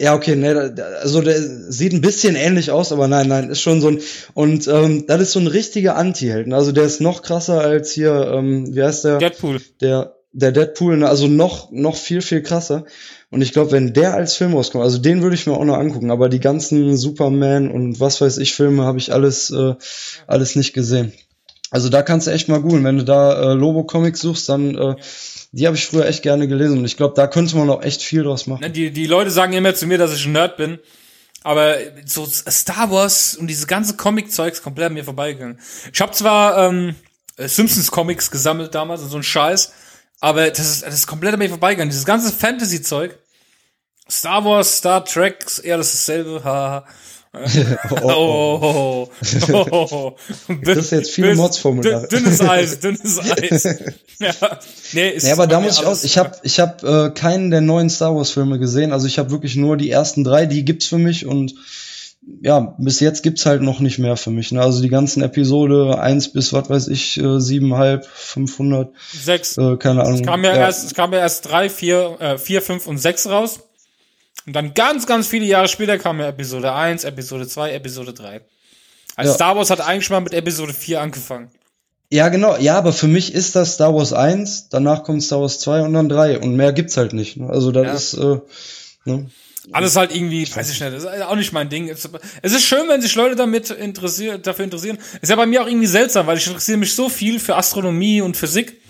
Ja, 0.00 0.14
okay, 0.14 0.34
ne, 0.34 0.74
also 1.02 1.20
der 1.20 1.38
sieht 1.38 1.92
ein 1.92 2.00
bisschen 2.00 2.34
ähnlich 2.34 2.70
aus, 2.70 2.90
aber 2.90 3.06
nein, 3.06 3.28
nein, 3.28 3.50
ist 3.50 3.60
schon 3.60 3.82
so 3.82 3.88
ein 3.88 4.00
und 4.32 4.66
ähm, 4.66 5.04
das 5.06 5.20
ist 5.20 5.32
so 5.32 5.40
ein 5.40 5.46
richtiger 5.46 5.94
Anti-Helden. 5.94 6.54
Also 6.54 6.72
der 6.72 6.84
ist 6.84 7.02
noch 7.02 7.20
krasser 7.20 7.60
als 7.60 7.92
hier, 7.92 8.32
ähm, 8.32 8.74
wie 8.74 8.82
heißt 8.82 9.04
der? 9.04 9.18
Deadpool. 9.18 9.60
Der 9.82 10.16
der 10.32 10.52
Deadpool, 10.52 10.96
ne, 10.96 11.06
also 11.06 11.26
noch 11.26 11.70
noch 11.70 11.96
viel 11.96 12.22
viel 12.22 12.42
krasser. 12.42 12.86
Und 13.30 13.42
ich 13.42 13.52
glaube, 13.52 13.72
wenn 13.72 13.92
der 13.92 14.14
als 14.14 14.34
Film 14.36 14.54
rauskommt, 14.54 14.84
also 14.84 14.96
den 14.96 15.20
würde 15.20 15.34
ich 15.34 15.46
mir 15.46 15.52
auch 15.52 15.66
noch 15.66 15.76
angucken. 15.76 16.10
Aber 16.10 16.30
die 16.30 16.40
ganzen 16.40 16.96
Superman 16.96 17.70
und 17.70 18.00
was 18.00 18.22
weiß 18.22 18.38
ich 18.38 18.54
Filme 18.54 18.84
habe 18.84 18.96
ich 18.96 19.12
alles 19.12 19.50
äh, 19.50 19.74
alles 20.26 20.56
nicht 20.56 20.72
gesehen. 20.72 21.12
Also 21.70 21.90
da 21.90 22.00
kannst 22.00 22.26
du 22.26 22.30
echt 22.30 22.48
mal 22.48 22.62
googeln. 22.62 22.84
Wenn 22.84 22.96
du 22.96 23.04
da 23.04 23.52
äh, 23.52 23.54
Lobo 23.54 23.84
Comics 23.84 24.22
suchst, 24.22 24.48
dann 24.48 24.74
äh, 24.76 24.96
die 25.52 25.66
habe 25.66 25.76
ich 25.76 25.86
früher 25.86 26.06
echt 26.06 26.22
gerne 26.22 26.46
gelesen 26.46 26.78
und 26.78 26.84
ich 26.84 26.96
glaube, 26.96 27.14
da 27.16 27.26
könnte 27.26 27.56
man 27.56 27.66
noch 27.66 27.82
echt 27.82 28.02
viel 28.02 28.22
draus 28.22 28.46
machen. 28.46 28.60
Ne, 28.60 28.70
Die, 28.70 28.90
die 28.90 29.06
Leute 29.06 29.30
sagen 29.30 29.52
immer 29.52 29.74
zu 29.74 29.86
mir, 29.86 29.98
dass 29.98 30.14
ich 30.14 30.26
ein 30.26 30.32
Nerd 30.32 30.56
bin. 30.56 30.78
Aber 31.42 31.76
so 32.04 32.26
Star 32.26 32.90
Wars 32.90 33.34
und 33.34 33.46
diese 33.46 33.66
ganze 33.66 33.96
Comic-Zeugs 33.96 34.62
komplett 34.62 34.88
an 34.88 34.94
mir 34.94 35.04
vorbeigegangen. 35.04 35.58
Ich 35.92 36.00
habe 36.00 36.12
zwar 36.12 36.68
ähm, 36.68 36.94
Simpsons-Comics 37.38 38.30
gesammelt 38.30 38.74
damals 38.74 39.00
und 39.00 39.08
so 39.08 39.16
ein 39.16 39.22
Scheiß, 39.22 39.72
aber 40.20 40.50
das 40.50 40.58
ist, 40.58 40.82
das 40.86 40.94
ist 40.94 41.06
komplett 41.06 41.32
an 41.32 41.38
mir 41.38 41.48
vorbeigegangen. 41.48 41.90
Dieses 41.90 42.04
ganze 42.04 42.30
Fantasy-Zeug. 42.30 43.18
Star 44.10 44.44
Wars, 44.44 44.78
Star 44.78 45.04
Trek, 45.04 45.46
eher 45.62 45.78
das 45.78 45.92
dasselbe. 45.92 46.40
Haha. 46.44 46.84
Oh, 48.02 49.08
oh, 49.52 49.76
oh. 49.80 50.16
Das 50.64 50.78
ist 50.78 50.90
jetzt 50.90 51.10
viele 51.12 51.34
Mods-Formulare. 51.36 52.06
Dünn- 52.08 52.24
Dünnes 52.24 52.40
Eis, 52.48 52.80
dünnes 52.80 53.18
Eis. 53.18 53.64
Ja. 54.20 54.32
Nee, 54.92 55.10
ist 55.10 55.24
Nee, 55.24 55.32
aber 55.32 55.46
da 55.46 55.60
muss 55.60 55.78
ich 55.78 55.86
auch, 55.86 55.96
ich 56.02 56.18
habe 56.18 56.32
ich 56.42 56.60
hab, 56.60 56.82
äh, 56.84 57.08
keinen 57.10 57.50
der 57.50 57.62
neuen 57.62 57.88
Star 57.88 58.14
Wars 58.14 58.30
Filme 58.32 58.58
gesehen, 58.58 58.92
also 58.92 59.06
ich 59.06 59.18
habe 59.18 59.30
wirklich 59.30 59.56
nur 59.56 59.78
die 59.78 59.90
ersten 59.90 60.24
drei, 60.24 60.44
die 60.44 60.62
gibt's 60.64 60.86
für 60.86 60.98
mich 60.98 61.24
und 61.24 61.54
ja, 62.42 62.74
bis 62.78 63.00
jetzt 63.00 63.22
gibt's 63.22 63.46
halt 63.46 63.62
noch 63.62 63.80
nicht 63.80 63.98
mehr 63.98 64.16
für 64.18 64.30
mich, 64.30 64.52
ne? 64.52 64.60
Also 64.60 64.82
die 64.82 64.90
ganzen 64.90 65.22
Episode 65.22 65.98
eins 65.98 66.30
bis, 66.30 66.52
was 66.52 66.68
weiß 66.68 66.88
ich, 66.88 67.16
äh, 67.18 67.40
siebeneinhalb, 67.40 68.04
500, 68.04 68.92
sechs. 69.10 69.56
äh, 69.56 69.78
keine 69.78 70.02
Ahnung. 70.02 70.20
Es 70.20 70.26
kam 70.26 70.44
ja, 70.44 70.54
erst, 70.54 70.84
es 70.84 70.94
kam 70.94 71.14
ja 71.14 71.20
erst 71.20 71.48
drei, 71.50 71.70
vier, 71.70 72.16
äh, 72.20 72.36
vier, 72.36 72.60
fünf 72.60 72.86
und 72.86 72.98
sechs 72.98 73.26
raus. 73.26 73.60
Und 74.46 74.54
dann 74.54 74.74
ganz, 74.74 75.06
ganz 75.06 75.26
viele 75.28 75.44
Jahre 75.44 75.68
später 75.68 75.98
kam 75.98 76.18
ja 76.20 76.28
Episode 76.28 76.72
1, 76.72 77.04
Episode 77.04 77.46
2, 77.46 77.72
Episode 77.72 78.12
3. 78.12 78.40
Also 79.16 79.30
Ja. 79.30 79.34
Star 79.34 79.56
Wars 79.56 79.70
hat 79.70 79.80
eigentlich 79.80 80.10
mal 80.10 80.20
mit 80.20 80.32
Episode 80.32 80.72
4 80.72 81.00
angefangen. 81.00 81.50
Ja, 82.12 82.28
genau, 82.28 82.56
ja, 82.56 82.76
aber 82.76 82.92
für 82.92 83.06
mich 83.06 83.34
ist 83.34 83.54
das 83.54 83.74
Star 83.74 83.94
Wars 83.94 84.12
1, 84.12 84.68
danach 84.70 85.04
kommt 85.04 85.22
Star 85.22 85.40
Wars 85.40 85.60
2 85.60 85.82
und 85.82 85.92
dann 85.92 86.08
3 86.08 86.40
und 86.40 86.56
mehr 86.56 86.72
gibt's 86.72 86.96
halt 86.96 87.12
nicht, 87.12 87.36
ne? 87.36 87.48
Also 87.48 87.70
das 87.70 87.84
Ja. 87.86 87.92
ist, 87.94 88.14
äh, 88.14 88.40
ne? 89.04 89.30
Alles 89.72 89.94
halt 89.94 90.12
irgendwie, 90.12 90.48
weiß 90.52 90.70
ich 90.72 90.80
nicht, 90.80 90.92
das 90.92 91.04
ist 91.04 91.22
auch 91.22 91.36
nicht 91.36 91.52
mein 91.52 91.68
Ding. 91.68 91.88
Es 91.88 92.04
ist 92.52 92.64
schön, 92.64 92.88
wenn 92.88 93.02
sich 93.02 93.14
Leute 93.14 93.36
damit 93.36 93.70
interessieren, 93.70 94.40
dafür 94.42 94.64
interessieren. 94.64 94.98
Ist 95.20 95.28
ja 95.28 95.36
bei 95.36 95.46
mir 95.46 95.62
auch 95.62 95.68
irgendwie 95.68 95.86
seltsam, 95.86 96.26
weil 96.26 96.38
ich 96.38 96.46
interessiere 96.46 96.78
mich 96.78 96.94
so 96.94 97.08
viel 97.08 97.38
für 97.38 97.54
Astronomie 97.56 98.22
und 98.22 98.36
Physik. 98.36 98.80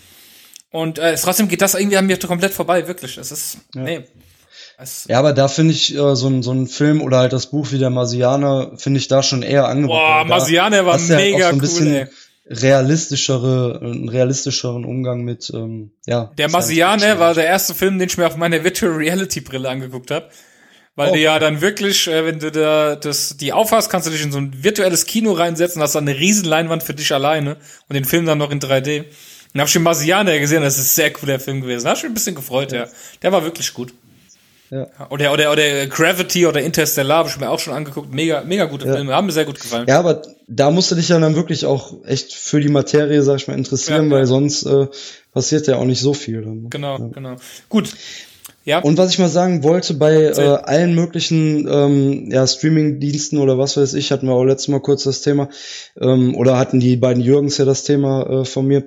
Und 0.70 0.98
äh, 0.98 1.16
trotzdem 1.16 1.48
geht 1.48 1.60
das 1.60 1.74
irgendwie 1.74 1.96
an 1.96 2.06
mir 2.06 2.16
komplett 2.18 2.54
vorbei, 2.54 2.86
wirklich. 2.86 3.18
Es 3.18 3.32
ist, 3.32 3.58
nee. 3.74 4.04
Es, 4.80 5.04
Ja, 5.08 5.18
aber 5.18 5.32
da 5.32 5.48
finde 5.48 5.74
ich 5.74 5.94
äh, 5.94 6.16
so 6.16 6.28
ein 6.28 6.42
so 6.42 6.52
ein 6.52 6.66
Film 6.66 7.02
oder 7.02 7.18
halt 7.18 7.32
das 7.32 7.46
Buch 7.46 7.70
wie 7.72 7.78
der 7.78 7.90
Marsianer 7.90 8.72
finde 8.76 8.98
ich 8.98 9.08
da 9.08 9.22
schon 9.22 9.42
eher 9.42 9.66
angebracht. 9.68 9.98
Boah, 10.00 10.24
Marsianer 10.24 10.86
war 10.86 10.98
ja 10.98 11.16
mega 11.16 11.36
auch 11.36 11.40
so 11.40 11.46
ein 11.48 11.54
cool, 11.56 11.60
bisschen 11.60 11.94
ey. 11.94 12.06
realistischere, 12.48 13.80
einen 13.82 14.08
realistischeren 14.08 14.84
Umgang 14.84 15.22
mit, 15.22 15.50
ähm, 15.54 15.90
ja. 16.06 16.30
Der 16.38 16.50
Marsianer 16.50 17.00
Fiction. 17.00 17.18
war 17.20 17.34
der 17.34 17.46
erste 17.46 17.74
Film, 17.74 17.98
den 17.98 18.08
ich 18.08 18.18
mir 18.18 18.26
auf 18.26 18.36
meiner 18.36 18.62
Virtual 18.64 18.92
Reality 18.92 19.40
Brille 19.40 19.68
angeguckt 19.68 20.10
habe. 20.10 20.28
Weil 20.96 21.10
Oh. 21.10 21.12
du 21.14 21.18
ja 21.20 21.38
dann 21.38 21.60
wirklich, 21.60 22.08
äh, 22.08 22.24
wenn 22.26 22.40
du 22.40 22.50
da 22.50 22.96
das, 22.96 23.36
die 23.36 23.52
aufhast, 23.52 23.90
kannst 23.90 24.06
du 24.08 24.10
dich 24.10 24.22
in 24.22 24.32
so 24.32 24.38
ein 24.38 24.64
virtuelles 24.64 25.06
Kino 25.06 25.32
reinsetzen, 25.32 25.80
hast 25.80 25.94
dann 25.94 26.08
eine 26.08 26.18
riesen 26.18 26.44
Leinwand 26.46 26.82
für 26.82 26.94
dich 26.94 27.12
alleine 27.14 27.56
und 27.88 27.94
den 27.94 28.04
Film 28.04 28.26
dann 28.26 28.38
noch 28.38 28.50
in 28.50 28.60
3D. 28.60 29.04
Und 29.54 29.60
hab 29.60 29.66
ich 29.68 29.72
den 29.72 29.82
Marsianer 29.82 30.38
gesehen, 30.38 30.62
das 30.62 30.78
ist 30.78 30.92
ein 30.92 30.94
sehr 30.94 31.12
cooler 31.12 31.40
Film 31.40 31.60
gewesen. 31.60 31.84
Da 31.84 31.90
hab 31.90 31.96
ich 31.96 32.02
mich 32.02 32.10
ein 32.10 32.14
bisschen 32.14 32.34
gefreut, 32.34 32.72
ja. 32.72 32.86
Der 33.22 33.32
war 33.32 33.42
wirklich 33.44 33.72
gut. 33.72 33.92
Ja. 34.70 34.86
Oder, 35.10 35.32
oder, 35.32 35.50
oder 35.50 35.86
Gravity 35.88 36.46
oder 36.46 36.62
Interstellar 36.62 37.18
habe 37.18 37.28
ich 37.28 37.38
mir 37.40 37.50
auch 37.50 37.58
schon 37.58 37.74
angeguckt. 37.74 38.14
Mega, 38.14 38.42
mega 38.44 38.66
gute 38.66 38.86
Ja. 38.86 38.94
Filme. 38.94 39.12
Haben 39.14 39.26
mir 39.26 39.32
sehr 39.32 39.44
gut 39.44 39.60
gefallen. 39.60 39.86
Ja, 39.88 39.98
aber 39.98 40.22
da 40.46 40.70
musst 40.70 40.90
du 40.90 40.94
dich 40.94 41.08
ja 41.08 41.18
dann 41.18 41.34
wirklich 41.34 41.66
auch 41.66 42.04
echt 42.04 42.32
für 42.34 42.60
die 42.60 42.68
Materie, 42.68 43.22
sag 43.22 43.36
ich 43.36 43.48
mal, 43.48 43.54
interessieren, 43.58 44.10
Ja, 44.10 44.16
weil 44.16 44.26
sonst 44.26 44.64
äh, 44.64 44.86
passiert 45.32 45.66
ja 45.66 45.76
auch 45.76 45.84
nicht 45.84 46.00
so 46.00 46.14
viel. 46.14 46.42
Dann, 46.42 46.62
ne? 46.62 46.68
Genau, 46.70 46.98
genau. 47.10 47.36
Gut. 47.68 47.92
Ja. 48.64 48.78
Und 48.80 48.98
was 48.98 49.10
ich 49.10 49.18
mal 49.18 49.28
sagen 49.28 49.64
wollte, 49.64 49.94
bei 49.94 50.14
äh, 50.26 50.58
allen 50.62 50.94
möglichen 50.94 51.66
ähm, 51.68 52.30
ja, 52.30 52.46
Streaming-Diensten 52.46 53.38
oder 53.38 53.58
was 53.58 53.76
weiß 53.76 53.94
ich, 53.94 54.12
hatten 54.12 54.26
wir 54.26 54.34
auch 54.34 54.44
letztes 54.44 54.68
Mal 54.68 54.80
kurz 54.80 55.02
das 55.02 55.22
Thema, 55.22 55.48
ähm, 56.00 56.36
oder 56.36 56.58
hatten 56.58 56.78
die 56.78 56.96
beiden 56.96 57.22
Jürgens 57.22 57.58
ja 57.58 57.64
das 57.64 57.82
Thema 57.84 58.42
äh, 58.42 58.44
von 58.44 58.66
mir. 58.66 58.86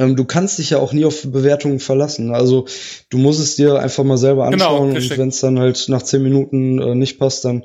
Ähm, 0.00 0.16
du 0.16 0.24
kannst 0.24 0.58
dich 0.58 0.70
ja 0.70 0.78
auch 0.78 0.92
nie 0.92 1.04
auf 1.04 1.22
Bewertungen 1.30 1.78
verlassen. 1.78 2.34
Also 2.34 2.66
du 3.10 3.18
musst 3.18 3.38
es 3.40 3.56
dir 3.56 3.78
einfach 3.78 4.02
mal 4.02 4.16
selber 4.16 4.48
Genau, 4.50 4.64
anschauen 4.76 4.92
richtig. 4.92 5.12
und 5.12 5.18
wenn 5.18 5.28
es 5.28 5.40
dann 5.40 5.58
halt 5.58 5.84
nach 5.88 6.02
zehn 6.02 6.22
Minuten 6.22 6.80
äh, 6.80 6.94
nicht 6.94 7.18
passt, 7.18 7.44
dann, 7.44 7.64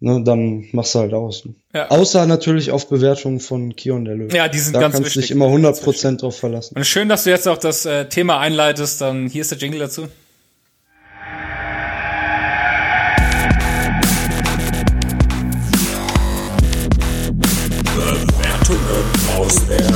ne, 0.00 0.22
dann 0.24 0.64
machst 0.72 0.94
du 0.94 1.00
halt 1.00 1.12
aus. 1.12 1.46
Ja. 1.74 1.90
Außer 1.90 2.24
natürlich 2.26 2.70
auf 2.70 2.88
Bewertungen 2.88 3.38
von 3.40 3.76
Kion 3.76 4.04
der 4.06 4.14
Löwe. 4.16 4.34
Ja, 4.34 4.48
die 4.48 4.58
sind 4.58 4.74
da 4.74 4.80
ganz 4.80 4.94
kannst 4.94 5.06
wichtig. 5.10 5.22
dich 5.24 5.30
immer 5.32 5.44
Ganz 5.44 5.52
100 5.56 5.72
wichtig. 5.72 5.84
Prozent 5.84 6.22
drauf 6.22 6.36
verlassen. 6.38 6.74
Und 6.76 6.86
schön, 6.86 7.08
dass 7.08 7.24
du 7.24 7.30
jetzt 7.30 7.46
auch 7.46 7.58
das 7.58 7.84
äh, 7.84 8.06
Thema 8.08 8.38
einleitest. 8.40 9.00
Dann 9.02 9.28
hier 9.28 9.42
ist 9.42 9.50
der 9.50 9.58
Jingle 9.58 9.80
dazu. 9.80 10.08
Ja, 19.68 19.87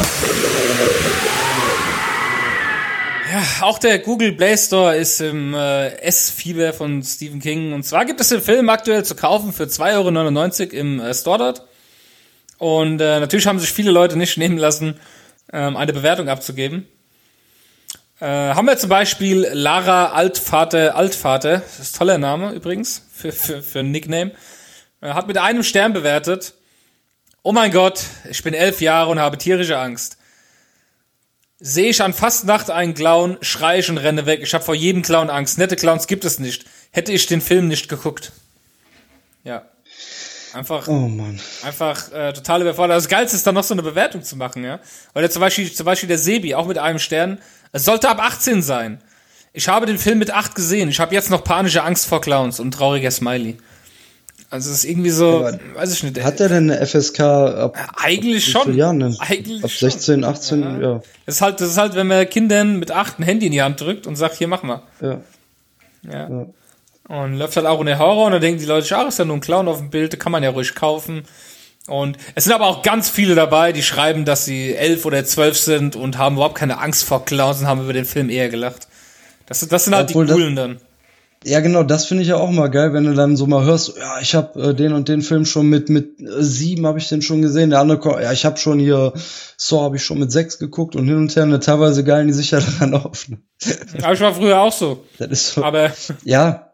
auch 3.63 3.79
der 3.79 3.99
Google 3.99 4.33
Play 4.33 4.57
Store 4.57 4.97
ist 4.97 5.21
im 5.21 5.55
äh, 5.55 5.89
S-Fieber 6.01 6.73
von 6.73 7.03
Stephen 7.03 7.41
King. 7.41 7.73
Und 7.73 7.85
zwar 7.85 8.05
gibt 8.05 8.21
es 8.21 8.29
den 8.29 8.41
Film 8.41 8.69
aktuell 8.69 9.05
zu 9.05 9.15
kaufen 9.15 9.53
für 9.53 9.65
2,99 9.65 10.61
Euro 10.61 10.81
im 10.81 11.01
äh, 11.01 11.15
Store 11.15 11.39
dort. 11.39 11.67
Und 12.59 13.01
äh, 13.01 13.21
natürlich 13.21 13.47
haben 13.47 13.59
sich 13.59 13.73
viele 13.73 13.91
Leute 13.91 14.17
nicht 14.17 14.37
nehmen 14.37 14.59
lassen, 14.59 14.99
ähm, 15.53 15.77
eine 15.77 15.93
Bewertung 15.93 16.29
abzugeben. 16.29 16.87
Äh, 18.21 18.27
haben 18.27 18.67
wir 18.67 18.77
zum 18.77 18.89
Beispiel 18.89 19.49
Lara 19.53 20.13
Altvater 20.13 20.95
Altvater, 20.95 21.59
das 21.59 21.81
ist 21.81 21.95
ein 21.95 21.99
toller 21.99 22.19
Name 22.19 22.53
übrigens 22.53 23.09
für, 23.13 23.33
für, 23.33 23.63
für 23.63 23.81
ein 23.81 23.91
Nickname, 23.91 24.33
äh, 25.01 25.09
hat 25.09 25.27
mit 25.27 25.39
einem 25.39 25.65
Stern 25.65 25.93
bewertet. 25.93 26.55
Oh 27.43 27.51
mein 27.51 27.73
Gott, 27.73 28.05
ich 28.31 28.45
bin 28.45 28.55
elf 28.55 28.81
Jahre 28.81 29.11
und 29.11 29.19
habe 29.19 29.39
tierische 29.39 29.77
Angst. 29.77 30.19
Sehe 31.65 31.91
ich 31.91 32.03
an 32.03 32.13
Fastnacht 32.13 32.71
einen 32.71 32.93
Clown, 32.93 33.39
schreie 33.41 33.79
ich 33.79 33.89
und 33.89 33.99
renne 33.99 34.27
weg. 34.27 34.41
Ich 34.43 34.53
habe 34.53 34.65
vor 34.65 34.75
jedem 34.75 35.03
Clown 35.03 35.31
Angst. 35.31 35.59
Nette 35.59 35.77
Clowns 35.77 36.09
gibt 36.09 36.25
es 36.25 36.41
nicht. 36.41 36.65
Hätte 36.91 37.13
ich 37.13 37.27
den 37.27 37.41
Film 37.41 37.69
nicht 37.69 37.89
geguckt. 37.89 38.33
Ja. 39.45 39.63
Einfach, 40.55 40.89
Oh 40.89 41.07
Mann. 41.09 41.41
einfach 41.63 42.11
äh, 42.13 42.33
total 42.33 42.63
überfordert. 42.63 42.97
Das 42.97 43.09
Geilste 43.09 43.37
ist 43.37 43.47
dann 43.47 43.55
noch 43.55 43.63
so 43.63 43.75
eine 43.75 43.83
Bewertung 43.85 44.25
zu 44.25 44.37
machen, 44.37 44.65
ja. 44.65 44.81
Oder 45.15 45.31
zum 45.31 45.41
Beispiel, 45.41 45.73
zum 45.73 45.87
Beispiel 45.87 46.09
der 46.09 46.19
Sebi, 46.19 46.57
auch 46.57 46.67
mit 46.67 46.79
einem 46.79 46.99
Stern. 46.99 47.39
Es 47.71 47.85
sollte 47.85 48.09
ab 48.09 48.19
18 48.21 48.61
sein. 48.61 49.01
Ich 49.53 49.69
habe 49.69 49.87
den 49.87 49.99
Film 49.99 50.19
mit 50.19 50.33
8 50.33 50.57
gesehen. 50.57 50.89
Ich 50.89 50.99
habe 50.99 51.15
jetzt 51.15 51.31
noch 51.31 51.45
panische 51.45 51.85
Angst 51.85 52.07
vor 52.07 52.21
Clowns 52.21 52.59
und 52.59 52.73
trauriger 52.73 53.11
Smiley. 53.13 53.57
Also 54.53 54.71
es 54.71 54.79
ist 54.79 54.85
irgendwie 54.85 55.09
so, 55.09 55.39
Aber 55.39 55.59
weiß 55.75 55.95
ich 55.95 56.03
nicht. 56.03 56.23
Hat 56.23 56.39
er 56.39 56.51
denn 56.51 56.71
eine 56.71 56.87
FSK 56.87 57.21
ab 57.21 57.77
eigentlich 57.97 58.47
wie 58.47 58.51
schon. 58.51 58.77
Jahren? 58.77 59.17
Eigentlich 59.19 59.65
ab 59.65 59.71
schon. 59.71 59.91
16, 59.91 60.25
18, 60.25 60.83
ja. 60.83 61.01
Das 61.25 61.37
ist 61.37 61.41
halt, 61.41 61.61
das 61.63 61.71
ist 61.71 61.79
halt, 61.79 61.95
wenn 61.95 62.07
man 62.07 62.29
Kindern 62.29 62.79
mit 62.79 62.91
8 62.91 63.19
ein 63.19 63.23
Handy 63.23 63.47
in 63.47 63.53
die 63.53 63.63
Hand 63.63 63.81
drückt 63.81 64.07
und 64.07 64.17
sagt, 64.17 64.37
hier 64.37 64.49
mach 64.49 64.63
mal. 64.63 64.83
ja. 65.01 65.21
Ja. 66.03 66.29
Ja. 66.29 66.47
Und 67.09 67.39
läuft 67.39 67.57
halt 67.57 67.67
auch 67.67 67.81
in 67.81 67.87
der 67.87 67.99
Horror 67.99 68.27
und 68.27 68.33
dann 68.33 68.43
denken 68.43 68.61
die 68.61 68.67
Leute, 68.67 68.95
ach, 68.95 69.09
ist 69.09 69.19
ja 69.19 69.25
nur 69.25 69.37
ein 69.37 69.41
Clown 69.41 69.69
auf 69.69 69.79
dem 69.79 69.89
Bild, 69.89 70.21
kann 70.21 70.33
man 70.33 70.43
ja 70.43 70.51
ruhig 70.51 70.75
kaufen. 70.75 71.23
Und 71.87 72.19
es 72.35 72.45
sind 72.45 72.53
aber 72.53 72.67
auch 72.67 72.83
ganz 72.83 73.09
viele 73.09 73.35
dabei, 73.35 73.73
die 73.73 73.83
schreiben, 73.83 74.27
dass 74.27 74.45
sie 74.45 74.75
elf 74.75 75.07
oder 75.07 75.25
zwölf 75.25 75.57
sind 75.59 75.97
und 75.97 76.19
haben 76.19 76.37
überhaupt 76.37 76.57
keine 76.57 76.79
Angst 76.79 77.05
vor 77.05 77.25
Clowns 77.25 77.61
und 77.61 77.67
haben 77.67 77.83
über 77.83 77.95
den 77.95 78.05
Film 78.05 78.29
eher 78.29 78.51
gelacht. 78.51 78.87
Das, 79.47 79.67
das 79.67 79.85
sind 79.85 79.95
halt 79.95 80.11
Obwohl 80.11 80.27
die 80.27 80.33
coolen 80.33 80.57
dann. 80.57 80.81
Ja, 81.45 81.61
genau, 81.61 81.83
das 81.83 82.07
finde 82.07 82.23
ich 82.23 82.29
ja 82.29 82.37
auch 82.37 82.51
mal 82.51 82.69
geil, 82.69 82.93
wenn 82.93 83.05
du 83.05 83.15
dann 83.15 83.37
so 83.37 83.47
mal 83.47 83.65
hörst, 83.65 83.97
ja, 83.97 84.21
ich 84.21 84.35
habe 84.35 84.71
äh, 84.71 84.75
den 84.75 84.93
und 84.93 85.09
den 85.09 85.23
Film 85.23 85.45
schon 85.45 85.67
mit 85.69 85.89
mit 85.89 86.21
äh, 86.21 86.43
sieben 86.43 86.87
habe 86.87 86.99
ich 86.99 87.09
den 87.09 87.23
schon 87.23 87.43
gesehen, 87.43 87.71
der 87.71 87.81
andere, 87.81 88.23
ja, 88.23 88.33
ich 88.33 88.45
habe 88.45 88.59
schon 88.59 88.79
hier 88.79 89.13
Saw 89.57 89.83
habe 89.83 89.97
ich 89.97 90.05
schon 90.05 90.19
mit 90.19 90.31
sechs 90.31 90.59
geguckt 90.59 90.95
und 90.95 91.07
hin 91.07 91.17
und 91.17 91.35
her, 91.35 91.47
ne, 91.47 91.59
teilweise 91.59 92.05
geilen 92.05 92.29
die 92.29 92.33
sich 92.33 92.53
ja 92.53 92.61
daran 92.79 92.95
auf. 92.95 93.29
ne. 93.29 93.39
Aber 94.03 94.13
ich 94.13 94.21
war 94.21 94.35
früher 94.35 94.61
auch 94.61 94.73
so. 94.73 95.05
Das 95.19 95.31
ist 95.31 95.55
so. 95.55 95.65
Aber 95.65 95.93
Ja, 96.25 96.73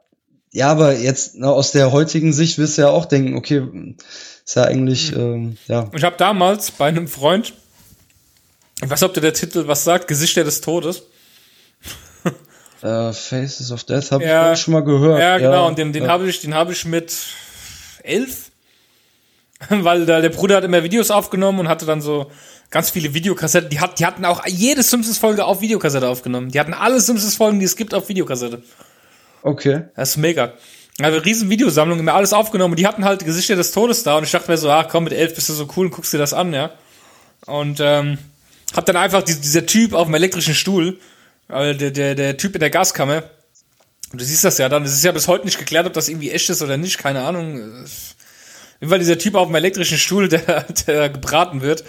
ja, 0.53 0.71
aber 0.71 0.97
jetzt 0.97 1.33
na, 1.37 1.49
aus 1.49 1.73
der 1.73 1.93
heutigen 1.93 2.33
Sicht 2.33 2.59
wirst 2.59 2.79
du 2.79 2.83
ja 2.83 2.89
auch 2.89 3.05
denken, 3.05 3.37
okay, 3.37 3.63
ist 4.45 4.57
ja 4.57 4.65
eigentlich, 4.65 5.15
ähm, 5.15 5.57
ja, 5.67 5.91
ich 5.95 6.05
habe 6.05 6.17
damals 6.17 6.71
bei 6.71 6.89
einem 6.89 7.09
Freund, 7.09 7.55
ich 8.83 8.89
weiß 8.89 9.01
nicht, 9.01 9.09
ob 9.09 9.15
dir 9.15 9.21
der 9.21 9.35
Titel 9.35 9.67
was 9.67 9.85
sagt, 9.85 10.09
Gesichter 10.09 10.45
des 10.45 10.61
Todes. 10.61 11.03
Äh, 12.83 13.13
Faces 13.13 13.73
of 13.73 13.85
Death 13.85 14.13
habe 14.13 14.25
Ja. 14.25 14.53
ich 14.53 14.61
schon 14.61 14.75
mal 14.75 14.85
gehört. 14.85 15.21
Ja, 15.21 15.39
genau, 15.39 15.67
und 15.67 15.79
den, 15.79 15.93
den 15.93 16.05
ja. 16.05 16.11
habe 16.11 16.29
ich, 16.29 16.41
den 16.41 16.55
habe 16.55 16.73
ich 16.73 16.85
mit 16.85 17.15
elf, 18.03 18.51
weil 19.69 20.07
da, 20.07 20.21
der 20.21 20.29
Bruder 20.31 20.57
hat 20.57 20.65
immer 20.65 20.83
Videos 20.83 21.11
aufgenommen 21.11 21.61
und 21.61 21.69
hatte 21.69 21.87
dann 21.87 22.01
so 22.01 22.31
ganz 22.71 22.91
viele 22.91 23.15
Videokassetten. 23.15 23.71
Die, 23.71 23.81
hat, 23.81 23.99
die 23.99 24.07
hatten 24.07 24.25
auch 24.25 24.47
jede 24.47 24.83
Simpsons-Folge 24.83 25.45
auf 25.45 25.61
Videokassette 25.61 26.07
aufgenommen. 26.09 26.51
Die 26.51 26.61
hatten 26.61 26.75
alle 26.75 27.01
Simpsons-Folgen, 27.01 27.59
die 27.59 27.65
es 27.65 27.77
gibt, 27.77 27.95
auf 27.95 28.09
Videokassette. 28.09 28.63
Okay. 29.43 29.83
Das 29.97 30.11
ist 30.11 30.17
mega. 30.19 30.53
Also 31.01 31.19
riesen 31.19 31.49
Videosammlung, 31.49 31.99
immer 31.99 32.15
alles 32.15 32.33
aufgenommen. 32.33 32.73
Und 32.73 32.79
die 32.79 32.87
hatten 32.87 33.05
halt 33.05 33.25
Gesichter 33.25 33.57
des 33.57 33.73
Todes 33.73 34.03
da. 34.03 34.19
Und 34.19 34.25
ich 34.25 34.31
dachte 34.31 34.51
mir 34.51 34.59
so, 34.59 34.71
ach 34.71 34.89
komm, 34.89 35.05
mit 35.05 35.13
elf 35.13 35.35
bist 35.35 35.49
du 35.49 35.53
so 35.53 35.69
cool 35.77 35.87
und 35.87 35.93
guckst 35.93 36.13
dir 36.13 36.19
das 36.19 36.35
an, 36.35 36.53
ja. 36.53 36.71
Und 37.47 37.79
ähm, 37.81 38.19
hab 38.75 38.85
dann 38.85 38.97
einfach 38.97 39.23
die, 39.23 39.35
dieser 39.41 39.65
Typ 39.65 39.95
auf 39.95 40.07
dem 40.07 40.15
elektrischen 40.15 40.55
Stuhl, 40.55 40.99
der, 41.49 41.91
der, 41.91 42.15
der 42.15 42.37
Typ 42.37 42.55
in 42.55 42.61
der 42.61 42.71
Gaskammer. 42.71 43.25
Du 44.13 44.25
siehst 44.25 44.45
das 44.45 44.59
ja 44.59 44.69
dann. 44.69 44.85
Es 44.85 44.95
ist 44.95 45.05
ja 45.05 45.13
bis 45.13 45.29
heute 45.29 45.45
nicht 45.45 45.59
geklärt, 45.59 45.87
ob 45.87 45.93
das 45.93 46.09
irgendwie 46.09 46.31
echt 46.31 46.49
ist 46.49 46.63
oder 46.63 46.77
nicht. 46.77 46.99
Keine 46.99 47.23
Ahnung. 47.23 47.87
Fall 48.87 48.99
dieser 48.99 49.19
Typ 49.19 49.35
auf 49.35 49.49
dem 49.49 49.57
elektrischen 49.57 49.99
Stuhl, 49.99 50.29
der, 50.29 50.67
der 50.87 51.09
gebraten 51.09 51.61
wird. 51.61 51.85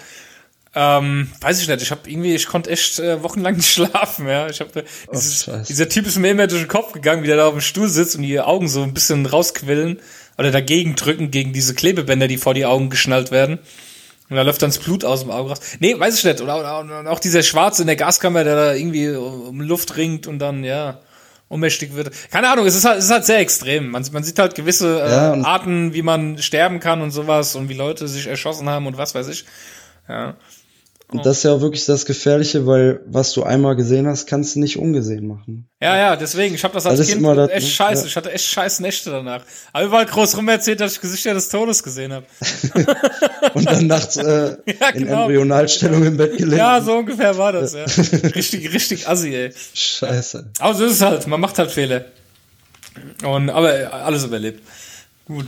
Ähm, 0.72 1.30
weiß 1.40 1.60
ich 1.60 1.68
nicht, 1.68 1.82
ich 1.82 1.90
habe 1.90 2.08
irgendwie, 2.08 2.34
ich 2.34 2.46
konnte 2.46 2.70
echt 2.70 3.00
äh, 3.00 3.20
wochenlang 3.24 3.56
nicht 3.56 3.72
schlafen, 3.72 4.28
ja. 4.28 4.48
Ich 4.48 4.60
hab, 4.60 4.68
dieses, 5.12 5.44
Scheiße. 5.44 5.66
dieser 5.66 5.88
Typ 5.88 6.06
ist 6.06 6.16
mir 6.16 6.30
immer 6.30 6.46
durch 6.46 6.62
den 6.62 6.68
Kopf 6.68 6.92
gegangen, 6.92 7.24
wie 7.24 7.26
der 7.26 7.38
da 7.38 7.46
auf 7.48 7.54
dem 7.54 7.60
Stuhl 7.60 7.88
sitzt 7.88 8.14
und 8.14 8.22
die 8.22 8.38
Augen 8.38 8.68
so 8.68 8.82
ein 8.82 8.94
bisschen 8.94 9.26
rausquillen 9.26 9.98
oder 10.38 10.52
dagegen 10.52 10.94
drücken 10.94 11.32
gegen 11.32 11.52
diese 11.52 11.74
Klebebänder, 11.74 12.28
die 12.28 12.38
vor 12.38 12.54
die 12.54 12.66
Augen 12.66 12.88
geschnallt 12.88 13.32
werden. 13.32 13.58
Und 14.30 14.36
da 14.36 14.42
läuft 14.42 14.62
dann 14.62 14.70
das 14.70 14.78
Blut 14.78 15.04
aus 15.04 15.20
dem 15.22 15.30
Auge 15.32 15.50
raus. 15.50 15.60
Nee, 15.80 15.98
weiß 15.98 16.16
ich 16.18 16.24
nicht. 16.24 16.40
Oder 16.40 16.54
auch 17.10 17.18
dieser 17.18 17.42
Schwarze 17.42 17.82
in 17.82 17.86
der 17.88 17.96
Gaskammer, 17.96 18.44
der 18.44 18.54
da 18.54 18.74
irgendwie 18.74 19.08
um 19.10 19.60
Luft 19.60 19.96
ringt 19.96 20.26
und 20.28 20.38
dann, 20.38 20.62
ja, 20.64 21.00
ohnmächtig 21.48 21.96
wird. 21.96 22.10
Keine 22.30 22.48
Ahnung, 22.48 22.64
es 22.64 22.76
ist 22.76 22.84
halt, 22.84 22.98
es 22.98 23.06
ist 23.06 23.10
halt 23.10 23.24
sehr 23.24 23.40
extrem. 23.40 23.90
Man, 23.90 24.06
man 24.12 24.22
sieht 24.22 24.38
halt 24.38 24.54
gewisse 24.54 25.02
äh, 25.02 25.10
Ja, 25.10 25.32
und- 25.32 25.44
Arten, 25.44 25.94
wie 25.94 26.02
man 26.02 26.38
sterben 26.38 26.78
kann 26.78 27.02
und 27.02 27.10
sowas 27.10 27.56
und 27.56 27.68
wie 27.68 27.74
Leute 27.74 28.06
sich 28.06 28.28
erschossen 28.28 28.68
haben 28.68 28.86
und 28.86 28.96
was 28.96 29.14
weiß 29.16 29.26
ich. 29.28 29.44
Ja. 30.08 30.36
Und 31.12 31.26
das 31.26 31.38
ist 31.38 31.42
ja 31.42 31.52
auch 31.52 31.60
wirklich 31.60 31.84
das 31.86 32.06
Gefährliche, 32.06 32.66
weil 32.66 33.00
was 33.06 33.32
du 33.32 33.42
einmal 33.42 33.74
gesehen 33.74 34.06
hast, 34.06 34.26
kannst 34.26 34.54
du 34.54 34.60
nicht 34.60 34.78
ungesehen 34.78 35.26
machen. 35.26 35.68
Ja, 35.82 35.96
ja, 35.96 36.16
deswegen, 36.16 36.54
ich 36.54 36.62
habe 36.62 36.74
das 36.74 36.86
als 36.86 36.98
Das 36.98 37.08
Kind 37.08 37.20
immer 37.20 37.34
das, 37.34 37.50
echt 37.50 37.72
scheiße. 37.72 38.02
Ja. 38.02 38.06
Ich 38.06 38.16
hatte 38.16 38.32
echt 38.32 38.44
scheiß 38.44 38.80
Nächte 38.80 39.10
danach. 39.10 39.42
Aber 39.72 39.84
überall 39.86 40.06
groß 40.06 40.36
rum 40.36 40.48
erzählt, 40.48 40.80
dass 40.80 40.92
ich 40.92 41.00
Gesichter 41.00 41.34
des 41.34 41.48
Todes 41.48 41.82
gesehen 41.82 42.12
habe. 42.12 42.26
Und 43.54 43.66
dann 43.66 43.88
nachts 43.88 44.16
äh, 44.16 44.56
Ja, 44.80 44.88
in 44.90 45.04
genau. 45.04 45.22
Embryonalstellung 45.22 46.04
im 46.04 46.16
Bett 46.16 46.36
gelegen. 46.36 46.58
Ja, 46.58 46.80
so 46.80 46.98
ungefähr 46.98 47.36
war 47.36 47.52
das, 47.52 47.74
ja. 47.74 47.84
Richtig, 48.34 48.72
richtig 48.72 49.08
assi, 49.08 49.34
ey. 49.34 49.52
Scheiße. 49.74 50.50
Aber 50.60 50.74
so 50.74 50.84
ist 50.84 50.92
es 50.92 51.00
halt, 51.00 51.26
man 51.26 51.40
macht 51.40 51.58
halt 51.58 51.70
Fehler. 51.70 52.04
Und, 53.24 53.50
aber 53.50 53.92
alles 53.92 54.24
überlebt. 54.24 54.62
Gut. 55.26 55.46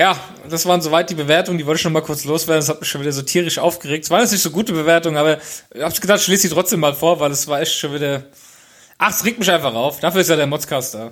Ja, 0.00 0.18
das 0.48 0.64
waren 0.64 0.80
soweit 0.80 1.10
die 1.10 1.14
Bewertungen, 1.14 1.58
die 1.58 1.66
wollte 1.66 1.80
ich 1.80 1.84
noch 1.84 1.92
mal 1.92 2.00
kurz 2.00 2.24
loswerden. 2.24 2.60
Das 2.60 2.70
hat 2.70 2.80
mich 2.80 2.88
schon 2.88 3.02
wieder 3.02 3.12
so 3.12 3.20
tierisch 3.20 3.58
aufgeregt. 3.58 4.04
Es 4.04 4.10
waren 4.10 4.22
jetzt 4.22 4.32
nicht 4.32 4.40
so 4.40 4.50
gute 4.50 4.72
Bewertungen, 4.72 5.18
aber 5.18 5.36
ich 5.74 5.82
hab's 5.82 6.00
gedacht, 6.00 6.20
ich 6.22 6.28
lese 6.28 6.48
sie 6.48 6.48
trotzdem 6.48 6.80
mal 6.80 6.94
vor, 6.94 7.20
weil 7.20 7.30
es 7.30 7.46
war 7.48 7.60
echt 7.60 7.74
schon 7.74 7.92
wieder. 7.92 8.22
Ach, 8.96 9.10
es 9.10 9.26
regt 9.26 9.38
mich 9.38 9.50
einfach 9.50 9.74
auf. 9.74 10.00
Dafür 10.00 10.22
ist 10.22 10.30
ja 10.30 10.36
der 10.36 10.46
Modscast 10.46 10.94
da. 10.94 11.10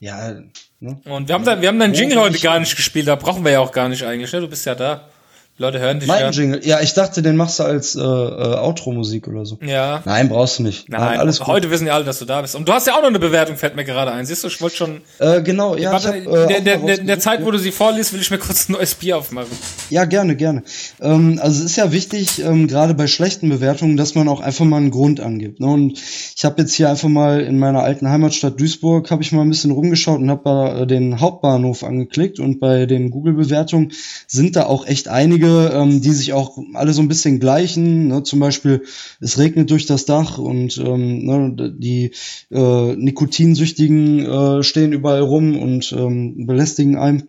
Ja, 0.00 0.32
ne? 0.80 1.00
Und 1.04 1.28
wir 1.28 1.36
haben, 1.36 1.44
da, 1.44 1.60
wir 1.60 1.68
haben 1.68 1.78
deinen 1.78 1.94
Jingle 1.94 2.18
heute 2.18 2.40
gar 2.40 2.58
nicht 2.58 2.74
gespielt, 2.74 3.06
da 3.06 3.14
brauchen 3.14 3.44
wir 3.44 3.52
ja 3.52 3.60
auch 3.60 3.70
gar 3.70 3.88
nicht 3.88 4.02
eigentlich, 4.02 4.32
ne? 4.32 4.40
Du 4.40 4.48
bist 4.48 4.66
ja 4.66 4.74
da. 4.74 5.08
Leute 5.56 5.78
hören 5.78 6.00
dich 6.00 6.08
Mein 6.08 6.20
ja. 6.20 6.30
Jingle. 6.30 6.60
Ja, 6.64 6.80
ich 6.80 6.94
dachte, 6.94 7.22
den 7.22 7.36
machst 7.36 7.60
du 7.60 7.62
als 7.62 7.94
äh, 7.94 8.00
äh, 8.00 8.02
Outro-Musik 8.02 9.28
oder 9.28 9.46
so. 9.46 9.56
Ja. 9.64 10.02
Nein, 10.04 10.28
brauchst 10.28 10.58
du 10.58 10.64
nicht. 10.64 10.88
Nein, 10.88 11.20
alles 11.20 11.38
gut. 11.38 11.46
heute 11.46 11.70
wissen 11.70 11.86
ja 11.86 11.94
alle, 11.94 12.04
dass 12.04 12.18
du 12.18 12.24
da 12.24 12.42
bist. 12.42 12.56
Und 12.56 12.68
du 12.68 12.72
hast 12.72 12.88
ja 12.88 12.94
auch 12.94 13.02
noch 13.02 13.08
eine 13.08 13.20
Bewertung, 13.20 13.56
fällt 13.56 13.76
mir 13.76 13.84
gerade 13.84 14.10
ein. 14.10 14.26
Siehst 14.26 14.42
du, 14.42 14.48
ich 14.48 14.60
wollte 14.60 14.74
schon. 14.74 15.02
Äh, 15.20 15.42
genau, 15.42 15.76
ja. 15.76 15.92
Warte, 15.92 16.16
ich 16.16 16.26
hab, 16.26 16.34
äh, 16.34 16.42
in, 16.42 16.48
der, 16.48 16.60
der, 16.60 16.78
der, 16.78 16.78
in 16.78 16.86
der 16.86 16.96
rausgesucht, 16.96 17.20
Zeit, 17.22 17.44
wo 17.44 17.52
du 17.52 17.58
sie 17.58 17.70
vorliest, 17.70 18.12
will 18.12 18.20
ich 18.20 18.32
mir 18.32 18.38
kurz 18.38 18.68
ein 18.68 18.72
neues 18.72 18.96
Bier 18.96 19.16
aufmachen. 19.16 19.56
Ja, 19.90 20.06
gerne, 20.06 20.34
gerne. 20.34 20.64
Ähm, 21.00 21.38
also 21.40 21.60
es 21.60 21.70
ist 21.70 21.76
ja 21.76 21.92
wichtig, 21.92 22.42
ähm, 22.42 22.66
gerade 22.66 22.94
bei 22.94 23.06
schlechten 23.06 23.48
Bewertungen, 23.48 23.96
dass 23.96 24.16
man 24.16 24.26
auch 24.26 24.40
einfach 24.40 24.64
mal 24.64 24.78
einen 24.78 24.90
Grund 24.90 25.20
angibt. 25.20 25.60
Ne? 25.60 25.68
Und 25.68 26.02
ich 26.34 26.44
habe 26.44 26.62
jetzt 26.62 26.74
hier 26.74 26.90
einfach 26.90 27.08
mal 27.08 27.40
in 27.40 27.60
meiner 27.60 27.84
alten 27.84 28.08
Heimatstadt 28.08 28.58
Duisburg, 28.58 29.08
habe 29.12 29.22
ich 29.22 29.30
mal 29.30 29.42
ein 29.42 29.50
bisschen 29.50 29.70
rumgeschaut 29.70 30.18
und 30.18 30.30
habe 30.30 30.42
da 30.44 30.80
äh, 30.80 30.86
den 30.88 31.20
Hauptbahnhof 31.20 31.84
angeklickt. 31.84 32.40
Und 32.40 32.58
bei 32.58 32.86
den 32.86 33.12
Google-Bewertungen 33.12 33.92
sind 34.26 34.56
da 34.56 34.66
auch 34.66 34.84
echt 34.88 35.06
einige, 35.06 35.43
ähm, 35.44 36.00
die 36.00 36.12
sich 36.12 36.32
auch 36.32 36.58
alle 36.74 36.92
so 36.92 37.02
ein 37.02 37.08
bisschen 37.08 37.40
gleichen. 37.40 38.08
Ne? 38.08 38.22
Zum 38.22 38.40
Beispiel, 38.40 38.82
es 39.20 39.38
regnet 39.38 39.70
durch 39.70 39.86
das 39.86 40.04
Dach 40.04 40.38
und 40.38 40.78
ähm, 40.78 41.24
ne, 41.24 41.74
die 41.78 42.12
äh, 42.50 42.96
Nikotinsüchtigen 42.96 44.26
äh, 44.26 44.62
stehen 44.62 44.92
überall 44.92 45.22
rum 45.22 45.58
und 45.58 45.92
ähm, 45.92 46.46
belästigen 46.46 46.96
einen 46.96 47.28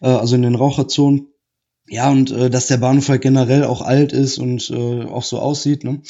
äh, 0.00 0.08
also 0.08 0.36
in 0.36 0.42
den 0.42 0.54
Raucherzonen. 0.54 1.28
Ja, 1.88 2.10
und 2.10 2.32
äh, 2.32 2.50
dass 2.50 2.66
der 2.66 2.78
Bahnhof 2.78 3.08
halt 3.08 3.22
generell 3.22 3.62
auch 3.64 3.80
alt 3.80 4.12
ist 4.12 4.38
und 4.38 4.70
äh, 4.70 5.04
auch 5.04 5.22
so 5.22 5.38
aussieht. 5.38 5.84
Ne? 5.84 6.02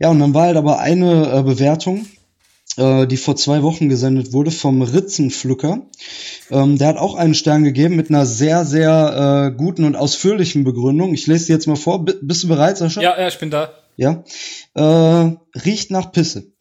Ja, 0.00 0.10
und 0.10 0.18
dann 0.18 0.34
war 0.34 0.46
halt 0.46 0.56
aber 0.56 0.80
eine 0.80 1.32
äh, 1.32 1.42
Bewertung, 1.44 2.06
die 2.76 3.16
vor 3.16 3.36
zwei 3.36 3.62
Wochen 3.62 3.88
gesendet 3.88 4.32
wurde 4.32 4.50
vom 4.50 4.80
Ritzenpflücker. 4.80 5.82
Ähm, 6.50 6.78
der 6.78 6.88
hat 6.88 6.96
auch 6.96 7.14
einen 7.14 7.34
Stern 7.34 7.64
gegeben 7.64 7.96
mit 7.96 8.10
einer 8.10 8.26
sehr, 8.26 8.64
sehr 8.64 9.50
äh, 9.52 9.56
guten 9.56 9.84
und 9.84 9.96
ausführlichen 9.96 10.64
Begründung. 10.64 11.12
Ich 11.12 11.26
lese 11.26 11.46
die 11.46 11.52
jetzt 11.52 11.66
mal 11.66 11.76
vor. 11.76 12.04
B 12.04 12.14
bist 12.22 12.44
du 12.44 12.48
bereit, 12.48 12.78
Sascha? 12.78 13.00
Ja, 13.00 13.18
ja, 13.18 13.28
ich 13.28 13.38
bin 13.38 13.50
da. 13.50 13.72
Ja. 13.96 14.24
Äh, 14.74 15.36
riecht 15.64 15.90
nach 15.90 16.12
Pisse. 16.12 16.52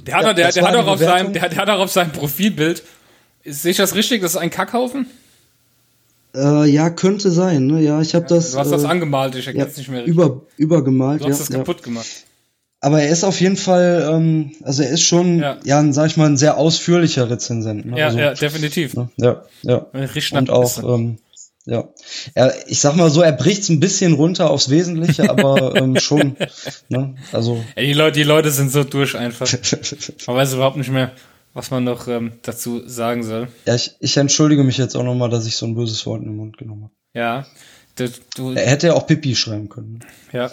Der 0.00 0.16
hat, 0.16 0.22
Ja, 0.24 0.32
der, 0.32 0.52
der 0.52 0.68
hat 0.68 0.76
auch 0.76 0.86
auf 0.86 0.98
seinem, 0.98 1.32
der, 1.32 1.48
der 1.48 1.58
hat 1.58 1.68
auch 1.68 1.80
auf 1.80 1.92
seinem 1.92 2.12
Profilbild. 2.12 2.82
Sehe 3.44 3.70
ich 3.72 3.76
das 3.76 3.94
richtig? 3.94 4.22
Das 4.22 4.32
ist 4.32 4.36
ein 4.36 4.50
Kackhaufen? 4.50 5.06
Äh, 6.34 6.68
ja, 6.68 6.90
könnte 6.90 7.30
sein. 7.30 7.66
Ne? 7.66 7.82
Ja, 7.82 8.00
ich 8.00 8.14
habe 8.14 8.26
das, 8.26 8.52
Du 8.52 8.58
hast 8.58 8.70
das 8.70 8.84
äh, 8.84 8.86
angemalt, 8.86 9.34
ich 9.36 9.46
ja, 9.46 9.52
erkenne 9.52 9.70
es 9.70 9.76
nicht 9.76 9.88
mehr 9.88 10.00
richtig. 10.00 10.14
über, 10.14 10.42
übergemalt. 10.56 11.22
du 11.22 11.26
hast 11.26 11.38
ja, 11.38 11.38
das 11.38 11.48
ja. 11.48 11.58
kaputt 11.58 11.82
gemacht. 11.82 12.06
Aber 12.80 13.00
er 13.00 13.08
ist 13.08 13.24
auf 13.24 13.40
jeden 13.40 13.56
Fall, 13.56 14.06
ähm, 14.12 14.52
also 14.62 14.82
er 14.82 14.90
ist 14.90 15.02
schon, 15.02 15.38
Ja. 15.40 15.56
ja, 15.64 15.92
sag 15.92 16.06
ich 16.08 16.16
mal, 16.16 16.26
ein 16.26 16.36
sehr 16.36 16.56
ausführlicher 16.58 17.30
Rezensent. 17.30 17.86
Ne? 17.86 17.98
Ja, 17.98 18.06
also, 18.06 18.18
ja, 18.18 18.34
definitiv. 18.34 18.94
ne? 18.94 19.08
ja, 19.16 19.42
ja. 19.62 19.86
Riecht 19.94 20.32
nach 20.34 20.40
Und 20.42 20.50
auch, 20.50 20.82
ähm, 20.94 21.18
ja. 21.64 21.88
Er, 22.34 22.54
ich 22.68 22.78
sag 22.80 22.94
mal 22.94 23.10
so, 23.10 23.22
er 23.22 23.32
bricht's 23.32 23.68
ein 23.70 23.80
bisschen 23.80 24.12
runter 24.12 24.50
aufs 24.50 24.70
Wesentliche, 24.70 25.28
aber 25.30 25.74
ähm, 25.76 25.98
schon. 25.98 26.36
Ne? 26.88 27.16
Also, 27.32 27.64
Ey, 27.74 27.86
die 27.86 27.92
Leute, 27.94 28.18
die 28.18 28.24
Leute 28.24 28.50
sind 28.50 28.70
so 28.70 28.84
durch 28.84 29.16
einfach. 29.16 29.50
Man 30.26 30.36
weiß 30.36 30.52
überhaupt 30.54 30.76
nicht 30.76 30.90
mehr, 30.92 31.12
was 31.54 31.70
man 31.70 31.82
noch 31.82 32.06
ähm, 32.06 32.32
dazu 32.42 32.86
sagen 32.86 33.22
soll. 33.24 33.48
ja, 33.64 33.74
ich, 33.74 33.96
ich 34.00 34.16
entschuldige 34.18 34.62
mich 34.62 34.76
jetzt 34.76 34.94
auch 34.94 35.02
nochmal, 35.02 35.30
dass 35.30 35.46
ich 35.46 35.56
so 35.56 35.66
ein 35.66 35.74
böses 35.74 36.04
Wort 36.06 36.20
in 36.20 36.28
den 36.28 36.36
Mund 36.36 36.56
genommen 36.58 36.84
habe. 36.84 36.92
Ja. 37.14 37.46
Du, 37.96 38.10
du, 38.36 38.52
Er 38.52 38.66
hätte 38.66 38.88
ja 38.88 38.92
auch 38.94 39.06
Pipi 39.06 39.34
schreiben 39.34 39.68
können. 39.68 40.00
Ja. 40.32 40.50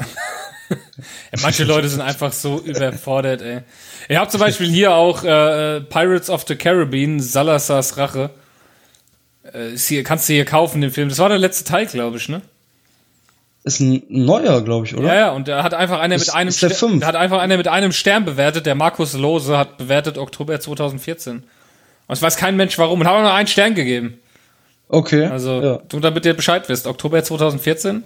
Manche 1.42 1.66
Leute 1.66 1.90
sind 1.90 2.02
einfach 2.02 2.32
so 2.34 2.60
überfordert, 2.62 3.42
ey. 3.42 3.60
Ihr 4.10 4.20
habt 4.20 4.32
zum 4.32 4.40
Beispiel 4.40 4.68
hier 4.68 4.94
auch 4.94 5.24
äh, 5.24 5.82
Pirates 5.82 6.30
of 6.30 6.46
the 6.48 6.56
Caribbean, 6.56 7.20
Salazars 7.20 7.98
Rache. 7.98 8.30
Äh, 9.44 9.78
hier, 9.78 10.04
kannst 10.04 10.30
du 10.30 10.34
hier 10.34 10.46
kaufen, 10.46 10.82
den 10.82 10.92
Film. 10.92 11.10
Das 11.10 11.20
war 11.20 11.30
der 11.30 11.38
letzte 11.38 11.64
Teil, 11.66 11.86
glaube 11.86 12.18
ich, 12.18 12.30
ne? 12.30 12.42
Ist 13.66 13.80
ein 13.80 14.04
neuer, 14.10 14.62
glaube 14.64 14.86
ich, 14.86 14.96
oder? 14.96 15.08
Ja, 15.08 15.16
ja, 15.16 15.32
und 15.32 15.48
da 15.48 15.64
hat 15.64 15.74
einfach 15.74 16.00
einer 16.00 16.16
Ist- 16.16 16.28
mit 16.28 16.36
einem 16.36 16.50
ist 16.50 16.62
der 16.62 16.70
Ster- 16.70 16.76
fünf? 16.88 17.02
da 17.02 17.08
hat 17.08 17.16
einfach 17.16 17.40
einer 17.40 17.56
mit 17.58 17.68
einem 17.68 17.92
Stern 17.92 18.26
bewertet, 18.26 18.66
der 18.66 18.76
Markus 18.76 19.14
Lose 19.14 19.58
hat 19.58 19.78
bewertet 19.78 20.18
Oktober 20.18 20.60
2014. 20.60 21.38
Und 21.38 21.44
es 22.14 22.22
weiß 22.22 22.36
kein 22.36 22.58
Mensch 22.58 22.78
warum 22.78 23.00
und 23.02 23.08
hat 23.08 23.14
auch 23.16 23.22
nur 23.22 23.34
einen 23.34 23.48
Stern 23.48 23.76
gegeben. 23.76 24.20
Okay. 24.94 25.26
Also, 25.26 25.62
ja. 25.62 25.80
du 25.90 26.00
damit 26.00 26.26
dir 26.26 26.34
Bescheid 26.34 26.68
wirst, 26.70 26.88
Oktober 26.88 27.24
2014. 27.24 28.04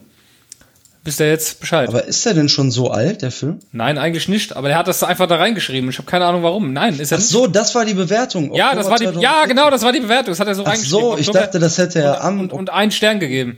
wisst 1.03 1.19
ihr 1.19 1.29
jetzt 1.29 1.59
Bescheid. 1.59 1.87
Aber 1.89 2.03
ist 2.05 2.25
der 2.25 2.33
denn 2.33 2.49
schon 2.49 2.69
so 2.71 2.91
alt, 2.91 3.21
der 3.21 3.31
Film? 3.31 3.59
Nein, 3.71 3.97
eigentlich 3.97 4.27
nicht. 4.27 4.55
Aber 4.55 4.67
der 4.67 4.77
hat 4.77 4.87
das 4.87 5.03
einfach 5.03 5.27
da 5.27 5.35
reingeschrieben. 5.37 5.89
Ich 5.89 5.97
habe 5.97 6.09
keine 6.09 6.25
Ahnung 6.25 6.43
warum. 6.43 6.73
Nein, 6.73 6.99
ist 6.99 7.11
er 7.11 7.17
Ach 7.17 7.21
nicht. 7.21 7.29
so, 7.29 7.47
das 7.47 7.75
war 7.75 7.85
die 7.85 7.93
Bewertung. 7.93 8.53
Ja, 8.53 8.73
das 8.75 8.89
war 8.89 8.97
die, 8.97 9.05
ja, 9.05 9.11
2014. 9.11 9.49
genau, 9.49 9.69
das 9.69 9.83
war 9.83 9.91
die 9.93 9.99
Bewertung. 10.01 10.31
Das 10.31 10.39
hat 10.39 10.47
er 10.47 10.55
so 10.55 10.63
Ach 10.63 10.69
reingeschrieben. 10.71 10.99
so, 11.01 11.17
ich 11.17 11.27
Oktober- 11.27 11.39
dachte, 11.45 11.59
das 11.59 11.77
hätte 11.77 11.99
er 12.01 12.23
am. 12.23 12.39
und, 12.41 12.53
und 12.53 12.69
einen 12.69 12.91
Stern 12.91 13.19
gegeben. 13.19 13.57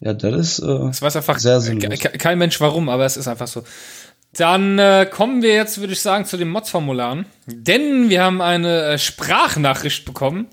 ja, 0.00 0.12
das 0.14 0.34
ist. 0.34 0.58
Äh, 0.60 0.66
Das 0.66 1.00
weiß 1.02 1.16
einfach 1.16 1.38
Sehr 1.38 1.60
sinnlos. 1.60 1.98
ke- 2.00 2.18
kein 2.18 2.38
Mensch 2.38 2.60
warum, 2.60 2.88
aber 2.88 3.04
es 3.04 3.16
ist 3.16 3.28
einfach 3.28 3.46
so. 3.46 3.62
Dann 4.34 4.78
äh, 4.78 5.06
kommen 5.10 5.42
wir 5.42 5.54
jetzt, 5.54 5.78
würde 5.78 5.92
ich 5.92 6.00
sagen, 6.00 6.24
zu 6.24 6.36
den 6.38 6.48
Mods-Formularen. 6.48 7.26
Denn 7.46 8.08
wir 8.08 8.22
haben 8.22 8.40
eine 8.40 8.84
äh, 8.84 8.98
Sprachnachricht 8.98 10.04
bekommen 10.06 10.46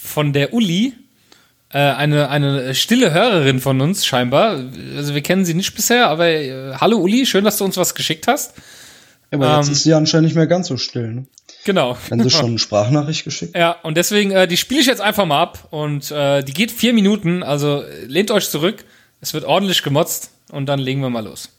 von 0.00 0.32
der 0.32 0.54
Uli. 0.54 0.94
Äh, 1.70 1.78
eine, 1.78 2.30
eine 2.30 2.74
stille 2.74 3.12
Hörerin 3.12 3.60
von 3.60 3.80
uns, 3.80 4.06
scheinbar. 4.06 4.58
Also 4.96 5.14
wir 5.14 5.22
kennen 5.22 5.44
sie 5.44 5.54
nicht 5.54 5.74
bisher, 5.74 6.08
aber 6.08 6.28
äh, 6.28 6.74
hallo 6.80 6.98
Uli, 6.98 7.26
schön, 7.26 7.44
dass 7.44 7.58
du 7.58 7.64
uns 7.64 7.76
was 7.76 7.94
geschickt 7.94 8.26
hast. 8.26 8.54
aber 9.30 9.58
jetzt 9.58 9.66
ähm, 9.66 9.72
ist 9.72 9.82
sie 9.82 9.92
anscheinend 9.92 10.28
nicht 10.28 10.34
mehr 10.34 10.46
ganz 10.46 10.68
so 10.68 10.76
still, 10.78 11.12
ne? 11.12 11.26
Genau. 11.64 11.98
Wenn 12.08 12.22
sie 12.22 12.30
schon 12.30 12.46
eine 12.46 12.58
Sprachnachricht 12.58 13.24
geschickt. 13.24 13.54
Ja, 13.54 13.72
und 13.82 13.96
deswegen, 13.98 14.30
äh, 14.30 14.48
die 14.48 14.56
spiele 14.56 14.80
ich 14.80 14.86
jetzt 14.86 15.02
einfach 15.02 15.26
mal 15.26 15.42
ab. 15.42 15.68
Und 15.70 16.10
äh, 16.10 16.42
die 16.42 16.54
geht 16.54 16.70
vier 16.70 16.94
Minuten, 16.94 17.42
also 17.42 17.82
äh, 17.82 18.04
lehnt 18.06 18.30
euch 18.30 18.48
zurück. 18.48 18.84
Es 19.20 19.34
wird 19.34 19.44
ordentlich 19.44 19.82
gemotzt 19.82 20.30
und 20.50 20.66
dann 20.66 20.78
legen 20.78 21.02
wir 21.02 21.10
mal 21.10 21.24
los. 21.24 21.50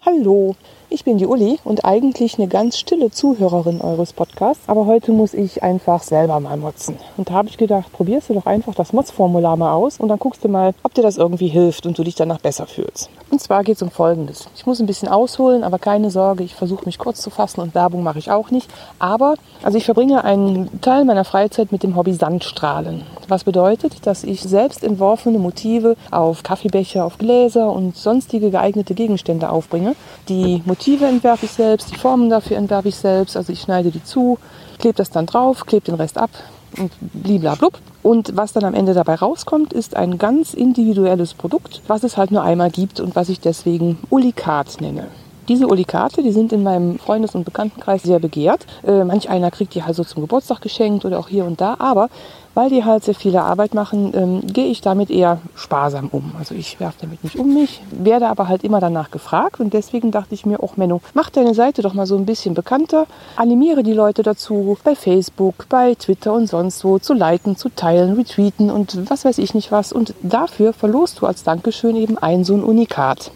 Hallo, 0.00 0.56
ich 0.90 1.04
bin 1.04 1.18
die 1.18 1.26
Uli 1.26 1.58
und 1.64 1.84
eigentlich 1.84 2.38
eine 2.38 2.48
ganz 2.48 2.78
stille 2.78 3.10
Zuhörerin 3.10 3.82
eures 3.82 4.14
Podcasts, 4.14 4.68
aber 4.68 4.86
heute 4.86 5.12
muss 5.12 5.34
ich 5.34 5.62
einfach 5.62 6.02
selber 6.02 6.40
mal 6.40 6.56
motzen. 6.56 6.96
Und 7.18 7.28
da 7.28 7.34
habe 7.34 7.48
ich 7.48 7.58
gedacht, 7.58 7.92
probierst 7.92 8.30
du 8.30 8.34
doch 8.34 8.46
einfach 8.46 8.74
das 8.74 8.94
Motzformular 8.94 9.56
mal 9.56 9.72
aus 9.72 10.00
und 10.00 10.08
dann 10.08 10.18
guckst 10.18 10.44
du 10.44 10.48
mal, 10.48 10.72
ob 10.82 10.94
dir 10.94 11.02
das 11.02 11.18
irgendwie 11.18 11.48
hilft 11.48 11.84
und 11.84 11.98
du 11.98 12.04
dich 12.04 12.14
danach 12.14 12.40
besser 12.40 12.66
fühlst. 12.66 13.10
Und 13.30 13.40
zwar 13.42 13.64
geht 13.64 13.76
es 13.76 13.82
um 13.82 13.90
Folgendes. 13.90 14.48
Ich 14.56 14.64
muss 14.64 14.80
ein 14.80 14.86
bisschen 14.86 15.08
ausholen, 15.08 15.62
aber 15.62 15.78
keine 15.78 16.10
Sorge, 16.10 16.42
ich 16.42 16.54
versuche 16.54 16.86
mich 16.86 16.98
kurz 16.98 17.20
zu 17.20 17.28
fassen 17.28 17.60
und 17.60 17.74
Werbung 17.74 18.02
mache 18.02 18.18
ich 18.18 18.30
auch 18.30 18.50
nicht. 18.50 18.70
Aber, 18.98 19.34
also 19.62 19.76
ich 19.76 19.84
verbringe 19.84 20.24
einen 20.24 20.80
Teil 20.80 21.04
meiner 21.04 21.24
Freizeit 21.24 21.70
mit 21.70 21.82
dem 21.82 21.96
Hobby 21.96 22.14
Sandstrahlen. 22.14 23.02
Was 23.28 23.44
bedeutet, 23.44 24.06
dass 24.06 24.24
ich 24.24 24.40
selbst 24.40 24.82
entworfene 24.82 25.38
Motive 25.38 25.96
auf 26.10 26.42
Kaffeebecher, 26.42 27.04
auf 27.04 27.18
Gläser 27.18 27.70
und 27.70 27.94
sonstige 27.94 28.50
geeignete 28.50 28.94
Gegenstände 28.94 29.50
aufbringe. 29.50 29.94
Die 30.30 30.62
Motive 30.64 30.77
entwerfe 30.86 31.46
ich 31.46 31.52
selbst, 31.52 31.90
die 31.90 31.96
Formen 31.96 32.30
dafür 32.30 32.56
entwerfe 32.56 32.88
ich 32.88 32.96
selbst. 32.96 33.36
Also 33.36 33.52
ich 33.52 33.60
schneide 33.60 33.90
die 33.90 34.02
zu, 34.02 34.38
klebe 34.78 34.96
das 34.96 35.10
dann 35.10 35.26
drauf, 35.26 35.66
klebe 35.66 35.86
den 35.86 35.94
Rest 35.94 36.18
ab 36.18 36.30
und 36.76 36.92
bliblablub. 37.00 37.78
Und 38.02 38.36
was 38.36 38.52
dann 38.52 38.64
am 38.64 38.74
Ende 38.74 38.94
dabei 38.94 39.16
rauskommt, 39.16 39.72
ist 39.72 39.96
ein 39.96 40.18
ganz 40.18 40.54
individuelles 40.54 41.34
Produkt, 41.34 41.82
was 41.88 42.04
es 42.04 42.16
halt 42.16 42.30
nur 42.30 42.42
einmal 42.42 42.70
gibt 42.70 43.00
und 43.00 43.16
was 43.16 43.28
ich 43.28 43.40
deswegen 43.40 43.98
Ulikat 44.10 44.80
nenne. 44.80 45.08
Diese 45.48 45.66
Ulikate, 45.66 46.22
die 46.22 46.32
sind 46.32 46.52
in 46.52 46.62
meinem 46.62 46.98
Freundes- 46.98 47.34
und 47.34 47.44
Bekanntenkreis 47.44 48.02
sehr 48.02 48.18
begehrt. 48.18 48.66
Äh, 48.86 49.04
manch 49.04 49.30
einer 49.30 49.50
kriegt 49.50 49.74
die 49.74 49.82
halt 49.82 49.96
so 49.96 50.04
zum 50.04 50.20
Geburtstag 50.20 50.60
geschenkt 50.60 51.06
oder 51.06 51.18
auch 51.18 51.28
hier 51.28 51.46
und 51.46 51.60
da. 51.60 51.76
Aber 51.78 52.10
weil 52.54 52.68
die 52.68 52.84
halt 52.84 53.04
sehr 53.04 53.14
viele 53.14 53.42
Arbeit 53.42 53.72
machen, 53.72 54.12
ähm, 54.14 54.46
gehe 54.46 54.66
ich 54.66 54.80
damit 54.80 55.10
eher 55.10 55.40
sparsam 55.54 56.08
um. 56.10 56.32
Also 56.38 56.54
ich 56.54 56.80
werfe 56.80 56.98
damit 57.00 57.24
nicht 57.24 57.36
um 57.36 57.54
mich, 57.54 57.80
werde 57.90 58.28
aber 58.28 58.48
halt 58.48 58.62
immer 58.62 58.80
danach 58.80 59.10
gefragt. 59.10 59.60
Und 59.60 59.72
deswegen 59.72 60.10
dachte 60.10 60.34
ich 60.34 60.44
mir, 60.44 60.62
auch 60.62 60.76
Menno, 60.76 61.00
mach 61.14 61.30
deine 61.30 61.54
Seite 61.54 61.80
doch 61.82 61.94
mal 61.94 62.06
so 62.06 62.16
ein 62.16 62.26
bisschen 62.26 62.54
bekannter. 62.54 63.06
Animiere 63.36 63.82
die 63.82 63.92
Leute 63.92 64.22
dazu, 64.22 64.76
bei 64.84 64.94
Facebook, 64.94 65.66
bei 65.68 65.94
Twitter 65.94 66.34
und 66.34 66.46
sonst 66.46 66.84
wo 66.84 66.98
zu 66.98 67.14
liken, 67.14 67.56
zu 67.56 67.70
teilen, 67.70 68.14
retweeten 68.14 68.70
und 68.70 69.08
was 69.08 69.24
weiß 69.24 69.38
ich 69.38 69.54
nicht 69.54 69.72
was. 69.72 69.92
Und 69.92 70.12
dafür 70.22 70.72
verlost 70.72 71.20
du 71.20 71.26
als 71.26 71.44
Dankeschön 71.44 71.96
eben 71.96 72.18
ein 72.18 72.44
so 72.44 72.54
ein 72.54 72.64
Unikat 72.64 73.30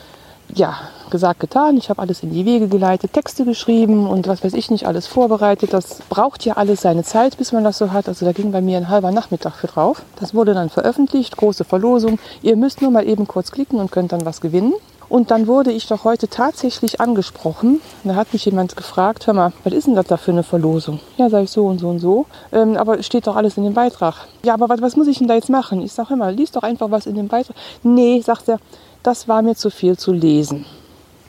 ja, 0.55 0.75
gesagt, 1.13 1.39
getan. 1.39 1.77
Ich 1.77 1.89
habe 1.91 2.03
alles 2.03 2.25
in 2.25 2.33
die 2.33 2.45
Wege 2.45 2.67
geleitet, 2.67 3.13
Texte 3.13 3.45
geschrieben 3.45 4.09
und 4.09 4.27
was 4.27 4.43
weiß 4.43 4.55
ich 4.55 4.69
nicht, 4.73 4.89
alles 4.89 5.07
vorbereitet. 5.07 5.73
Das 5.73 6.01
braucht 6.09 6.45
ja 6.45 6.55
alles 6.55 6.81
seine 6.81 7.05
Zeit, 7.05 7.39
bis 7.39 7.53
man 7.53 7.63
das 7.63 7.79
so 7.79 7.93
hat. 7.93 8.09
Also 8.09 8.27
da 8.27 8.33
ging 8.33 8.51
bei 8.51 8.61
mir 8.61 8.79
ein 8.79 8.89
halber 8.89 9.13
Nachmittag 9.13 9.55
für 9.55 9.69
drauf. 9.69 10.03
Das 10.19 10.35
wurde 10.35 10.55
dann 10.55 10.71
veröffentlicht, 10.71 11.37
große 11.37 11.63
Verlosung. 11.63 12.19
Ihr 12.43 12.57
müsst 12.57 12.83
nur 12.83 12.91
mal 12.91 13.07
eben 13.07 13.29
kurz 13.29 13.53
klicken 13.53 13.79
und 13.79 13.93
könnt 13.93 14.11
dann 14.11 14.25
was 14.25 14.41
gewinnen. 14.41 14.73
Und 15.13 15.31
dann 15.31 15.47
wurde 15.47 15.73
ich 15.73 15.87
doch 15.87 16.05
heute 16.05 16.27
tatsächlich 16.27 16.99
angesprochen. 16.99 17.83
Da 18.03 18.15
hat 18.15 18.33
mich 18.33 18.47
jemand 18.47 18.77
gefragt, 18.77 19.27
hör 19.27 19.35
mal, 19.35 19.53
was 19.63 19.75
ist 19.75 19.87
denn 19.87 19.95
das 19.95 20.07
da 20.07 20.17
für 20.17 20.31
eine 20.31 20.43
Verlosung? 20.43 21.01
Ja, 21.19 21.29
sage 21.29 21.45
ich 21.45 21.51
so 21.51 21.67
und 21.67 21.81
so 21.81 21.91
und 21.91 21.99
so. 21.99 22.25
Ähm, 22.51 22.79
aber 22.79 23.03
steht 23.03 23.27
doch 23.27 23.37
alles 23.37 23.59
in 23.59 23.65
dem 23.65 23.75
Beitrag. 23.75 24.15
Ja, 24.43 24.55
aber 24.55 24.71
was, 24.71 24.81
was 24.81 24.97
muss 24.97 25.09
ich 25.09 25.19
denn 25.19 25.29
da 25.29 25.35
jetzt 25.35 25.51
machen? 25.51 25.83
Ich 25.83 25.93
sage, 25.93 26.09
hör 26.09 26.17
mal, 26.17 26.35
lies 26.35 26.53
doch 26.53 26.63
einfach 26.63 26.91
was 26.91 27.05
in 27.05 27.15
dem 27.15 27.29
Beitrag. 27.29 27.55
Nee, 27.83 28.23
sagt 28.23 28.49
er, 28.49 28.59
das 29.03 29.29
war 29.29 29.43
mir 29.43 29.55
zu 29.55 29.69
viel 29.69 29.99
zu 29.99 30.13
lesen. 30.13 30.65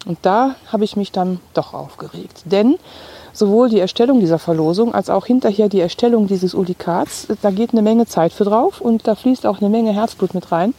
Und 0.05 0.17
da 0.21 0.55
habe 0.71 0.83
ich 0.83 0.95
mich 0.95 1.11
dann 1.11 1.39
doch 1.53 1.73
aufgeregt. 1.73 2.43
Denn 2.45 2.75
sowohl 3.31 3.69
die 3.69 3.79
Erstellung 3.79 4.19
dieser 4.19 4.39
Verlosung 4.39 4.93
als 4.93 5.09
auch 5.09 5.25
hinterher 5.25 5.69
die 5.69 5.79
Erstellung 5.79 6.27
dieses 6.27 6.53
Ulikats, 6.53 7.27
da 7.41 7.51
geht 7.51 7.71
eine 7.71 7.81
Menge 7.81 8.05
Zeit 8.05 8.33
für 8.33 8.43
drauf 8.43 8.81
und 8.81 9.07
da 9.07 9.15
fließt 9.15 9.45
auch 9.45 9.59
eine 9.59 9.69
Menge 9.69 9.93
Herzblut 9.93 10.33
mit 10.33 10.51
rein. 10.51 10.73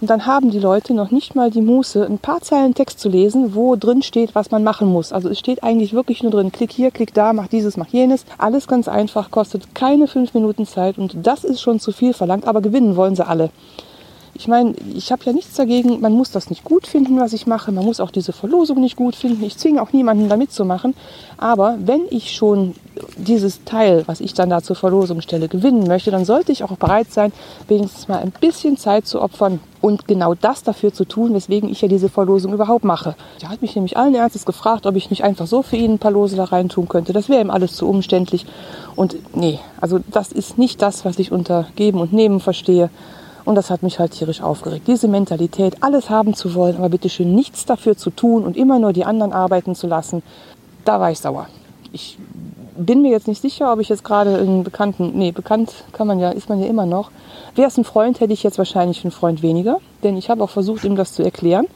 Und 0.00 0.10
dann 0.10 0.26
haben 0.26 0.50
die 0.50 0.58
Leute 0.58 0.92
noch 0.92 1.10
nicht 1.10 1.34
mal 1.34 1.50
die 1.50 1.62
Muße, 1.62 2.04
ein 2.04 2.18
paar 2.18 2.42
Zeilen 2.42 2.74
Text 2.74 3.00
zu 3.00 3.08
lesen, 3.08 3.54
wo 3.54 3.76
drin 3.76 4.02
steht, 4.02 4.34
was 4.34 4.50
man 4.50 4.62
machen 4.62 4.88
muss. 4.88 5.10
Also 5.10 5.30
es 5.30 5.38
steht 5.38 5.62
eigentlich 5.62 5.94
wirklich 5.94 6.22
nur 6.22 6.32
drin, 6.32 6.52
klick 6.52 6.70
hier, 6.70 6.90
klick 6.90 7.14
da, 7.14 7.32
mach 7.32 7.46
dieses, 7.46 7.78
mach 7.78 7.88
jenes. 7.88 8.26
Alles 8.36 8.68
ganz 8.68 8.88
einfach, 8.88 9.30
kostet 9.30 9.74
keine 9.74 10.06
fünf 10.06 10.34
Minuten 10.34 10.66
Zeit 10.66 10.98
und 10.98 11.16
das 11.22 11.44
ist 11.44 11.62
schon 11.62 11.80
zu 11.80 11.92
viel 11.92 12.12
verlangt, 12.12 12.46
aber 12.46 12.60
gewinnen 12.60 12.96
wollen 12.96 13.16
sie 13.16 13.26
alle. 13.26 13.48
Ich 14.38 14.48
meine, 14.48 14.74
ich 14.94 15.12
habe 15.12 15.24
ja 15.24 15.32
nichts 15.32 15.54
dagegen, 15.54 16.00
man 16.00 16.12
muss 16.12 16.30
das 16.30 16.50
nicht 16.50 16.62
gut 16.62 16.86
finden, 16.86 17.18
was 17.18 17.32
ich 17.32 17.46
mache, 17.46 17.72
man 17.72 17.86
muss 17.86 18.00
auch 18.00 18.10
diese 18.10 18.34
Verlosung 18.34 18.80
nicht 18.80 18.94
gut 18.94 19.16
finden, 19.16 19.42
ich 19.42 19.56
zwinge 19.56 19.80
auch 19.80 19.94
niemanden 19.94 20.28
da 20.28 20.36
mitzumachen, 20.36 20.94
aber 21.38 21.78
wenn 21.80 22.02
ich 22.10 22.32
schon 22.36 22.74
dieses 23.16 23.64
Teil, 23.64 24.04
was 24.06 24.20
ich 24.20 24.34
dann 24.34 24.50
da 24.50 24.62
zur 24.62 24.76
Verlosung 24.76 25.22
stelle, 25.22 25.48
gewinnen 25.48 25.86
möchte, 25.86 26.10
dann 26.10 26.26
sollte 26.26 26.52
ich 26.52 26.64
auch 26.64 26.76
bereit 26.76 27.10
sein, 27.10 27.32
wenigstens 27.66 28.08
mal 28.08 28.18
ein 28.18 28.32
bisschen 28.38 28.76
Zeit 28.76 29.06
zu 29.06 29.22
opfern 29.22 29.60
und 29.80 30.06
genau 30.06 30.34
das 30.34 30.62
dafür 30.62 30.92
zu 30.92 31.06
tun, 31.06 31.32
weswegen 31.32 31.70
ich 31.70 31.80
ja 31.80 31.88
diese 31.88 32.10
Verlosung 32.10 32.52
überhaupt 32.52 32.84
mache. 32.84 33.14
Er 33.40 33.48
hat 33.48 33.62
mich 33.62 33.74
nämlich 33.74 33.96
allen 33.96 34.14
Ernstes 34.14 34.44
gefragt, 34.44 34.84
ob 34.84 34.96
ich 34.96 35.08
nicht 35.08 35.24
einfach 35.24 35.46
so 35.46 35.62
für 35.62 35.76
ihn 35.76 35.92
ein 35.92 35.98
paar 35.98 36.10
Lose 36.10 36.36
da 36.36 36.44
rein 36.44 36.68
tun 36.68 36.88
könnte. 36.88 37.12
Das 37.12 37.28
wäre 37.28 37.40
ihm 37.40 37.50
alles 37.50 37.74
zu 37.74 37.88
umständlich. 37.88 38.44
Und 38.96 39.16
nee, 39.34 39.60
also 39.80 40.00
das 40.10 40.32
ist 40.32 40.58
nicht 40.58 40.82
das, 40.82 41.04
was 41.04 41.18
ich 41.18 41.32
unter 41.32 41.68
Geben 41.76 42.00
und 42.00 42.12
Nehmen 42.12 42.40
verstehe. 42.40 42.90
Und 43.46 43.54
das 43.54 43.70
hat 43.70 43.82
mich 43.82 44.00
halt 44.00 44.10
tierisch 44.10 44.42
aufgeregt. 44.42 44.88
Diese 44.88 45.06
Mentalität, 45.06 45.76
alles 45.80 46.10
haben 46.10 46.34
zu 46.34 46.54
wollen, 46.54 46.76
aber 46.76 46.88
bitte 46.88 47.08
schön 47.08 47.34
nichts 47.34 47.64
dafür 47.64 47.96
zu 47.96 48.10
tun 48.10 48.44
und 48.44 48.56
immer 48.56 48.80
nur 48.80 48.92
die 48.92 49.04
anderen 49.04 49.32
arbeiten 49.32 49.74
zu 49.76 49.86
lassen, 49.86 50.22
da 50.84 51.00
war 51.00 51.12
ich 51.12 51.20
sauer. 51.20 51.46
Ich 51.92 52.18
bin 52.76 53.02
mir 53.02 53.12
jetzt 53.12 53.28
nicht 53.28 53.40
sicher, 53.40 53.72
ob 53.72 53.80
ich 53.80 53.88
jetzt 53.88 54.02
gerade 54.02 54.36
einen 54.36 54.64
Bekannten, 54.64 55.12
nee, 55.14 55.30
bekannt 55.30 55.72
kann 55.92 56.08
man 56.08 56.18
ja, 56.18 56.30
ist 56.30 56.48
man 56.48 56.60
ja 56.60 56.66
immer 56.66 56.86
noch. 56.86 57.12
Wäre 57.54 57.68
es 57.68 57.78
ein 57.78 57.84
Freund, 57.84 58.18
hätte 58.18 58.32
ich 58.32 58.42
jetzt 58.42 58.58
wahrscheinlich 58.58 59.04
einen 59.04 59.12
Freund 59.12 59.42
weniger, 59.42 59.78
denn 60.02 60.16
ich 60.16 60.28
habe 60.28 60.42
auch 60.42 60.50
versucht, 60.50 60.84
ihm 60.84 60.96
das 60.96 61.12
zu 61.12 61.22
erklären. 61.22 61.66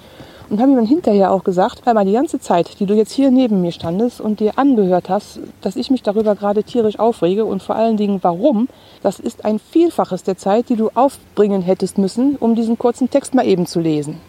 Und 0.50 0.60
habe 0.60 0.72
ihm 0.72 0.76
dann 0.76 0.86
hinterher 0.86 1.30
auch 1.30 1.44
gesagt, 1.44 1.86
weil 1.86 1.94
mal 1.94 2.04
die 2.04 2.12
ganze 2.12 2.40
Zeit, 2.40 2.80
die 2.80 2.86
du 2.86 2.94
jetzt 2.94 3.12
hier 3.12 3.30
neben 3.30 3.60
mir 3.60 3.70
standest 3.70 4.20
und 4.20 4.40
dir 4.40 4.58
angehört 4.58 5.08
hast, 5.08 5.38
dass 5.60 5.76
ich 5.76 5.90
mich 5.90 6.02
darüber 6.02 6.34
gerade 6.34 6.64
tierisch 6.64 6.98
aufrege 6.98 7.44
und 7.44 7.62
vor 7.62 7.76
allen 7.76 7.96
Dingen 7.96 8.18
warum, 8.22 8.68
das 9.00 9.20
ist 9.20 9.44
ein 9.44 9.60
Vielfaches 9.60 10.24
der 10.24 10.36
Zeit, 10.36 10.68
die 10.68 10.74
du 10.74 10.90
aufbringen 10.92 11.62
hättest 11.62 11.98
müssen, 11.98 12.34
um 12.34 12.56
diesen 12.56 12.76
kurzen 12.78 13.08
Text 13.08 13.32
mal 13.32 13.46
eben 13.46 13.66
zu 13.66 13.78
lesen. 13.78 14.20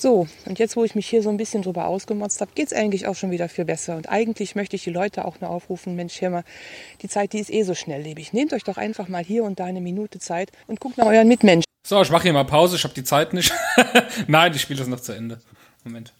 So, 0.00 0.28
und 0.44 0.60
jetzt, 0.60 0.76
wo 0.76 0.84
ich 0.84 0.94
mich 0.94 1.08
hier 1.08 1.24
so 1.24 1.28
ein 1.28 1.38
bisschen 1.38 1.62
drüber 1.62 1.88
ausgemotzt 1.88 2.40
habe, 2.40 2.52
geht's 2.54 2.72
eigentlich 2.72 3.08
auch 3.08 3.16
schon 3.16 3.32
wieder 3.32 3.48
viel 3.48 3.64
besser. 3.64 3.96
Und 3.96 4.08
eigentlich 4.08 4.54
möchte 4.54 4.76
ich 4.76 4.84
die 4.84 4.90
Leute 4.90 5.24
auch 5.24 5.40
nur 5.40 5.50
aufrufen, 5.50 5.96
Mensch, 5.96 6.20
hör 6.20 6.30
mal, 6.30 6.44
die 7.02 7.08
Zeit, 7.08 7.32
die 7.32 7.40
ist 7.40 7.50
eh 7.50 7.64
so 7.64 7.74
schnelllebig. 7.74 8.32
Nehmt 8.32 8.52
euch 8.52 8.62
doch 8.62 8.76
einfach 8.76 9.08
mal 9.08 9.24
hier 9.24 9.42
und 9.42 9.58
da 9.58 9.64
eine 9.64 9.80
Minute 9.80 10.20
Zeit 10.20 10.52
und 10.68 10.78
guckt 10.78 10.98
nach 10.98 11.06
euren 11.06 11.26
Mitmenschen. 11.26 11.64
So, 11.84 12.00
ich 12.00 12.10
mache 12.10 12.22
hier 12.22 12.32
mal 12.32 12.44
Pause, 12.44 12.76
ich 12.76 12.84
habe 12.84 12.94
die 12.94 13.02
Zeit 13.02 13.32
nicht. 13.32 13.52
Nein, 14.28 14.54
ich 14.54 14.62
spiele 14.62 14.78
das 14.78 14.86
noch 14.86 15.00
zu 15.00 15.14
Ende. 15.14 15.40
Moment. 15.82 16.12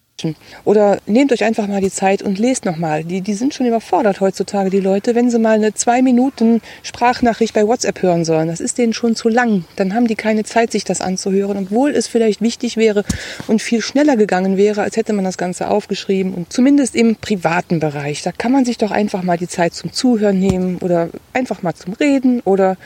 Oder 0.65 0.99
nehmt 1.05 1.31
euch 1.31 1.43
einfach 1.43 1.67
mal 1.67 1.81
die 1.81 1.91
Zeit 1.91 2.21
und 2.21 2.39
lest 2.39 2.65
nochmal. 2.65 3.03
Die, 3.03 3.21
die 3.21 3.33
sind 3.33 3.53
schon 3.53 3.65
überfordert 3.65 4.21
heutzutage, 4.21 4.69
die 4.69 4.79
Leute, 4.79 5.15
wenn 5.15 5.29
sie 5.29 5.39
mal 5.39 5.55
eine 5.55 5.73
zwei 5.73 6.01
Minuten 6.01 6.61
Sprachnachricht 6.83 7.53
bei 7.53 7.65
WhatsApp 7.67 8.01
hören 8.01 8.25
sollen. 8.25 8.47
Das 8.47 8.59
ist 8.59 8.77
denen 8.77 8.93
schon 8.93 9.15
zu 9.15 9.29
lang. 9.29 9.65
Dann 9.75 9.93
haben 9.93 10.07
die 10.07 10.15
keine 10.15 10.43
Zeit, 10.43 10.71
sich 10.71 10.83
das 10.83 11.01
anzuhören. 11.01 11.57
Obwohl 11.57 11.91
es 11.91 12.07
vielleicht 12.07 12.41
wichtig 12.41 12.77
wäre 12.77 13.03
und 13.47 13.61
viel 13.61 13.81
schneller 13.81 14.17
gegangen 14.17 14.57
wäre, 14.57 14.81
als 14.81 14.97
hätte 14.97 15.13
man 15.13 15.25
das 15.25 15.37
Ganze 15.37 15.69
aufgeschrieben. 15.69 16.33
Und 16.33 16.51
zumindest 16.51 16.95
im 16.95 17.15
privaten 17.15 17.79
Bereich. 17.79 18.21
Da 18.21 18.31
kann 18.31 18.51
man 18.51 18.65
sich 18.65 18.77
doch 18.77 18.91
einfach 18.91 19.23
mal 19.23 19.37
die 19.37 19.47
Zeit 19.47 19.73
zum 19.73 19.93
Zuhören 19.93 20.39
nehmen 20.39 20.77
oder 20.79 21.09
einfach 21.33 21.61
mal 21.61 21.73
zum 21.73 21.93
Reden 21.93 22.41
oder 22.41 22.77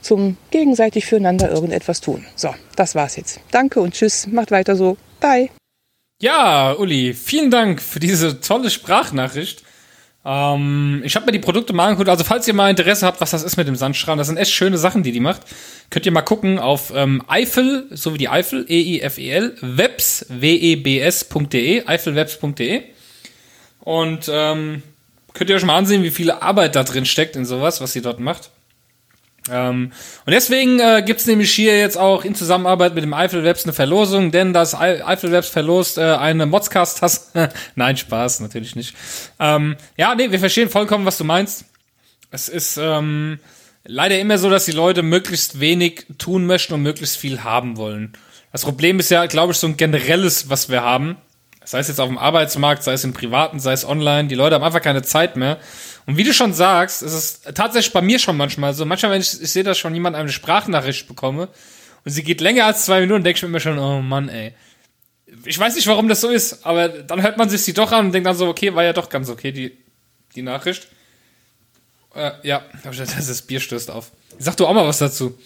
zum 0.00 0.36
gegenseitig 0.50 1.06
füreinander 1.06 1.50
irgendetwas 1.50 2.00
tun. 2.00 2.24
So, 2.36 2.54
das 2.76 2.94
war's 2.94 3.16
jetzt. 3.16 3.40
Danke 3.50 3.80
und 3.80 3.94
tschüss. 3.94 4.26
Macht 4.26 4.50
weiter 4.50 4.76
so. 4.76 4.96
Bye. 5.20 5.50
Ja, 6.20 6.72
Uli, 6.72 7.14
vielen 7.14 7.50
Dank 7.50 7.80
für 7.80 8.00
diese 8.00 8.40
tolle 8.40 8.70
Sprachnachricht. 8.70 9.62
Ähm, 10.24 11.00
ich 11.04 11.14
habe 11.14 11.26
mir 11.26 11.32
die 11.32 11.38
Produkte 11.38 11.72
mal 11.72 11.84
angeguckt. 11.84 12.08
Also 12.08 12.24
falls 12.24 12.48
ihr 12.48 12.54
mal 12.54 12.70
Interesse 12.70 13.06
habt, 13.06 13.20
was 13.20 13.30
das 13.30 13.44
ist 13.44 13.56
mit 13.56 13.68
dem 13.68 13.76
Sandstrahlen, 13.76 14.18
das 14.18 14.26
sind 14.26 14.36
echt 14.36 14.50
schöne 14.50 14.78
Sachen, 14.78 15.04
die 15.04 15.12
die 15.12 15.20
macht. 15.20 15.42
Könnt 15.90 16.06
ihr 16.06 16.12
mal 16.12 16.22
gucken 16.22 16.58
auf 16.58 16.92
ähm, 16.92 17.22
Eifel, 17.28 17.86
so 17.92 18.14
wie 18.14 18.18
die 18.18 18.28
Eifel, 18.28 18.66
E-I-F-E-L, 18.68 19.58
webs, 19.60 20.26
W-E-B-S.de, 20.28 21.86
eifelwebs.de. 21.86 22.82
Und 23.80 24.28
ähm, 24.28 24.82
könnt 25.34 25.50
ihr 25.50 25.56
euch 25.56 25.64
mal 25.64 25.76
ansehen, 25.76 26.02
wie 26.02 26.10
viel 26.10 26.32
Arbeit 26.32 26.74
da 26.74 26.82
drin 26.82 27.06
steckt 27.06 27.36
in 27.36 27.46
sowas, 27.46 27.80
was 27.80 27.92
sie 27.92 28.02
dort 28.02 28.18
macht. 28.18 28.50
Ähm, 29.50 29.92
und 30.26 30.32
deswegen 30.32 30.80
äh, 30.80 31.02
gibt's 31.04 31.26
nämlich 31.26 31.50
hier 31.52 31.78
jetzt 31.78 31.96
auch 31.96 32.24
in 32.24 32.34
Zusammenarbeit 32.34 32.94
mit 32.94 33.04
dem 33.04 33.14
Eifelwebs 33.14 33.64
eine 33.64 33.72
Verlosung, 33.72 34.30
denn 34.30 34.52
das 34.52 34.74
Ei- 34.74 35.04
Eifelwebs 35.04 35.48
verlost 35.48 35.98
äh, 35.98 36.02
eine 36.02 36.46
Modscast-Tasse. 36.46 37.50
Nein, 37.74 37.96
Spaß, 37.96 38.40
natürlich 38.40 38.76
nicht. 38.76 38.94
Ähm, 39.40 39.76
ja, 39.96 40.14
nee, 40.14 40.30
wir 40.30 40.38
verstehen 40.40 40.68
vollkommen, 40.68 41.06
was 41.06 41.18
du 41.18 41.24
meinst. 41.24 41.64
Es 42.30 42.48
ist 42.48 42.76
ähm, 42.76 43.38
leider 43.84 44.18
immer 44.18 44.38
so, 44.38 44.50
dass 44.50 44.64
die 44.66 44.72
Leute 44.72 45.02
möglichst 45.02 45.60
wenig 45.60 46.06
tun 46.18 46.46
möchten 46.46 46.74
und 46.74 46.82
möglichst 46.82 47.16
viel 47.16 47.42
haben 47.44 47.76
wollen. 47.76 48.12
Das 48.52 48.64
Problem 48.64 48.98
ist 48.98 49.10
ja, 49.10 49.26
glaube 49.26 49.52
ich, 49.52 49.58
so 49.58 49.66
ein 49.66 49.76
generelles, 49.76 50.48
was 50.50 50.68
wir 50.68 50.82
haben. 50.82 51.16
Sei 51.64 51.80
es 51.80 51.88
jetzt 51.88 52.00
auf 52.00 52.08
dem 52.08 52.16
Arbeitsmarkt, 52.16 52.82
sei 52.82 52.94
es 52.94 53.04
im 53.04 53.12
Privaten, 53.12 53.60
sei 53.60 53.72
es 53.72 53.86
online. 53.86 54.28
Die 54.28 54.34
Leute 54.34 54.54
haben 54.54 54.64
einfach 54.64 54.80
keine 54.80 55.02
Zeit 55.02 55.36
mehr. 55.36 55.58
Und 56.08 56.16
wie 56.16 56.24
du 56.24 56.32
schon 56.32 56.54
sagst, 56.54 57.02
es 57.02 57.12
ist 57.12 57.54
tatsächlich 57.54 57.92
bei 57.92 58.00
mir 58.00 58.18
schon 58.18 58.34
manchmal 58.34 58.72
so. 58.72 58.86
Manchmal, 58.86 59.12
wenn 59.12 59.20
ich, 59.20 59.42
ich 59.42 59.50
sehe, 59.50 59.62
dass 59.62 59.76
schon 59.76 59.92
jemand 59.92 60.16
eine 60.16 60.30
Sprachnachricht 60.30 61.06
bekomme 61.06 61.50
und 62.02 62.10
sie 62.10 62.22
geht 62.22 62.40
länger 62.40 62.64
als 62.64 62.86
zwei 62.86 63.02
Minuten, 63.02 63.24
denke 63.24 63.36
ich 63.36 63.42
mir 63.42 63.48
immer 63.50 63.60
schon, 63.60 63.78
oh 63.78 64.00
Mann, 64.00 64.30
ey. 64.30 64.54
Ich 65.44 65.58
weiß 65.58 65.74
nicht, 65.74 65.86
warum 65.86 66.08
das 66.08 66.22
so 66.22 66.30
ist, 66.30 66.64
aber 66.64 66.88
dann 66.88 67.20
hört 67.20 67.36
man 67.36 67.50
sich 67.50 67.62
die 67.66 67.74
doch 67.74 67.92
an 67.92 68.06
und 68.06 68.12
denkt 68.12 68.26
dann 68.26 68.36
so, 68.36 68.48
okay, 68.48 68.74
war 68.74 68.84
ja 68.84 68.94
doch 68.94 69.10
ganz 69.10 69.28
okay, 69.28 69.52
die, 69.52 69.76
die 70.34 70.40
Nachricht. 70.40 70.88
Äh, 72.14 72.30
ja, 72.42 72.64
das 72.84 73.42
Bier 73.42 73.60
stößt 73.60 73.90
auf. 73.90 74.10
Sag 74.38 74.56
du 74.56 74.66
auch 74.66 74.72
mal 74.72 74.86
was 74.86 75.00
dazu. 75.00 75.38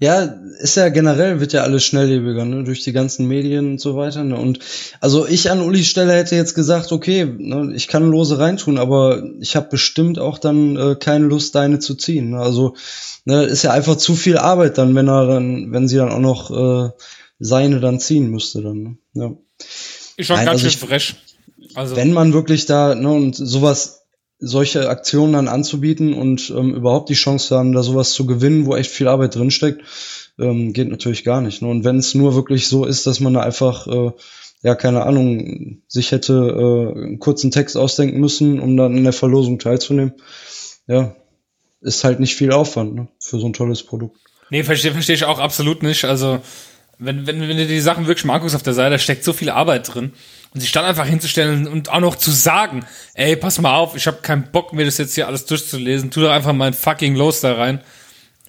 Ja, 0.00 0.22
ist 0.60 0.76
ja 0.76 0.90
generell, 0.90 1.40
wird 1.40 1.52
ja 1.52 1.62
alles 1.62 1.82
schnelllebiger, 1.84 2.44
ne, 2.44 2.62
durch 2.62 2.84
die 2.84 2.92
ganzen 2.92 3.26
Medien 3.26 3.72
und 3.72 3.80
so 3.80 3.96
weiter, 3.96 4.22
ne, 4.22 4.36
und 4.36 4.60
also 5.00 5.26
ich 5.26 5.50
an 5.50 5.60
Ulis 5.60 5.88
Stelle 5.88 6.12
hätte 6.12 6.36
jetzt 6.36 6.54
gesagt, 6.54 6.92
okay, 6.92 7.24
ne, 7.36 7.72
ich 7.74 7.88
kann 7.88 8.08
Lose 8.08 8.38
reintun, 8.38 8.78
aber 8.78 9.24
ich 9.40 9.56
habe 9.56 9.68
bestimmt 9.70 10.20
auch 10.20 10.38
dann 10.38 10.76
äh, 10.76 10.94
keine 10.94 11.26
Lust, 11.26 11.56
deine 11.56 11.80
zu 11.80 11.96
ziehen, 11.96 12.30
ne, 12.30 12.38
also, 12.38 12.76
ne, 13.24 13.42
ist 13.44 13.64
ja 13.64 13.72
einfach 13.72 13.96
zu 13.96 14.14
viel 14.14 14.38
Arbeit 14.38 14.78
dann, 14.78 14.94
wenn 14.94 15.08
er 15.08 15.26
dann, 15.26 15.72
wenn 15.72 15.88
sie 15.88 15.96
dann 15.96 16.10
auch 16.12 16.20
noch 16.20 16.50
äh, 16.50 16.90
seine 17.40 17.80
dann 17.80 17.98
ziehen 17.98 18.30
müsste 18.30 18.62
dann, 18.62 18.82
ne, 18.82 18.96
ja. 19.14 19.32
Ist 20.16 20.26
schon 20.28 20.36
Nein, 20.36 20.46
ganz 20.46 20.62
also 20.62 20.70
schön 20.70 20.82
ich- 20.84 20.88
fresh. 20.88 21.16
Also, 21.74 21.96
wenn 21.96 22.12
man 22.12 22.32
wirklich 22.32 22.66
da, 22.66 22.94
ne, 22.94 23.10
und 23.10 23.34
sowas, 23.34 23.97
solche 24.38 24.88
Aktionen 24.88 25.32
dann 25.32 25.48
anzubieten 25.48 26.14
und 26.14 26.50
ähm, 26.50 26.74
überhaupt 26.74 27.08
die 27.08 27.14
Chance 27.14 27.56
haben, 27.56 27.72
da 27.72 27.82
sowas 27.82 28.12
zu 28.12 28.26
gewinnen, 28.26 28.66
wo 28.66 28.76
echt 28.76 28.90
viel 28.90 29.08
Arbeit 29.08 29.34
drinsteckt, 29.34 29.82
ähm, 30.38 30.72
geht 30.72 30.88
natürlich 30.88 31.24
gar 31.24 31.40
nicht. 31.40 31.60
Ne? 31.62 31.68
Und 31.68 31.84
wenn 31.84 31.98
es 31.98 32.14
nur 32.14 32.34
wirklich 32.34 32.68
so 32.68 32.84
ist, 32.84 33.06
dass 33.06 33.20
man 33.20 33.34
da 33.34 33.40
einfach, 33.40 33.86
äh, 33.88 34.12
ja, 34.62 34.74
keine 34.74 35.04
Ahnung, 35.04 35.82
sich 35.88 36.12
hätte 36.12 36.32
äh, 36.34 36.98
einen 36.98 37.18
kurzen 37.18 37.50
Text 37.50 37.76
ausdenken 37.76 38.20
müssen, 38.20 38.60
um 38.60 38.76
dann 38.76 38.96
in 38.96 39.04
der 39.04 39.12
Verlosung 39.12 39.58
teilzunehmen, 39.58 40.14
ja, 40.86 41.16
ist 41.80 42.04
halt 42.04 42.20
nicht 42.20 42.36
viel 42.36 42.52
Aufwand 42.52 42.94
ne, 42.94 43.08
für 43.20 43.38
so 43.38 43.46
ein 43.46 43.52
tolles 43.52 43.82
Produkt. 43.82 44.18
Nee, 44.50 44.62
verstehe 44.62 44.92
versteh 44.92 45.14
ich 45.14 45.24
auch 45.24 45.38
absolut 45.38 45.82
nicht. 45.82 46.04
Also, 46.04 46.40
wenn, 46.98 47.26
wenn, 47.26 47.40
wenn 47.40 47.56
du 47.56 47.66
die 47.66 47.80
Sachen 47.80 48.06
wirklich 48.06 48.24
mal 48.24 48.34
anguckst 48.34 48.56
auf 48.56 48.62
der 48.62 48.74
Seite, 48.74 48.90
da 48.90 48.98
steckt 48.98 49.24
so 49.24 49.32
viel 49.32 49.50
Arbeit 49.50 49.94
drin. 49.94 50.12
Und 50.54 50.60
sich 50.60 50.72
dann 50.72 50.84
einfach 50.84 51.06
hinzustellen 51.06 51.68
und 51.68 51.90
auch 51.90 52.00
noch 52.00 52.16
zu 52.16 52.30
sagen, 52.30 52.86
ey, 53.14 53.36
pass 53.36 53.60
mal 53.60 53.74
auf, 53.74 53.94
ich 53.96 54.06
habe 54.06 54.22
keinen 54.22 54.50
Bock, 54.50 54.72
mir 54.72 54.86
das 54.86 54.96
jetzt 54.96 55.14
hier 55.14 55.26
alles 55.26 55.44
durchzulesen, 55.44 56.10
tu 56.10 56.22
doch 56.22 56.30
einfach 56.30 56.54
mein 56.54 56.72
fucking 56.72 57.14
Los 57.14 57.40
da 57.40 57.54
rein. 57.54 57.82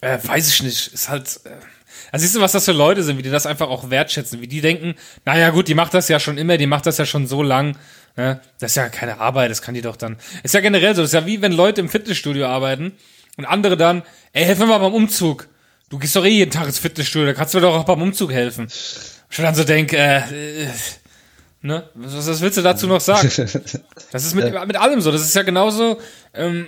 Äh, 0.00 0.18
weiß 0.22 0.48
ich 0.48 0.62
nicht. 0.62 0.92
Ist 0.92 1.08
halt. 1.08 1.40
Äh, 1.44 1.50
also 2.12 2.24
siehst 2.24 2.34
du, 2.34 2.40
was 2.40 2.52
das 2.52 2.64
für 2.64 2.72
Leute 2.72 3.02
sind, 3.02 3.18
wie 3.18 3.22
die 3.22 3.30
das 3.30 3.46
einfach 3.46 3.68
auch 3.68 3.90
wertschätzen, 3.90 4.40
wie 4.40 4.48
die 4.48 4.60
denken, 4.60 4.94
naja 5.24 5.50
gut, 5.50 5.68
die 5.68 5.74
macht 5.74 5.94
das 5.94 6.08
ja 6.08 6.18
schon 6.18 6.38
immer, 6.38 6.56
die 6.56 6.66
macht 6.66 6.86
das 6.86 6.98
ja 6.98 7.06
schon 7.06 7.26
so 7.26 7.42
lang. 7.42 7.76
Ne? 8.16 8.40
Das 8.58 8.72
ist 8.72 8.76
ja 8.76 8.88
keine 8.88 9.20
Arbeit, 9.20 9.50
das 9.50 9.62
kann 9.62 9.74
die 9.74 9.80
doch 9.80 9.96
dann. 9.96 10.16
Ist 10.42 10.54
ja 10.54 10.60
generell 10.60 10.94
so, 10.94 11.02
das 11.02 11.10
ist 11.10 11.14
ja 11.14 11.26
wie 11.26 11.40
wenn 11.40 11.52
Leute 11.52 11.80
im 11.80 11.88
Fitnessstudio 11.88 12.46
arbeiten 12.46 12.92
und 13.36 13.44
andere 13.44 13.76
dann, 13.76 14.02
ey, 14.32 14.44
helf 14.44 14.58
mir 14.58 14.66
mal 14.66 14.78
beim 14.78 14.94
Umzug. 14.94 15.48
Du 15.88 15.98
gehst 15.98 16.16
doch 16.16 16.24
eh 16.24 16.30
jeden 16.30 16.50
Tag 16.50 16.66
ins 16.66 16.80
Fitnessstudio, 16.80 17.26
da 17.26 17.34
kannst 17.34 17.54
du 17.54 17.58
mir 17.58 17.62
doch 17.62 17.76
auch 17.76 17.84
beim 17.84 18.02
Umzug 18.02 18.32
helfen. 18.32 18.66
Ich 19.30 19.36
dann 19.36 19.54
so 19.54 19.62
denk, 19.62 19.92
äh, 19.92 20.18
äh, 20.18 20.68
ne, 21.62 21.88
was, 21.94 22.26
was 22.26 22.40
willst 22.40 22.58
du 22.58 22.62
dazu 22.62 22.86
noch 22.86 23.00
sagen? 23.00 23.30
Das 24.12 24.24
ist 24.24 24.34
mit, 24.34 24.52
mit 24.66 24.76
allem 24.76 25.00
so. 25.00 25.12
Das 25.12 25.22
ist 25.22 25.34
ja 25.34 25.42
genauso. 25.42 25.98
Ähm, 26.34 26.66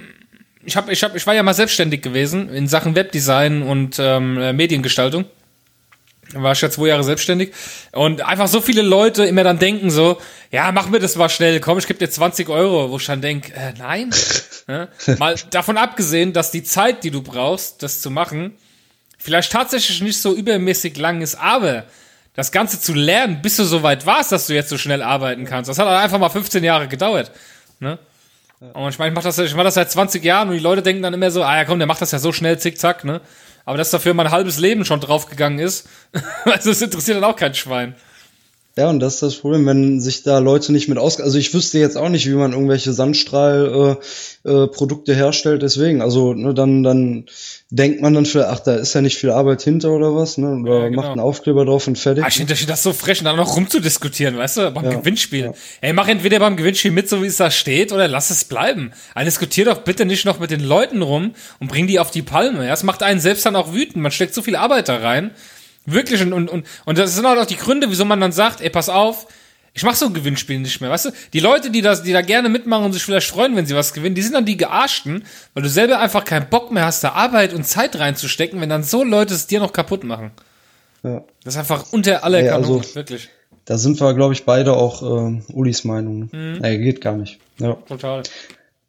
ich 0.65 0.77
hab, 0.77 0.89
ich 0.89 1.03
hab, 1.03 1.17
ich 1.17 1.27
war 1.27 1.35
ja 1.35 1.43
mal 1.43 1.55
selbstständig 1.55 2.03
gewesen 2.03 2.49
in 2.49 2.69
Sachen 2.69 2.95
Webdesign 2.95 3.63
und 3.63 3.99
ähm, 3.99 4.39
äh, 4.39 4.53
Mediengestaltung. 4.53 5.25
Da 6.33 6.43
war 6.43 6.53
ich 6.53 6.61
ja 6.61 6.71
zwei 6.71 6.89
Jahre 6.89 7.05
selbstständig. 7.05 7.53
Und 7.93 8.23
einfach 8.23 8.49
so 8.49 8.61
viele 8.61 8.83
Leute 8.83 9.25
immer 9.25 9.45
dann 9.45 9.59
denken 9.59 9.91
so, 9.91 10.19
ja, 10.51 10.71
mach 10.73 10.89
mir 10.89 10.99
das 10.99 11.17
mal 11.17 11.29
schnell, 11.29 11.61
komm, 11.61 11.79
ich 11.79 11.87
gebe 11.87 11.99
dir 11.99 12.09
20 12.09 12.49
Euro. 12.49 12.91
Wo 12.91 12.97
ich 12.97 13.07
dann 13.07 13.21
denk, 13.21 13.51
äh, 13.51 13.75
nein. 13.77 14.11
ne? 14.67 14.89
Mal 15.19 15.35
davon 15.51 15.77
abgesehen, 15.77 16.33
dass 16.33 16.51
die 16.51 16.63
Zeit, 16.63 17.05
die 17.05 17.11
du 17.11 17.23
brauchst, 17.23 17.83
das 17.83 18.01
zu 18.01 18.11
machen, 18.11 18.57
vielleicht 19.19 19.53
tatsächlich 19.53 20.01
nicht 20.01 20.21
so 20.21 20.35
übermäßig 20.35 20.97
lang 20.97 21.21
ist, 21.21 21.35
aber 21.35 21.85
das 22.35 22.53
Ganze 22.53 22.81
zu 22.81 22.95
lernen, 22.95 23.43
bis 23.43 23.57
du 23.57 23.65
so 23.65 23.83
weit 23.83 24.07
warst, 24.07 24.33
dass 24.33 24.47
du 24.47 24.55
jetzt 24.55 24.71
so 24.71 24.79
schnell 24.79 25.03
arbeiten 25.03 25.45
kannst, 25.45 25.69
das 25.69 25.79
hat 25.79 25.87
halt 25.87 26.03
einfach 26.03 26.19
mal 26.19 26.31
15 26.31 26.65
Jahre 26.65 26.89
gedauert. 26.89 27.31
Ne? 27.79 27.99
Und 28.75 28.89
ich 28.89 28.99
meine, 28.99 29.11
ich 29.11 29.15
mach 29.15 29.23
das, 29.23 29.39
ich 29.39 29.55
mach 29.55 29.65
das 29.65 29.75
seit 29.75 29.91
20 29.91 30.25
Jahren 30.25 30.49
und 30.49 30.55
die 30.55 30.61
Leute 30.61 30.83
denken 30.83 31.03
dann 31.03 31.15
immer 31.15 31.31
so, 31.31 31.43
ah 31.43 31.57
ja 31.57 31.65
komm, 31.65 31.79
der 31.79 31.89
macht 31.89 32.01
das 32.01 32.13
ja 32.13 32.19
so 32.19 32.33
schnell, 32.33 32.59
zickzack, 32.59 33.05
ne? 33.05 33.21
Aber 33.65 33.77
dass 33.77 33.91
dafür 33.91 34.15
mein 34.15 34.31
halbes 34.31 34.59
Leben 34.59 34.85
schon 34.85 35.01
draufgegangen 35.01 35.59
ist, 35.59 35.89
also 36.45 36.71
das 36.71 36.83
interessiert 36.83 37.17
dann 37.17 37.25
auch 37.25 37.37
kein 37.37 37.55
Schwein. 37.55 37.95
Ja, 38.75 38.89
und 38.89 39.01
das 39.01 39.15
ist 39.15 39.23
das 39.23 39.35
Problem, 39.37 39.67
wenn 39.67 40.01
sich 40.01 40.23
da 40.23 40.39
Leute 40.39 40.73
nicht 40.73 40.89
mit 40.89 40.97
aus... 40.97 41.21
Also 41.21 41.37
ich 41.37 41.53
wüsste 41.53 41.79
jetzt 41.79 41.97
auch 41.99 42.09
nicht, 42.09 42.27
wie 42.27 42.35
man 42.35 42.53
irgendwelche 42.53 42.95
Sandstrahl-Produkte 42.95 44.03
äh, 44.45 44.67
Produkte 44.69 45.15
herstellt, 45.15 45.61
deswegen. 45.61 46.01
Also 46.01 46.33
ne, 46.33 46.55
dann, 46.55 46.83
dann 46.83 47.27
denkt 47.69 48.01
man 48.01 48.15
dann 48.15 48.25
vielleicht, 48.25 48.49
ach, 48.49 48.61
da 48.61 48.77
ist 48.77 48.95
ja 48.95 49.03
nicht 49.03 49.19
viel 49.19 49.31
Arbeit 49.31 49.61
hinter 49.61 49.91
oder 49.91 50.15
was, 50.15 50.39
ne? 50.39 50.57
Oder 50.57 50.79
Ja, 50.81 50.89
genau. 50.89 51.03
macht 51.03 51.11
einen 51.11 51.21
Aufkleber 51.21 51.67
drauf 51.67 51.87
und 51.87 51.99
fertig. 51.99 52.25
Ah, 52.25 52.29
ich 52.29 52.37
finde 52.37 52.55
das 52.67 52.83
so 52.83 52.95
frech, 52.95 53.19
und 53.21 53.27
dann 53.27 53.37
noch 53.37 53.57
rumzudiskutieren, 53.57 54.39
weißt 54.39 54.57
du, 54.57 54.71
beim 54.71 54.85
Ja, 54.85 54.95
Gewinnspiel. 54.95 55.45
ja. 55.45 55.53
Ey, 55.83 55.93
mach 55.93 56.09
entweder 56.09 56.39
beim 56.39 56.57
Gewinnspiel 56.57 56.93
mit, 56.93 57.11
so 57.11 57.23
wie 57.23 57.27
es 57.27 57.37
da 57.37 57.51
steht, 57.51 57.93
oder 57.93 58.09
lass 58.09 58.31
es 58.31 58.45
bleiben. 58.45 58.93
Also 59.15 59.27
diskutier 59.27 59.67
doch 59.67 59.83
bitte 59.83 60.07
nicht 60.07 60.25
noch 60.25 60.39
mit 60.39 60.51
den 60.51 60.61
Leuten 60.65 61.03
rum 61.03 61.33
und 61.61 61.69
bring 61.69 61.87
die 61.87 61.99
auf 61.99 62.11
die 62.11 62.23
Palme. 62.23 62.65
Ja, 62.65 62.71
das 62.71 62.85
macht 62.85 63.03
einen 63.03 63.21
selbst 63.21 63.45
dann 63.45 63.55
auch 63.55 63.75
wütend. 63.75 63.97
Man 64.03 64.13
steckt 64.13 64.35
so 64.35 64.41
viel 64.41 64.57
Arbeit 64.57 64.89
da 64.89 64.97
rein. 64.97 65.33
Wirklich, 65.87 66.23
und, 66.23 66.33
und, 66.33 66.49
und, 66.49 66.67
und 66.85 66.99
das 66.99 67.15
sind 67.15 67.27
halt 67.27 67.39
auch 67.39 67.47
die 67.47 67.57
Gründe, 67.57 67.91
wieso 67.91 68.05
man 68.05 68.21
dann 68.21 68.33
sagt, 68.33 68.61
ey, 68.61 68.71
pass 68.71 68.89
auf, 68.89 69.27
ich 69.75 69.83
mach 69.85 69.95
so 69.95 70.07
ein 70.07 70.15
Gewinnspiel 70.15 70.59
nicht 70.59 70.81
mehr, 70.81 70.91
weißt 70.91 71.07
du? 71.07 71.11
Die 71.33 71.41
Leute, 71.41 71.71
die 71.71 71.81
das, 71.81 72.03
die 72.03 72.13
da 72.13 72.21
gerne 72.21 72.49
mitmachen 72.49 72.85
und 72.85 72.93
sich 72.93 73.03
vielleicht 73.03 73.27
freuen, 73.29 73.57
wenn 73.57 73.67
sie 73.67 73.75
was 73.75 73.93
gewinnen, 73.95 74.15
die 74.15 74.23
sind 74.23 74.35
dann 74.35 74.45
die 74.45 74.57
Gearschten, 74.59 75.25
weil 75.55 75.63
du 75.63 75.69
selber 75.69 75.99
einfach 75.99 76.25
keinen 76.25 76.49
Bock 76.51 76.71
mehr 76.71 76.85
hast, 76.85 77.03
da 77.03 77.13
Arbeit 77.13 77.55
und 77.55 77.67
Zeit 77.67 77.99
reinzustecken, 77.99 78.61
wenn 78.61 78.69
dann 78.69 78.83
so 78.83 79.03
Leute 79.03 79.35
es 79.35 79.47
dir 79.47 79.61
noch 79.61 79.73
kaputt 79.73 80.05
machen. 80.05 80.31
Ja. 81.03 81.25
Das 81.43 81.55
ist 81.55 81.59
einfach 81.59 81.93
unter 81.93 82.23
aller 82.23 82.43
Kanone, 82.45 82.79
also- 82.81 82.95
wirklich. 82.95 83.29
Da 83.65 83.79
sind 83.79 84.01
wir, 84.01 84.13
glaube 84.15 84.35
ich, 84.35 84.45
beide 84.45 84.73
auch 84.73 85.03
äh, 85.03 85.41
Ulis 85.53 85.85
Meinung. 85.85 86.29
Ne? 86.33 86.59
Nee, 86.61 86.79
geht 86.79 87.01
gar 87.01 87.17
nicht. 87.17 87.39
Ja. 87.61 87.75
Total. 87.75 88.25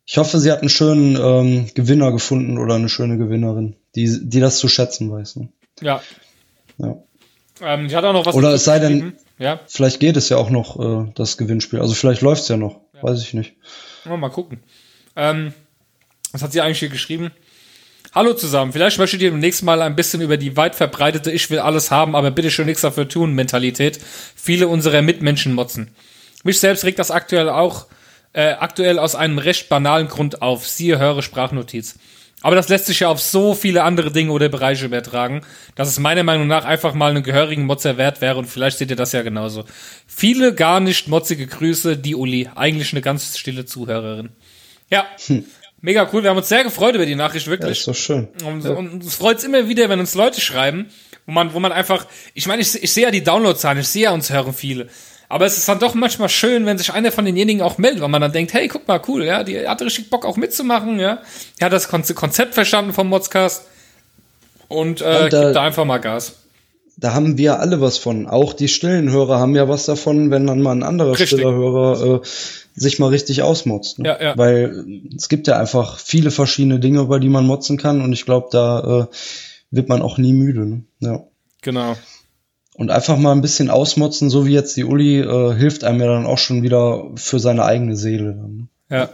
Ich 0.06 0.18
hoffe, 0.18 0.40
sie 0.40 0.52
hat 0.52 0.62
einen 0.62 0.70
schönen 0.70 1.16
ähm, 1.16 1.70
Gewinner 1.76 2.12
gefunden 2.12 2.58
oder 2.58 2.74
eine 2.76 2.90
schöne 2.90 3.20
Gewinnerin, 3.20 3.76
die, 3.96 4.28
die 4.28 4.40
das 4.40 4.58
zu 4.58 4.68
schätzen 4.68 5.12
weiß. 5.12 5.36
Ne? 5.36 5.50
Ja. 5.80 6.02
Ja. 6.78 6.96
Ähm, 7.62 7.86
ich 7.86 7.96
hatte 7.96 8.08
auch 8.10 8.14
noch 8.14 8.26
was. 8.26 8.36
Oder 8.36 8.54
es 8.54 8.64
sei 8.64 8.80
denn-. 8.80 9.14
Ja, 9.40 9.60
Vielleicht 9.68 10.00
geht 10.00 10.16
es 10.16 10.30
ja 10.30 10.38
auch 10.38 10.50
noch, 10.50 10.80
äh, 10.80 11.12
das 11.16 11.38
Gewinnspiel. 11.38 11.82
Also 11.82 11.94
vielleicht 11.96 12.22
läuft's 12.22 12.48
ja 12.48 12.58
noch. 12.58 12.80
Weiß 13.02 13.22
ich 13.22 13.34
nicht. 13.34 13.54
mal, 14.06 14.18
mal 14.18 14.30
gucken. 14.30 14.60
Ähm, 15.16 15.54
was 16.32 16.42
hat 16.42 16.52
sie 16.52 16.62
eigentlich 16.62 16.80
hier 16.80 16.90
geschrieben? 16.90 17.32
Hallo 18.16 18.34
zusammen, 18.36 18.72
vielleicht 18.74 19.00
möchtet 19.00 19.22
ihr 19.22 19.32
demnächst 19.32 19.64
mal 19.64 19.82
ein 19.82 19.96
bisschen 19.96 20.22
über 20.22 20.38
die 20.38 20.56
weit 20.56 20.76
verbreitete 20.76 21.32
Ich 21.32 21.50
will 21.50 21.58
alles 21.58 21.90
haben, 21.90 22.16
aber 22.16 22.30
bitte 22.30 22.52
schön 22.52 22.68
nichts 22.68 22.82
dafür 22.82 23.10
tun 23.10 23.34
Mentalität 23.34 24.00
viele 24.36 24.68
unserer 24.68 25.02
Mitmenschen 25.02 25.54
motzen. 25.54 25.96
Mich 26.44 26.60
selbst 26.60 26.86
regt 26.86 27.00
das 27.00 27.10
aktuell 27.10 27.50
auch 27.50 27.88
äh, 28.34 28.52
aktuell 28.52 29.00
aus 29.00 29.16
einem 29.16 29.40
recht 29.40 29.68
banalen 29.68 30.08
Grund 30.08 30.44
auf. 30.44 30.68
Siehe, 30.68 31.00
höre 31.00 31.24
Sprachnotiz. 31.24 31.96
Aber 32.44 32.56
das 32.56 32.70
lässt 32.70 32.86
sich 32.86 33.00
ja 33.00 33.08
auf 33.08 33.20
so 33.22 33.56
viele 33.56 33.84
andere 33.84 34.12
Dinge 34.12 34.32
oder 34.32 34.50
Bereiche 34.50 34.86
übertragen, 34.86 35.42
dass 35.76 35.88
es 35.88 35.98
meiner 35.98 36.24
Meinung 36.24 36.46
nach 36.46 36.66
einfach 36.66 36.94
mal 36.94 37.10
einen 37.10 37.24
gehörigen 37.24 37.66
Motzer 37.66 37.98
wert 37.98 38.22
wäre 38.22 38.38
und 38.38 38.46
vielleicht 38.46 38.78
seht 38.78 38.90
ihr 38.92 38.96
das 38.96 39.14
ja 39.14 39.24
genauso. 39.24 39.64
Viele 40.06 40.54
gar 40.54 40.80
nicht 40.80 41.08
motzige 41.08 41.48
Grüße, 41.48 41.98
die 41.98 42.16
Uli. 42.16 42.50
Eigentlich 42.54 42.92
eine 42.94 43.02
ganz 43.02 43.38
stille 43.38 43.66
Zuhörerin. 43.66 44.30
Ja, 44.90 45.06
mega 45.82 46.08
cool. 46.14 46.22
Wir 46.24 46.30
haben 46.30 46.38
uns 46.38 46.50
sehr 46.50 46.64
gefreut 46.64 46.96
über 46.96 47.06
die 47.06 47.16
Nachricht, 47.16 47.48
Ja, 47.48 47.52
wirklich. 47.52 47.80
ist 47.80 47.88
doch 47.88 47.96
schön. 47.96 48.28
Und, 48.46 48.66
und 48.66 49.04
es 49.04 49.16
freut 49.16 49.44
immer 49.44 49.68
wieder, 49.70 49.90
wenn 49.90 50.00
uns 50.02 50.14
Leute 50.14 50.42
schreiben, 50.42 50.88
wo 51.26 51.32
man, 51.32 51.54
wo 51.54 51.60
man 51.62 51.72
einfach, 51.72 52.06
ich 52.34 52.46
meine, 52.48 52.62
ich, 52.62 52.84
ich 52.84 52.92
sehe 52.92 53.04
ja 53.04 53.12
die 53.12 53.24
Downloadzahlen, 53.24 53.80
ich 53.80 53.88
sehe 53.88 54.04
ja 54.04 54.12
uns 54.12 54.30
hören 54.32 54.54
viele. 54.54 54.90
Aber 55.34 55.46
es 55.48 55.58
ist 55.58 55.68
dann 55.68 55.80
doch 55.80 55.96
manchmal 55.96 56.30
schön, 56.30 56.66
wenn 56.68 56.78
sich 56.78 56.94
einer 56.94 57.12
von 57.12 57.26
denjenigen 57.26 57.64
auch 57.64 57.80
meldet, 57.80 58.02
weil 58.02 58.10
man 58.10 58.22
dann 58.22 58.32
denkt, 58.32 58.54
hey, 58.54 58.68
guck 58.68 58.88
mal, 58.88 59.02
cool, 59.08 59.24
ja, 59.26 59.44
die 59.44 59.68
hat 59.68 59.82
richtig 59.82 60.12
Bock 60.12 60.26
auch 60.26 60.38
mitzumachen, 60.38 61.00
ja. 61.00 61.20
Die 61.60 61.66
hat 61.66 61.74
das 61.74 61.90
Konze- 61.90 62.14
Konzept 62.14 62.54
verstanden 62.54 62.94
vom 62.94 63.08
Modscast 63.10 63.64
und 64.68 65.02
äh, 65.02 65.24
Und 65.24 65.34
da- 65.34 65.44
gibt 65.46 65.56
da 65.56 65.64
einfach 65.64 65.86
mal 65.86 65.98
Gas. 65.98 66.36
Da 66.98 67.16
haben 67.16 67.40
wir 67.40 67.60
alle 67.60 67.82
was 67.82 67.98
von. 67.98 68.28
Auch 68.28 68.54
die 68.54 68.68
stillen 68.68 69.10
Hörer 69.10 69.40
haben 69.40 69.56
ja 69.56 69.68
was 69.68 69.86
davon, 69.86 70.30
wenn 70.30 70.46
dann 70.46 70.62
mal 70.62 70.74
ein 70.76 70.84
anderer 70.84 71.14
Richtig. 71.14 71.30
stiller 71.30 71.52
Hörer 71.52 72.22
äh, 72.22 72.28
sich 72.76 73.00
mal 73.00 73.08
richtig 73.08 73.42
ausmotzt. 73.42 73.98
Ne? 73.98 74.10
Ja, 74.10 74.22
ja. 74.22 74.38
Weil 74.38 74.86
es 75.18 75.30
gibt 75.30 75.48
ja 75.48 75.58
einfach 75.58 75.98
viele 75.98 76.30
verschiedene 76.30 76.80
Dinge, 76.80 77.00
über 77.02 77.20
die 77.20 77.30
man 77.30 77.48
motzen 77.48 77.78
kann 77.78 78.02
und 78.02 78.14
ich 78.14 78.26
glaube, 78.26 78.50
da 78.52 79.08
äh, 79.10 79.16
wird 79.72 79.90
man 79.90 80.04
auch 80.04 80.20
nie 80.20 80.34
müde. 80.34 80.66
Ne? 80.68 80.82
Ja. 81.00 81.24
Genau. 81.64 81.96
Und 82.76 82.90
einfach 82.90 83.18
mal 83.18 83.32
ein 83.34 83.42
bisschen 83.42 83.70
ausmotzen, 83.70 84.30
so 84.30 84.46
wie 84.48 84.54
jetzt 84.54 84.76
die 84.78 84.84
Uli, 84.84 85.20
äh, 85.20 85.56
hilft 85.56 85.84
einem 85.84 86.02
ja 86.02 86.08
dann 86.08 86.26
auch 86.26 86.40
schon 86.40 86.64
wieder 86.64 87.12
für 87.16 87.40
seine 87.40 87.66
eigene 87.66 87.96
Seele. 87.96 88.34
Dann. 88.34 88.58
ne? 88.58 88.68
Ja. 88.90 89.10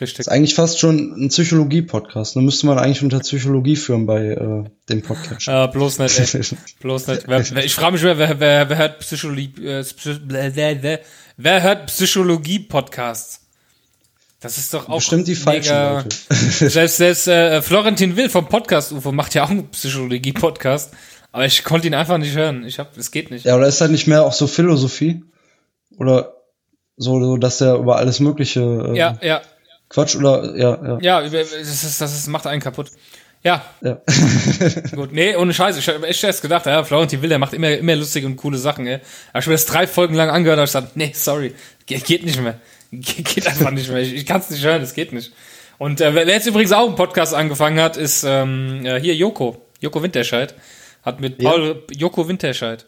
Richtig. 0.00 0.20
Ist 0.20 0.28
eigentlich 0.28 0.54
fast 0.54 0.78
schon 0.78 1.24
ein 1.24 1.28
Psychologie-Podcast. 1.30 2.36
Da 2.36 2.40
müsste 2.40 2.66
man 2.66 2.78
eigentlich 2.78 3.02
unter 3.02 3.18
Psychologie 3.20 3.74
führen 3.74 4.06
bei 4.06 4.26
äh, 4.26 4.64
dem 4.88 5.02
Podcast. 5.02 5.48
Äh, 5.48 5.66
bloß 5.66 5.98
nicht, 5.98 6.18
ey. 6.18 6.42
Bloß 6.80 7.08
nicht. 7.08 7.26
Wer, 7.26 7.44
wer, 7.50 7.64
ich 7.64 7.74
frage 7.74 7.94
mich 7.94 8.02
wer, 8.04 8.16
wer, 8.16 8.38
wer, 8.38 8.68
wer 8.68 8.78
hört 8.78 9.00
Psychologie, 9.00 9.52
äh, 9.64 9.80
Psy- 9.80 11.00
wer 11.36 11.62
hört 11.62 11.86
Psychologie-Podcasts? 11.86 13.40
Das 14.40 14.58
ist 14.58 14.74
doch 14.74 14.88
auch 14.90 14.96
Bestimmt 14.96 15.26
die 15.26 15.34
falschen 15.34 15.72
mega, 15.72 16.02
Leute. 16.02 16.16
Selbst, 16.70 16.98
selbst 16.98 17.26
äh, 17.28 17.62
Florentin 17.62 18.14
Will 18.14 18.28
vom 18.28 18.46
Podcast 18.46 18.92
UFO 18.92 19.10
macht 19.10 19.34
ja 19.34 19.44
auch 19.44 19.50
einen 19.50 19.70
Psychologie-Podcast, 19.70 20.92
aber 21.34 21.46
ich 21.46 21.64
konnte 21.64 21.88
ihn 21.88 21.94
einfach 21.94 22.16
nicht 22.16 22.36
hören. 22.36 22.64
Ich 22.64 22.78
hab, 22.78 22.96
es 22.96 23.10
geht 23.10 23.32
nicht. 23.32 23.44
Ja, 23.44 23.56
oder 23.56 23.66
ist 23.66 23.80
halt 23.80 23.90
nicht 23.90 24.06
mehr 24.06 24.22
auch 24.22 24.32
so 24.32 24.46
Philosophie? 24.46 25.24
Oder 25.98 26.32
so, 26.96 27.18
so 27.18 27.36
dass 27.38 27.58
der 27.58 27.74
über 27.74 27.96
alles 27.96 28.20
Mögliche 28.20 28.60
äh, 28.60 28.96
Ja, 28.96 29.18
ja, 29.20 29.42
Quatsch 29.88 30.14
oder 30.14 30.56
ja, 30.56 30.78
ja. 30.80 30.98
ja, 31.00 31.28
das, 31.28 31.52
ist, 31.52 32.00
das 32.00 32.14
ist, 32.14 32.28
macht 32.28 32.46
einen 32.46 32.62
kaputt. 32.62 32.92
Ja, 33.42 33.64
ja. 33.82 34.00
gut. 34.94 35.10
Nee, 35.10 35.34
ohne 35.34 35.52
Scheiße. 35.52 35.80
Ich 35.80 35.88
habe 35.88 36.06
echt 36.06 36.22
erst 36.22 36.40
gedacht, 36.40 36.66
ja, 36.66 36.84
Florentin 36.84 37.20
Will, 37.20 37.28
der 37.28 37.40
macht 37.40 37.52
immer, 37.52 37.70
immer 37.70 37.96
lustige 37.96 38.28
und 38.28 38.36
coole 38.36 38.56
Sachen, 38.56 38.86
ey. 38.86 39.00
Hab 39.32 39.42
ich 39.42 39.48
mir 39.48 39.54
das 39.54 39.66
drei 39.66 39.88
Folgen 39.88 40.14
lang 40.14 40.30
angehört, 40.30 40.58
hab 40.60 40.66
ich 40.66 40.72
gesagt, 40.72 40.96
nee, 40.96 41.10
sorry, 41.16 41.52
Ge 41.86 41.98
geht 41.98 42.24
nicht 42.24 42.40
mehr. 42.40 42.60
Ge 42.92 43.24
geht 43.24 43.48
einfach 43.48 43.72
nicht 43.72 43.90
mehr. 43.90 43.98
Ich, 43.98 44.14
ich 44.14 44.24
kann 44.24 44.40
es 44.40 44.50
nicht 44.50 44.64
hören, 44.64 44.82
es 44.82 44.94
geht 44.94 45.12
nicht. 45.12 45.32
Und 45.78 46.00
äh, 46.00 46.14
wer 46.14 46.28
jetzt 46.28 46.46
übrigens 46.46 46.70
auch 46.70 46.86
einen 46.86 46.94
Podcast 46.94 47.34
angefangen 47.34 47.80
hat, 47.80 47.96
ist 47.96 48.22
ähm, 48.22 48.86
äh, 48.86 49.00
hier 49.00 49.16
Joko. 49.16 49.60
Joko 49.80 50.00
Winterscheid. 50.00 50.54
Hat 51.04 51.20
mit 51.20 51.40
Ja. 51.42 51.50
Paul, 51.50 51.82
Joko 51.90 52.26
Winterscheid. 52.28 52.86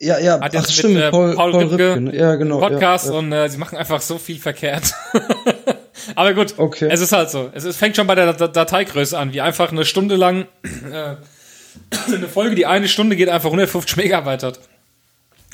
Ja, 0.00 0.18
ja, 0.18 0.34
Hat 0.40 0.54
ach 0.54 0.60
jetzt 0.60 0.72
stimmt, 0.74 0.94
mit 0.94 1.02
äh, 1.02 1.10
Paul, 1.10 1.34
Paul, 1.34 1.50
Paul, 1.52 1.64
Ripke 1.64 1.94
Ripke. 1.96 2.16
Ja, 2.16 2.36
genau. 2.36 2.58
Podcast 2.60 3.06
ja, 3.06 3.12
ja. 3.12 3.18
und 3.18 3.32
äh, 3.32 3.48
sie 3.48 3.58
machen 3.58 3.76
einfach 3.76 4.00
so 4.00 4.16
viel 4.18 4.38
verkehrt. 4.38 4.94
Aber 6.14 6.32
gut, 6.34 6.54
Okay. 6.56 6.88
es 6.90 7.00
ist 7.00 7.12
halt 7.12 7.30
so. 7.30 7.50
Es, 7.52 7.64
es 7.64 7.76
fängt 7.76 7.96
schon 7.96 8.06
bei 8.06 8.14
der 8.14 8.32
Dat- 8.32 8.54
Dateigröße 8.56 9.18
an, 9.18 9.32
wie 9.32 9.40
einfach 9.40 9.72
eine 9.72 9.84
Stunde 9.84 10.14
lang 10.16 10.46
äh, 10.92 11.16
eine 12.12 12.28
Folge, 12.28 12.54
die 12.54 12.66
eine 12.66 12.88
Stunde 12.88 13.16
geht, 13.16 13.28
einfach 13.28 13.46
150 13.48 13.96
Megabyte 13.96 14.42
hat. 14.44 14.60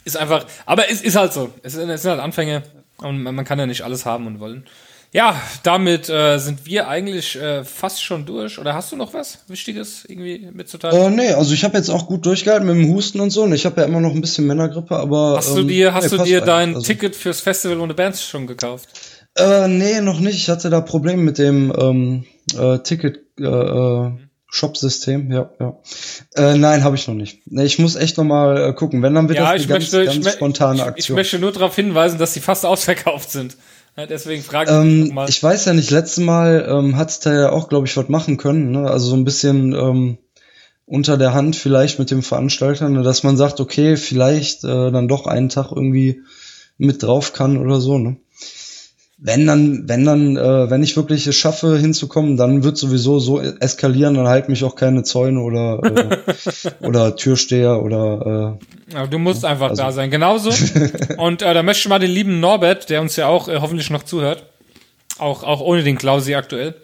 Ist 0.05 0.19
einfach, 0.19 0.45
aber 0.67 0.91
es 0.91 1.01
ist 1.01 1.17
halt 1.17 1.33
so. 1.33 1.51
Es 1.63 1.73
sind, 1.73 1.89
es 1.89 2.03
sind 2.03 2.11
halt 2.11 2.21
Anfänge 2.21 2.63
und 2.99 3.23
man, 3.23 3.35
man 3.35 3.45
kann 3.47 3.59
ja 3.59 3.65
nicht 3.67 3.83
alles 3.83 4.05
haben 4.05 4.27
und 4.27 4.39
wollen. 4.41 4.67
Ja, 5.15 5.41
damit 5.63 6.09
äh, 6.09 6.39
sind 6.39 6.67
wir 6.67 6.89
eigentlich 6.89 7.37
äh, 7.37 7.63
fast 7.63 8.03
schon 8.03 8.27
durch. 8.27 8.59
Oder 8.59 8.75
hast 8.75 8.91
du 8.91 8.97
noch 8.97 9.15
was 9.15 9.39
Wichtiges 9.47 10.05
irgendwie 10.09 10.51
mitzuteilen? 10.53 10.97
Äh, 10.97 11.11
nee, 11.11 11.33
also 11.33 11.55
ich 11.55 11.63
habe 11.63 11.77
jetzt 11.77 11.89
auch 11.89 12.09
gut 12.09 12.27
durchgehalten 12.27 12.67
mit 12.67 12.75
dem 12.77 12.93
Husten 12.93 13.21
und 13.21 13.31
so. 13.31 13.45
Und 13.45 13.53
ich 13.53 13.65
habe 13.65 13.81
ja 13.81 13.87
immer 13.87 14.01
noch 14.01 14.11
ein 14.11 14.21
bisschen 14.21 14.45
Männergrippe, 14.45 14.97
aber. 14.97 15.37
hast 15.37 15.55
du 15.55 15.61
ähm, 15.61 15.69
dir, 15.69 15.95
hast 15.95 16.11
nee, 16.11 16.19
du 16.19 16.25
dir 16.25 16.41
dein 16.41 16.75
also, 16.75 16.85
Ticket 16.85 17.15
fürs 17.15 17.41
Festival 17.41 17.79
ohne 17.79 17.95
Bands 17.95 18.25
schon 18.25 18.49
gekauft? 18.49 18.89
Äh, 19.37 19.69
nee, 19.69 20.01
noch 20.01 20.19
nicht. 20.19 20.37
Ich 20.37 20.49
hatte 20.49 20.69
da 20.69 20.81
Probleme 20.81 21.23
mit 21.23 21.39
dem 21.39 21.73
ähm, 21.79 22.25
äh, 22.59 22.81
Ticket 22.81 23.21
äh, 23.39 23.45
äh, 23.45 24.11
Shop-System. 24.49 25.31
Ja, 25.31 25.51
ja. 25.61 25.79
Äh, 26.35 26.59
nein, 26.59 26.83
habe 26.83 26.97
ich 26.97 27.07
noch 27.07 27.15
nicht. 27.15 27.41
Nee, 27.47 27.67
ich 27.67 27.79
muss 27.79 27.95
echt 27.95 28.19
noch 28.19 28.25
mal 28.25 28.71
äh, 28.71 28.73
gucken. 28.73 29.01
Wenn 29.03 29.15
dann 29.15 29.29
wird 29.29 29.39
das 29.39 29.45
Ja, 29.45 29.51
eine 29.51 29.61
ich 29.61 29.69
ganz, 29.69 29.93
möchte, 29.93 30.07
ganz 30.07 30.27
ich, 30.27 30.33
spontane 30.33 30.75
ich, 30.75 30.81
ich 30.81 30.87
Aktion. 30.89 31.15
möchte 31.15 31.39
nur 31.39 31.53
darauf 31.53 31.77
hinweisen, 31.77 32.19
dass 32.19 32.35
sie 32.35 32.41
fast 32.41 32.67
ausverkauft 32.67 33.31
sind. 33.31 33.57
Ja, 33.97 34.07
deswegen 34.07 34.43
frage 34.43 34.71
ich 34.71 34.77
Ähm, 34.77 35.07
nochmal. 35.09 35.29
ich 35.29 35.43
weiß 35.43 35.67
ja 35.67 35.73
nicht, 35.73 35.91
letztes 35.91 36.25
Mal 36.25 36.67
ähm, 36.69 36.97
hat's 36.97 37.21
da 37.21 37.33
ja 37.33 37.53
auch, 37.53 37.69
glaube 37.69 37.87
ich, 37.87 37.97
was 37.97 38.09
machen 38.09 38.37
können. 38.37 38.73
Ne? 38.73 38.91
Also 38.91 39.11
so 39.11 39.17
ein 39.17 39.25
bisschen 39.25 39.73
ähm, 39.73 40.19
unter 40.85 41.17
der 41.17 41.33
Hand 41.33 41.57
vielleicht 41.57 41.99
mit 41.99 42.11
dem 42.11 42.23
Veranstalter, 42.23 42.89
ne? 42.89 43.03
dass 43.03 43.23
man 43.23 43.37
sagt, 43.37 43.61
okay, 43.61 43.97
vielleicht 43.97 44.65
äh, 44.65 44.91
dann 44.91 45.09
doch 45.09 45.27
einen 45.27 45.49
Tag 45.49 45.71
irgendwie 45.71 46.23
mit 46.77 47.03
drauf 47.03 47.33
kann 47.33 47.57
oder 47.57 47.81
so. 47.81 47.99
Ne? 47.99 48.17
Wenn 49.17 49.47
dann, 49.47 49.89
wenn 49.89 50.05
dann, 50.05 50.37
äh, 50.37 50.71
wenn 50.71 50.83
ich 50.83 50.97
wirklich 50.97 51.29
es 51.29 51.37
schaffe 51.37 51.79
hinzukommen, 51.79 52.37
dann 52.37 52.65
wird 52.65 52.77
sowieso 52.77 53.21
so 53.21 53.41
eskalieren, 53.41 54.15
dann 54.15 54.27
halten 54.27 54.51
mich 54.51 54.65
auch 54.65 54.75
keine 54.75 55.05
Zäune 55.05 55.41
oder 55.41 55.81
äh, 55.85 56.71
oder 56.87 57.15
Türsteher 57.15 57.81
oder 57.81 58.59
Ja, 58.93 59.07
du 59.07 59.19
musst 59.19 59.45
einfach 59.45 59.71
also- 59.71 59.83
da 59.83 59.93
sein. 59.93 60.11
Genauso. 60.11 60.51
Und 61.17 61.43
äh, 61.43 61.55
da 61.55 61.63
möchte 61.63 61.81
ich 61.81 61.89
mal 61.89 61.99
den 61.99 62.11
lieben 62.11 62.41
Norbert, 62.41 62.91
der 62.91 63.01
uns 63.01 63.17
ja 63.17 63.27
auch 63.29 63.49
äh, 63.49 63.59
hoffentlich 63.61 63.91
noch 63.91 64.03
zuhört, 64.03 64.45
auch, 65.19 65.43
auch 65.43 65.61
ohne 65.61 65.83
den 65.83 65.97
Klausi 65.97 66.35
aktuell. 66.35 66.75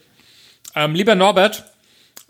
Ähm, 0.75 0.95
lieber 0.95 1.15
Norbert, 1.15 1.65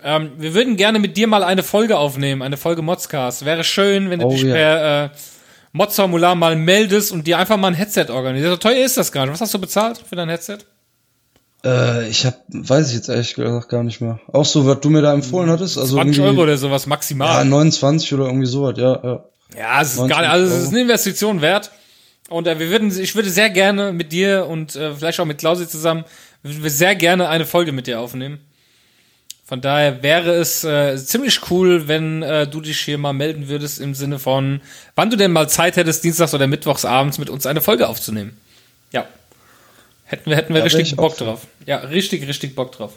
ähm, 0.03 0.33
wir 0.39 0.55
würden 0.55 0.77
gerne 0.77 0.99
mit 0.99 1.17
dir 1.17 1.27
mal 1.27 1.45
eine 1.45 1.63
Folge 1.63 1.99
aufnehmen, 1.99 2.43
eine 2.43 2.57
Folge 2.57 2.83
Modscast. 2.83 3.45
Wäre 3.45 3.65
schön, 3.65 4.11
wenn 4.11 4.21
du 4.21 4.27
Oh 4.27 4.31
dich 4.31 4.43
ja. 4.43 4.53
per 4.55 5.05
äh, 5.05 5.09
Mods-Formular 5.73 6.35
mal 6.35 6.57
meldest 6.57 7.13
und 7.13 7.27
dir 7.27 7.39
einfach 7.39 7.57
mal 7.57 7.69
ein 7.69 7.75
Headset 7.75 8.07
organisierst. 8.09 8.51
So 8.51 8.57
teuer 8.57 8.85
ist 8.85 8.97
das 8.97 9.13
gar 9.13 9.25
nicht. 9.27 9.35
Was 9.35 9.41
hast 9.43 9.55
du 9.55 9.59
bezahlt 9.61 9.99
für 9.99 10.17
dein 10.17 10.29
Headset? 10.31 10.59
äh, 11.65 12.09
ich 12.09 12.25
hab, 12.25 12.41
weiß 12.49 12.89
ich 12.89 12.95
jetzt 12.97 13.09
ehrlich 13.11 13.35
gesagt 13.35 13.69
gar 13.69 13.85
nicht 13.85 14.01
mehr. 14.01 14.19
Auch 14.33 14.47
so, 14.47 14.67
was 14.67 14.81
du 14.81 14.89
mir 14.91 15.03
da 15.03 15.13
empfohlen 15.13 15.51
hattest, 15.51 15.77
also 15.79 15.97
20 15.97 16.17
irgendwie- 16.19 16.31
Euro 16.31 16.43
oder 16.45 16.57
sowas 16.57 16.85
Ja, 16.85 16.89
maximal. 16.89 17.45
29 17.45 18.15
oder 18.15 18.25
irgendwie 18.25 18.47
sowas, 18.47 18.75
ja, 18.79 18.99
ja. 19.05 19.25
Ja, 19.57 19.81
es 19.83 19.93
ist 19.93 19.97
19 19.99 20.09
gar 20.17 20.21
nicht, 20.23 20.31
also 20.31 20.55
es 20.55 20.63
ist 20.65 20.69
eine 20.71 20.81
Investition 20.81 21.41
wert. 21.41 21.71
Und 22.29 22.47
äh, 22.47 22.59
wir 22.59 22.71
würden, 22.71 22.97
ich 22.99 23.15
würde 23.15 23.31
sehr 23.31 23.51
gerne 23.51 23.93
mit 23.93 24.13
dir 24.13 24.47
und 24.47 24.77
äh, 24.77 24.95
vielleicht 24.95 25.19
auch 25.21 25.25
mit 25.25 25.39
Klausi 25.39 25.69
zusammen, 25.69 26.05
würden 26.43 26.63
wir 26.63 26.71
sehr 26.71 26.95
gerne 26.95 27.29
eine 27.29 27.45
Folge 27.45 27.73
mit 27.73 27.87
dir 27.87 28.01
aufnehmen. 28.01 28.39
Von 29.45 29.61
daher 29.61 30.05
wäre 30.05 30.35
es 30.35 30.63
äh, 30.63 30.97
ziemlich 30.97 31.51
cool, 31.51 31.89
wenn 31.89 32.23
äh, 32.23 32.47
du 32.47 32.61
dich 32.61 32.79
hier 32.79 32.99
mal 32.99 33.13
melden 33.13 33.49
würdest 33.49 33.81
im 33.81 33.97
Sinne 33.97 34.21
von, 34.21 34.61
wann 34.95 35.11
du 35.11 35.17
denn 35.17 35.33
mal 35.33 35.49
Zeit 35.49 35.75
hättest, 35.75 36.05
dienstags 36.05 36.33
oder 36.35 36.47
mittwochs 36.47 36.85
abends 36.85 37.19
mit 37.19 37.29
uns 37.31 37.47
eine 37.47 37.61
Folge 37.61 37.89
aufzunehmen. 37.89 38.37
Ja. 38.93 39.09
Hätten 40.05 40.31
wir, 40.31 40.37
hätten 40.37 40.55
wir 40.55 40.63
richtig 40.63 40.93
ich 40.93 40.97
Bock 40.97 41.17
drauf. 41.17 41.49
Ja, 41.67 41.79
richtig, 41.79 42.29
richtig 42.29 42.55
Bock 42.55 42.71
drauf. 42.71 42.93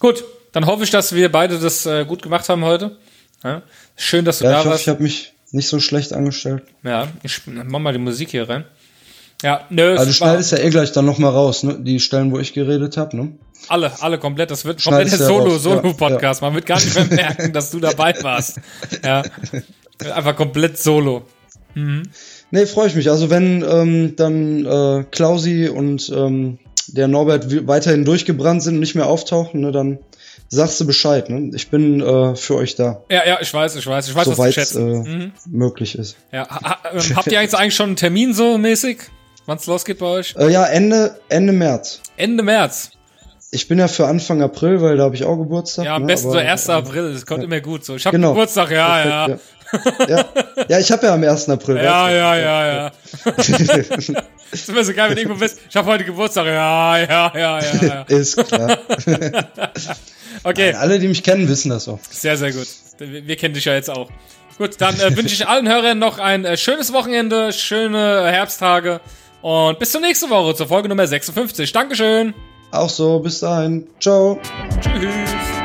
Gut, 0.00 0.24
dann 0.50 0.66
hoffe 0.66 0.82
ich, 0.82 0.90
dass 0.90 1.14
wir 1.14 1.30
beide 1.30 1.60
das 1.60 1.86
äh, 1.86 2.04
gut 2.04 2.22
gemacht 2.22 2.48
haben 2.48 2.64
heute. 2.64 2.96
Ja? 3.44 3.62
Schön, 3.96 4.24
dass 4.24 4.40
du 4.40 4.46
Ja, 4.46 4.50
da 4.50 4.56
ich 4.56 4.60
hoffe, 4.60 4.70
warst. 4.70 4.82
ich 4.82 4.88
habe 4.88 5.02
mich 5.02 5.32
nicht 5.50 5.68
so 5.68 5.80
schlecht 5.80 6.12
angestellt. 6.12 6.62
Ja, 6.82 7.08
ich 7.22 7.42
mach 7.46 7.78
mal 7.78 7.92
die 7.92 7.98
Musik 7.98 8.30
hier 8.30 8.48
rein. 8.48 8.64
Ja, 9.42 9.60
nö, 9.70 9.92
Also 9.92 10.06
du 10.06 10.12
schneidest 10.12 10.52
ja 10.52 10.58
eh 10.58 10.70
gleich 10.70 10.92
dann 10.92 11.04
noch 11.04 11.18
mal 11.18 11.30
raus, 11.30 11.62
ne? 11.62 11.78
Die 11.80 12.00
Stellen, 12.00 12.32
wo 12.32 12.38
ich 12.38 12.54
geredet 12.54 12.96
habe, 12.96 13.16
ne? 13.16 13.32
alle, 13.66 13.92
alle 14.00 14.18
komplett. 14.18 14.50
Das 14.50 14.64
wird 14.64 14.78
ein 14.78 14.82
kompletter 14.82 15.16
Schneidest 15.16 15.20
du 15.20 15.32
ja 15.32 15.38
Solo, 15.38 15.52
raus, 15.52 15.62
Solo 15.62 15.88
ja, 15.88 15.92
Podcast. 15.92 16.42
Man 16.42 16.54
wird 16.54 16.66
gar 16.66 16.76
nicht 16.76 16.94
mehr 16.94 17.06
merken, 17.10 17.52
dass 17.52 17.70
du 17.70 17.80
dabei 17.80 18.14
warst. 18.22 18.60
Ja, 19.04 19.22
einfach 20.14 20.36
komplett 20.36 20.78
Solo. 20.78 21.22
Nee, 22.50 22.66
freue 22.66 22.88
ich 22.88 22.94
mich. 22.94 23.10
Also 23.10 23.30
wenn 23.30 23.64
ähm, 23.68 24.16
dann 24.16 24.64
äh, 24.64 25.04
Klausi 25.10 25.68
und 25.68 26.10
ähm, 26.14 26.58
der 26.88 27.06
Norbert 27.06 27.66
weiterhin 27.68 28.04
durchgebrannt 28.04 28.62
sind 28.62 28.74
und 28.74 28.80
nicht 28.80 28.94
mehr 28.94 29.06
auftauchen, 29.06 29.60
ne, 29.60 29.70
dann 29.70 29.98
sagst 30.48 30.80
du 30.80 30.86
Bescheid, 30.86 31.28
ne? 31.30 31.50
Ich 31.54 31.68
bin 31.70 32.00
äh, 32.00 32.34
für 32.36 32.56
euch 32.56 32.74
da, 32.74 33.02
Ja, 33.10 33.26
ja, 33.26 33.38
ich 33.40 33.52
weiß, 33.52 33.76
ich 33.76 33.86
weiß, 33.86 34.08
ich 34.08 34.14
weiß, 34.14 34.26
was 34.26 34.36
soweit 34.36 34.54
zu 34.54 34.60
es 34.60 34.74
äh, 34.74 34.78
schätzen. 34.78 35.32
möglich 35.46 35.96
ist. 35.98 36.16
Ja, 36.32 36.48
ha, 36.48 36.60
ha, 36.62 36.78
ähm, 36.92 37.16
habt 37.16 37.26
ihr 37.30 37.40
jetzt 37.40 37.54
eigentlich 37.54 37.74
schon 37.76 37.88
einen 37.90 37.96
Termin 37.96 38.34
so 38.34 38.58
mäßig? 38.58 38.98
Wann's 39.46 39.66
losgeht 39.66 39.98
bei 39.98 40.06
euch? 40.06 40.34
Äh, 40.36 40.50
ja, 40.50 40.64
Ende 40.66 41.18
Ende 41.28 41.52
März. 41.52 42.00
Ende 42.16 42.42
März. 42.42 42.90
Ich 43.50 43.66
bin 43.66 43.78
ja 43.78 43.88
für 43.88 44.06
Anfang 44.06 44.42
April, 44.42 44.82
weil 44.82 44.98
da 44.98 45.04
habe 45.04 45.14
ich 45.14 45.24
auch 45.24 45.36
Geburtstag. 45.38 45.86
Ja, 45.86 45.94
am 45.96 46.02
ne? 46.02 46.08
besten 46.08 46.30
so 46.32 46.38
aber, 46.38 46.46
1. 46.48 46.68
äh, 46.68 46.72
April. 46.72 47.12
Das 47.14 47.24
kommt 47.24 47.42
immer 47.44 47.60
gut 47.62 47.82
so. 47.84 47.96
Ich 47.96 48.04
habe 48.04 48.14
Genau. 48.16 48.32
Geburtstag, 48.32 48.70
ja, 48.70 48.76
ja. 48.76 49.26
perfekt, 49.26 49.28
ja. 49.28 49.57
Ja. 50.08 50.24
ja, 50.68 50.78
ich 50.78 50.90
habe 50.90 51.06
ja 51.06 51.14
am 51.14 51.22
1. 51.22 51.48
April. 51.48 51.76
Ja, 51.76 52.10
ja, 52.10 52.36
ja, 52.36 52.66
ja. 52.66 52.92
ist 54.52 54.68
immer 54.68 54.84
so 54.84 54.94
geil, 54.94 55.10
wenn 55.10 55.16
du 55.16 55.22
irgendwo 55.22 55.40
bist. 55.40 55.58
Ich 55.68 55.76
habe 55.76 55.88
heute 55.88 56.04
Geburtstag. 56.04 56.46
Ja, 56.46 56.98
ja, 56.98 57.32
ja, 57.34 57.60
ja, 57.60 57.82
ja. 57.82 58.02
Ist 58.02 58.36
klar. 58.46 58.78
Okay. 60.44 60.72
Alle, 60.74 60.98
die 60.98 61.08
mich 61.08 61.22
kennen, 61.22 61.48
wissen 61.48 61.70
das 61.70 61.88
auch. 61.88 61.98
Sehr, 62.10 62.36
sehr 62.36 62.52
gut. 62.52 62.68
Wir, 62.98 63.26
wir 63.26 63.36
kennen 63.36 63.54
dich 63.54 63.64
ja 63.64 63.74
jetzt 63.74 63.90
auch. 63.90 64.08
Gut, 64.56 64.80
dann 64.80 64.98
äh, 64.98 65.16
wünsche 65.16 65.34
ich 65.34 65.46
allen 65.46 65.68
Hörern 65.68 65.98
noch 65.98 66.18
ein 66.18 66.44
äh, 66.44 66.56
schönes 66.56 66.92
Wochenende, 66.92 67.52
schöne 67.52 68.30
Herbsttage 68.30 69.00
und 69.40 69.78
bis 69.78 69.92
zur 69.92 70.00
nächsten 70.00 70.30
Woche 70.30 70.54
zur 70.54 70.66
Folge 70.66 70.88
Nummer 70.88 71.06
56. 71.06 71.72
Dankeschön. 71.72 72.34
Auch 72.72 72.90
so, 72.90 73.20
bis 73.20 73.40
dahin. 73.40 73.86
Ciao. 74.00 74.38
Tschüss. 74.80 75.57